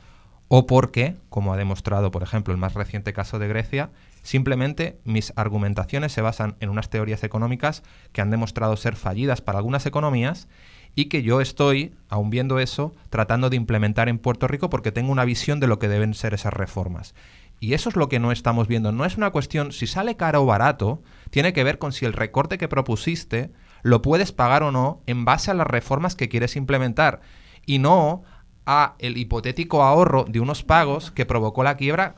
o 0.47 0.65
porque, 0.65 1.15
como 1.29 1.53
ha 1.53 1.57
demostrado, 1.57 2.09
por 2.09 2.23
ejemplo, 2.23 2.51
el 2.55 2.59
más 2.59 2.73
reciente 2.73 3.13
caso 3.13 3.37
de 3.37 3.47
Grecia, 3.47 3.91
simplemente 4.23 4.99
mis 5.05 5.31
argumentaciones 5.35 6.11
se 6.11 6.21
basan 6.21 6.55
en 6.59 6.69
unas 6.69 6.89
teorías 6.89 7.23
económicas 7.23 7.83
que 8.11 8.21
han 8.21 8.31
demostrado 8.31 8.75
ser 8.77 8.95
fallidas 8.95 9.41
para 9.41 9.59
algunas 9.59 9.85
economías 9.85 10.47
y 10.95 11.05
que 11.05 11.21
yo 11.21 11.39
estoy, 11.39 11.93
aún 12.09 12.31
viendo 12.31 12.57
eso, 12.57 12.95
tratando 13.11 13.51
de 13.51 13.57
implementar 13.57 14.09
en 14.09 14.17
Puerto 14.17 14.47
Rico 14.47 14.71
porque 14.71 14.91
tengo 14.91 15.11
una 15.11 15.23
visión 15.23 15.59
de 15.59 15.67
lo 15.67 15.77
que 15.77 15.87
deben 15.87 16.15
ser 16.15 16.33
esas 16.33 16.51
reformas. 16.51 17.13
Y 17.59 17.73
eso 17.73 17.89
es 17.89 17.95
lo 17.95 18.07
que 18.09 18.19
no 18.19 18.31
estamos 18.31 18.67
viendo. 18.67 18.91
No 18.91 19.05
es 19.05 19.17
una 19.17 19.31
cuestión, 19.31 19.71
si 19.71 19.87
sale 19.87 20.15
caro 20.15 20.43
o 20.43 20.45
barato, 20.45 21.01
tiene 21.29 21.53
que 21.53 21.63
ver 21.63 21.77
con 21.77 21.91
si 21.91 22.05
el 22.05 22.13
recorte 22.13 22.57
que 22.57 22.67
propusiste 22.67 23.51
lo 23.81 24.01
puedes 24.01 24.31
pagar 24.31 24.63
o 24.63 24.71
no 24.71 25.01
en 25.07 25.25
base 25.25 25.51
a 25.51 25.53
las 25.53 25.67
reformas 25.67 26.15
que 26.15 26.29
quieres 26.29 26.55
implementar 26.55 27.21
y 27.65 27.79
no 27.79 28.23
a 28.65 28.95
el 28.99 29.17
hipotético 29.17 29.83
ahorro 29.83 30.25
de 30.27 30.39
unos 30.39 30.63
pagos 30.63 31.11
que 31.11 31.25
provocó 31.25 31.63
la 31.63 31.75
quiebra 31.75 32.15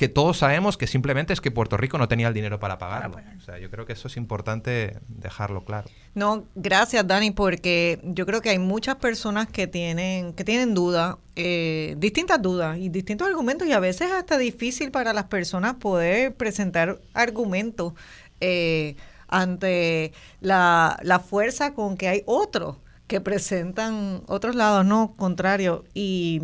que 0.00 0.08
todos 0.08 0.38
sabemos 0.38 0.78
que 0.78 0.86
simplemente 0.86 1.34
es 1.34 1.42
que 1.42 1.50
Puerto 1.50 1.76
Rico 1.76 1.98
no 1.98 2.08
tenía 2.08 2.26
el 2.26 2.32
dinero 2.32 2.58
para 2.58 2.78
pagarlo. 2.78 3.18
O 3.36 3.40
sea, 3.42 3.58
yo 3.58 3.70
creo 3.70 3.84
que 3.84 3.92
eso 3.92 4.08
es 4.08 4.16
importante 4.16 4.96
dejarlo 5.08 5.66
claro. 5.66 5.90
No, 6.14 6.46
gracias 6.54 7.06
Dani, 7.06 7.32
porque 7.32 8.00
yo 8.02 8.24
creo 8.24 8.40
que 8.40 8.48
hay 8.48 8.58
muchas 8.58 8.96
personas 8.96 9.48
que 9.48 9.66
tienen 9.66 10.32
que 10.32 10.42
tienen 10.42 10.72
dudas, 10.72 11.16
eh, 11.36 11.96
distintas 11.98 12.40
dudas 12.40 12.78
y 12.78 12.88
distintos 12.88 13.28
argumentos 13.28 13.68
y 13.68 13.72
a 13.72 13.78
veces 13.78 14.08
es 14.08 14.14
hasta 14.14 14.38
difícil 14.38 14.90
para 14.90 15.12
las 15.12 15.24
personas 15.24 15.74
poder 15.74 16.34
presentar 16.34 16.98
argumentos 17.12 17.92
eh, 18.40 18.96
ante 19.28 20.14
la, 20.40 20.98
la 21.02 21.20
fuerza 21.20 21.74
con 21.74 21.98
que 21.98 22.08
hay 22.08 22.22
otros 22.24 22.78
que 23.06 23.20
presentan 23.20 24.22
otros 24.28 24.54
lados, 24.54 24.86
no 24.86 25.14
contrario. 25.18 25.84
Y, 25.92 26.40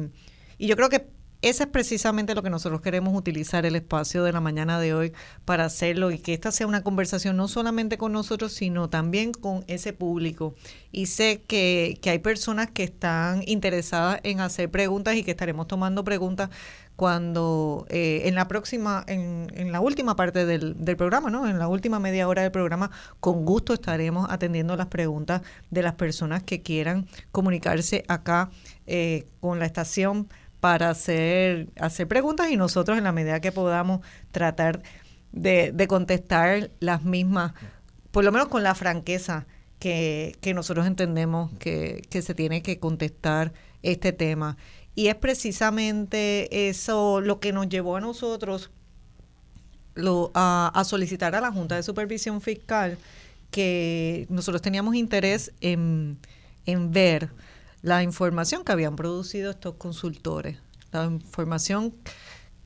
y 0.59 0.67
yo 0.67 0.77
creo 0.77 0.91
que 0.91 1.16
ese 1.43 1.65
es 1.65 1.69
precisamente 1.69 2.35
lo 2.35 2.43
que 2.43 2.51
nosotros 2.51 2.81
queremos 2.81 3.15
utilizar 3.15 3.67
el 3.67 3.77
espacio 3.77 4.25
de 4.25 4.33
la 4.33 4.41
mañana 4.41 4.81
de 4.81 4.95
hoy 4.95 5.13
para 5.45 5.65
hacerlo 5.67 6.11
y 6.11 6.19
que 6.19 6.35
esta 6.35 6.51
sea 6.51 6.67
una 6.67 6.83
conversación 6.83 7.37
no 7.37 7.47
solamente 7.49 7.99
con 7.99 8.13
nosotros, 8.13 8.53
sino 8.53 8.89
también 8.89 9.33
con 9.33 9.65
ese 9.69 9.93
público. 9.93 10.55
Y 10.93 11.07
sé 11.07 11.43
que, 11.47 11.99
que 12.01 12.11
hay 12.11 12.19
personas 12.19 12.71
que 12.71 12.85
están 12.85 13.43
interesadas 13.47 14.21
en 14.23 14.41
hacer 14.41 14.71
preguntas 14.71 15.15
y 15.17 15.23
que 15.23 15.33
estaremos 15.33 15.69
tomando 15.69 16.05
preguntas 16.05 16.51
cuando 16.97 17.87
eh, 17.91 18.23
en 18.25 18.35
la 18.35 18.49
próxima, 18.49 19.05
en, 19.07 19.53
en 19.55 19.71
la 19.71 19.81
última 19.81 20.17
parte 20.17 20.47
del, 20.47 20.83
del, 20.83 20.97
programa, 20.97 21.29
¿no? 21.29 21.47
En 21.47 21.59
la 21.59 21.69
última 21.69 22.01
media 22.01 22.27
hora 22.27 22.41
del 22.41 22.51
programa, 22.51 22.91
con 23.21 23.45
gusto 23.45 23.75
estaremos 23.75 24.27
atendiendo 24.31 24.75
las 24.77 24.87
preguntas 24.87 25.43
de 25.71 25.83
las 25.83 25.95
personas 25.95 26.43
que 26.43 26.63
quieran 26.63 27.07
comunicarse 27.33 28.05
acá 28.09 28.51
eh, 28.87 29.27
con 29.41 29.59
la 29.59 29.67
estación 29.67 30.29
para 30.67 30.91
hacer, 30.91 31.69
hacer 31.79 32.09
preguntas 32.09 32.51
y 32.51 32.57
nosotros 32.57 32.99
en 32.99 33.05
la 33.05 33.13
medida 33.13 33.41
que 33.41 33.53
podamos 33.53 34.01
tratar 34.33 34.83
de, 35.31 35.87
contestar 35.89 36.73
las 36.81 37.05
mismas, 37.05 37.53
por 38.11 38.25
lo 38.25 38.33
menos 38.33 38.49
con 38.49 38.65
la 38.65 38.75
franqueza 38.75 39.47
que, 39.79 40.37
que 40.41 40.55
nosotros 40.55 40.89
entendemos 40.89 41.53
que, 41.61 42.03
que 42.11 42.21
se 42.21 42.35
tiene 42.35 42.65
que 42.65 42.81
contestar 42.81 43.53
este 43.85 44.13
tema. 44.13 44.57
Y 44.97 45.07
es 45.07 45.15
precisamente 45.15 46.69
eso 46.69 47.21
lo 47.21 47.39
que 47.39 47.53
nos 47.53 47.69
llevó 47.69 47.95
a 47.95 48.01
nosotros 48.01 48.73
a, 50.35 50.73
a, 50.75 50.83
solicitar 50.83 51.37
a 51.37 51.41
la 51.41 51.53
Junta 51.53 51.77
de 51.77 51.85
Supervisión 51.85 52.41
Fiscal 52.41 52.99
que 53.53 54.27
nosotros 54.31 54.63
teníamos 54.63 54.97
interés 54.97 55.53
en, 55.61 56.19
en 56.65 56.91
ver 56.91 57.31
la 57.87 58.03
información 58.03 58.65
que 58.65 58.73
habían 58.73 58.97
producido 58.97 59.53
estos 59.53 59.77
consultores, 59.77 60.59
la 60.91 61.05
información 61.05 61.95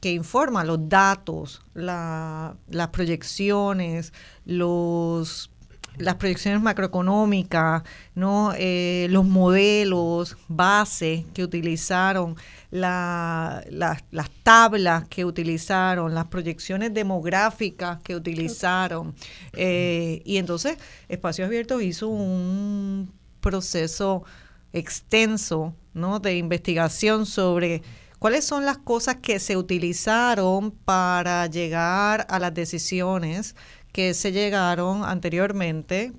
que 0.00 0.12
informa 0.12 0.64
los 0.64 0.88
datos, 0.88 1.60
la, 1.74 2.56
las 2.68 2.88
proyecciones, 2.88 4.14
los 4.46 5.50
las 5.98 6.14
proyecciones 6.14 6.62
macroeconómicas, 6.62 7.82
¿no? 8.14 8.54
Eh, 8.56 9.08
los 9.10 9.26
modelos 9.26 10.38
base 10.48 11.26
que 11.34 11.44
utilizaron, 11.44 12.36
la, 12.70 13.62
las 13.68 14.30
tablas 14.42 15.06
que 15.08 15.26
utilizaron, 15.26 16.14
las 16.14 16.28
proyecciones 16.28 16.94
demográficas 16.94 18.00
que 18.02 18.16
utilizaron. 18.16 19.14
Eh, 19.52 20.22
y 20.24 20.38
entonces 20.38 20.78
Espacios 21.10 21.44
Abiertos 21.44 21.82
hizo 21.82 22.08
un 22.08 23.12
proceso 23.42 24.24
extenso 24.72 25.74
¿no? 25.94 26.20
de 26.20 26.36
investigación 26.36 27.26
sobre 27.26 27.82
cuáles 28.18 28.44
son 28.44 28.64
las 28.64 28.78
cosas 28.78 29.16
que 29.16 29.38
se 29.38 29.56
utilizaron 29.56 30.70
para 30.70 31.46
llegar 31.46 32.26
a 32.28 32.38
las 32.38 32.54
decisiones 32.54 33.56
que 33.92 34.14
se 34.14 34.32
llegaron 34.32 35.04
anteriormente 35.04 36.12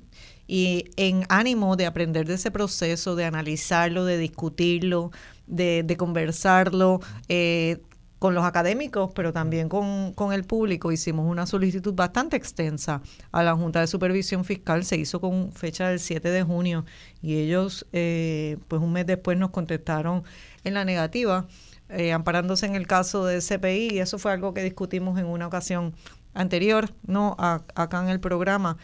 y 0.47 0.85
en 0.97 1.23
ánimo 1.29 1.77
de 1.77 1.85
aprender 1.85 2.27
de 2.27 2.33
ese 2.33 2.51
proceso, 2.51 3.15
de 3.15 3.23
analizarlo, 3.23 4.03
de 4.03 4.17
discutirlo, 4.17 5.11
de, 5.47 5.83
de 5.83 5.95
conversarlo, 5.95 6.99
eh, 7.29 7.81
con 8.21 8.35
los 8.35 8.45
académicos, 8.45 9.09
pero 9.15 9.33
también 9.33 9.67
con, 9.67 10.13
con, 10.13 10.31
el 10.31 10.43
público. 10.43 10.91
Hicimos 10.91 11.25
una 11.27 11.47
solicitud 11.47 11.95
bastante 11.95 12.37
extensa 12.37 13.01
a 13.31 13.41
la 13.41 13.55
Junta 13.55 13.79
de 13.79 13.87
Supervisión 13.87 14.45
Fiscal, 14.45 14.85
se 14.85 14.95
hizo 14.95 15.19
con 15.19 15.51
fecha 15.53 15.89
del 15.89 15.99
7 15.99 16.29
de 16.29 16.43
junio 16.43 16.85
y 17.23 17.37
ellos, 17.37 17.87
eh, 17.93 18.57
pues 18.67 18.79
un 18.79 18.93
mes 18.93 19.07
después 19.07 19.39
nos 19.39 19.49
contestaron 19.49 20.21
en 20.63 20.75
la 20.75 20.85
negativa, 20.85 21.47
eh, 21.89 22.11
amparándose 22.13 22.67
en 22.67 22.75
el 22.75 22.85
caso 22.85 23.25
de 23.25 23.41
CPI, 23.41 23.95
y 23.95 23.99
eso 24.01 24.19
fue 24.19 24.31
algo 24.31 24.53
que 24.53 24.61
discutimos 24.61 25.17
en 25.17 25.25
una 25.25 25.47
ocasión 25.47 25.95
anterior, 26.35 26.93
no 27.07 27.35
acá 27.39 28.03
en 28.03 28.09
el 28.09 28.19
programa. 28.19 28.77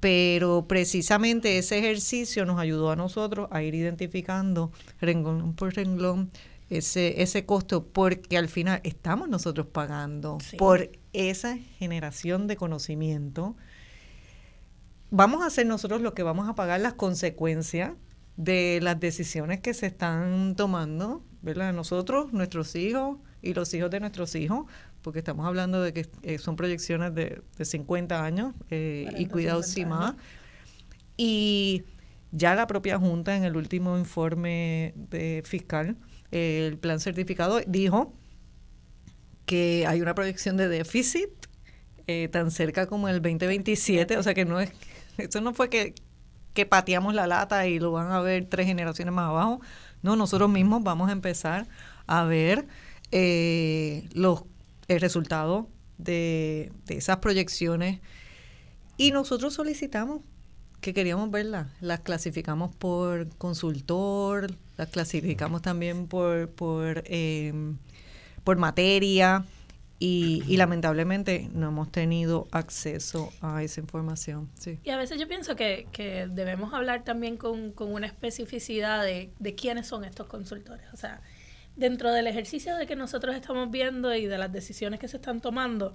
Pero 0.00 0.66
precisamente 0.66 1.58
ese 1.58 1.78
ejercicio 1.78 2.44
nos 2.44 2.58
ayudó 2.58 2.90
a 2.90 2.96
nosotros 2.96 3.46
a 3.52 3.62
ir 3.62 3.76
identificando 3.76 4.72
renglón 5.00 5.54
por 5.54 5.74
renglón 5.74 6.32
ese, 6.70 7.20
ese 7.20 7.44
costo, 7.44 7.84
porque 7.84 8.38
al 8.38 8.48
final 8.48 8.80
estamos 8.84 9.28
nosotros 9.28 9.66
pagando 9.66 10.38
por 10.56 10.90
esa 11.12 11.58
generación 11.58 12.46
de 12.46 12.56
conocimiento. 12.56 13.56
Vamos 15.10 15.44
a 15.44 15.50
ser 15.50 15.66
nosotros 15.66 16.00
los 16.00 16.14
que 16.14 16.22
vamos 16.22 16.48
a 16.48 16.54
pagar 16.54 16.80
las 16.80 16.94
consecuencias 16.94 17.92
de 18.36 18.78
las 18.80 18.98
decisiones 19.00 19.60
que 19.60 19.74
se 19.74 19.86
están 19.86 20.54
tomando, 20.54 21.24
¿verdad? 21.42 21.72
Nosotros, 21.72 22.32
nuestros 22.32 22.76
hijos 22.76 23.18
y 23.42 23.52
los 23.52 23.74
hijos 23.74 23.90
de 23.90 23.98
nuestros 23.98 24.36
hijos, 24.36 24.66
porque 25.02 25.18
estamos 25.18 25.46
hablando 25.46 25.82
de 25.82 25.92
que 25.92 26.08
eh, 26.22 26.38
son 26.38 26.54
proyecciones 26.54 27.14
de, 27.16 27.42
de 27.58 27.64
50 27.64 28.24
años 28.24 28.54
eh, 28.70 29.12
y 29.18 29.26
cuidado 29.26 29.64
sin 29.64 29.88
más. 29.88 30.14
Y 31.16 31.82
ya 32.30 32.54
la 32.54 32.68
propia 32.68 32.96
Junta 32.96 33.36
en 33.36 33.42
el 33.42 33.56
último 33.56 33.98
informe 33.98 34.94
de 34.96 35.42
fiscal 35.44 35.96
el 36.30 36.78
plan 36.78 37.00
certificado 37.00 37.60
dijo 37.66 38.12
que 39.46 39.84
hay 39.86 40.00
una 40.00 40.14
proyección 40.14 40.56
de 40.56 40.68
déficit 40.68 41.28
eh, 42.06 42.28
tan 42.28 42.50
cerca 42.50 42.86
como 42.86 43.08
el 43.08 43.22
2027, 43.22 44.16
o 44.16 44.22
sea 44.22 44.34
que 44.34 44.44
no 44.44 44.60
es, 44.60 44.72
esto 45.18 45.40
no 45.40 45.54
fue 45.54 45.68
que, 45.68 45.94
que 46.54 46.66
pateamos 46.66 47.14
la 47.14 47.26
lata 47.26 47.66
y 47.66 47.78
lo 47.78 47.92
van 47.92 48.10
a 48.12 48.20
ver 48.20 48.46
tres 48.46 48.66
generaciones 48.66 49.14
más 49.14 49.28
abajo, 49.28 49.60
no, 50.02 50.16
nosotros 50.16 50.50
mismos 50.50 50.82
vamos 50.82 51.08
a 51.08 51.12
empezar 51.12 51.66
a 52.06 52.24
ver 52.24 52.66
eh, 53.12 54.08
los, 54.12 54.44
el 54.88 55.00
resultado 55.00 55.68
de, 55.98 56.72
de 56.86 56.96
esas 56.96 57.18
proyecciones 57.18 58.00
y 58.96 59.12
nosotros 59.12 59.54
solicitamos 59.54 60.20
que 60.80 60.94
queríamos 60.94 61.30
verlas. 61.30 61.68
Las 61.80 62.00
clasificamos 62.00 62.74
por 62.74 63.28
consultor, 63.36 64.54
las 64.80 64.88
clasificamos 64.88 65.60
también 65.60 66.06
por, 66.06 66.48
por, 66.48 67.02
em, 67.06 67.76
por 68.44 68.56
materia 68.56 69.44
y, 69.98 70.42
y, 70.48 70.56
lamentablemente 70.56 71.50
no 71.52 71.68
hemos 71.68 71.92
tenido 71.92 72.48
acceso 72.50 73.30
a 73.42 73.62
esa 73.62 73.82
información. 73.82 74.48
Sí. 74.54 74.78
Y 74.82 74.88
a 74.88 74.96
veces 74.96 75.20
yo 75.20 75.28
pienso 75.28 75.54
que, 75.54 75.86
que 75.92 76.26
debemos 76.30 76.72
hablar 76.72 77.04
también 77.04 77.36
con, 77.36 77.72
con 77.72 77.92
una 77.92 78.06
especificidad 78.06 79.04
de, 79.04 79.30
de 79.38 79.54
quiénes 79.54 79.86
son 79.86 80.04
estos 80.04 80.26
consultores. 80.26 80.86
O 80.94 80.96
sea, 80.96 81.20
dentro 81.76 82.10
del 82.12 82.26
ejercicio 82.26 82.74
de 82.76 82.86
que 82.86 82.96
nosotros 82.96 83.36
estamos 83.36 83.70
viendo 83.70 84.14
y 84.14 84.24
de 84.24 84.38
las 84.38 84.50
decisiones 84.50 84.98
que 84.98 85.08
se 85.08 85.18
están 85.18 85.42
tomando, 85.42 85.92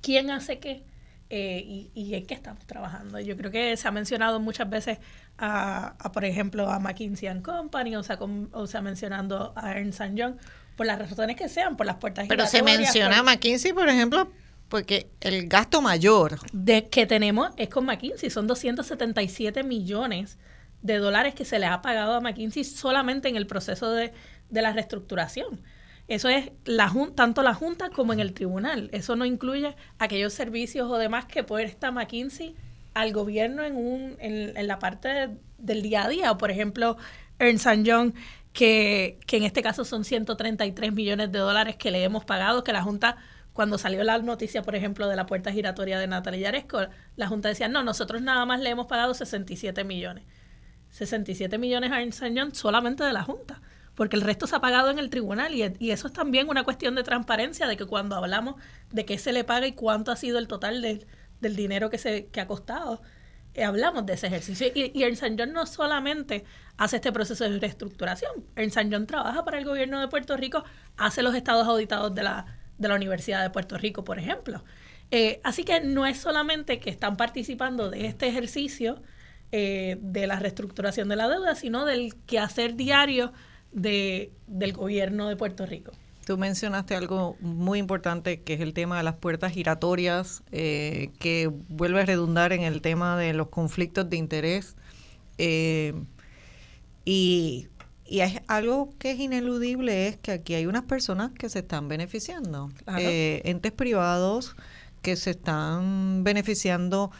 ¿quién 0.00 0.30
hace 0.30 0.60
qué? 0.60 0.84
Eh, 1.30 1.90
y, 1.94 2.14
en 2.14 2.26
qué 2.26 2.34
estamos 2.34 2.66
trabajando. 2.66 3.18
Yo 3.18 3.36
creo 3.36 3.50
que 3.50 3.76
se 3.76 3.88
ha 3.88 3.90
mencionado 3.90 4.40
muchas 4.40 4.68
veces 4.68 4.98
a, 5.38 5.96
por 6.12 6.24
ejemplo, 6.24 6.70
a 6.70 6.78
McKinsey 6.78 7.28
and 7.28 7.42
Company, 7.42 7.96
o 7.96 8.02
sea, 8.02 8.18
o 8.52 8.66
sea, 8.66 8.82
mencionando 8.82 9.52
a 9.56 9.72
Ernst 9.72 10.00
Young, 10.14 10.36
por 10.76 10.86
las 10.86 10.98
razones 10.98 11.36
que 11.36 11.48
sean, 11.48 11.76
por 11.76 11.86
las 11.86 11.96
puertas 11.96 12.26
Pero 12.28 12.46
se 12.46 12.62
menciona 12.62 13.18
a 13.18 13.22
McKinsey, 13.22 13.72
por 13.72 13.88
ejemplo, 13.88 14.30
porque 14.68 15.08
el 15.20 15.48
gasto 15.48 15.80
mayor 15.80 16.38
de 16.52 16.88
que 16.88 17.06
tenemos 17.06 17.52
es 17.56 17.68
con 17.68 17.86
McKinsey, 17.86 18.30
son 18.30 18.46
277 18.46 19.62
millones 19.64 20.38
de 20.82 20.98
dólares 20.98 21.34
que 21.34 21.44
se 21.44 21.58
le 21.58 21.66
ha 21.66 21.80
pagado 21.80 22.14
a 22.14 22.20
McKinsey 22.20 22.64
solamente 22.64 23.28
en 23.28 23.36
el 23.36 23.46
proceso 23.46 23.90
de, 23.90 24.12
de 24.50 24.62
la 24.62 24.72
reestructuración. 24.72 25.62
Eso 26.06 26.28
es 26.28 26.52
la 26.64 26.92
tanto 27.14 27.42
la 27.42 27.54
Junta 27.54 27.88
como 27.90 28.12
en 28.12 28.20
el 28.20 28.34
tribunal. 28.34 28.90
Eso 28.92 29.16
no 29.16 29.24
incluye 29.24 29.74
aquellos 29.98 30.34
servicios 30.34 30.90
o 30.90 30.98
demás 30.98 31.24
que 31.24 31.44
puede 31.44 31.64
estar 31.64 31.92
McKinsey 31.92 32.54
al 32.92 33.12
gobierno 33.12 33.64
en, 33.64 33.76
un, 33.76 34.16
en, 34.20 34.66
la 34.66 34.78
parte 34.78 35.30
del 35.58 35.82
día 35.82 36.04
a 36.04 36.08
día. 36.08 36.34
Por 36.36 36.50
ejemplo, 36.50 36.98
Ernst 37.38 37.66
Young, 37.82 38.12
que, 38.52 39.18
que 39.26 39.38
en 39.38 39.44
este 39.44 39.62
caso 39.62 39.84
son 39.84 40.04
133 40.04 40.92
millones 40.92 41.32
de 41.32 41.38
dólares 41.38 41.76
que 41.76 41.90
le 41.90 42.04
hemos 42.04 42.24
pagado, 42.24 42.64
que 42.64 42.72
la 42.72 42.82
Junta 42.82 43.16
cuando 43.54 43.78
salió 43.78 44.02
la 44.02 44.18
noticia, 44.18 44.62
por 44.62 44.74
ejemplo, 44.74 45.08
de 45.08 45.14
la 45.14 45.26
puerta 45.26 45.52
giratoria 45.52 45.98
de 45.98 46.08
Natalia 46.08 46.40
Yaresco, 46.40 46.80
la 47.14 47.28
Junta 47.28 47.48
decía, 47.48 47.68
no, 47.68 47.84
nosotros 47.84 48.20
nada 48.20 48.44
más 48.46 48.60
le 48.60 48.68
hemos 48.68 48.86
pagado 48.88 49.14
67 49.14 49.84
millones. 49.84 50.24
67 50.90 51.56
millones 51.56 51.92
a 51.92 52.02
Ernst 52.02 52.24
Young 52.24 52.52
solamente 52.52 53.04
de 53.04 53.12
la 53.12 53.22
Junta 53.22 53.60
porque 53.94 54.16
el 54.16 54.22
resto 54.22 54.46
se 54.46 54.56
ha 54.56 54.60
pagado 54.60 54.90
en 54.90 54.98
el 54.98 55.10
tribunal 55.10 55.54
y, 55.54 55.90
eso 55.90 56.06
es 56.06 56.12
también 56.12 56.48
una 56.48 56.64
cuestión 56.64 56.94
de 56.94 57.02
transparencia, 57.02 57.66
de 57.66 57.76
que 57.76 57.86
cuando 57.86 58.16
hablamos 58.16 58.56
de 58.90 59.04
qué 59.04 59.18
se 59.18 59.32
le 59.32 59.44
paga 59.44 59.66
y 59.66 59.72
cuánto 59.72 60.10
ha 60.10 60.16
sido 60.16 60.38
el 60.38 60.48
total 60.48 60.82
del 60.82 61.56
dinero 61.56 61.90
que, 61.90 61.98
se, 61.98 62.26
que 62.26 62.40
ha 62.40 62.46
costado, 62.46 63.02
eh, 63.54 63.64
hablamos 63.64 64.04
de 64.04 64.14
ese 64.14 64.26
ejercicio. 64.26 64.66
Y, 64.74 64.90
y 64.98 65.04
Ernst 65.04 65.22
Young 65.22 65.52
no 65.52 65.66
solamente 65.66 66.44
hace 66.76 66.96
este 66.96 67.12
proceso 67.12 67.44
de 67.44 67.58
reestructuración, 67.58 68.44
Ernst 68.56 68.78
Young 68.78 69.06
trabaja 69.06 69.44
para 69.44 69.58
el 69.58 69.64
gobierno 69.64 70.00
de 70.00 70.08
Puerto 70.08 70.36
Rico, 70.36 70.64
hace 70.96 71.22
los 71.22 71.34
estados 71.34 71.66
auditados 71.66 72.14
de 72.14 72.24
la, 72.24 72.46
de 72.78 72.88
la 72.88 72.96
Universidad 72.96 73.42
de 73.42 73.50
Puerto 73.50 73.78
Rico, 73.78 74.02
por 74.04 74.18
ejemplo. 74.18 74.64
Eh, 75.10 75.40
así 75.44 75.62
que 75.62 75.80
no 75.80 76.06
es 76.06 76.18
solamente 76.18 76.80
que 76.80 76.90
están 76.90 77.16
participando 77.16 77.90
de 77.90 78.06
este 78.06 78.26
ejercicio 78.26 79.00
eh, 79.52 79.98
de 80.00 80.26
la 80.26 80.40
reestructuración 80.40 81.08
de 81.08 81.14
la 81.14 81.28
deuda, 81.28 81.54
sino 81.54 81.84
del 81.84 82.16
quehacer 82.26 82.74
diario 82.74 83.32
de, 83.74 84.32
del 84.46 84.72
gobierno 84.72 85.28
de 85.28 85.36
Puerto 85.36 85.66
Rico. 85.66 85.92
Tú 86.24 86.38
mencionaste 86.38 86.94
algo 86.94 87.36
muy 87.40 87.78
importante 87.78 88.40
que 88.40 88.54
es 88.54 88.60
el 88.60 88.72
tema 88.72 88.96
de 88.96 89.02
las 89.02 89.16
puertas 89.16 89.52
giratorias, 89.52 90.42
eh, 90.52 91.10
que 91.18 91.50
vuelve 91.68 92.00
a 92.00 92.06
redundar 92.06 92.52
en 92.54 92.62
el 92.62 92.80
tema 92.80 93.18
de 93.18 93.34
los 93.34 93.48
conflictos 93.48 94.08
de 94.08 94.16
interés. 94.16 94.74
Eh, 95.36 95.92
y, 97.04 97.66
y 98.06 98.20
es 98.20 98.40
algo 98.46 98.94
que 98.98 99.10
es 99.10 99.18
ineludible 99.18 100.08
es 100.08 100.16
que 100.16 100.32
aquí 100.32 100.54
hay 100.54 100.64
unas 100.64 100.84
personas 100.84 101.32
que 101.32 101.50
se 101.50 101.58
están 101.58 101.88
beneficiando, 101.88 102.70
eh, 102.98 103.42
entes 103.44 103.72
privados 103.72 104.56
que 105.02 105.16
se 105.16 105.32
están 105.32 106.24
beneficiando, 106.24 107.10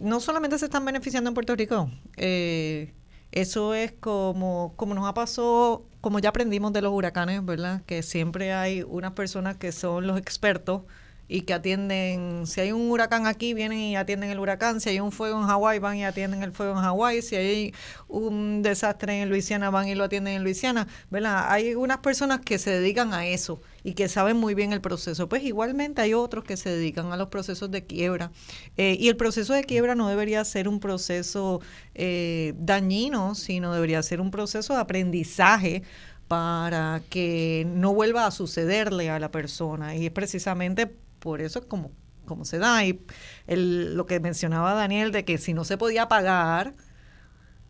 no 0.00 0.18
solamente 0.18 0.58
se 0.58 0.64
están 0.64 0.84
beneficiando 0.84 1.28
en 1.28 1.34
Puerto 1.34 1.54
Rico, 1.54 1.88
eso 2.16 3.74
es 3.74 3.92
como, 3.92 4.72
como 4.74 4.94
nos 4.94 5.06
ha 5.06 5.14
pasado 5.14 5.84
como 6.00 6.18
ya 6.18 6.30
aprendimos 6.30 6.72
de 6.72 6.82
los 6.82 6.92
huracanes, 6.92 7.44
¿verdad? 7.44 7.82
Que 7.86 8.02
siempre 8.02 8.52
hay 8.52 8.82
unas 8.82 9.12
personas 9.12 9.56
que 9.56 9.72
son 9.72 10.06
los 10.06 10.18
expertos 10.18 10.82
y 11.32 11.42
que 11.42 11.54
atienden, 11.54 12.44
si 12.44 12.60
hay 12.60 12.72
un 12.72 12.90
huracán 12.90 13.28
aquí, 13.28 13.54
vienen 13.54 13.78
y 13.78 13.96
atienden 13.96 14.30
el 14.30 14.40
huracán, 14.40 14.80
si 14.80 14.90
hay 14.90 14.98
un 14.98 15.12
fuego 15.12 15.40
en 15.40 15.46
Hawái, 15.46 15.78
van 15.78 15.96
y 15.96 16.04
atienden 16.04 16.42
el 16.42 16.50
fuego 16.50 16.72
en 16.72 16.78
Hawái, 16.78 17.22
si 17.22 17.36
hay 17.36 17.74
un 18.08 18.62
desastre 18.62 19.22
en 19.22 19.28
Luisiana, 19.28 19.70
van 19.70 19.86
y 19.86 19.94
lo 19.94 20.02
atienden 20.02 20.34
en 20.34 20.42
Luisiana, 20.42 20.88
¿verdad? 21.08 21.44
Hay 21.48 21.76
unas 21.76 21.98
personas 21.98 22.40
que 22.40 22.58
se 22.58 22.70
dedican 22.70 23.14
a 23.14 23.28
eso 23.28 23.62
y 23.84 23.94
que 23.94 24.08
saben 24.08 24.38
muy 24.38 24.54
bien 24.54 24.72
el 24.72 24.80
proceso. 24.80 25.28
Pues 25.28 25.44
igualmente 25.44 26.02
hay 26.02 26.14
otros 26.14 26.42
que 26.42 26.56
se 26.56 26.70
dedican 26.70 27.12
a 27.12 27.16
los 27.16 27.28
procesos 27.28 27.70
de 27.70 27.86
quiebra. 27.86 28.32
Eh, 28.76 28.96
y 28.98 29.06
el 29.06 29.16
proceso 29.16 29.54
de 29.54 29.62
quiebra 29.62 29.94
no 29.94 30.08
debería 30.08 30.44
ser 30.44 30.66
un 30.66 30.80
proceso 30.80 31.60
eh, 31.94 32.54
dañino, 32.56 33.36
sino 33.36 33.72
debería 33.72 34.02
ser 34.02 34.20
un 34.20 34.32
proceso 34.32 34.74
de 34.74 34.80
aprendizaje 34.80 35.84
para 36.26 37.02
que 37.08 37.68
no 37.72 37.94
vuelva 37.94 38.26
a 38.26 38.32
sucederle 38.32 39.10
a 39.10 39.20
la 39.20 39.30
persona. 39.30 39.94
Y 39.94 40.06
es 40.06 40.12
precisamente 40.12 40.90
por 41.20 41.40
eso 41.40 41.66
como, 41.68 41.92
como 42.26 42.44
se 42.44 42.58
da. 42.58 42.84
Y 42.84 43.00
el, 43.46 43.94
lo 43.94 44.06
que 44.06 44.20
mencionaba 44.20 44.74
Daniel 44.74 45.12
de 45.12 45.24
que 45.24 45.38
si 45.38 45.54
no 45.54 45.64
se 45.64 45.78
podía 45.78 46.08
pagar, 46.08 46.74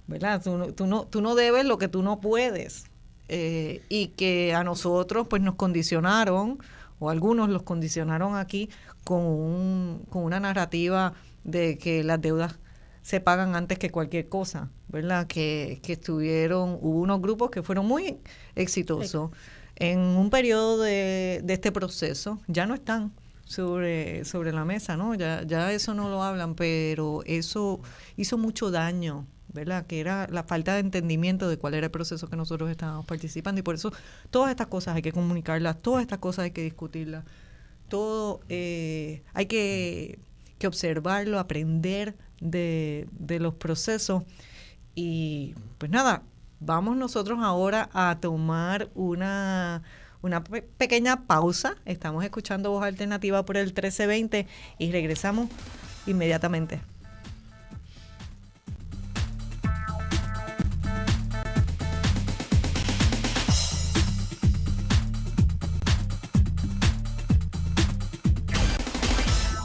¿verdad? 0.06 0.42
Tú, 0.42 0.72
tú, 0.72 0.86
no, 0.86 1.06
tú 1.06 1.20
no 1.20 1.34
debes 1.34 1.64
lo 1.66 1.78
que 1.78 1.88
tú 1.88 2.02
no 2.02 2.20
puedes. 2.20 2.84
Eh, 3.32 3.82
y 3.88 4.08
que 4.08 4.54
a 4.54 4.64
nosotros 4.64 5.28
pues 5.28 5.40
nos 5.40 5.54
condicionaron, 5.54 6.58
o 6.98 7.10
algunos 7.10 7.48
los 7.48 7.62
condicionaron 7.62 8.34
aquí 8.34 8.70
con, 9.04 9.20
un, 9.20 10.04
con 10.10 10.24
una 10.24 10.40
narrativa 10.40 11.14
de 11.44 11.78
que 11.78 12.02
las 12.02 12.20
deudas 12.20 12.58
se 13.02 13.20
pagan 13.20 13.54
antes 13.54 13.78
que 13.78 13.90
cualquier 13.90 14.28
cosa, 14.28 14.70
¿verdad? 14.88 15.28
Que, 15.28 15.78
que 15.84 15.92
estuvieron, 15.92 16.78
hubo 16.80 17.00
unos 17.00 17.22
grupos 17.22 17.50
que 17.50 17.62
fueron 17.62 17.86
muy 17.86 18.18
exitosos 18.56 19.30
en 19.76 20.00
un 20.00 20.28
periodo 20.28 20.82
de, 20.82 21.40
de 21.44 21.54
este 21.54 21.70
proceso, 21.70 22.40
ya 22.48 22.66
no 22.66 22.74
están 22.74 23.12
sobre, 23.50 24.24
sobre 24.24 24.52
la 24.52 24.64
mesa, 24.64 24.96
¿no? 24.96 25.12
Ya, 25.16 25.42
ya 25.42 25.72
eso 25.72 25.92
no 25.92 26.08
lo 26.08 26.22
hablan, 26.22 26.54
pero 26.54 27.22
eso 27.26 27.80
hizo 28.16 28.38
mucho 28.38 28.70
daño 28.70 29.26
¿verdad? 29.52 29.84
Que 29.86 29.98
era 29.98 30.28
la 30.30 30.44
falta 30.44 30.74
de 30.74 30.78
entendimiento 30.78 31.48
de 31.48 31.58
cuál 31.58 31.74
era 31.74 31.86
el 31.86 31.90
proceso 31.90 32.28
que 32.28 32.36
nosotros 32.36 32.70
estábamos 32.70 33.04
participando 33.04 33.58
y 33.58 33.62
por 33.64 33.74
eso 33.74 33.92
todas 34.30 34.50
estas 34.52 34.68
cosas 34.68 34.94
hay 34.94 35.02
que 35.02 35.10
comunicarlas, 35.10 35.82
todas 35.82 36.02
estas 36.02 36.20
cosas 36.20 36.44
hay 36.44 36.50
que 36.52 36.62
discutirlas, 36.62 37.24
todo 37.88 38.42
eh, 38.48 39.24
hay 39.34 39.46
que, 39.46 40.20
que, 40.60 40.68
observarlo, 40.68 41.40
aprender 41.40 42.16
de, 42.40 43.08
de 43.10 43.40
los 43.40 43.54
procesos 43.54 44.22
y 44.94 45.56
pues 45.78 45.90
nada, 45.90 46.22
vamos 46.60 46.96
nosotros 46.96 47.40
ahora 47.42 47.90
a 47.92 48.18
tomar 48.20 48.88
una 48.94 49.82
una 50.22 50.42
pequeña 50.42 51.26
pausa. 51.26 51.76
Estamos 51.84 52.24
escuchando 52.24 52.70
Voz 52.70 52.84
Alternativa 52.84 53.44
por 53.44 53.56
el 53.56 53.66
1320 53.66 54.46
y 54.78 54.92
regresamos 54.92 55.48
inmediatamente. 56.06 56.80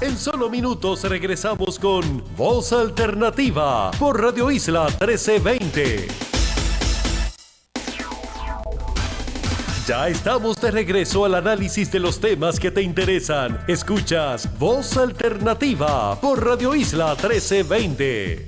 En 0.02 0.18
solo 0.18 0.49
minutos 0.49 1.03
regresamos 1.03 1.80
con 1.80 2.23
Voz 2.38 2.72
Alternativa 2.72 3.90
por 3.98 4.22
Radio 4.22 4.52
Isla 4.52 4.86
1320. 4.86 6.24
Ya 9.88 10.07
estamos 10.07 10.60
de 10.60 10.72
regreso 10.72 11.26
al 11.26 11.36
análisis 11.36 11.91
de 11.91 11.99
los 11.99 12.20
temas 12.20 12.60
que 12.60 12.72
te 12.72 12.82
interesan. 12.82 13.60
Escuchas 13.68 14.49
Voz 14.57 14.98
Alternativa 14.98 16.20
por 16.20 16.44
Radio 16.44 16.74
Isla 16.74 17.10
1320. 17.10 18.48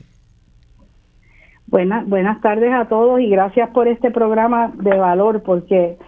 Buenas, 1.67 2.07
buenas 2.07 2.41
tardes 2.41 2.73
a 2.73 2.87
todos 2.87 3.19
y 3.19 3.29
gracias 3.29 3.69
por 3.69 3.87
este 3.87 4.09
programa 4.09 4.73
de 4.77 4.97
valor 4.97 5.43
porque 5.43 5.99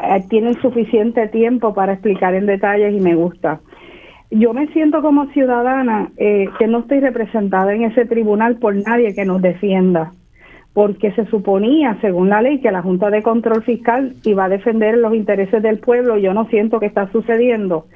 eh, 0.00 0.24
tienen 0.28 0.60
suficiente 0.60 1.28
tiempo 1.28 1.74
para 1.74 1.94
explicar 1.94 2.34
en 2.34 2.46
detalles 2.46 2.94
y 2.94 3.00
me 3.00 3.14
gusta. 3.14 3.60
Yo 4.30 4.52
me 4.52 4.66
siento 4.68 5.00
como 5.00 5.26
ciudadana 5.32 6.10
eh, 6.18 6.48
que 6.58 6.66
no 6.66 6.80
estoy 6.80 7.00
representada 7.00 7.72
en 7.74 7.84
ese 7.84 8.04
tribunal 8.04 8.56
por 8.56 8.74
nadie 8.76 9.14
que 9.14 9.24
nos 9.24 9.40
defienda, 9.40 10.12
porque 10.74 11.12
se 11.12 11.24
suponía, 11.26 11.96
según 12.02 12.28
la 12.28 12.42
ley, 12.42 12.60
que 12.60 12.70
la 12.70 12.82
Junta 12.82 13.08
de 13.08 13.22
Control 13.22 13.62
Fiscal 13.62 14.14
iba 14.24 14.44
a 14.44 14.48
defender 14.50 14.98
los 14.98 15.14
intereses 15.14 15.62
del 15.62 15.78
pueblo. 15.78 16.18
Yo 16.18 16.34
no 16.34 16.46
siento 16.48 16.78
que 16.78 16.86
está 16.86 17.10
sucediendo. 17.10 17.86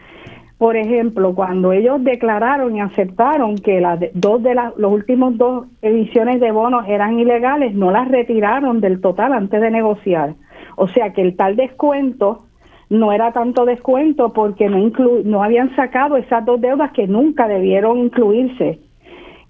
Por 0.57 0.77
ejemplo, 0.77 1.35
cuando 1.35 1.73
ellos 1.73 2.03
declararon 2.03 2.77
y 2.77 2.81
aceptaron 2.81 3.57
que 3.59 3.81
las 3.81 4.01
dos 4.15 4.43
de 4.43 4.55
las 4.55 4.77
los 4.77 4.93
últimos 4.93 5.37
dos 5.37 5.67
ediciones 5.83 6.41
de 6.41 6.51
bonos 6.51 6.85
eran 6.89 7.19
ilegales, 7.19 7.75
no 7.75 7.91
las 7.91 8.09
retiraron 8.09 8.81
del 8.81 9.01
total 9.01 9.33
antes 9.35 9.61
de 9.61 9.71
negociar. 9.71 10.35
O 10.77 10.89
sea 10.89 11.13
que 11.13 11.23
el 11.23 11.37
tal 11.37 11.57
descuento 11.57 12.45
no 12.91 13.13
era 13.13 13.33
tanto 13.33 13.65
descuento 13.65 14.33
porque 14.33 14.69
no, 14.69 14.91
no 15.25 15.43
habían 15.43 15.75
sacado 15.77 16.17
esas 16.17 16.45
dos 16.45 16.61
deudas 16.61 16.93
que 16.93 17.07
nunca 17.07 17.49
debieron 17.49 17.99
incluirse. 17.99 18.81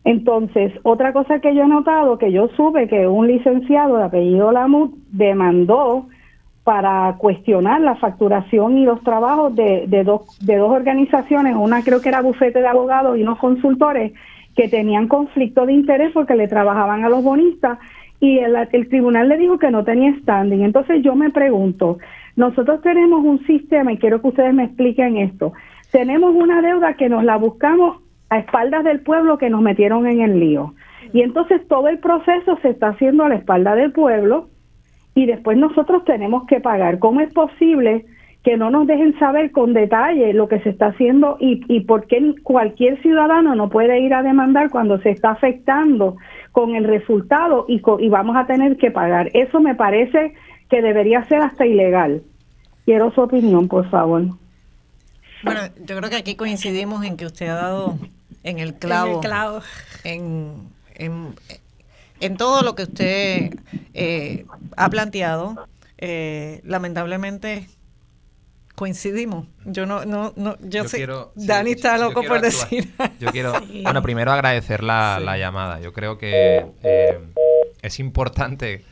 Entonces, 0.04 0.72
otra 0.82 1.12
cosa 1.12 1.40
que 1.40 1.54
yo 1.54 1.62
he 1.62 1.68
notado, 1.68 2.18
que 2.18 2.32
yo 2.32 2.48
supe 2.56 2.88
que 2.88 3.06
un 3.06 3.26
licenciado 3.26 3.98
de 3.98 4.04
apellido 4.04 4.50
Lamut 4.50 4.94
demandó 5.10 6.06
para 6.64 7.16
cuestionar 7.18 7.80
la 7.80 7.96
facturación 7.96 8.78
y 8.78 8.84
los 8.84 9.02
trabajos 9.02 9.54
de, 9.54 9.84
de, 9.88 10.04
dos, 10.04 10.38
de 10.40 10.56
dos 10.56 10.70
organizaciones, 10.70 11.56
una 11.56 11.82
creo 11.82 12.00
que 12.00 12.08
era 12.08 12.20
bufete 12.20 12.60
de 12.60 12.68
abogados 12.68 13.18
y 13.18 13.22
unos 13.22 13.38
consultores 13.38 14.12
que 14.54 14.68
tenían 14.68 15.08
conflicto 15.08 15.66
de 15.66 15.72
interés 15.72 16.12
porque 16.12 16.36
le 16.36 16.46
trabajaban 16.46 17.04
a 17.04 17.08
los 17.08 17.24
bonistas 17.24 17.78
y 18.22 18.38
el, 18.38 18.88
tribunal 18.88 19.28
le 19.28 19.36
dijo 19.36 19.58
que 19.58 19.72
no 19.72 19.82
tenía 19.82 20.16
standing. 20.20 20.62
Entonces 20.62 21.02
yo 21.02 21.16
me 21.16 21.30
pregunto, 21.30 21.98
nosotros 22.36 22.80
tenemos 22.80 23.24
un 23.24 23.44
sistema, 23.46 23.92
y 23.92 23.98
quiero 23.98 24.22
que 24.22 24.28
ustedes 24.28 24.54
me 24.54 24.62
expliquen 24.62 25.16
esto, 25.16 25.52
tenemos 25.90 26.32
una 26.32 26.62
deuda 26.62 26.94
que 26.94 27.08
nos 27.08 27.24
la 27.24 27.36
buscamos 27.36 28.00
a 28.30 28.38
espaldas 28.38 28.84
del 28.84 29.00
pueblo 29.00 29.38
que 29.38 29.50
nos 29.50 29.60
metieron 29.60 30.06
en 30.06 30.20
el 30.20 30.38
lío. 30.38 30.72
Y 31.12 31.22
entonces 31.22 31.66
todo 31.66 31.88
el 31.88 31.98
proceso 31.98 32.56
se 32.62 32.68
está 32.68 32.90
haciendo 32.90 33.24
a 33.24 33.28
la 33.28 33.34
espalda 33.34 33.74
del 33.74 33.90
pueblo 33.90 34.46
y 35.16 35.26
después 35.26 35.58
nosotros 35.58 36.04
tenemos 36.04 36.46
que 36.46 36.60
pagar. 36.60 37.00
¿Cómo 37.00 37.22
es 37.22 37.32
posible 37.34 38.04
que 38.44 38.56
no 38.56 38.70
nos 38.70 38.86
dejen 38.86 39.18
saber 39.18 39.50
con 39.50 39.72
detalle 39.72 40.32
lo 40.32 40.46
que 40.46 40.60
se 40.60 40.70
está 40.70 40.86
haciendo 40.86 41.38
y, 41.40 41.64
y 41.66 41.80
por 41.80 42.06
qué 42.06 42.34
cualquier 42.44 43.02
ciudadano 43.02 43.56
no 43.56 43.68
puede 43.68 43.98
ir 43.98 44.14
a 44.14 44.22
demandar 44.22 44.70
cuando 44.70 45.00
se 45.00 45.10
está 45.10 45.30
afectando 45.30 46.16
con 46.52 46.76
el 46.76 46.84
resultado 46.84 47.64
y, 47.66 47.82
y 47.98 48.08
vamos 48.08 48.36
a 48.36 48.46
tener 48.46 48.76
que 48.76 48.90
pagar. 48.90 49.30
Eso 49.34 49.60
me 49.60 49.74
parece 49.74 50.34
que 50.70 50.82
debería 50.82 51.24
ser 51.24 51.40
hasta 51.40 51.66
ilegal. 51.66 52.22
Quiero 52.84 53.10
su 53.12 53.22
opinión, 53.22 53.68
por 53.68 53.88
favor. 53.90 54.24
Bueno, 55.42 55.60
yo 55.84 55.96
creo 55.96 56.10
que 56.10 56.16
aquí 56.16 56.36
coincidimos 56.36 57.04
en 57.04 57.16
que 57.16 57.26
usted 57.26 57.48
ha 57.48 57.54
dado 57.54 57.98
en 58.44 58.58
el 58.58 58.74
clavo, 58.74 59.20
en, 60.04 60.68
en, 60.94 62.36
todo 62.36 62.62
lo 62.62 62.74
que 62.74 62.84
usted 62.84 63.58
eh, 63.94 64.44
ha 64.76 64.88
planteado. 64.90 65.66
Eh, 65.98 66.60
lamentablemente 66.64 67.68
coincidimos. 68.82 69.46
Yo 69.64 69.86
no, 69.86 70.04
no, 70.04 70.32
no, 70.34 70.56
yo, 70.58 70.88
sé. 70.88 71.06
Dani 71.36 71.70
está 71.70 71.96
loco 71.98 72.24
por 72.24 72.40
decir. 72.40 72.92
Yo 73.20 73.30
quiero, 73.30 73.52
bueno, 73.84 74.02
primero 74.02 74.32
agradecer 74.32 74.82
la, 74.82 75.20
llamada. 75.38 75.78
Yo 75.78 75.92
creo 75.92 76.18
que 76.18 76.66
eh, 76.82 77.20
es 77.80 78.00
importante, 78.00 78.84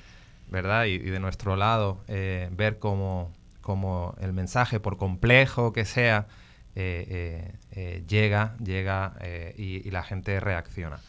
¿verdad? 0.46 0.84
Y, 0.84 0.98
de 0.98 1.18
nuestro 1.18 1.56
lado, 1.56 2.04
eh, 2.06 2.48
ver 2.52 2.78
cómo, 2.78 3.32
cómo, 3.62 4.14
el 4.20 4.32
mensaje, 4.32 4.78
por 4.78 4.96
complejo 4.96 5.72
que 5.72 5.84
sea, 5.84 6.28
eh, 6.76 7.52
llega, 8.06 8.54
llega 8.62 9.16
y, 9.56 9.88
y, 9.88 9.90
la 9.90 10.04
gente 10.04 10.38
reacciona. 10.38 11.00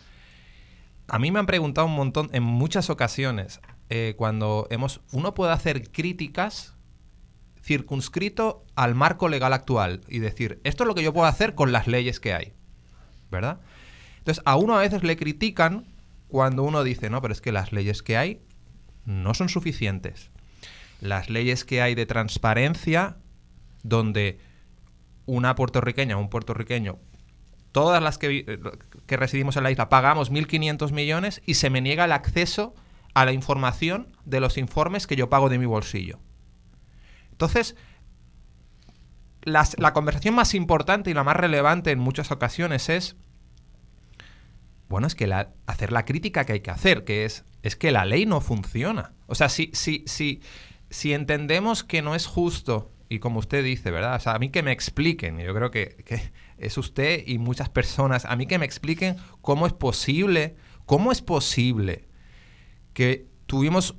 A 1.07 1.19
mí 1.19 1.29
me 1.29 1.37
han 1.37 1.45
preguntado 1.45 1.85
un 1.85 1.93
montón, 1.93 2.31
en 2.33 2.41
muchas 2.41 2.89
ocasiones, 2.89 3.61
cuando 4.15 4.65
hemos, 4.71 5.01
uno 5.11 5.35
puede 5.35 5.51
hacer 5.51 5.91
críticas 5.91 6.73
circunscrito 7.61 8.65
al 8.75 8.95
marco 8.95 9.29
legal 9.29 9.53
actual 9.53 10.01
y 10.07 10.19
decir, 10.19 10.59
esto 10.63 10.83
es 10.83 10.87
lo 10.87 10.95
que 10.95 11.03
yo 11.03 11.13
puedo 11.13 11.27
hacer 11.27 11.55
con 11.55 11.71
las 11.71 11.87
leyes 11.87 12.19
que 12.19 12.33
hay, 12.33 12.53
¿verdad? 13.29 13.59
Entonces, 14.17 14.43
a 14.45 14.55
uno 14.55 14.75
a 14.75 14.81
veces 14.81 15.03
le 15.03 15.17
critican 15.17 15.85
cuando 16.27 16.63
uno 16.63 16.83
dice, 16.83 17.09
no, 17.09 17.21
pero 17.21 17.33
es 17.33 17.41
que 17.41 17.51
las 17.51 17.71
leyes 17.71 18.03
que 18.03 18.17
hay 18.17 18.41
no 19.05 19.33
son 19.33 19.49
suficientes. 19.49 20.31
Las 20.99 21.29
leyes 21.29 21.65
que 21.65 21.81
hay 21.81 21.95
de 21.95 22.05
transparencia, 22.05 23.17
donde 23.83 24.39
una 25.25 25.55
puertorriqueña 25.55 26.17
o 26.17 26.19
un 26.19 26.29
puertorriqueño, 26.29 26.99
todas 27.71 28.01
las 28.01 28.17
que, 28.17 28.59
que 29.07 29.17
residimos 29.17 29.57
en 29.57 29.63
la 29.63 29.71
isla, 29.71 29.89
pagamos 29.89 30.31
1.500 30.31 30.91
millones 30.91 31.41
y 31.45 31.55
se 31.55 31.69
me 31.69 31.81
niega 31.81 32.05
el 32.05 32.11
acceso 32.11 32.75
a 33.13 33.25
la 33.25 33.33
información 33.33 34.15
de 34.25 34.39
los 34.39 34.57
informes 34.57 35.07
que 35.07 35.15
yo 35.15 35.29
pago 35.29 35.49
de 35.49 35.57
mi 35.59 35.65
bolsillo. 35.65 36.19
Entonces, 37.41 37.75
la 39.43 39.93
conversación 39.93 40.35
más 40.35 40.53
importante 40.53 41.09
y 41.09 41.15
la 41.15 41.23
más 41.23 41.35
relevante 41.35 41.89
en 41.89 41.97
muchas 41.97 42.29
ocasiones 42.29 42.87
es, 42.87 43.15
bueno, 44.87 45.07
es 45.07 45.15
que 45.15 45.25
la, 45.25 45.49
hacer 45.65 45.91
la 45.91 46.05
crítica 46.05 46.45
que 46.45 46.53
hay 46.53 46.59
que 46.59 46.69
hacer, 46.69 47.03
que 47.03 47.25
es, 47.25 47.45
es 47.63 47.75
que 47.75 47.91
la 47.91 48.05
ley 48.05 48.27
no 48.27 48.41
funciona. 48.41 49.13
O 49.25 49.33
sea, 49.33 49.49
si, 49.49 49.71
si, 49.73 50.03
si, 50.05 50.41
si 50.91 51.13
entendemos 51.13 51.83
que 51.83 52.03
no 52.03 52.13
es 52.13 52.27
justo, 52.27 52.91
y 53.09 53.17
como 53.17 53.39
usted 53.39 53.63
dice, 53.63 53.89
¿verdad? 53.89 54.17
O 54.17 54.19
sea, 54.19 54.33
a 54.33 54.39
mí 54.39 54.49
que 54.49 54.61
me 54.61 54.71
expliquen, 54.71 55.39
yo 55.39 55.55
creo 55.55 55.71
que, 55.71 56.03
que 56.05 56.31
es 56.57 56.77
usted 56.77 57.23
y 57.25 57.39
muchas 57.39 57.69
personas, 57.69 58.25
a 58.25 58.35
mí 58.35 58.45
que 58.45 58.59
me 58.59 58.65
expliquen 58.65 59.15
cómo 59.41 59.65
es 59.65 59.73
posible, 59.73 60.57
cómo 60.85 61.11
es 61.11 61.23
posible 61.23 62.07
que 62.93 63.25
tuvimos 63.47 63.95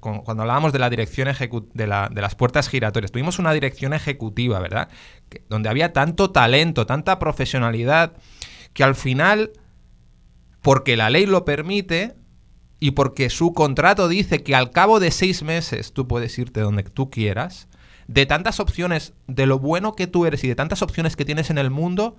cuando 0.00 0.42
hablábamos 0.42 0.72
de 0.72 0.78
la 0.78 0.90
dirección 0.90 1.28
de, 1.28 1.70
de, 1.74 1.86
las 2.22 2.34
puertas 2.34 2.68
giratorias, 2.68 3.12
tuvimos 3.12 3.38
una 3.38 3.52
dirección 3.52 3.92
ejecutiva, 3.92 4.58
¿verdad? 4.60 4.88
donde 5.48 5.68
había 5.68 5.92
tanto 5.92 6.30
talento, 6.30 6.86
tanta 6.86 7.18
profesionalidad, 7.18 8.12
que 8.72 8.84
al 8.84 8.94
final, 8.94 9.52
porque 10.62 10.96
la 10.96 11.10
ley 11.10 11.26
lo 11.26 11.44
permite 11.44 12.14
y 12.80 12.92
porque 12.92 13.30
su 13.30 13.52
contrato 13.52 14.08
dice 14.08 14.42
que 14.42 14.54
al 14.54 14.70
cabo 14.70 15.00
de 15.00 15.10
seis 15.10 15.42
meses 15.42 15.92
tú 15.92 16.06
puedes 16.06 16.38
irte 16.38 16.60
donde 16.60 16.82
tú 16.84 17.10
quieras, 17.10 17.68
de 18.06 18.24
tantas 18.26 18.60
opciones, 18.60 19.14
de 19.26 19.46
lo 19.46 19.58
bueno 19.58 19.94
que 19.94 20.06
tú 20.06 20.26
eres 20.26 20.44
y 20.44 20.48
de 20.48 20.54
tantas 20.54 20.82
opciones 20.82 21.16
que 21.16 21.24
tienes 21.24 21.50
en 21.50 21.58
el 21.58 21.70
mundo, 21.70 22.16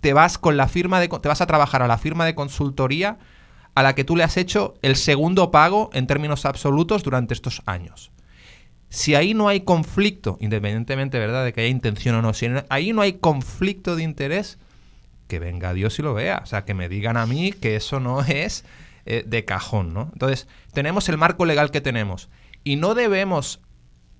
te 0.00 0.12
vas 0.12 0.36
con 0.36 0.56
la 0.56 0.68
firma 0.68 1.00
de, 1.00 1.08
te 1.08 1.28
vas 1.28 1.40
a 1.40 1.46
trabajar 1.46 1.82
a 1.82 1.86
la 1.86 1.96
firma 1.96 2.26
de 2.26 2.34
consultoría 2.34 3.18
a 3.74 3.82
la 3.82 3.94
que 3.94 4.04
tú 4.04 4.16
le 4.16 4.24
has 4.24 4.36
hecho 4.36 4.74
el 4.82 4.96
segundo 4.96 5.50
pago 5.50 5.90
en 5.92 6.06
términos 6.06 6.44
absolutos 6.44 7.02
durante 7.02 7.34
estos 7.34 7.62
años. 7.66 8.12
Si 8.88 9.14
ahí 9.14 9.34
no 9.34 9.48
hay 9.48 9.62
conflicto, 9.62 10.38
independientemente 10.40 11.18
¿verdad? 11.18 11.44
de 11.44 11.52
que 11.52 11.62
haya 11.62 11.70
intención 11.70 12.14
o 12.14 12.22
no, 12.22 12.32
si 12.34 12.46
ahí 12.68 12.92
no 12.92 13.02
hay 13.02 13.14
conflicto 13.14 13.96
de 13.96 14.04
interés, 14.04 14.58
que 15.26 15.38
venga 15.38 15.74
Dios 15.74 15.98
y 15.98 16.02
lo 16.02 16.14
vea. 16.14 16.40
O 16.42 16.46
sea, 16.46 16.64
que 16.64 16.74
me 16.74 16.88
digan 16.88 17.16
a 17.16 17.26
mí 17.26 17.52
que 17.52 17.76
eso 17.76 18.00
no 18.00 18.22
es 18.22 18.64
eh, 19.06 19.24
de 19.26 19.44
cajón, 19.44 19.92
¿no? 19.94 20.10
Entonces, 20.12 20.46
tenemos 20.72 21.08
el 21.08 21.18
marco 21.18 21.44
legal 21.44 21.70
que 21.70 21.80
tenemos. 21.80 22.28
Y 22.62 22.76
no 22.76 22.94
debemos 22.94 23.60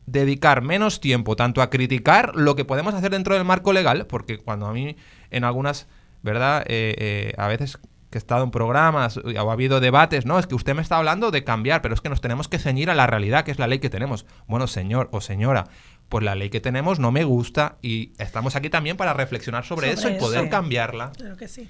dedicar 0.06 0.60
menos 0.62 1.01
tiempo 1.01 1.36
tanto 1.36 1.62
a 1.62 1.70
criticar 1.70 2.35
lo 2.35 2.56
que 2.56 2.64
podemos 2.64 2.94
hacer 2.94 3.10
dentro 3.10 3.35
del 3.35 3.44
marco 3.44 3.72
legal, 3.72 4.06
porque 4.06 4.39
cuando 4.39 4.66
a 4.66 4.72
mí 4.72 4.97
en 5.31 5.44
algunas, 5.44 5.86
¿verdad? 6.22 6.62
Eh, 6.66 6.94
eh, 6.98 7.35
a 7.39 7.48
veces 7.48 7.78
que 8.15 8.19
he 8.19 8.20
estado 8.20 8.45
en 8.45 8.53
programas 8.53 9.16
o 9.16 9.51
ha 9.51 9.53
habido 9.53 9.81
debates, 9.81 10.24
no, 10.24 10.39
es 10.39 10.47
que 10.47 10.55
usted 10.55 10.73
me 10.73 10.82
está 10.82 10.99
hablando 10.99 11.32
de 11.32 11.43
cambiar, 11.43 11.82
pero 11.82 11.95
es 11.95 12.01
que 12.01 12.09
nos 12.09 12.20
tenemos 12.20 12.47
que 12.47 12.61
ceñir 12.61 12.89
a 12.89 12.95
la 12.95 13.09
realidad, 13.09 13.45
que 13.45 13.51
es 13.51 13.59
la 13.59 13.66
ley 13.66 13.81
que 13.81 13.91
tenemos. 13.91 14.24
Bueno, 14.47 14.69
señor 14.69 15.09
o 15.11 15.20
señora, 15.20 15.65
pues 16.09 16.23
la 16.23 16.36
ley 16.36 16.49
que 16.49 16.61
tenemos 16.61 17.01
no 17.01 17.11
me 17.11 17.24
gusta 17.24 17.77
y 17.82 18.12
estamos 18.19 18.55
aquí 18.55 18.70
también 18.70 18.97
para 18.97 19.15
reflexionar 19.15 19.65
sobre, 19.65 19.91
eso, 19.91 20.09
y 20.09 20.15
poder 20.15 20.49
cambiarla. 20.49 21.11
Claro 21.16 21.36
que 21.36 21.49
sí. 21.49 21.69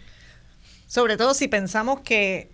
Sobre 0.87 1.17
todo 1.17 1.33
si 1.33 1.49
pensamos 1.49 2.01
que 2.01 2.51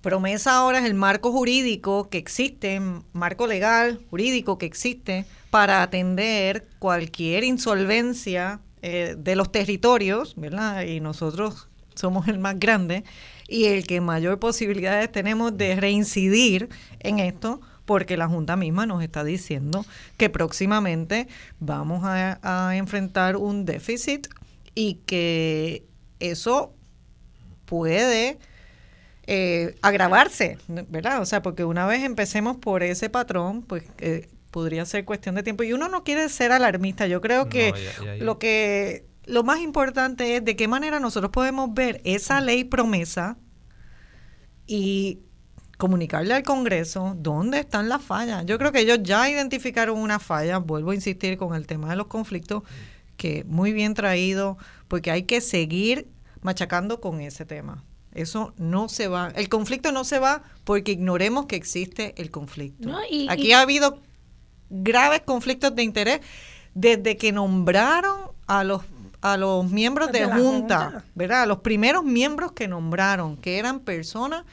promesa 0.00 0.56
ahora 0.56 0.78
es 0.78 0.86
el 0.86 0.94
marco 0.94 1.30
jurídico 1.30 2.08
que 2.08 2.16
existe, 2.16 2.80
marco 3.12 3.46
legal, 3.46 4.00
jurídico 4.08 4.56
que 4.56 4.64
existe 4.64 5.26
para 5.50 5.82
atender 5.82 6.66
cualquier 6.78 7.44
insolvencia 7.44 8.60
eh, 8.80 9.14
de 9.18 9.36
los 9.36 9.52
territorios, 9.52 10.36
¿verdad? 10.36 10.84
Y 10.84 11.00
nosotros 11.00 11.68
somos 11.96 12.28
el 12.28 12.38
más 12.38 12.58
grande 12.60 13.04
y 13.48 13.66
el 13.66 13.86
que 13.86 14.00
mayor 14.00 14.38
posibilidades 14.38 15.10
tenemos 15.10 15.56
de 15.56 15.76
reincidir 15.76 16.68
en 17.00 17.18
esto 17.18 17.60
porque 17.84 18.16
la 18.16 18.28
Junta 18.28 18.56
misma 18.56 18.84
nos 18.84 19.02
está 19.02 19.24
diciendo 19.24 19.86
que 20.16 20.28
próximamente 20.28 21.28
vamos 21.60 22.02
a, 22.04 22.76
enfrentar 22.76 23.36
un 23.36 23.64
déficit 23.64 24.26
y 24.74 24.94
que 25.06 25.84
eso 26.20 26.74
puede 27.64 28.38
eh, 29.26 29.76
agravarse, 29.82 30.58
¿verdad? 30.68 31.20
O 31.22 31.26
sea, 31.26 31.42
porque 31.42 31.64
una 31.64 31.86
vez 31.86 32.02
empecemos 32.02 32.56
por 32.56 32.82
ese 32.82 33.08
patrón, 33.08 33.62
pues 33.62 33.84
eh, 33.98 34.28
podría 34.50 34.84
ser 34.84 35.04
cuestión 35.04 35.34
de 35.34 35.42
tiempo. 35.42 35.62
Y 35.62 35.72
uno 35.72 35.88
no 35.88 36.02
quiere 36.02 36.28
ser 36.28 36.52
alarmista. 36.52 37.06
Yo 37.06 37.20
creo 37.20 37.48
que 37.48 37.72
lo 38.20 38.38
que 38.38 39.04
lo 39.26 39.42
más 39.42 39.60
importante 39.60 40.36
es 40.36 40.44
de 40.44 40.56
qué 40.56 40.68
manera 40.68 41.00
nosotros 41.00 41.30
podemos 41.30 41.74
ver 41.74 42.00
esa 42.04 42.40
ley 42.40 42.64
promesa 42.64 43.36
y 44.66 45.20
comunicarle 45.78 46.32
al 46.34 46.42
Congreso 46.42 47.14
dónde 47.18 47.60
están 47.60 47.88
las 47.88 48.02
fallas. 48.02 48.46
Yo 48.46 48.58
creo 48.58 48.72
que 48.72 48.80
ellos 48.80 49.00
ya 49.02 49.28
identificaron 49.28 49.98
una 49.98 50.18
falla, 50.18 50.58
vuelvo 50.58 50.92
a 50.92 50.94
insistir 50.94 51.36
con 51.36 51.54
el 51.54 51.66
tema 51.66 51.90
de 51.90 51.96
los 51.96 52.06
conflictos, 52.06 52.62
que 53.16 53.44
muy 53.44 53.72
bien 53.72 53.94
traído, 53.94 54.56
porque 54.88 55.10
hay 55.10 55.24
que 55.24 55.40
seguir 55.40 56.08
machacando 56.40 57.00
con 57.00 57.20
ese 57.20 57.44
tema. 57.44 57.84
Eso 58.12 58.54
no 58.56 58.88
se 58.88 59.08
va, 59.08 59.32
el 59.36 59.48
conflicto 59.50 59.92
no 59.92 60.04
se 60.04 60.18
va 60.18 60.42
porque 60.64 60.92
ignoremos 60.92 61.46
que 61.46 61.56
existe 61.56 62.14
el 62.16 62.30
conflicto. 62.30 62.90
Aquí 63.28 63.52
ha 63.52 63.60
habido 63.60 64.00
graves 64.70 65.20
conflictos 65.22 65.74
de 65.74 65.82
interés 65.82 66.20
desde 66.74 67.16
que 67.16 67.32
nombraron 67.32 68.30
a 68.46 68.64
los 68.64 68.82
a 69.20 69.36
los 69.36 69.70
miembros 69.70 70.12
de, 70.12 70.26
junta, 70.26 71.04
¿verdad? 71.14 71.42
A 71.42 71.46
los 71.46 71.58
primeros 71.58 72.04
miembros 72.04 72.52
que 72.52 72.68
nombraron, 72.68 73.36
que 73.36 73.58
eran 73.58 73.80
personas 73.80 74.44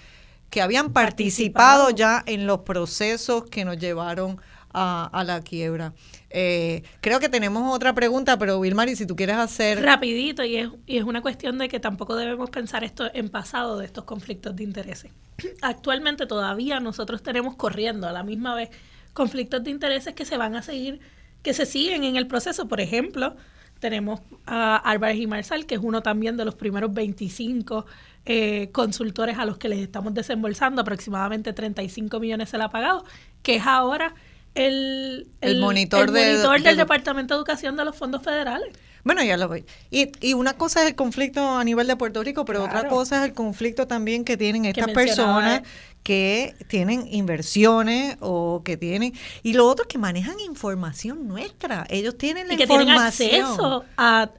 que 0.49 0.61
habían 0.61 0.93
participado, 0.93 1.89
ya 1.89 2.23
en 2.25 2.45
los 2.45 2.59
procesos 2.59 3.45
que 3.45 3.65
nos 3.65 3.77
llevaron 3.77 4.39
a, 4.73 5.23
la 5.25 5.41
quiebra. 5.41 5.93
Eh, 6.29 6.83
creo 7.01 7.19
que 7.19 7.29
tenemos 7.29 7.73
otra 7.73 7.93
pregunta, 7.93 8.37
pero 8.37 8.59
Wilmary, 8.59 8.95
si 8.95 9.05
tú 9.05 9.15
quieres 9.15 9.35
hacer... 9.35 9.81
Rapidito, 9.81 10.43
y 10.43 10.57
es, 10.57 10.69
y 10.85 10.97
es 10.97 11.03
una 11.03 11.21
cuestión 11.21 11.57
de 11.57 11.69
que 11.69 11.79
tampoco 11.79 12.15
debemos 12.15 12.49
pensar 12.49 12.83
esto 12.83 13.09
en 13.13 13.29
pasado 13.29 13.77
de 13.77 13.85
estos 13.85 14.03
conflictos 14.03 14.55
de 14.55 14.63
intereses. 14.63 15.11
Actualmente 15.61 16.25
todavía 16.25 16.79
nosotros 16.79 17.21
tenemos 17.21 17.55
corriendo 17.55 18.07
a 18.07 18.11
la 18.11 18.23
misma 18.23 18.55
vez 18.55 18.69
conflictos 19.13 19.63
de 19.63 19.71
intereses 19.71 20.15
que 20.15 20.25
se 20.25 20.37
van 20.37 20.55
a 20.55 20.63
seguir, 20.63 20.99
que 21.43 21.53
se 21.53 21.65
siguen 21.65 22.03
en 22.03 22.15
el 22.15 22.27
proceso. 22.27 22.67
Por 22.67 22.81
ejemplo, 22.81 23.35
tenemos 23.83 24.21
a 24.45 24.77
Álvarez 24.77 25.17
y 25.17 25.27
Marsal, 25.27 25.65
que 25.65 25.75
es 25.75 25.81
uno 25.83 26.01
también 26.01 26.37
de 26.37 26.45
los 26.45 26.55
primeros 26.55 26.93
25 26.93 27.85
eh, 28.25 28.69
consultores 28.71 29.37
a 29.37 29.43
los 29.43 29.57
que 29.57 29.67
les 29.67 29.79
estamos 29.79 30.13
desembolsando, 30.13 30.81
aproximadamente 30.81 31.51
35 31.51 32.17
millones 32.21 32.49
se 32.49 32.57
le 32.57 32.63
ha 32.63 32.69
pagado, 32.69 33.03
que 33.41 33.57
es 33.57 33.67
ahora 33.67 34.15
el, 34.55 35.27
el, 35.41 35.59
monitor, 35.59 36.11
del 36.11 36.77
Departamento 36.77 37.33
de 37.33 37.39
Educación 37.39 37.75
de 37.75 37.83
los 37.83 37.97
fondos 37.97 38.23
federales. 38.23 38.69
Bueno, 39.03 39.21
ya 39.21 39.35
lo 39.35 39.49
voy. 39.49 39.65
Y, 39.91 40.13
y 40.25 40.33
una 40.33 40.53
cosa 40.53 40.81
es 40.83 40.87
el 40.87 40.95
conflicto 40.95 41.57
a 41.57 41.63
nivel 41.65 41.85
de 41.85 41.97
Puerto 41.97 42.23
Rico, 42.23 42.45
pero 42.45 42.63
otra 42.63 42.87
cosa 42.87 43.17
es 43.17 43.25
el 43.25 43.33
conflicto 43.33 43.85
también 43.85 44.23
que 44.23 44.37
tienen 44.37 44.63
estas 44.63 44.91
personas 44.91 45.63
que 46.03 46.53
tienen 46.67 47.07
inversiones 47.09 48.17
o 48.19 48.61
que 48.63 48.75
tienen 48.77 49.13
y 49.41 49.53
lo 49.53 49.65
otro 49.65 49.83
es 49.83 49.87
que 49.87 49.97
manejan 49.97 50.39
información 50.41 51.27
nuestra. 51.27 51.85
Ellos 51.89 52.17
tienen 52.17 52.47
la 52.47 52.53
y 52.53 52.57
que 52.57 52.67
tienen 52.67 52.89
acceso 52.89 53.85
a, 53.97 54.29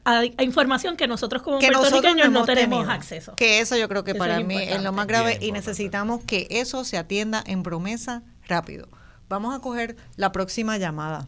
información 0.40 0.96
que 0.96 1.08
nosotros 1.08 1.42
como 1.42 1.58
puertorriqueños 1.58 2.30
no, 2.30 2.44
tenemos. 2.44 2.88
acceso. 2.88 3.34
Que 3.36 3.60
eso 3.60 3.76
yo 3.76 3.88
creo 3.88 4.04
que 4.04 4.14
para 4.14 4.40
mí 4.40 4.56
es 4.56 4.82
lo 4.82 4.92
más 4.92 5.06
grave 5.06 5.38
y 5.40 5.52
necesitamos 5.52 6.22
que 6.24 6.46
eso 6.50 6.84
se 6.84 6.98
atienda 6.98 7.42
en 7.46 7.62
promesa 7.62 8.22
rápido. 8.46 8.88
Vamos 9.28 9.54
a 9.54 9.60
coger 9.60 9.96
la 10.16 10.32
próxima 10.32 10.76
llamada. 10.76 11.26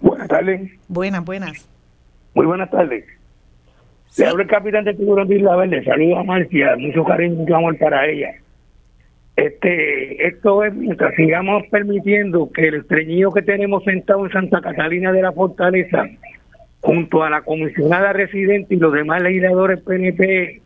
Buenas 0.00 0.28
tardes. 0.28 0.70
Buenas 0.88 1.24
buenas. 1.24 1.68
Muy 2.34 2.46
buenas 2.46 2.70
tardes 2.70 3.04
le 4.18 4.26
hablo 4.26 4.42
el 4.42 4.48
capitán 4.48 4.84
de 4.84 4.94
tiburón 4.94 5.28
de 5.28 5.36
Isla 5.36 5.56
Verde. 5.56 5.84
Saludos 5.84 6.18
a 6.18 6.24
Marcia. 6.24 6.76
Mucho 6.76 7.04
cariño, 7.04 7.36
mucho 7.36 7.56
amor 7.56 7.78
para 7.78 8.06
ella. 8.06 8.34
Este, 9.36 10.26
esto 10.26 10.62
es 10.64 10.74
mientras 10.74 11.14
sigamos 11.14 11.62
permitiendo 11.70 12.50
que 12.52 12.68
el 12.68 12.74
estreñido 12.74 13.32
que 13.32 13.40
tenemos 13.40 13.82
sentado 13.84 14.26
en 14.26 14.32
Santa 14.32 14.60
Catalina 14.60 15.10
de 15.12 15.22
la 15.22 15.32
Fortaleza, 15.32 16.04
junto 16.80 17.22
a 17.22 17.30
la 17.30 17.40
comisionada 17.40 18.12
residente 18.12 18.74
y 18.74 18.78
los 18.78 18.92
demás 18.92 19.22
legisladores 19.22 19.80
PNP, 19.80 20.60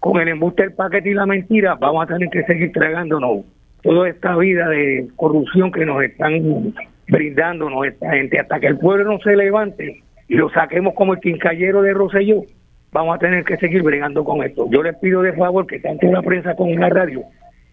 con 0.00 0.20
el 0.20 0.28
embuste 0.28 0.62
del 0.62 0.72
paquete 0.72 1.10
y 1.10 1.14
la 1.14 1.26
mentira, 1.26 1.74
vamos 1.74 2.04
a 2.04 2.14
tener 2.14 2.30
que 2.30 2.44
seguir 2.44 2.72
tragándonos 2.72 3.44
toda 3.82 4.08
esta 4.08 4.36
vida 4.36 4.68
de 4.68 5.08
corrupción 5.16 5.70
que 5.70 5.84
nos 5.84 6.02
están 6.02 6.72
brindándonos 7.08 7.86
esta 7.86 8.10
gente, 8.12 8.38
hasta 8.38 8.60
que 8.60 8.68
el 8.68 8.78
pueblo 8.78 9.12
no 9.12 9.18
se 9.20 9.36
levante 9.36 10.02
y 10.28 10.34
lo 10.34 10.48
saquemos 10.50 10.94
como 10.94 11.14
el 11.14 11.20
quincallero 11.20 11.82
de 11.82 11.92
Roselló 11.92 12.44
vamos 12.92 13.16
a 13.16 13.18
tener 13.18 13.44
que 13.44 13.56
seguir 13.56 13.82
bregando 13.82 14.24
con 14.24 14.42
esto. 14.42 14.68
Yo 14.70 14.82
les 14.82 14.96
pido 14.96 15.22
de 15.22 15.32
favor 15.34 15.66
que 15.66 15.80
tanto 15.80 16.06
la 16.06 16.22
prensa 16.22 16.54
como 16.54 16.74
la 16.74 16.88
radio, 16.88 17.24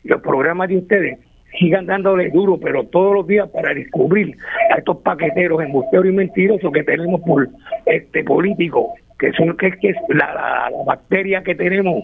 los 0.04 0.22
programas 0.22 0.70
de 0.70 0.78
ustedes, 0.78 1.20
sigan 1.60 1.86
dándole 1.86 2.30
duro, 2.30 2.60
pero 2.60 2.86
todos 2.86 3.14
los 3.14 3.28
días 3.28 3.50
para 3.50 3.74
descubrir 3.74 4.36
a 4.74 4.78
estos 4.78 4.98
paqueteros 4.98 5.62
embusteros 5.62 6.08
y 6.08 6.12
mentirosos 6.12 6.72
que 6.72 6.84
tenemos 6.84 7.22
por 7.22 7.48
este 7.86 8.24
político, 8.24 8.94
que 9.18 9.32
son 9.34 9.56
que, 9.58 9.68
es 9.68 9.96
la, 10.10 10.70
bacteria 10.86 11.44
que 11.44 11.56
tenemos 11.56 12.04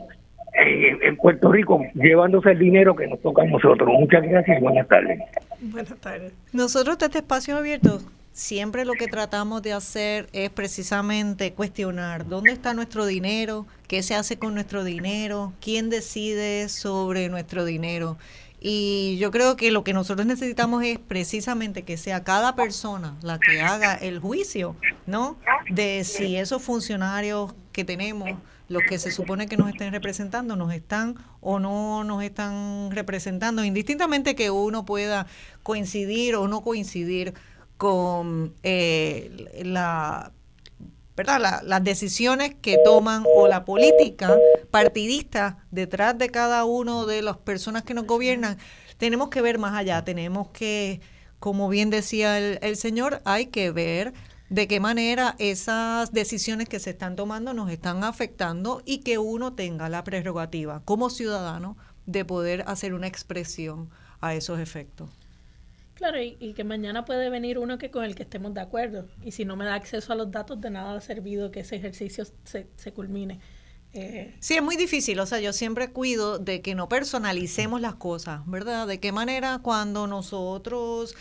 en, 0.54 1.02
en, 1.04 1.18
Puerto 1.18 1.52
Rico, 1.52 1.84
llevándose 1.96 2.52
el 2.52 2.60
dinero 2.60 2.96
que 2.96 3.08
nos 3.08 3.22
toca 3.22 3.42
a 3.42 3.46
nosotros. 3.46 3.90
Muchas 4.00 4.24
gracias 4.24 4.58
y 4.58 4.62
buenas 4.62 4.88
tardes. 4.88 5.20
Buenas 5.62 6.00
tardes. 6.00 6.34
Nosotros 6.54 6.98
desde 7.00 7.20
Espacio 7.20 7.58
Abierto 7.58 8.00
siempre 8.34 8.86
lo 8.86 8.94
que 8.94 9.08
tratamos 9.08 9.62
de 9.62 9.74
hacer 9.74 10.30
es 10.34 10.50
precisamente 10.50 11.54
cuestionar 11.54 12.28
dónde 12.28 12.52
está 12.52 12.74
nuestro 12.74 13.06
dinero, 13.06 13.68
qué 13.88 14.04
se 14.04 14.16
hace 14.16 14.40
con 14.40 14.54
nuestro 14.54 14.84
dinero, 14.84 15.54
quién 15.62 15.90
decide 15.90 16.70
sobre 16.70 17.30
nuestro 17.30 17.66
dinero. 17.66 18.18
Y 18.64 19.18
yo 19.18 19.32
creo 19.32 19.56
que 19.56 19.72
lo 19.72 19.84
que 19.84 19.92
nosotros 19.92 20.28
necesitamos 20.28 20.84
es 20.84 21.00
precisamente 21.00 21.82
que 21.82 21.98
sea 21.98 22.24
cada 22.24 22.56
persona 22.56 23.18
la 23.24 23.40
que 23.40 23.60
haga 23.60 23.96
el 23.96 24.20
juicio, 24.20 24.76
¿no? 25.08 25.36
De 25.72 26.04
si 26.04 26.38
esos 26.38 26.62
funcionarios 26.62 27.56
que 27.72 27.84
tenemos, 27.84 28.30
los 28.70 28.84
que 28.88 29.00
se 29.00 29.12
supone 29.12 29.48
que 29.48 29.58
nos 29.58 29.68
estén 29.68 29.92
representando, 29.92 30.56
nos 30.56 30.74
están 30.74 31.16
o 31.42 31.58
no 31.58 32.04
nos 32.04 32.24
están 32.24 32.92
representando, 32.92 33.64
indistintamente 33.66 34.36
que 34.36 34.52
uno 34.52 34.86
pueda 34.86 35.26
coincidir 35.64 36.36
o 36.36 36.48
no 36.48 36.62
coincidir 36.62 37.34
con 37.82 38.54
eh, 38.62 39.64
la 39.66 40.34
¿verdad? 41.18 41.64
las 41.64 41.84
decisiones 41.84 42.54
que 42.62 42.78
toman 42.86 43.26
o 43.36 43.48
la 43.48 43.66
política 43.66 44.38
partidista 44.70 45.66
detrás 45.72 46.16
de 46.16 46.30
cada 46.30 46.64
uno 46.66 47.08
de 47.08 47.24
las 47.24 47.38
personas 47.38 47.82
que 47.82 47.96
nos 47.96 48.06
gobiernan, 48.06 48.60
tenemos 49.00 49.30
que 49.30 49.42
ver 49.42 49.58
más 49.58 49.74
allá, 49.74 50.06
tenemos 50.06 50.50
que, 50.50 51.02
como 51.40 51.70
bien 51.70 51.90
decía 51.90 52.38
el, 52.38 52.60
el 52.62 52.76
señor, 52.76 53.24
hay 53.26 53.48
que 53.48 53.72
ver 53.72 54.14
de 54.50 54.68
qué 54.68 54.80
manera 54.80 55.36
esas 55.40 56.12
decisiones 56.12 56.70
que 56.70 56.80
se 56.80 56.92
están 56.92 57.16
tomando 57.16 57.56
nos 57.56 57.72
están 57.72 58.04
afectando 58.04 58.84
y 58.86 59.00
que 59.00 59.18
uno 59.18 59.54
tenga 59.54 59.90
la 59.90 60.04
prerrogativa 60.04 60.84
como 60.86 61.10
ciudadano 61.10 61.78
de 62.06 62.26
poder 62.26 62.64
hacer 62.68 62.94
una 62.94 63.08
expresión 63.08 63.90
a 64.20 64.36
esos 64.36 64.60
efectos. 64.60 65.10
Claro, 66.02 66.20
y, 66.20 66.54
que 66.54 66.64
mañana 66.64 67.06
puede 67.06 67.30
venir 67.30 67.60
uno 67.60 67.78
que 67.78 67.92
con 67.92 68.04
el 68.04 68.16
que 68.16 68.24
estemos 68.24 68.56
de 68.56 68.62
acuerdo. 68.62 69.08
Y 69.24 69.34
si 69.34 69.46
no 69.46 69.56
me 69.56 69.66
da 69.66 69.76
acceso 69.76 70.12
a 70.12 70.16
los 70.16 70.32
datos, 70.32 70.60
de 70.60 70.72
nada 70.72 70.96
ha 70.96 71.02
servido 71.02 71.52
que 71.52 71.60
ese 71.60 71.76
ejercicio 71.76 72.26
se, 72.44 72.66
se 72.76 72.92
culmine. 72.92 73.40
Eh, 73.94 74.36
sí, 74.40 74.56
es 74.56 74.64
muy 74.64 74.78
difícil. 74.78 75.20
O 75.20 75.28
sea, 75.28 75.40
yo 75.40 75.54
siempre 75.54 75.92
cuido 75.92 76.40
de 76.40 76.64
que 76.64 76.74
no 76.74 76.90
personalicemos 76.90 77.82
las 77.82 77.94
cosas, 77.94 78.42
¿verdad? 78.48 78.88
De 78.88 79.00
qué 79.00 79.12
manera 79.12 79.60
cuando 79.62 80.08
nosotros 80.08 81.16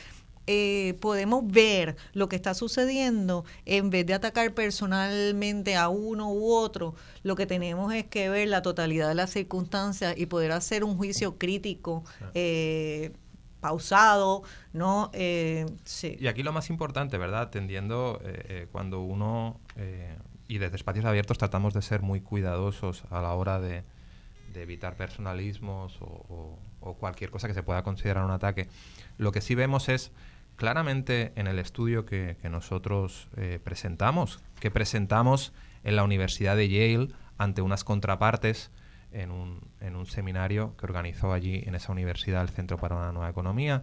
eh, 0.47 0.97
podemos 1.02 1.47
ver 1.47 1.97
lo 2.15 2.31
que 2.31 2.36
está 2.36 2.55
sucediendo, 2.55 3.44
en 3.66 3.90
vez 3.90 4.07
de 4.07 4.15
atacar 4.15 4.55
personalmente 4.55 5.77
a 5.77 5.90
uno 5.90 6.32
u 6.32 6.55
otro, 6.55 6.94
lo 7.23 7.36
que 7.36 7.44
tenemos 7.44 7.93
es 7.93 8.07
que 8.07 8.31
ver 8.31 8.48
la 8.48 8.62
totalidad 8.62 9.09
de 9.09 9.15
las 9.15 9.28
circunstancias 9.28 10.15
y 10.16 10.24
poder 10.24 10.52
hacer 10.52 10.85
un 10.85 10.97
juicio 10.97 11.36
crítico. 11.36 12.02
Eh, 12.32 13.12
pausado, 13.61 14.43
¿no? 14.73 15.11
Eh, 15.12 15.66
sí. 15.85 16.16
Y 16.19 16.27
aquí 16.27 16.43
lo 16.43 16.53
más 16.53 16.70
importante, 16.70 17.19
¿verdad? 17.19 17.43
Atendiendo 17.43 18.20
eh, 18.24 18.45
eh, 18.49 18.69
cuando 18.73 19.01
uno, 19.01 19.61
y 20.49 20.59
desde 20.59 20.77
espacios 20.77 21.05
abiertos 21.05 21.39
tratamos 21.39 21.74
de 21.74 21.82
ser 21.82 22.03
muy 22.03 22.20
cuidadosos 22.20 23.05
a 23.11 23.20
la 23.20 23.35
hora 23.35 23.61
de, 23.61 23.85
evitar 24.55 24.97
personalismos 24.97 25.99
o, 26.01 26.59
cualquier 26.99 27.31
cosa 27.31 27.47
que 27.47 27.55
se 27.55 27.62
pueda 27.62 27.82
considerar 27.82 28.24
un 28.24 28.32
ataque. 28.32 28.69
Lo 29.16 29.32
que 29.32 29.41
sí 29.41 29.55
vemos 29.55 29.89
es 29.89 30.12
claramente 30.57 31.32
en 31.37 31.47
el 31.47 31.59
estudio 31.59 32.05
que, 32.05 32.37
que 32.43 32.49
nosotros 32.49 33.28
presentamos, 33.62 34.41
que 34.59 34.70
presentamos 34.70 35.53
en 35.85 35.95
la 35.97 36.05
Universidad 36.05 36.57
de 36.57 36.69
Yale 36.69 37.09
ante 37.39 37.62
unas 37.62 37.85
contrapartes 37.85 38.70
en 39.12 39.31
un, 39.31 39.61
en 39.81 39.97
un 39.97 40.07
seminario 40.07 40.77
que 40.77 40.87
organizó 40.87 41.32
allí 41.32 41.62
en 41.66 41.74
esa 41.74 41.93
universidad 41.93 42.43
el 42.43 42.49
Centro 42.49 42.78
para 42.78 42.97
una 42.97 43.12
Nueva 43.12 43.31
Economía. 43.31 43.82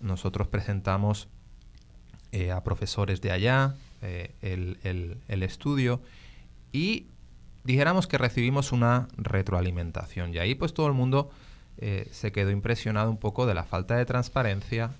Nosotros 0.00 0.48
presentamos 0.48 1.28
eh, 2.32 2.50
a 2.50 2.62
profesores 2.62 3.20
de 3.20 3.30
allá 3.30 3.74
eh, 4.02 4.32
el, 4.42 5.18
el, 5.28 5.42
estudio 5.42 6.02
y 6.72 7.06
dijéramos 7.64 8.06
que 8.06 8.18
recibimos 8.18 8.72
una 8.72 9.08
retroalimentación. 9.16 10.34
Y 10.34 10.38
ahí 10.38 10.54
pues 10.54 10.74
todo 10.74 10.86
el 10.86 10.92
mundo 10.92 11.30
eh, 11.78 12.08
se 12.10 12.32
quedó 12.32 12.50
impresionado 12.50 13.10
un 13.10 13.16
poco 13.16 13.46
de 13.46 13.54
la 13.54 13.64
falta 13.64 13.96
de 13.96 14.04
transparencia. 14.04 14.92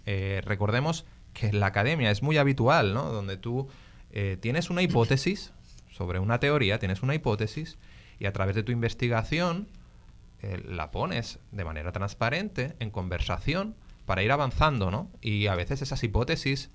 recordemos 0.42 1.04
que 1.34 1.48
en 1.48 1.60
la 1.60 1.66
academia 1.66 2.10
es 2.10 2.22
muy 2.22 2.38
habitual, 2.38 2.94
¿no? 2.94 3.12
Donde 3.12 3.36
tú 3.36 3.68
tienes 4.40 4.70
una 4.70 4.80
hipótesis 4.80 5.52
sobre 5.90 6.20
una 6.20 6.40
teoría, 6.40 6.78
tienes 6.78 7.02
una 7.02 7.14
hipótesis 7.14 7.76
y 8.18 8.26
a 8.26 8.32
través 8.32 8.54
de 8.54 8.62
tu 8.62 8.72
investigación 8.72 9.68
eh, 10.42 10.62
la 10.66 10.90
pones 10.90 11.38
de 11.52 11.64
manera 11.64 11.92
transparente 11.92 12.76
en 12.78 12.90
conversación 12.90 13.74
para 14.04 14.22
ir 14.22 14.32
avanzando, 14.32 14.90
¿no? 14.90 15.10
Y 15.20 15.46
a 15.46 15.54
veces 15.54 15.82
esas 15.82 16.02
hipótesis 16.04 16.70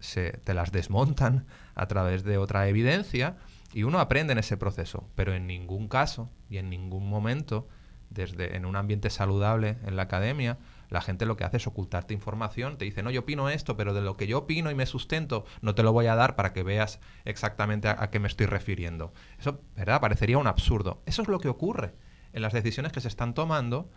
se, 0.00 0.32
te 0.32 0.54
las 0.54 0.72
desmontan 0.72 1.46
a 1.74 1.86
través 1.86 2.24
de 2.24 2.38
otra 2.38 2.68
evidencia 2.68 3.36
y 3.72 3.82
uno 3.82 4.00
aprende 4.00 4.32
en 4.32 4.38
ese 4.38 4.56
proceso, 4.56 5.08
pero 5.14 5.34
en 5.34 5.46
ningún 5.46 5.88
caso 5.88 6.30
y 6.48 6.58
en 6.58 6.70
ningún 6.70 7.08
momento, 7.08 7.68
desde 8.10 8.56
en 8.56 8.64
un 8.64 8.76
ambiente 8.76 9.10
saludable 9.10 9.76
en 9.84 9.96
la 9.96 10.02
academia, 10.02 10.58
la 10.88 11.00
gente 11.00 11.26
lo 11.26 11.36
que 11.36 11.44
hace 11.44 11.56
es 11.56 11.66
ocultarte 11.66 12.14
información, 12.14 12.78
te 12.78 12.84
dice, 12.84 13.02
no, 13.02 13.10
yo 13.10 13.20
opino 13.20 13.48
esto, 13.48 13.76
pero 13.76 13.94
de 13.94 14.00
lo 14.00 14.16
que 14.16 14.26
yo 14.26 14.38
opino 14.38 14.70
y 14.70 14.74
me 14.74 14.86
sustento, 14.86 15.44
no 15.60 15.74
te 15.74 15.82
lo 15.82 15.92
voy 15.92 16.06
a 16.06 16.14
dar 16.14 16.36
para 16.36 16.52
que 16.52 16.62
veas 16.62 17.00
exactamente 17.24 17.88
a, 17.88 18.10
qué 18.10 18.20
me 18.20 18.28
estoy 18.28 18.46
refiriendo. 18.46 19.12
Eso, 19.38 19.60
¿verdad? 19.76 20.00
Parecería 20.00 20.38
un 20.38 20.46
absurdo. 20.46 21.02
Eso 21.06 21.22
es 21.22 21.28
lo 21.28 21.40
que 21.40 21.48
ocurre 21.48 21.94
en 22.32 22.42
las 22.42 22.52
decisiones 22.52 22.92
que 22.92 23.00
se 23.00 23.08
están 23.08 23.34
tomando, 23.34 23.90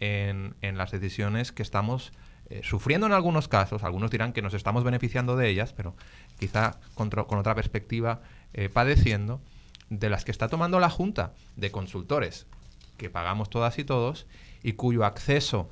en, 0.00 0.54
las 0.60 0.90
decisiones 0.90 1.52
que 1.52 1.62
estamos 1.62 2.12
eh, 2.50 2.60
sufriendo 2.62 3.06
en 3.06 3.12
algunos 3.12 3.48
casos. 3.48 3.82
Algunos 3.82 4.10
dirán 4.10 4.32
que 4.32 4.42
nos 4.42 4.54
estamos 4.54 4.84
beneficiando 4.84 5.36
de 5.36 5.48
ellas, 5.48 5.72
pero 5.72 5.96
quizá 6.38 6.78
con, 6.94 7.10
otra 7.16 7.54
perspectiva 7.54 8.20
eh, 8.52 8.68
padeciendo, 8.68 9.40
de 9.88 10.10
las 10.10 10.24
que 10.24 10.32
está 10.32 10.48
tomando 10.48 10.80
la 10.80 10.90
Junta 10.90 11.32
de 11.54 11.70
Consultores, 11.70 12.46
que 12.96 13.08
pagamos 13.08 13.50
todas 13.50 13.78
y 13.78 13.84
todos, 13.84 14.26
y 14.62 14.72
cuyo 14.72 15.04
acceso 15.04 15.68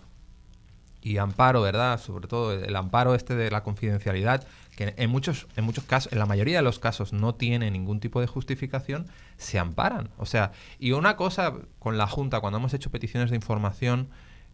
y 1.05 1.19
amparo, 1.19 1.61
¿verdad? 1.61 2.01
Sobre 2.01 2.27
todo 2.27 2.55
el 2.55 2.75
amparo 2.75 3.15
este 3.15 3.37
de 3.37 3.51
la 3.51 3.63
confidencialidad, 3.63 4.47
que 4.75 4.95
en 4.97 5.11
muchos, 5.11 5.47
en 5.55 5.65
muchos 5.65 5.85
casos, 5.85 6.11
en 6.11 6.19
la 6.19 6.25
mayoría 6.25 6.57
de 6.57 6.63
los 6.63 6.79
casos 6.79 7.13
no 7.13 7.35
tiene 7.35 7.71
ningún 7.71 8.01
tipo 8.01 8.23
de 8.23 8.27
justificación, 8.27 9.07
se 9.37 9.59
amparan. 9.59 10.09
O 10.17 10.25
sea, 10.25 10.53
y 10.79 10.93
una 10.93 11.17
cosa 11.17 11.53
con 11.79 11.99
la 11.99 12.07
Junta, 12.07 12.41
cuando 12.41 12.59
hemos 12.59 12.73
hecho 12.73 12.91
peticiones 12.91 13.29
de 13.29 13.37
información, 13.37 14.09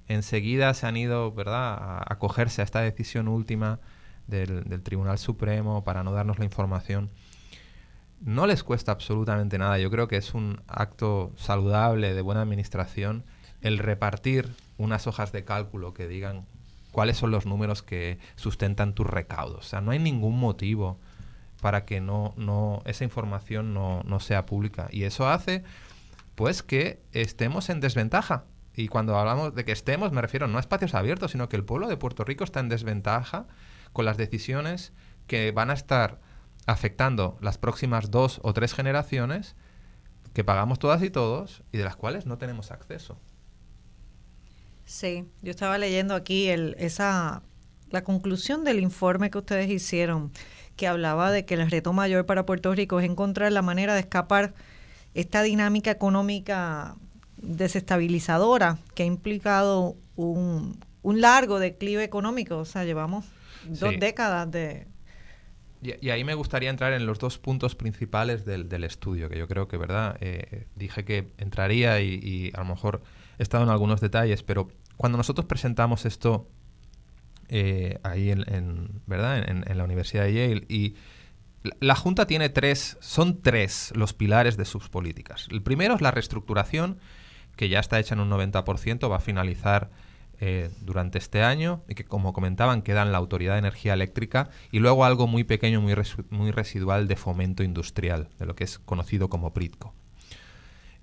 enseguida 0.09 0.75
se 0.75 0.89
han 0.89 0.97
ido, 0.97 1.31
¿verdad?, 1.31 1.79
a 1.79 2.13
acogerse 2.13 2.63
a 2.63 2.65
esta 2.65 2.81
decisión 2.81 3.29
última 3.29 3.79
del, 4.27 4.65
del 4.65 4.83
Tribunal 4.83 5.19
Supremo 5.19 5.85
para 5.85 6.03
no 6.03 6.13
darnos 6.13 6.41
la 6.41 6.47
información. 6.47 7.11
No 8.21 8.49
les 8.49 8.65
cuesta 8.65 8.91
absolutamente 8.91 9.57
nada. 9.57 9.79
Yo 9.79 9.89
creo 9.89 10.09
que 10.09 10.17
es 10.17 10.35
un 10.35 10.61
acto 10.67 11.33
saludable 11.37 12.13
de 12.13 12.23
buena 12.23 12.43
administración 12.43 13.23
el 13.61 13.79
repartir 13.79 14.53
unas 14.81 15.07
hojas 15.07 15.31
de 15.31 15.45
cálculo 15.45 15.93
que 15.93 16.09
digan 16.09 16.47
cuáles 16.91 17.19
son 17.19 17.31
los 17.31 17.47
números 17.47 17.83
que 17.83 18.19
sustentan 18.37 18.95
tus 18.95 19.07
recaudos. 19.07 19.67
O 19.67 19.69
sea, 19.69 19.81
no 19.81 19.91
hay 19.91 19.99
ningún 19.99 20.39
motivo 20.39 20.99
para 21.61 21.85
que 21.85 22.01
no, 22.01 22.33
no, 22.37 22.83
esa 22.87 23.05
información 23.05 23.75
no, 23.75 24.03
no 24.05 24.21
sea 24.21 24.47
pública. 24.47 24.89
Y 24.91 25.05
eso 25.05 25.29
hace 25.29 25.63
pues 26.35 26.63
que 26.63 27.03
estemos 27.13 27.69
en 27.69 27.81
desventaja. 27.81 28.45
Y 28.75 28.89
cuando 28.89 29.19
hablamos 29.19 29.55
de 29.55 29.65
que 29.67 29.73
estemos, 29.73 30.13
me 30.13 30.23
refiero 30.23 30.47
no 30.47 30.57
a 30.57 30.61
espacios 30.61 30.95
abiertos, 30.95 31.33
sino 31.33 31.51
que 31.51 31.57
el 31.57 31.65
pueblo 31.65 31.87
de 31.87 31.99
Puerto 31.99 32.25
Rico 32.25 32.45
está 32.45 32.61
en 32.61 32.71
desventaja 32.71 33.47
con 33.93 34.07
las 34.07 34.17
decisiones 34.17 34.95
que 35.27 35.53
van 35.53 35.69
a 35.69 35.75
estar 35.75 36.21
afectando 36.67 37.37
las 37.43 37.59
próximas 37.59 38.11
dos 38.11 38.41
o 38.43 38.55
tres 38.55 38.73
generaciones 38.73 39.57
que 40.33 40.45
pagamos 40.45 40.79
todas 40.79 41.03
y 41.03 41.11
todos 41.11 41.63
y 41.73 41.79
de 41.79 41.85
las 41.85 41.97
cuales 41.97 42.25
no 42.25 42.39
tenemos 42.39 42.71
acceso. 42.71 43.19
Sí, 44.91 45.25
yo 45.41 45.53
estaba 45.53 45.79
leyendo 45.79 46.17
aquí 46.17 46.49
el, 46.49 46.75
esa, 46.77 47.45
la 47.91 48.03
conclusión 48.03 48.65
del 48.65 48.81
informe 48.81 49.31
que 49.31 49.39
ustedes 49.39 49.71
hicieron, 49.71 50.33
que 50.75 50.89
hablaba 50.89 51.31
de 51.31 51.45
que 51.45 51.55
el 51.55 51.71
reto 51.71 51.93
mayor 51.93 52.27
para 52.27 52.45
Puerto 52.45 52.75
Rico 52.75 52.99
es 52.99 53.09
encontrar 53.09 53.53
la 53.53 53.63
manera 53.63 53.95
de 53.95 54.01
escapar 54.01 54.53
esta 55.15 55.43
dinámica 55.43 55.93
económica 55.93 56.97
desestabilizadora 57.37 58.79
que 58.97 59.05
ha 59.05 59.07
implicado 59.07 59.95
un, 60.17 60.81
un 61.03 61.21
largo 61.21 61.61
declive 61.61 62.03
económico. 62.03 62.59
O 62.59 62.65
sea, 62.65 62.85
llevamos 62.85 63.27
dos 63.67 63.95
décadas 64.01 64.51
de... 64.51 64.89
Y, 65.83 66.11
ahí 66.11 66.25
me 66.25 66.35
gustaría 66.35 66.69
entrar 66.69 66.95
en 66.95 67.07
los 67.07 67.21
dos 67.21 67.39
puntos 67.39 67.77
principales 67.77 68.45
del, 68.45 68.69
del 68.69 68.83
estudio, 68.83 69.29
que 69.29 69.39
yo 69.39 69.47
creo 69.47 69.69
que, 69.69 69.77
¿verdad? 69.77 70.19
Eh, 70.21 70.67
dije 70.75 71.05
que 71.05 71.31
entraría 71.39 72.01
y, 72.01 72.15
y 72.21 72.51
a 72.55 72.59
lo 72.59 72.65
mejor 72.65 73.03
he 73.39 73.43
estado 73.43 73.63
en 73.65 73.71
algunos 73.71 74.01
detalles, 74.01 74.43
pero 74.43 74.69
cuando 75.01 75.17
nosotros 75.17 75.47
presentamos 75.47 76.05
esto 76.05 76.47
eh, 77.49 77.99
ahí 78.03 78.31
en, 78.31 79.01
¿verdad? 79.07 79.49
En, 79.49 79.79
la 79.79 79.85
Universidad 79.85 80.25
de 80.25 80.35
Yale 80.35 80.67
y 80.69 80.95
la 81.81 81.95
Junta 81.95 82.27
tiene 82.27 82.51
tres, 82.51 82.99
son 83.01 83.41
tres 83.41 83.95
los 83.97 84.13
pilares 84.13 84.59
de 84.59 84.67
sus 84.67 84.91
políticas. 84.91 85.49
El 85.51 85.63
primero 85.63 85.95
es 85.95 86.03
la 86.03 86.11
reestructuración, 86.11 86.99
que 87.57 87.71
ya 87.71 87.81
está 87.81 87.99
hecha 87.99 88.15
en 88.15 88.21
un 88.21 88.29
90%, 88.29 89.11
va 89.11 89.17
a 89.17 89.21
finalizar 89.21 89.91
eh, 90.39 90.69
durante 90.83 91.17
este 91.17 91.43
año 91.43 91.83
y 91.89 91.95
que, 91.95 92.05
como 92.05 92.35
comentaban, 92.35 92.83
quedan 92.83 93.11
la 93.11 93.17
Autoridad 93.17 93.55
de 93.55 93.61
Energía 93.61 93.95
Eléctrica 93.95 94.51
y 94.71 94.81
luego 94.81 95.07
algo 95.07 95.27
muy 95.27 95.45
pequeño, 95.45 95.81
muy, 95.81 95.95
muy 96.29 96.51
residual 96.51 97.09
de 97.09 97.17
fomento 97.17 97.63
industrial, 97.63 98.29
de 98.39 98.45
lo 98.45 98.55
que 98.55 98.65
es 98.65 98.79
conocido 98.79 99.31
como 99.31 99.55
PRITCO. 99.55 99.95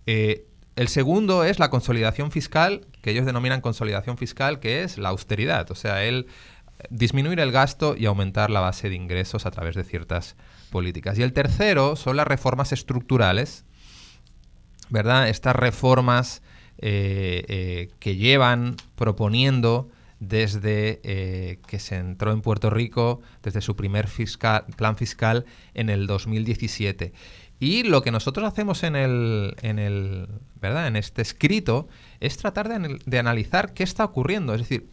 Eh, 0.05 0.45
el 0.77 0.87
segundo 0.87 1.43
es 1.43 1.59
la 1.59 1.69
consolidación 1.69 2.31
fiscal, 2.31 2.85
que 3.01 3.11
ellos 3.11 3.25
denominan 3.25 3.61
consolidación 3.61 4.17
fiscal, 4.17 4.59
que 4.59 4.83
es 4.83 4.97
la 4.97 5.09
austeridad, 5.09 5.69
o 5.71 5.75
sea, 5.75 6.05
el 6.05 6.27
disminuir 6.91 7.39
el 7.39 7.51
gasto 7.51 7.95
y 7.97 8.05
aumentar 8.05 8.51
la 8.51 8.59
base 8.59 8.87
de 8.87 8.95
ingresos 8.95 9.45
a 9.45 9.51
través 9.51 9.75
de 9.75 9.83
ciertas 9.83 10.35
políticas. 10.69 11.17
Y 11.17 11.23
el 11.23 11.33
tercero 11.33 11.95
son 11.95 12.15
las 12.15 12.27
reformas 12.27 12.71
estructurales, 12.71 13.65
¿verdad? 14.89 15.29
Estas 15.29 15.55
reformas 15.55 16.43
eh, 16.77 17.43
eh, 17.47 17.89
que 17.99 18.15
llevan 18.15 18.75
proponiendo 18.95 19.89
desde 20.19 20.99
eh, 21.03 21.59
que 21.67 21.79
se 21.79 21.95
entró 21.95 22.31
en 22.31 22.41
Puerto 22.41 22.69
Rico, 22.69 23.21
desde 23.43 23.61
su 23.61 23.75
primer 23.75 24.07
plan 24.75 24.97
fiscal 24.97 25.45
en 25.73 25.89
el 25.89 26.07
2017. 26.07 27.13
Y 27.59 27.83
lo 27.83 28.03
que 28.03 28.11
nosotros 28.11 28.47
hacemos 28.47 28.83
en 28.83 28.95
el, 28.95 29.55
en 29.61 29.79
el 29.79 30.27
¿verdad? 30.61 30.87
En 30.87 30.95
este 30.95 31.21
escrito 31.21 31.87
es 32.19 32.37
tratar 32.37 32.69
de, 32.69 33.19
analizar 33.19 33.73
qué 33.73 33.83
está 33.83 34.03
ocurriendo. 34.05 34.53
Es 34.53 34.61
decir, 34.61 34.89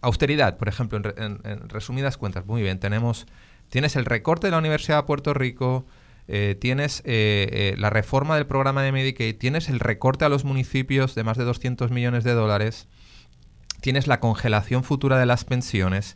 austeridad, 0.00 0.56
por 0.56 0.68
ejemplo, 0.68 0.98
en, 1.16 1.40
en, 1.44 1.68
resumidas 1.68 2.16
cuentas, 2.16 2.46
muy 2.46 2.62
bien, 2.62 2.78
tenemos, 2.78 3.26
tienes 3.68 3.96
el 3.96 4.04
recorte 4.04 4.46
de 4.46 4.52
la 4.52 4.58
Universidad 4.58 4.98
de 4.98 5.02
Puerto 5.04 5.34
Rico, 5.34 5.86
eh, 6.30 6.56
tienes 6.60 7.00
eh, 7.06 7.48
eh, 7.50 7.74
la 7.78 7.88
reforma 7.88 8.36
del 8.36 8.46
programa 8.46 8.82
de 8.82 8.92
Medicaid, 8.92 9.36
tienes 9.38 9.70
el 9.70 9.80
recorte 9.80 10.26
a 10.26 10.28
los 10.28 10.44
municipios 10.44 11.14
de 11.14 11.24
más 11.24 11.38
de 11.38 11.44
200 11.44 11.90
millones 11.90 12.22
de 12.22 12.34
dólares, 12.34 12.86
tienes 13.80 14.06
la 14.06 14.20
congelación 14.20 14.84
futura 14.84 15.18
de 15.18 15.24
las 15.24 15.44
pensiones. 15.46 16.14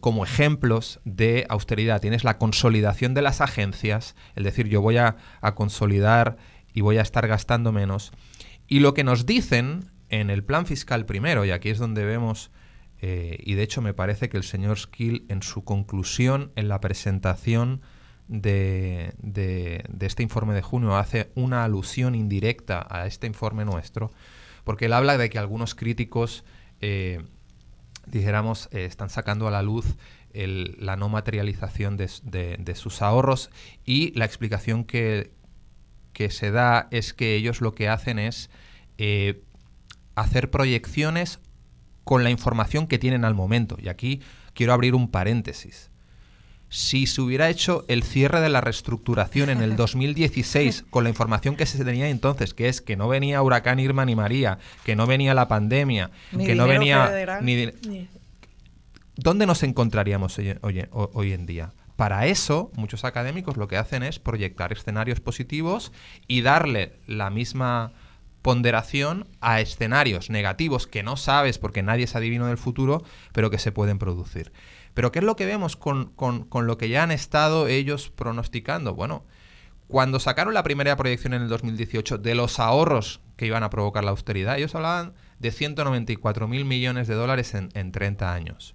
Como 0.00 0.24
ejemplos 0.24 1.00
de 1.04 1.46
austeridad. 1.48 2.00
Tienes 2.00 2.24
la 2.24 2.38
consolidación 2.38 3.14
de 3.14 3.22
las 3.22 3.40
agencias, 3.40 4.14
es 4.36 4.44
decir, 4.44 4.68
yo 4.68 4.82
voy 4.82 4.98
a, 4.98 5.16
consolidar 5.54 6.36
y 6.74 6.82
voy 6.82 6.98
a 6.98 7.02
estar 7.02 7.26
gastando 7.26 7.72
menos. 7.72 8.12
Y 8.68 8.80
lo 8.80 8.94
que 8.94 9.04
nos 9.04 9.26
dicen 9.26 9.90
en 10.10 10.30
el 10.30 10.44
plan 10.44 10.66
fiscal 10.66 11.06
primero, 11.06 11.44
y 11.44 11.50
aquí 11.50 11.70
es 11.70 11.78
donde 11.78 12.04
vemos, 12.04 12.50
y 13.00 13.54
de 13.54 13.62
hecho 13.62 13.80
me 13.80 13.94
parece 13.94 14.28
que 14.28 14.36
el 14.36 14.44
señor 14.44 14.78
Skill 14.78 15.24
en 15.28 15.42
su 15.42 15.64
conclusión, 15.64 16.52
en 16.54 16.68
la 16.68 16.80
presentación 16.80 17.80
de, 18.30 19.12
de, 19.18 20.06
este 20.06 20.22
informe 20.22 20.54
de 20.54 20.62
junio 20.62 20.96
hace 20.96 21.32
una 21.34 21.64
alusión 21.64 22.14
indirecta 22.14 22.86
a 22.88 23.06
este 23.06 23.26
informe 23.26 23.64
nuestro, 23.64 24.12
porque 24.62 24.84
él 24.84 24.92
habla 24.92 25.18
de 25.18 25.28
que 25.30 25.38
algunos 25.38 25.74
críticos, 25.74 26.44
eh, 26.80 27.24
dijéramos, 28.10 28.68
eh, 28.72 28.84
están 28.84 29.10
sacando 29.10 29.48
a 29.48 29.50
la 29.50 29.62
luz 29.62 29.96
la 30.32 30.94
no 30.94 31.08
materialización 31.08 31.96
de, 31.96 32.74
sus 32.76 33.02
ahorros 33.02 33.50
y 33.84 34.12
la 34.16 34.24
explicación 34.24 34.84
que, 34.84 35.32
que, 36.12 36.30
se 36.30 36.52
da 36.52 36.86
es 36.92 37.12
que 37.12 37.34
ellos 37.34 37.60
lo 37.60 37.74
que 37.74 37.88
hacen 37.88 38.20
es 38.20 38.48
eh, 38.98 39.42
hacer 40.14 40.50
proyecciones 40.50 41.40
con 42.04 42.22
la 42.22 42.30
información 42.30 42.86
que 42.86 42.98
tienen 42.98 43.24
al 43.24 43.34
momento. 43.34 43.76
Y 43.80 43.88
aquí 43.88 44.20
quiero 44.54 44.72
abrir 44.72 44.94
un 44.94 45.10
paréntesis 45.10 45.89
si 46.70 47.06
se 47.06 47.20
hubiera 47.20 47.50
hecho 47.50 47.84
el 47.88 48.02
cierre 48.02 48.40
de 48.40 48.48
la 48.48 48.62
reestructuración 48.62 49.50
en 49.50 49.60
el 49.60 49.76
2016 49.76 50.84
con 50.88 51.04
la 51.04 51.10
información 51.10 51.56
que 51.56 51.66
se 51.66 51.84
tenía 51.84 52.08
entonces, 52.08 52.54
que 52.54 52.68
es 52.68 52.80
que 52.80 52.96
no 52.96 53.08
venía 53.08 53.42
huracán 53.42 53.78
Irma 53.78 54.06
ni 54.06 54.16
María, 54.16 54.58
que 54.84 54.96
no 54.96 55.06
venía 55.06 55.34
la 55.34 55.48
pandemia, 55.48 56.10
que 56.30 56.54
no 56.54 56.66
venía 56.66 57.40
ni, 57.42 58.08
¿Dónde 59.16 59.44
nos 59.44 59.62
encontraríamos 59.62 60.38
hoy, 60.38 60.86
hoy, 60.90 61.32
en 61.32 61.44
día? 61.44 61.72
Para 61.96 62.26
eso, 62.26 62.70
muchos 62.74 63.04
académicos 63.04 63.58
lo 63.58 63.68
que 63.68 63.76
hacen 63.76 64.02
es 64.02 64.18
proyectar 64.18 64.72
escenarios 64.72 65.20
positivos 65.20 65.92
y 66.26 66.40
darle 66.40 66.94
la 67.06 67.28
misma 67.28 67.92
ponderación 68.40 69.28
a 69.42 69.60
escenarios 69.60 70.30
negativos 70.30 70.86
que 70.86 71.02
no 71.02 71.18
sabes 71.18 71.58
porque 71.58 71.82
nadie 71.82 72.04
es 72.04 72.16
adivino 72.16 72.46
del 72.46 72.56
futuro, 72.56 73.04
pero 73.32 73.50
que 73.50 73.58
se 73.58 73.72
pueden 73.72 73.98
producir. 73.98 74.52
Pero 75.00 75.12
¿qué 75.12 75.20
es 75.20 75.24
lo 75.24 75.34
que 75.34 75.46
vemos 75.46 75.76
con, 75.76 76.12
lo 76.52 76.76
que 76.76 76.90
ya 76.90 77.02
han 77.02 77.10
estado 77.10 77.68
ellos 77.68 78.10
pronosticando? 78.10 78.94
Bueno, 78.94 79.24
cuando 79.88 80.20
sacaron 80.20 80.52
la 80.52 80.62
primera 80.62 80.94
proyección 80.94 81.32
en 81.32 81.40
el 81.40 81.48
2018 81.48 82.18
de 82.18 82.34
los 82.34 82.60
ahorros 82.60 83.22
que 83.38 83.46
iban 83.46 83.62
a 83.62 83.70
provocar 83.70 84.04
la 84.04 84.10
austeridad, 84.10 84.58
ellos 84.58 84.74
hablaban 84.74 85.14
de 85.38 85.52
194 85.52 86.46
mil 86.48 86.66
millones 86.66 87.08
de 87.08 87.14
dólares 87.14 87.54
en, 87.54 87.70
en 87.72 87.92
30 87.92 88.34
años. 88.34 88.74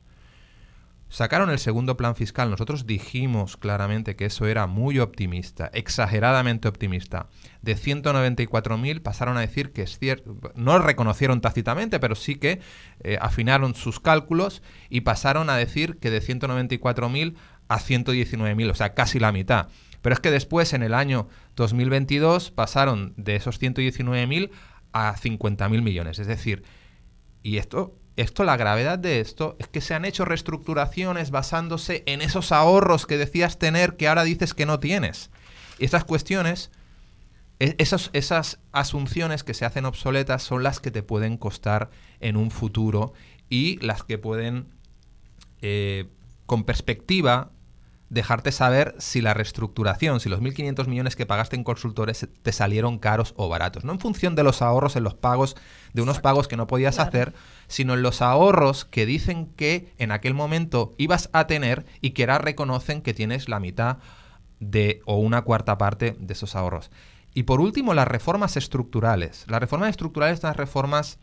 Sacaron 1.16 1.50
el 1.50 1.60
segundo 1.60 1.96
plan 1.96 2.14
fiscal. 2.14 2.50
Nosotros 2.50 2.86
dijimos 2.86 3.56
claramente 3.56 4.18
que 4.18 4.26
eso 4.26 4.48
era 4.48 4.68
muy 4.68 5.00
optimista, 5.00 5.72
exageradamente 5.74 6.68
optimista. 6.68 7.30
De 7.62 7.78
194.000 7.78 9.02
pasaron 9.02 9.38
a 9.38 9.40
decir 9.40 9.72
que 9.72 9.84
es 9.84 9.98
cierto. 9.98 10.38
No 10.56 10.78
reconocieron 10.78 11.40
tácitamente, 11.40 12.02
pero 12.02 12.16
sí 12.16 12.36
que 12.36 12.60
eh, 13.00 13.18
afinaron 13.22 13.76
sus 13.76 14.02
cálculos 14.02 14.62
y 14.90 15.02
pasaron 15.02 15.50
a 15.50 15.56
decir 15.56 16.00
que 16.00 16.12
de 16.12 16.22
194.000 16.22 17.36
a 17.70 17.80
119.000, 17.80 18.72
o 18.72 18.76
sea, 18.76 18.94
casi 18.94 19.18
la 19.18 19.32
mitad. 19.32 19.70
Pero 20.02 20.16
es 20.16 20.20
que 20.20 20.32
después, 20.32 20.74
en 20.74 20.84
el 20.84 20.94
año 20.94 21.30
2022, 21.56 22.52
pasaron 22.52 23.14
de 23.16 23.38
esos 23.38 23.62
119.000 23.62 24.52
a 24.92 25.16
50.000 25.16 25.82
millones. 25.82 26.20
Es 26.20 26.28
decir, 26.28 26.64
y 27.42 27.56
esto 27.56 27.98
esto, 28.18 28.44
la 28.46 28.56
gravedad 28.56 28.98
de 28.98 29.20
esto 29.20 29.58
es 29.60 29.68
que 29.68 29.82
se 29.82 29.94
han 29.94 30.06
hecho 30.06 30.24
reestructuraciones 30.24 31.32
basándose 31.32 32.04
en 32.06 32.22
esos 32.22 32.52
ahorros 32.52 33.06
que 33.06 33.18
decías 33.18 33.60
tener 33.60 33.98
que 33.98 34.08
ahora 34.08 34.24
dices 34.24 34.54
que 34.54 34.66
no 34.66 34.80
tienes. 34.80 35.30
Y 35.80 35.86
estas 35.86 36.06
cuestiones, 36.06 36.72
e, 37.60 37.76
esas 37.78 38.60
asunciones 38.72 39.44
que 39.44 39.54
se 39.54 39.66
hacen 39.66 39.86
obsoletas 39.86 40.44
son 40.44 40.64
las 40.64 40.80
que 40.80 40.92
te 40.92 41.04
pueden 41.04 41.38
costar 41.38 41.90
en 42.22 42.38
un 42.38 42.52
futuro 42.52 43.14
y 43.50 43.78
las 43.86 44.04
que 44.04 44.18
pueden, 44.18 44.70
eh, 45.62 46.08
con 46.46 46.64
perspectiva, 46.64 47.52
dejarte 48.10 48.52
saber 48.52 48.96
si 49.00 49.22
la 49.22 49.34
reestructuración, 49.34 50.20
si 50.20 50.30
los 50.30 50.40
1.500 50.40 50.88
millones 50.88 51.16
que 51.16 51.26
pagaste 51.26 51.56
en 51.56 51.64
consultores 51.64 52.28
te 52.42 52.52
salieron 52.52 53.00
caros 53.00 53.34
o 53.36 53.50
baratos. 53.50 53.84
No 53.84 53.94
en 53.94 54.00
función 54.00 54.36
de 54.36 54.44
los 54.44 54.62
ahorros 54.62 54.96
en 54.96 55.04
los 55.04 55.16
pagos, 55.16 55.56
de 55.96 56.02
unos 56.02 56.20
pagos 56.20 56.50
que 56.50 56.58
no 56.58 56.68
podías 56.68 57.00
hacer, 57.00 57.34
sino 57.68 57.94
en 57.94 58.02
los 58.02 58.22
ahorros 58.22 58.84
que 58.84 59.06
dicen 59.06 59.48
que 59.56 59.94
en 59.98 60.12
aquel 60.12 60.34
momento 60.34 60.94
ibas 60.98 61.30
a 61.32 61.48
tener 61.48 61.86
y 62.02 62.10
que 62.10 62.24
ahora 62.24 62.38
reconocen 62.38 63.02
que 63.02 63.14
tienes 63.14 63.48
la 63.48 63.62
mitad 63.62 64.00
de 64.60 65.02
o 65.06 65.16
una 65.16 65.44
cuarta 65.44 65.78
parte 65.78 66.18
de 66.20 66.34
esos 66.34 66.56
ahorros. 66.56 66.92
Y 67.34 67.44
por 67.44 67.62
último, 67.62 67.94
las 67.94 68.10
reformas 68.10 68.58
estructurales. 68.58 69.46
Las 69.48 69.62
reformas 69.62 69.90
estructurales 69.90 70.42
son 70.42 70.50
las 70.50 70.58
reformas, 70.58 71.18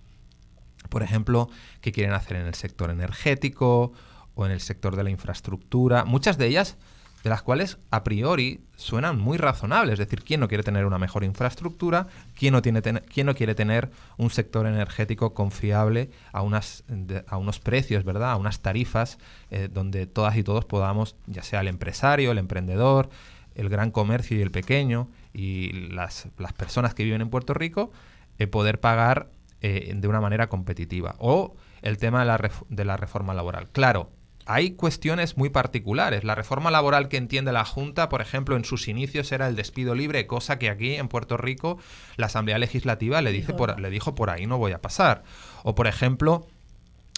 por 0.89 1.03
ejemplo, 1.03 1.51
que 1.83 1.93
quieren 1.93 2.15
hacer 2.15 2.39
en 2.39 2.47
el 2.47 2.55
sector 2.55 2.91
energético, 2.91 3.93
o 4.35 4.47
en 4.47 4.53
el 4.53 4.61
sector 4.61 4.97
de 4.97 5.05
la 5.05 5.11
infraestructura, 5.11 6.05
muchas 6.05 6.39
de 6.39 6.47
ellas 6.47 6.77
de 7.23 7.31
las 7.31 7.43
cuales 7.43 7.79
a 7.91 8.03
priori 8.03 8.61
suenan 8.77 9.19
muy 9.19 9.39
razonables. 9.39 9.95
Es 9.95 9.99
decir, 10.01 10.23
¿quién 10.23 10.41
no 10.41 10.49
quiere 10.49 10.65
tener 10.65 10.87
una 10.87 10.99
mejor 10.99 11.25
infraestructura? 11.25 12.09
¿Quién 12.35 12.53
no, 12.53 12.63
tiene 12.63 12.83
quién 12.83 13.27
no 13.27 13.35
quiere 13.35 13.55
tener 13.55 13.91
un 14.17 14.31
sector 14.31 14.67
energético 14.67 15.35
confiable 15.35 16.11
a, 16.33 16.43
unas, 16.43 16.85
a 17.29 17.37
unos 17.37 17.61
precios, 17.61 18.05
¿verdad? 18.05 18.33
A 18.33 18.37
unas 18.37 18.61
tarifas 18.61 19.19
eh, 19.51 19.69
donde 19.73 20.07
todas 20.07 20.37
y 20.37 20.43
todos 20.43 20.65
podamos, 20.65 21.17
ya 21.27 21.43
sea 21.43 21.61
el 21.61 21.69
empresario, 21.69 22.33
el 22.33 22.39
emprendedor, 22.39 23.09
el 23.55 23.69
gran 23.69 23.91
comercio 23.91 24.39
y 24.39 24.43
el 24.43 24.51
pequeño, 24.51 25.09
y 25.33 25.73
las, 25.91 26.29
las 26.39 26.53
personas 26.53 26.95
que 26.95 27.05
viven 27.05 27.21
en 27.21 27.31
Puerto 27.31 27.55
Rico, 27.55 27.93
eh, 28.39 28.47
poder 28.47 28.81
pagar 28.81 29.31
eh, 29.61 29.93
de 29.95 30.09
una 30.09 30.21
manera 30.21 30.49
competitiva. 30.49 31.15
O 31.19 31.55
el 31.83 31.99
tema 31.99 32.21
de 32.21 32.27
la, 32.27 32.51
de 32.69 32.85
la 32.85 32.97
reforma 32.97 33.35
laboral. 33.35 33.69
Claro, 33.71 34.11
hay 34.47 34.73
cuestiones 34.73 35.37
muy 35.37 35.51
particulares. 35.51 36.25
La 36.25 36.35
reforma 36.35 36.71
laboral 36.71 37.09
que 37.09 37.17
entiende 37.17 37.53
la 37.53 37.65
Junta, 37.65 38.09
por 38.09 38.21
ejemplo, 38.21 38.57
en 38.57 38.65
sus 38.65 38.89
inicios 38.89 39.33
era 39.33 39.49
el 39.49 39.57
despido 39.57 39.95
libre, 39.95 40.27
cosa 40.27 40.59
que 40.59 40.71
aquí 40.71 40.95
en 40.95 41.09
Puerto 41.09 41.37
Rico 41.37 41.79
la 42.17 42.27
Asamblea 42.27 42.59
Legislativa 42.59 43.23
le, 43.23 43.33
dice 43.33 43.55
por, 43.55 43.79
le 43.79 43.91
dijo 43.91 44.15
por 44.15 44.31
ahí 44.31 44.47
no 44.47 44.59
voy 44.59 44.73
a 44.73 44.81
pasar. 44.81 45.23
O, 45.63 45.75
por 45.75 45.87
ejemplo, 45.87 46.47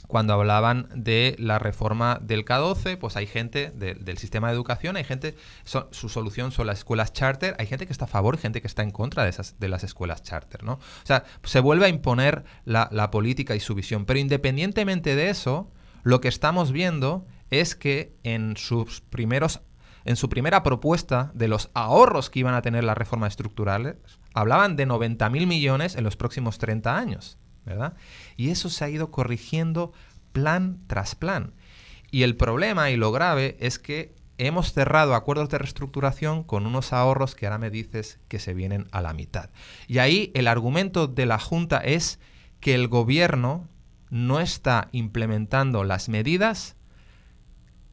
cuando 0.06 0.34
hablaban 0.34 0.88
de 0.94 1.34
la 1.38 1.58
reforma 1.58 2.18
del 2.20 2.44
K12, 2.44 2.98
pues 2.98 3.16
hay 3.16 3.26
gente 3.26 3.70
del 3.74 4.18
sistema 4.18 4.48
de 4.48 4.54
educación, 4.54 4.96
hay 4.96 5.04
gente, 5.04 5.34
su 5.64 6.08
solución 6.08 6.52
son 6.52 6.66
las 6.66 6.78
escuelas 6.78 7.12
charter, 7.12 7.56
hay 7.58 7.66
gente 7.66 7.86
que 7.86 7.92
está 7.92 8.04
a 8.04 8.08
favor 8.08 8.34
y 8.34 8.38
gente 8.38 8.60
que 8.60 8.66
está 8.66 8.82
en 8.82 8.90
contra 8.90 9.24
de, 9.24 9.30
esas, 9.30 9.58
de 9.58 9.68
las 9.68 9.82
escuelas 9.82 10.22
charter, 10.22 10.62
¿no? 10.62 10.74
O 10.74 11.06
sea, 11.06 11.24
se 11.42 11.60
vuelve 11.60 11.86
a 11.86 11.88
imponer 11.88 12.44
la 12.64 13.10
política 13.10 13.56
y 13.56 13.60
su 13.60 13.74
visión. 13.74 14.04
Pero 14.04 14.18
independientemente 14.18 15.16
de 15.16 15.30
eso, 15.30 15.70
lo 16.04 16.20
que 16.20 16.28
estamos 16.28 16.70
viendo 16.70 17.26
es 17.50 17.74
que 17.74 18.14
en 18.22 18.56
sus 18.56 19.00
primeros 19.00 19.60
en 20.04 20.16
su 20.16 20.28
primera 20.28 20.62
propuesta 20.62 21.32
de 21.34 21.48
los 21.48 21.70
ahorros 21.72 22.28
que 22.28 22.40
iban 22.40 22.54
a 22.54 22.60
tener 22.60 22.84
las 22.84 22.96
reformas 22.96 23.32
estructurales, 23.32 23.96
hablaban 24.34 24.76
de 24.76 24.86
90.000 24.86 25.46
millones 25.46 25.96
en 25.96 26.04
los 26.04 26.16
próximos 26.16 26.58
30 26.58 26.94
años. 26.94 27.38
¿verdad? 27.64 27.94
Y 28.36 28.50
eso 28.50 28.68
se 28.68 28.84
ha 28.84 28.90
ido 28.90 29.10
corrigiendo 29.10 29.92
plan 30.32 30.78
tras 30.86 31.14
plan. 31.14 31.54
Y 32.10 32.22
el 32.22 32.36
problema 32.36 32.90
y 32.90 32.96
lo 32.96 33.12
grave 33.12 33.56
es 33.60 33.78
que 33.78 34.14
hemos 34.38 34.72
cerrado 34.72 35.14
acuerdos 35.14 35.48
de 35.48 35.58
reestructuración 35.58 36.42
con 36.44 36.66
unos 36.66 36.92
ahorros 36.92 37.34
que 37.34 37.46
ahora 37.46 37.58
me 37.58 37.70
dices 37.70 38.18
que 38.28 38.38
se 38.38 38.54
vienen 38.54 38.88
a 38.92 39.00
la 39.00 39.14
mitad. 39.14 39.50
Y 39.86 39.98
ahí 39.98 40.30
el 40.34 40.48
argumento 40.48 41.06
de 41.06 41.26
la 41.26 41.38
Junta 41.38 41.78
es 41.78 42.20
que 42.60 42.74
el 42.74 42.88
gobierno 42.88 43.68
no 44.14 44.38
está 44.38 44.90
implementando 44.92 45.82
las 45.82 46.08
medidas 46.08 46.76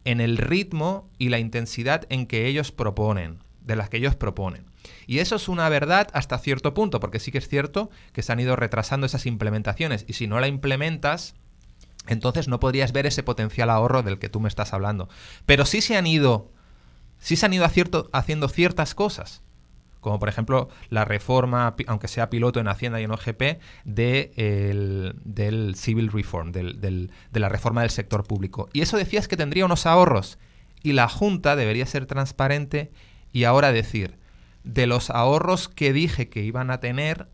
en 0.05 0.21
el 0.21 0.37
ritmo 0.37 1.09
y 1.17 1.29
la 1.29 1.39
intensidad 1.39 2.05
en 2.09 2.27
que 2.27 2.45
ellos 2.45 2.71
proponen, 2.71 3.39
de 3.61 3.75
las 3.75 3.89
que 3.89 3.97
ellos 3.97 4.15
proponen. 4.15 4.65
Y 5.07 5.17
eso 5.17 5.35
es 5.35 5.49
una 5.49 5.67
verdad 5.67 6.09
hasta 6.13 6.37
cierto 6.37 6.75
punto, 6.75 6.99
porque 6.99 7.19
sí 7.19 7.31
que 7.31 7.39
es 7.39 7.47
cierto 7.47 7.89
que 8.13 8.21
se 8.21 8.31
han 8.31 8.39
ido 8.39 8.55
retrasando 8.55 9.07
esas 9.07 9.25
implementaciones 9.25 10.05
y 10.07 10.13
si 10.13 10.27
no 10.27 10.39
la 10.39 10.47
implementas, 10.47 11.33
entonces 12.05 12.47
no 12.47 12.59
podrías 12.59 12.91
ver 12.91 13.07
ese 13.07 13.23
potencial 13.23 13.71
ahorro 13.71 14.03
del 14.03 14.19
que 14.19 14.29
tú 14.29 14.39
me 14.39 14.47
estás 14.47 14.73
hablando. 14.73 15.09
Pero 15.47 15.65
sí 15.65 15.81
se 15.81 15.97
han 15.97 16.05
ido, 16.05 16.51
sí 17.17 17.35
se 17.35 17.47
han 17.47 17.53
ido 17.53 17.65
haciendo 17.65 18.47
ciertas 18.47 18.93
cosas 18.93 19.41
como 20.01 20.19
por 20.19 20.27
ejemplo 20.27 20.67
la 20.89 21.05
reforma, 21.05 21.75
aunque 21.87 22.09
sea 22.09 22.29
piloto 22.29 22.59
en 22.59 22.67
Hacienda 22.67 22.99
y 22.99 23.05
en 23.05 23.11
OGP, 23.11 23.61
de 23.85 25.13
del 25.23 25.75
Civil 25.75 26.11
Reform, 26.11 26.51
de 26.51 27.09
la 27.31 27.49
reforma 27.49 27.81
del 27.81 27.91
sector 27.91 28.25
público. 28.25 28.67
Y 28.73 28.81
eso 28.81 28.97
decías 28.97 29.27
que 29.27 29.37
tendría 29.37 29.65
unos 29.65 29.85
ahorros. 29.85 30.37
Y 30.83 30.93
la 30.93 31.07
Junta 31.07 31.55
debería 31.55 31.85
ser 31.85 32.07
transparente 32.07 32.91
y 33.31 33.43
ahora 33.45 33.71
decir, 33.71 34.17
de 34.63 34.87
los 34.87 35.09
ahorros 35.09 35.69
que 35.69 35.93
dije 35.93 36.27
que 36.29 36.43
iban 36.43 36.71
a 36.71 36.79
tener, 36.79 37.27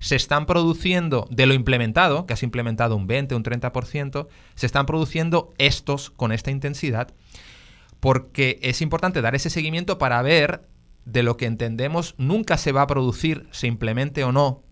se 0.00 0.16
están 0.16 0.46
produciendo, 0.46 1.26
de 1.30 1.46
lo 1.46 1.54
implementado, 1.54 2.24
que 2.26 2.32
has 2.32 2.42
implementado 2.42 2.96
un 2.96 3.06
20, 3.06 3.34
un 3.34 3.42
30%, 3.42 4.28
se 4.54 4.66
están 4.66 4.86
produciendo 4.86 5.52
estos 5.58 6.10
con 6.10 6.32
esta 6.32 6.50
intensidad, 6.50 7.12
porque 8.00 8.58
es 8.62 8.80
importante 8.80 9.20
dar 9.20 9.34
ese 9.34 9.50
seguimiento 9.50 9.98
para 9.98 10.22
ver 10.22 10.67
de 11.08 11.22
lo 11.22 11.38
que 11.38 11.46
entendemos 11.46 12.14
nunca 12.18 12.58
se 12.58 12.70
va 12.72 12.82
a 12.82 12.86
producir, 12.86 13.48
se 13.50 13.66
implemente 13.66 14.24
o 14.24 14.32
no, 14.32 14.62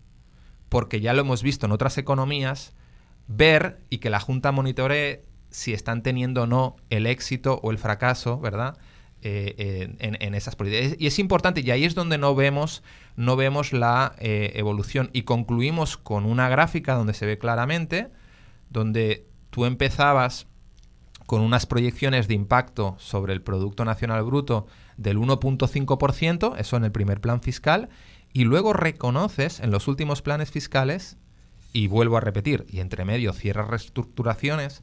porque 0.68 1.00
ya 1.00 1.14
lo 1.14 1.22
hemos 1.22 1.42
visto 1.42 1.64
en 1.64 1.72
otras 1.72 1.96
economías, 1.96 2.74
ver 3.26 3.80
y 3.88 3.98
que 3.98 4.10
la 4.10 4.20
Junta 4.20 4.52
monitoree 4.52 5.24
si 5.50 5.72
están 5.72 6.02
teniendo 6.02 6.42
o 6.42 6.46
no 6.46 6.76
el 6.90 7.06
éxito 7.06 7.58
o 7.62 7.70
el 7.70 7.78
fracaso, 7.78 8.38
¿verdad? 8.38 8.76
Eh, 9.22 9.96
en, 9.98 10.34
esas 10.34 10.54
políticas. 10.54 10.96
Y 10.98 11.06
es 11.06 11.18
importante, 11.18 11.62
y 11.62 11.70
ahí 11.70 11.84
es 11.84 11.94
donde 11.94 12.18
no 12.18 12.34
vemos, 12.34 12.82
no 13.16 13.34
vemos 13.34 13.72
la 13.72 14.14
eh, 14.18 14.52
evolución. 14.54 15.08
Y 15.14 15.22
concluimos 15.22 15.96
con 15.96 16.26
una 16.26 16.48
gráfica 16.50 16.94
donde 16.94 17.14
se 17.14 17.24
ve 17.24 17.38
claramente, 17.38 18.10
donde 18.68 19.26
tú 19.50 19.64
empezabas 19.64 20.46
con 21.24 21.40
unas 21.40 21.66
proyecciones 21.66 22.28
de 22.28 22.34
impacto 22.34 22.94
sobre 22.98 23.32
el 23.32 23.42
Producto 23.42 23.84
Nacional 23.84 24.22
Bruto 24.22 24.66
del 24.96 25.18
1.5%, 25.18 26.54
eso 26.58 26.76
en 26.76 26.84
el 26.84 26.92
primer 26.92 27.20
plan 27.20 27.40
fiscal, 27.40 27.88
y 28.32 28.44
luego 28.44 28.72
reconoces 28.72 29.60
en 29.60 29.70
los 29.70 29.88
últimos 29.88 30.22
planes 30.22 30.50
fiscales, 30.50 31.16
y 31.72 31.88
vuelvo 31.88 32.16
a 32.16 32.20
repetir, 32.20 32.66
y 32.68 32.80
entre 32.80 33.04
medio 33.04 33.32
cierras 33.32 33.68
reestructuraciones, 33.68 34.82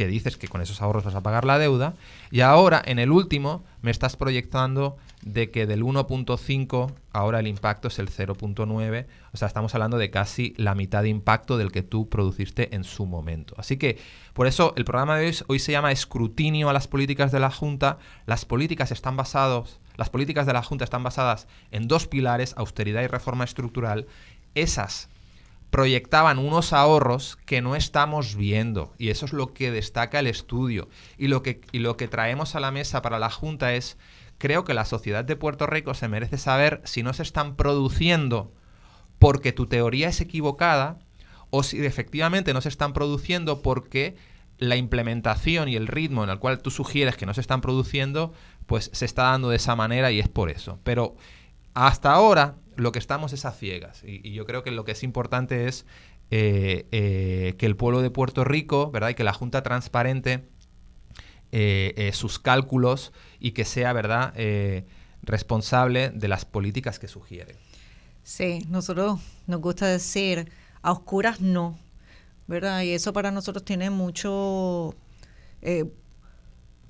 que 0.00 0.06
dices 0.06 0.38
que 0.38 0.48
con 0.48 0.62
esos 0.62 0.80
ahorros 0.80 1.04
vas 1.04 1.14
a 1.14 1.20
pagar 1.20 1.44
la 1.44 1.58
deuda, 1.58 1.92
y 2.30 2.40
ahora 2.40 2.80
en 2.82 2.98
el 2.98 3.10
último 3.10 3.62
me 3.82 3.90
estás 3.90 4.16
proyectando 4.16 4.96
de 5.20 5.50
que 5.50 5.66
del 5.66 5.82
1.5 5.82 6.90
ahora 7.12 7.40
el 7.40 7.46
impacto 7.46 7.88
es 7.88 7.98
el 7.98 8.08
0.9, 8.08 9.06
o 9.34 9.36
sea, 9.36 9.46
estamos 9.46 9.74
hablando 9.74 9.98
de 9.98 10.10
casi 10.10 10.54
la 10.56 10.74
mitad 10.74 11.02
de 11.02 11.10
impacto 11.10 11.58
del 11.58 11.70
que 11.70 11.82
tú 11.82 12.08
produciste 12.08 12.74
en 12.74 12.84
su 12.84 13.04
momento. 13.04 13.54
Así 13.58 13.76
que 13.76 13.98
por 14.32 14.46
eso 14.46 14.72
el 14.78 14.86
programa 14.86 15.18
de 15.18 15.26
hoy, 15.26 15.36
hoy 15.48 15.58
se 15.58 15.72
llama 15.72 15.92
Escrutinio 15.92 16.70
a 16.70 16.72
las 16.72 16.88
políticas 16.88 17.30
de 17.30 17.40
la 17.40 17.50
Junta. 17.50 17.98
Las 18.24 18.46
políticas 18.46 18.92
están 18.92 19.18
basadas, 19.18 19.80
las 19.98 20.08
políticas 20.08 20.46
de 20.46 20.54
la 20.54 20.62
Junta 20.62 20.84
están 20.84 21.02
basadas 21.02 21.46
en 21.72 21.88
dos 21.88 22.06
pilares, 22.06 22.54
austeridad 22.56 23.02
y 23.02 23.06
reforma 23.06 23.44
estructural. 23.44 24.06
Esas 24.54 25.10
proyectaban 25.70 26.38
unos 26.38 26.72
ahorros 26.72 27.38
que 27.46 27.62
no 27.62 27.76
estamos 27.76 28.34
viendo 28.34 28.92
y 28.98 29.08
eso 29.08 29.24
es 29.24 29.32
lo 29.32 29.54
que 29.54 29.70
destaca 29.70 30.18
el 30.18 30.26
estudio 30.26 30.88
y 31.16 31.28
lo 31.28 31.42
que, 31.42 31.60
y 31.72 31.78
lo 31.78 31.96
que 31.96 32.08
traemos 32.08 32.54
a 32.54 32.60
la 32.60 32.72
mesa 32.72 33.02
para 33.02 33.18
la 33.18 33.30
Junta 33.30 33.74
es 33.74 33.96
creo 34.38 34.64
que 34.64 34.74
la 34.74 34.84
sociedad 34.84 35.24
de 35.24 35.36
Puerto 35.36 35.66
Rico 35.66 35.94
se 35.94 36.08
merece 36.08 36.38
saber 36.38 36.80
si 36.84 37.02
no 37.02 37.12
se 37.12 37.22
están 37.22 37.54
produciendo 37.56 38.52
porque 39.18 39.52
tu 39.52 39.66
teoría 39.66 40.08
es 40.08 40.20
equivocada 40.20 40.98
o 41.50 41.62
si 41.62 41.84
efectivamente 41.84 42.52
no 42.52 42.60
se 42.60 42.68
están 42.68 42.92
produciendo 42.92 43.62
porque 43.62 44.16
la 44.58 44.76
implementación 44.76 45.68
y 45.68 45.76
el 45.76 45.86
ritmo 45.86 46.24
en 46.24 46.30
el 46.30 46.38
cual 46.38 46.60
tú 46.60 46.70
sugieres 46.70 47.16
que 47.16 47.26
no 47.26 47.34
se 47.34 47.40
están 47.40 47.60
produciendo, 47.60 48.32
pues 48.66 48.90
se 48.92 49.04
está 49.04 49.24
dando 49.24 49.50
de 49.50 49.56
esa 49.56 49.74
manera 49.74 50.10
y 50.10 50.20
es 50.20 50.28
por 50.28 50.50
eso. 50.50 50.78
Pero 50.84 51.16
hasta 51.74 52.12
ahora 52.12 52.56
lo 52.76 52.92
que 52.92 52.98
estamos 52.98 53.32
es 53.32 53.44
a 53.44 53.52
ciegas. 53.52 54.02
Y, 54.04 54.32
yo 54.32 54.46
creo 54.46 54.62
que 54.62 54.70
lo 54.70 54.84
que 54.84 54.92
es 54.92 55.02
importante 55.02 55.66
es 55.66 55.86
eh, 56.30 56.86
eh, 56.92 57.54
que 57.58 57.66
el 57.66 57.76
pueblo 57.76 58.02
de 58.02 58.10
Puerto 58.10 58.44
Rico, 58.44 58.90
¿verdad? 58.90 59.10
Y 59.10 59.14
que 59.14 59.24
la 59.24 59.32
Junta 59.32 59.62
transparente 59.62 60.48
eh, 61.52 62.10
sus 62.14 62.38
cálculos 62.38 63.12
y 63.38 63.52
que 63.52 63.64
sea, 63.64 63.92
¿verdad?, 63.92 64.34
responsable 65.22 66.10
de 66.10 66.28
las 66.28 66.44
políticas 66.44 66.98
que 66.98 67.08
sugiere. 67.08 67.56
Sí, 68.22 68.64
nosotros 68.68 69.20
nos 69.46 69.60
gusta 69.60 69.86
decir 69.86 70.50
a 70.82 70.92
oscuras 70.92 71.40
no, 71.40 71.78
¿verdad? 72.46 72.82
Y 72.82 72.90
eso 72.90 73.12
para 73.12 73.30
nosotros 73.30 73.64
tiene 73.64 73.90
mucho, 73.90 74.94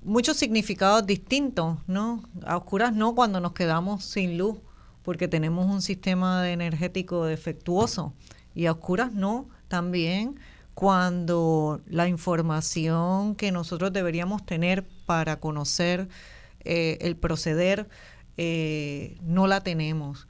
muchos 0.02 0.36
significados 0.36 1.06
distintos, 1.06 1.78
¿no? 1.86 2.22
A 2.44 2.56
oscuras 2.56 2.94
no 2.94 3.14
cuando 3.14 3.40
nos 3.40 3.52
quedamos 3.52 4.04
sin 4.04 4.38
luz 4.38 4.58
porque 5.02 5.28
tenemos 5.28 5.66
un 5.66 5.82
sistema 5.82 6.50
energético 6.50 7.24
defectuoso 7.24 8.14
y 8.54 8.66
a 8.66 8.72
oscuras 8.72 9.12
no, 9.12 9.48
también 9.68 10.38
cuando 10.74 11.80
la 11.86 12.08
información 12.08 13.34
que 13.34 13.52
nosotros 13.52 13.92
deberíamos 13.92 14.44
tener 14.46 14.86
para 15.06 15.38
conocer 15.38 16.08
eh, 16.64 16.98
el 17.00 17.16
proceder 17.16 17.88
eh, 18.36 19.18
no 19.22 19.46
la 19.46 19.60
tenemos. 19.60 20.26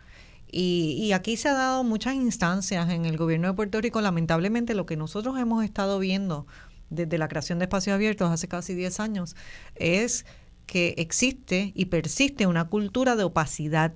Y, 0.52 0.96
y, 1.00 1.12
aquí 1.12 1.36
se 1.36 1.48
ha 1.48 1.54
dado 1.54 1.84
muchas 1.84 2.14
instancias 2.14 2.90
en 2.90 3.04
el 3.04 3.16
gobierno 3.16 3.46
de 3.46 3.54
Puerto 3.54 3.80
Rico. 3.80 4.00
Lamentablemente 4.00 4.74
lo 4.74 4.84
que 4.84 4.96
nosotros 4.96 5.38
hemos 5.38 5.62
estado 5.62 6.00
viendo 6.00 6.48
desde 6.88 7.18
la 7.18 7.28
creación 7.28 7.60
de 7.60 7.66
espacios 7.66 7.94
abiertos 7.94 8.30
hace 8.30 8.48
casi 8.48 8.74
10 8.74 8.98
años 8.98 9.36
es 9.76 10.26
que 10.66 10.94
existe 10.98 11.72
y 11.76 11.86
persiste 11.86 12.46
una 12.48 12.68
cultura 12.68 13.14
de 13.14 13.24
opacidad 13.24 13.92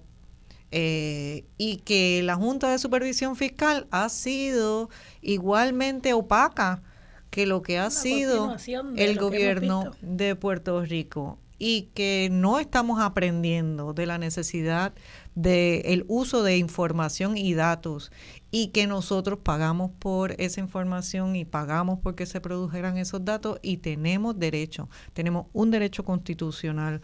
eh, 0.76 1.44
y 1.56 1.76
que 1.76 2.20
la 2.24 2.34
Junta 2.34 2.68
de 2.68 2.80
Supervisión 2.80 3.36
Fiscal 3.36 3.86
ha 3.92 4.08
sido 4.08 4.90
igualmente 5.22 6.14
opaca 6.14 6.82
que 7.30 7.46
lo 7.46 7.62
que 7.62 7.78
ha 7.78 7.90
sido 7.90 8.56
el 8.96 9.16
gobierno 9.16 9.92
de 10.02 10.34
Puerto 10.34 10.82
Rico 10.82 11.38
y 11.60 11.90
que 11.94 12.28
no 12.32 12.58
estamos 12.58 13.00
aprendiendo 13.00 13.94
de 13.94 14.06
la 14.06 14.18
necesidad 14.18 14.92
del 15.36 16.04
uso 16.08 16.42
de 16.42 16.58
información 16.58 17.36
y 17.36 17.54
datos 17.54 18.10
y 18.50 18.68
que 18.68 18.88
nosotros 18.88 19.38
pagamos 19.44 19.92
por 20.00 20.32
esa 20.40 20.58
información 20.60 21.36
y 21.36 21.44
pagamos 21.44 22.00
porque 22.02 22.26
se 22.26 22.40
produjeran 22.40 22.98
esos 22.98 23.24
datos 23.24 23.60
y 23.62 23.76
tenemos 23.76 24.36
derecho, 24.40 24.88
tenemos 25.12 25.46
un 25.52 25.70
derecho 25.70 26.04
constitucional 26.04 27.00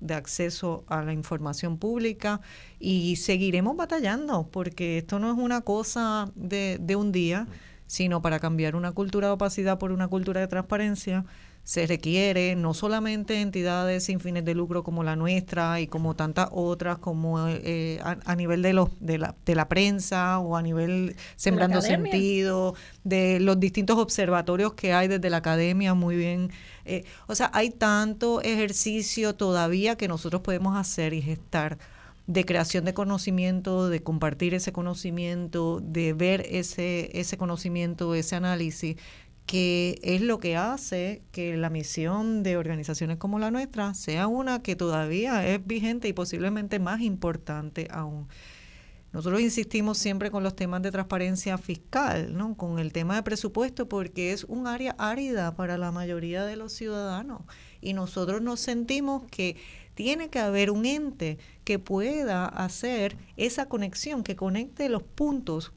de 0.00 0.14
acceso 0.14 0.84
a 0.88 1.02
la 1.02 1.12
información 1.12 1.78
pública 1.78 2.40
y 2.80 3.16
seguiremos 3.16 3.76
batallando 3.76 4.48
porque 4.50 4.98
esto 4.98 5.18
no 5.18 5.30
es 5.30 5.38
una 5.38 5.60
cosa 5.60 6.30
de, 6.34 6.78
de 6.80 6.96
un 6.96 7.12
día, 7.12 7.46
sino 7.86 8.20
para 8.20 8.40
cambiar 8.40 8.74
una 8.74 8.92
cultura 8.92 9.28
de 9.28 9.34
opacidad 9.34 9.78
por 9.78 9.92
una 9.92 10.08
cultura 10.08 10.40
de 10.40 10.48
transparencia 10.48 11.24
se 11.68 11.86
requiere 11.86 12.56
no 12.56 12.72
solamente 12.72 13.42
entidades 13.42 14.04
sin 14.04 14.20
fines 14.20 14.42
de 14.42 14.54
lucro 14.54 14.82
como 14.82 15.04
la 15.04 15.16
nuestra 15.16 15.82
y 15.82 15.86
como 15.86 16.16
tantas 16.16 16.48
otras, 16.50 16.96
como 16.96 17.46
eh, 17.46 18.00
a, 18.02 18.36
nivel 18.36 18.62
de, 18.62 18.72
los, 18.72 18.88
de, 19.00 19.18
la, 19.18 19.34
de 19.44 19.54
la 19.54 19.68
prensa 19.68 20.38
o 20.38 20.56
a 20.56 20.62
nivel 20.62 21.14
sembrando 21.36 21.82
sentido, 21.82 22.74
de 23.04 23.38
los 23.40 23.60
distintos 23.60 23.98
observatorios 23.98 24.72
que 24.72 24.94
hay 24.94 25.08
desde 25.08 25.28
la 25.28 25.36
academia, 25.36 25.92
muy 25.92 26.16
bien. 26.16 26.50
Eh, 26.86 27.04
o 27.26 27.34
sea, 27.34 27.50
hay 27.52 27.68
tanto 27.68 28.40
ejercicio 28.40 29.34
todavía 29.34 29.98
que 29.98 30.08
nosotros 30.08 30.40
podemos 30.40 30.74
hacer 30.74 31.12
y 31.12 31.20
gestar 31.20 31.76
de 32.26 32.46
creación 32.46 32.86
de 32.86 32.94
conocimiento, 32.94 33.90
de 33.90 34.02
compartir 34.02 34.54
ese 34.54 34.72
conocimiento, 34.72 35.80
de 35.82 36.14
ver 36.14 36.46
ese, 36.48 37.10
ese 37.12 37.36
conocimiento, 37.36 38.14
ese 38.14 38.36
análisis, 38.36 38.96
que 39.48 39.98
es 40.02 40.20
lo 40.20 40.38
que 40.40 40.58
hace 40.58 41.22
que 41.32 41.56
la 41.56 41.70
misión 41.70 42.42
de 42.42 42.58
organizaciones 42.58 43.16
como 43.16 43.38
la 43.38 43.50
nuestra 43.50 43.94
sea 43.94 44.26
una 44.26 44.62
que 44.62 44.76
todavía 44.76 45.48
es 45.48 45.66
vigente 45.66 46.06
y 46.06 46.12
posiblemente 46.12 46.78
más 46.78 47.00
importante 47.00 47.88
aún. 47.90 48.28
nosotros 49.10 49.40
insistimos 49.40 49.96
siempre 49.96 50.30
con 50.30 50.42
los 50.42 50.54
temas 50.54 50.82
de 50.82 50.90
transparencia 50.90 51.56
fiscal, 51.56 52.36
¿no? 52.36 52.58
con 52.58 52.78
el 52.78 52.92
tema 52.92 53.16
de 53.16 53.22
presupuesto, 53.22 53.88
porque 53.88 54.32
es 54.32 54.44
un 54.44 54.66
área 54.66 54.94
árida 54.98 55.56
para 55.56 55.78
la 55.78 55.92
mayoría 55.92 56.44
de 56.44 56.56
los 56.56 56.74
ciudadanos. 56.74 57.40
Y 57.80 57.94
nosotros 57.94 58.42
nos 58.42 58.60
sentimos 58.60 59.22
que 59.30 59.56
tiene 59.94 60.28
que 60.28 60.40
haber 60.40 60.70
un 60.70 60.84
ente 60.84 61.38
que 61.64 61.78
pueda 61.78 62.44
hacer 62.44 63.16
esa 63.38 63.66
conexión, 63.66 64.24
que 64.24 64.36
conecte 64.36 64.90
los 64.90 65.02
puntos 65.02 65.72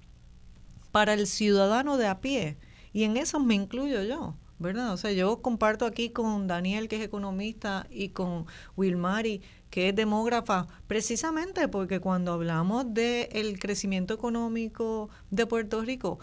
para 0.92 1.14
el 1.14 1.26
ciudadano 1.26 1.96
de 1.96 2.08
a 2.08 2.20
pie. 2.20 2.58
Y 2.94 3.04
en 3.04 3.18
eso 3.18 3.40
me 3.40 3.56
incluyo 3.56 4.04
yo. 4.04 4.36
¿verdad? 4.62 4.94
O 4.94 4.98
sea, 4.98 5.12
yo 5.12 5.42
comparto 5.42 5.86
aquí 5.86 6.12
con 6.12 6.48
Daniel, 6.48 6.88
que 6.88 6.98
es 6.98 7.02
economista, 7.02 7.88
y 7.90 8.10
con 8.10 8.46
Wilmari, 8.78 9.42
que 9.72 9.90
es 9.90 9.96
demógrafa, 9.96 10.68
precisamente 10.88 11.68
porque 11.68 12.00
cuando 12.00 12.34
hablamos 12.34 12.94
del 12.94 13.58
crecimiento 13.60 14.14
económico 14.14 15.10
de 15.32 15.48
Puerto 15.48 15.82
Rico, 15.82 16.20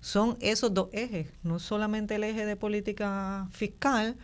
son 0.00 0.36
esos 0.40 0.74
dos 0.74 0.88
ejes, 0.92 1.28
no 1.42 1.58
solamente 1.58 2.16
el 2.16 2.24
eje 2.24 2.44
de 2.44 2.56
política 2.56 3.48
fiscal, 3.50 4.16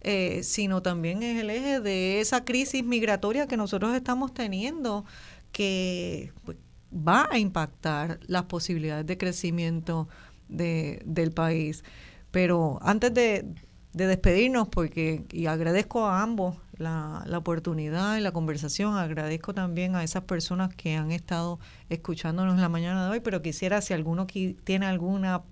eh, 0.00 0.42
sino 0.42 0.80
también 0.80 1.22
es 1.22 1.40
el 1.40 1.50
eje 1.50 1.80
de 1.80 2.20
esa 2.20 2.44
crisis 2.44 2.82
migratoria 2.82 3.46
que 3.46 3.56
nosotros 3.56 3.94
estamos 3.94 4.32
teniendo, 4.32 5.04
que 5.52 6.32
pues, 6.44 6.56
va 6.92 7.28
a 7.30 7.38
impactar 7.38 8.18
las 8.26 8.44
posibilidades 8.44 9.06
de 9.06 9.18
crecimiento 9.18 10.08
de, 10.50 11.02
del 11.04 11.32
país. 11.32 11.84
Pero 12.30 12.78
antes 12.82 13.12
de, 13.14 13.44
despedirnos, 13.92 14.68
porque 14.68 15.24
y 15.32 15.46
agradezco 15.46 16.06
a 16.06 16.22
ambos 16.22 16.56
la, 16.76 17.24
la, 17.26 17.38
oportunidad 17.38 18.16
y 18.16 18.20
la 18.20 18.32
conversación, 18.32 18.96
agradezco 18.96 19.52
también 19.52 19.96
a 19.96 20.04
esas 20.04 20.24
personas 20.24 20.74
que 20.74 20.94
han 20.94 21.10
estado 21.10 21.58
escuchándonos 21.88 22.54
en 22.54 22.60
la 22.60 22.68
mañana 22.68 23.04
de 23.04 23.10
hoy, 23.10 23.20
pero 23.20 23.42
quisiera 23.42 23.80
si 23.80 23.92
alguno 23.92 24.26
tiene 24.26 24.86
alguna 24.86 25.42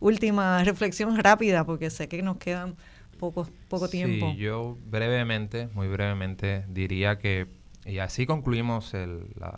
última 0.00 0.62
reflexión 0.64 1.16
rápida, 1.16 1.64
porque 1.64 1.90
sé 1.90 2.08
que 2.08 2.22
nos 2.22 2.38
quedan 2.38 2.76
poco, 3.16 3.48
poco 3.68 3.88
tiempo. 3.88 4.32
Sí, 4.32 4.36
yo 4.36 4.78
brevemente, 4.86 5.68
muy 5.74 5.88
brevemente, 5.88 6.64
diría 6.68 7.18
que, 7.18 7.46
y 7.84 7.98
así 7.98 8.26
concluimos 8.26 8.92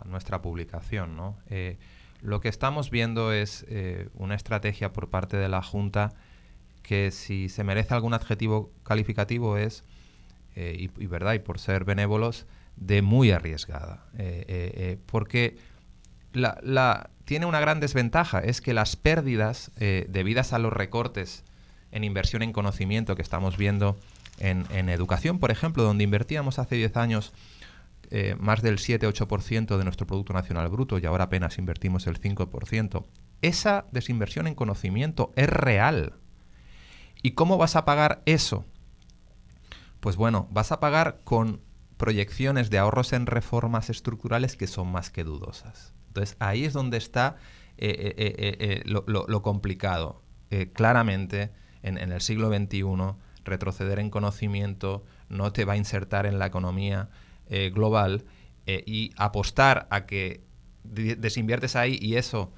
nuestra 0.05 0.41
publicación, 0.41 1.15
¿no? 1.15 1.37
Eh, 1.47 1.77
lo 2.21 2.41
que 2.41 2.49
estamos 2.49 2.89
viendo 2.89 3.31
es 3.31 3.65
eh, 3.69 4.09
una 4.15 4.35
estrategia 4.35 4.91
por 4.91 5.09
parte 5.09 5.37
de 5.37 5.49
la 5.49 5.61
Junta 5.61 6.13
que 6.83 7.11
si 7.11 7.49
se 7.49 7.63
merece 7.63 7.93
algún 7.93 8.13
adjetivo 8.13 8.71
calificativo 8.83 9.57
es, 9.57 9.83
eh, 10.55 10.89
y, 10.97 11.05
verdad, 11.05 11.33
y 11.33 11.39
por 11.39 11.59
ser 11.59 11.85
benévolos, 11.85 12.45
de 12.75 13.01
muy 13.01 13.31
arriesgada. 13.31 14.05
Eh, 14.17 14.97
porque 15.05 15.57
la, 16.33 17.09
tiene 17.25 17.45
una 17.45 17.59
gran 17.59 17.79
desventaja, 17.79 18.39
es 18.39 18.61
que 18.61 18.73
las 18.73 18.95
pérdidas 18.95 19.71
debidas 19.77 20.53
a 20.53 20.59
los 20.59 20.73
recortes 20.73 21.43
en 21.91 22.03
inversión 22.03 22.41
en 22.41 22.53
conocimiento 22.53 23.15
que 23.15 23.21
estamos 23.21 23.57
viendo 23.57 23.99
en, 24.39 24.65
en 24.71 24.89
educación, 24.89 25.37
por 25.37 25.51
ejemplo, 25.51 25.83
donde 25.83 26.05
invertíamos 26.05 26.57
hace 26.57 26.75
10 26.75 26.97
años 26.97 27.33
más 28.39 28.61
del 28.63 28.77
7-8% 28.77 29.77
de 29.77 29.83
nuestro 29.83 30.07
Producto 30.07 30.33
Nacional 30.33 30.67
Bruto 30.69 30.97
y 30.97 31.05
ahora 31.05 31.25
apenas 31.25 31.59
invertimos 31.59 32.07
el 32.07 32.19
5%, 32.19 33.05
esa 33.41 33.85
desinversión 33.91 34.47
en 34.47 34.55
conocimiento 34.55 35.31
es 35.35 35.47
real. 35.47 36.13
¿Y 37.21 37.31
cómo 37.31 37.57
vas 37.57 37.75
a 37.75 37.85
pagar 37.85 38.21
eso? 38.25 38.65
Pues 39.99 40.15
bueno, 40.15 40.47
vas 40.51 40.71
a 40.71 40.79
pagar 40.79 41.19
con 41.23 41.61
proyecciones 41.97 42.69
de 42.69 42.77
ahorros 42.77 43.11
en 43.11 43.25
reformas 43.25 43.89
estructurales 43.89 44.55
que 44.55 44.67
son 44.67 44.89
más 44.91 45.09
que 45.09 45.25
dudosas. 45.25 45.93
Entonces 46.07 46.37
ahí 46.39 46.63
es 46.63 46.73
donde 46.73 46.97
está 46.97 47.35
eh, 47.77 48.15
eh, 48.17 48.57
eh, 48.59 48.83
lo, 48.85 49.41
complicado. 49.41 50.23
claramente, 50.73 51.51
en, 51.83 51.97
el 51.97 52.21
siglo 52.21 52.49
XXI, 52.49 52.83
retroceder 53.43 53.99
en 53.99 54.09
conocimiento 54.09 55.03
no 55.27 55.51
te 55.51 55.65
va 55.65 55.73
a 55.73 55.77
insertar 55.77 56.25
en 56.25 56.39
la 56.39 56.45
economía 56.45 57.09
global 57.49 58.25
y 58.65 59.11
apostar 59.17 59.87
a 59.89 60.05
que 60.05 60.43
desinviertes 60.83 61.75
ahí 61.75 61.97
y 62.01 62.15
eso, 62.15 62.51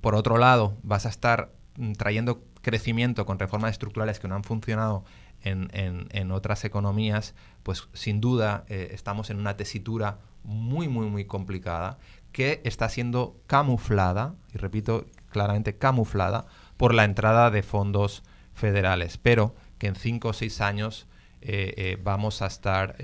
por 0.00 0.14
otro 0.14 0.38
lado, 0.38 0.76
vas 0.82 1.06
a 1.06 1.08
estar 1.08 1.52
mm, 1.76 1.92
trayendo 1.92 2.44
crecimiento 2.62 3.26
con 3.26 3.38
reformas 3.38 3.72
estructurales 3.72 4.20
que 4.20 4.28
no 4.28 4.36
han 4.36 4.44
funcionado 4.44 5.04
en, 5.44 5.68
en, 5.72 6.30
otras 6.30 6.64
economías, 6.64 7.34
pues 7.64 7.88
sin 7.94 8.20
duda 8.20 8.64
eh, 8.68 8.90
estamos 8.92 9.28
en 9.28 9.40
una 9.40 9.56
tesitura 9.56 10.20
muy, 10.44 10.86
muy, 10.86 11.06
muy 11.06 11.24
complicada 11.24 11.98
que 12.30 12.60
está 12.64 12.88
siendo 12.88 13.40
camuflada, 13.48 14.36
y 14.54 14.58
repito 14.58 15.06
claramente 15.30 15.76
camuflada, 15.76 16.46
por 16.76 16.94
la 16.94 17.02
entrada 17.02 17.50
de 17.50 17.64
fondos 17.64 18.22
federales, 18.54 19.18
pero 19.18 19.56
que 19.78 19.88
en 19.88 19.96
cinco 19.96 20.28
o 20.28 20.32
seis 20.32 20.60
años 20.60 21.08
eh, 21.44 21.74
eh, 21.76 21.98
vamos 22.02 22.42
a 22.42 22.46
estar, 22.46 22.96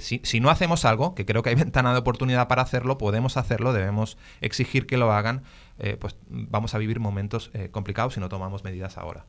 si, 0.00 0.20
si, 0.24 0.40
no 0.40 0.50
hacemos 0.50 0.84
algo, 0.84 1.14
que 1.14 1.24
creo 1.26 1.42
que 1.42 1.50
hay 1.50 1.54
ventana 1.66 1.92
de 1.92 1.98
oportunidad 1.98 2.48
para 2.48 2.62
hacerlo, 2.62 2.98
podemos 2.98 3.36
hacerlo, 3.36 3.72
debemos 3.72 4.18
exigir 4.40 4.86
que 4.86 4.96
lo 4.96 5.12
hagan, 5.12 5.42
eh, 5.78 5.96
pues 5.98 6.16
vamos 6.28 6.74
a 6.74 6.78
vivir 6.78 7.00
momentos 7.00 7.50
eh, 7.52 7.68
complicados 7.70 8.14
si 8.14 8.20
no 8.20 8.28
tomamos 8.28 8.64
medidas 8.64 8.96
ahora. 8.96 9.26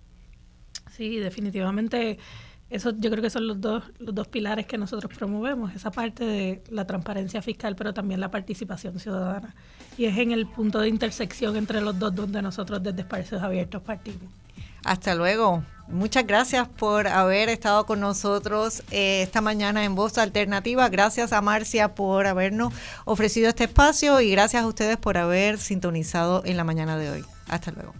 Sí, 0.91 1.17
definitivamente. 1.17 2.17
Eso 2.69 2.91
yo 2.97 3.09
creo 3.09 3.21
que 3.21 3.29
son 3.29 3.47
los 3.47 3.61
dos, 3.61 3.83
los 3.99 4.13
dos 4.13 4.27
pilares 4.27 4.65
que 4.65 4.77
nosotros 4.77 5.15
promovemos, 5.17 5.73
esa 5.73 5.89
parte 5.89 6.25
de 6.25 6.63
la 6.69 6.85
transparencia 6.85 7.41
fiscal, 7.41 7.77
pero 7.77 7.93
también 7.93 8.19
la 8.19 8.29
participación 8.29 8.99
ciudadana. 8.99 9.55
Y 9.97 10.05
es 10.05 10.17
en 10.17 10.31
el 10.31 10.47
punto 10.47 10.79
de 10.79 10.89
intersección 10.89 11.55
entre 11.55 11.79
los 11.79 11.97
dos 11.97 12.13
donde 12.13 12.41
nosotros 12.41 12.83
desde 12.83 13.01
Espacios 13.01 13.41
Abiertos 13.41 13.81
partimos. 13.83 14.29
Hasta 14.83 15.15
luego. 15.15 15.63
Muchas 15.87 16.27
gracias 16.27 16.67
por 16.67 17.07
haber 17.07 17.47
estado 17.47 17.85
con 17.85 18.01
nosotros 18.01 18.83
eh, 18.91 19.21
esta 19.21 19.39
mañana 19.39 19.85
en 19.85 19.95
Voz 19.95 20.17
Alternativa. 20.17 20.89
Gracias 20.89 21.31
a 21.31 21.41
Marcia 21.41 21.95
por 21.95 22.27
habernos 22.27 22.73
ofrecido 23.05 23.47
este 23.47 23.65
espacio 23.65 24.19
y 24.19 24.31
gracias 24.31 24.63
a 24.63 24.67
ustedes 24.67 24.97
por 24.97 25.17
haber 25.17 25.57
sintonizado 25.59 26.43
en 26.45 26.57
la 26.57 26.65
mañana 26.65 26.97
de 26.97 27.09
hoy. 27.09 27.25
Hasta 27.47 27.71
luego. 27.71 27.93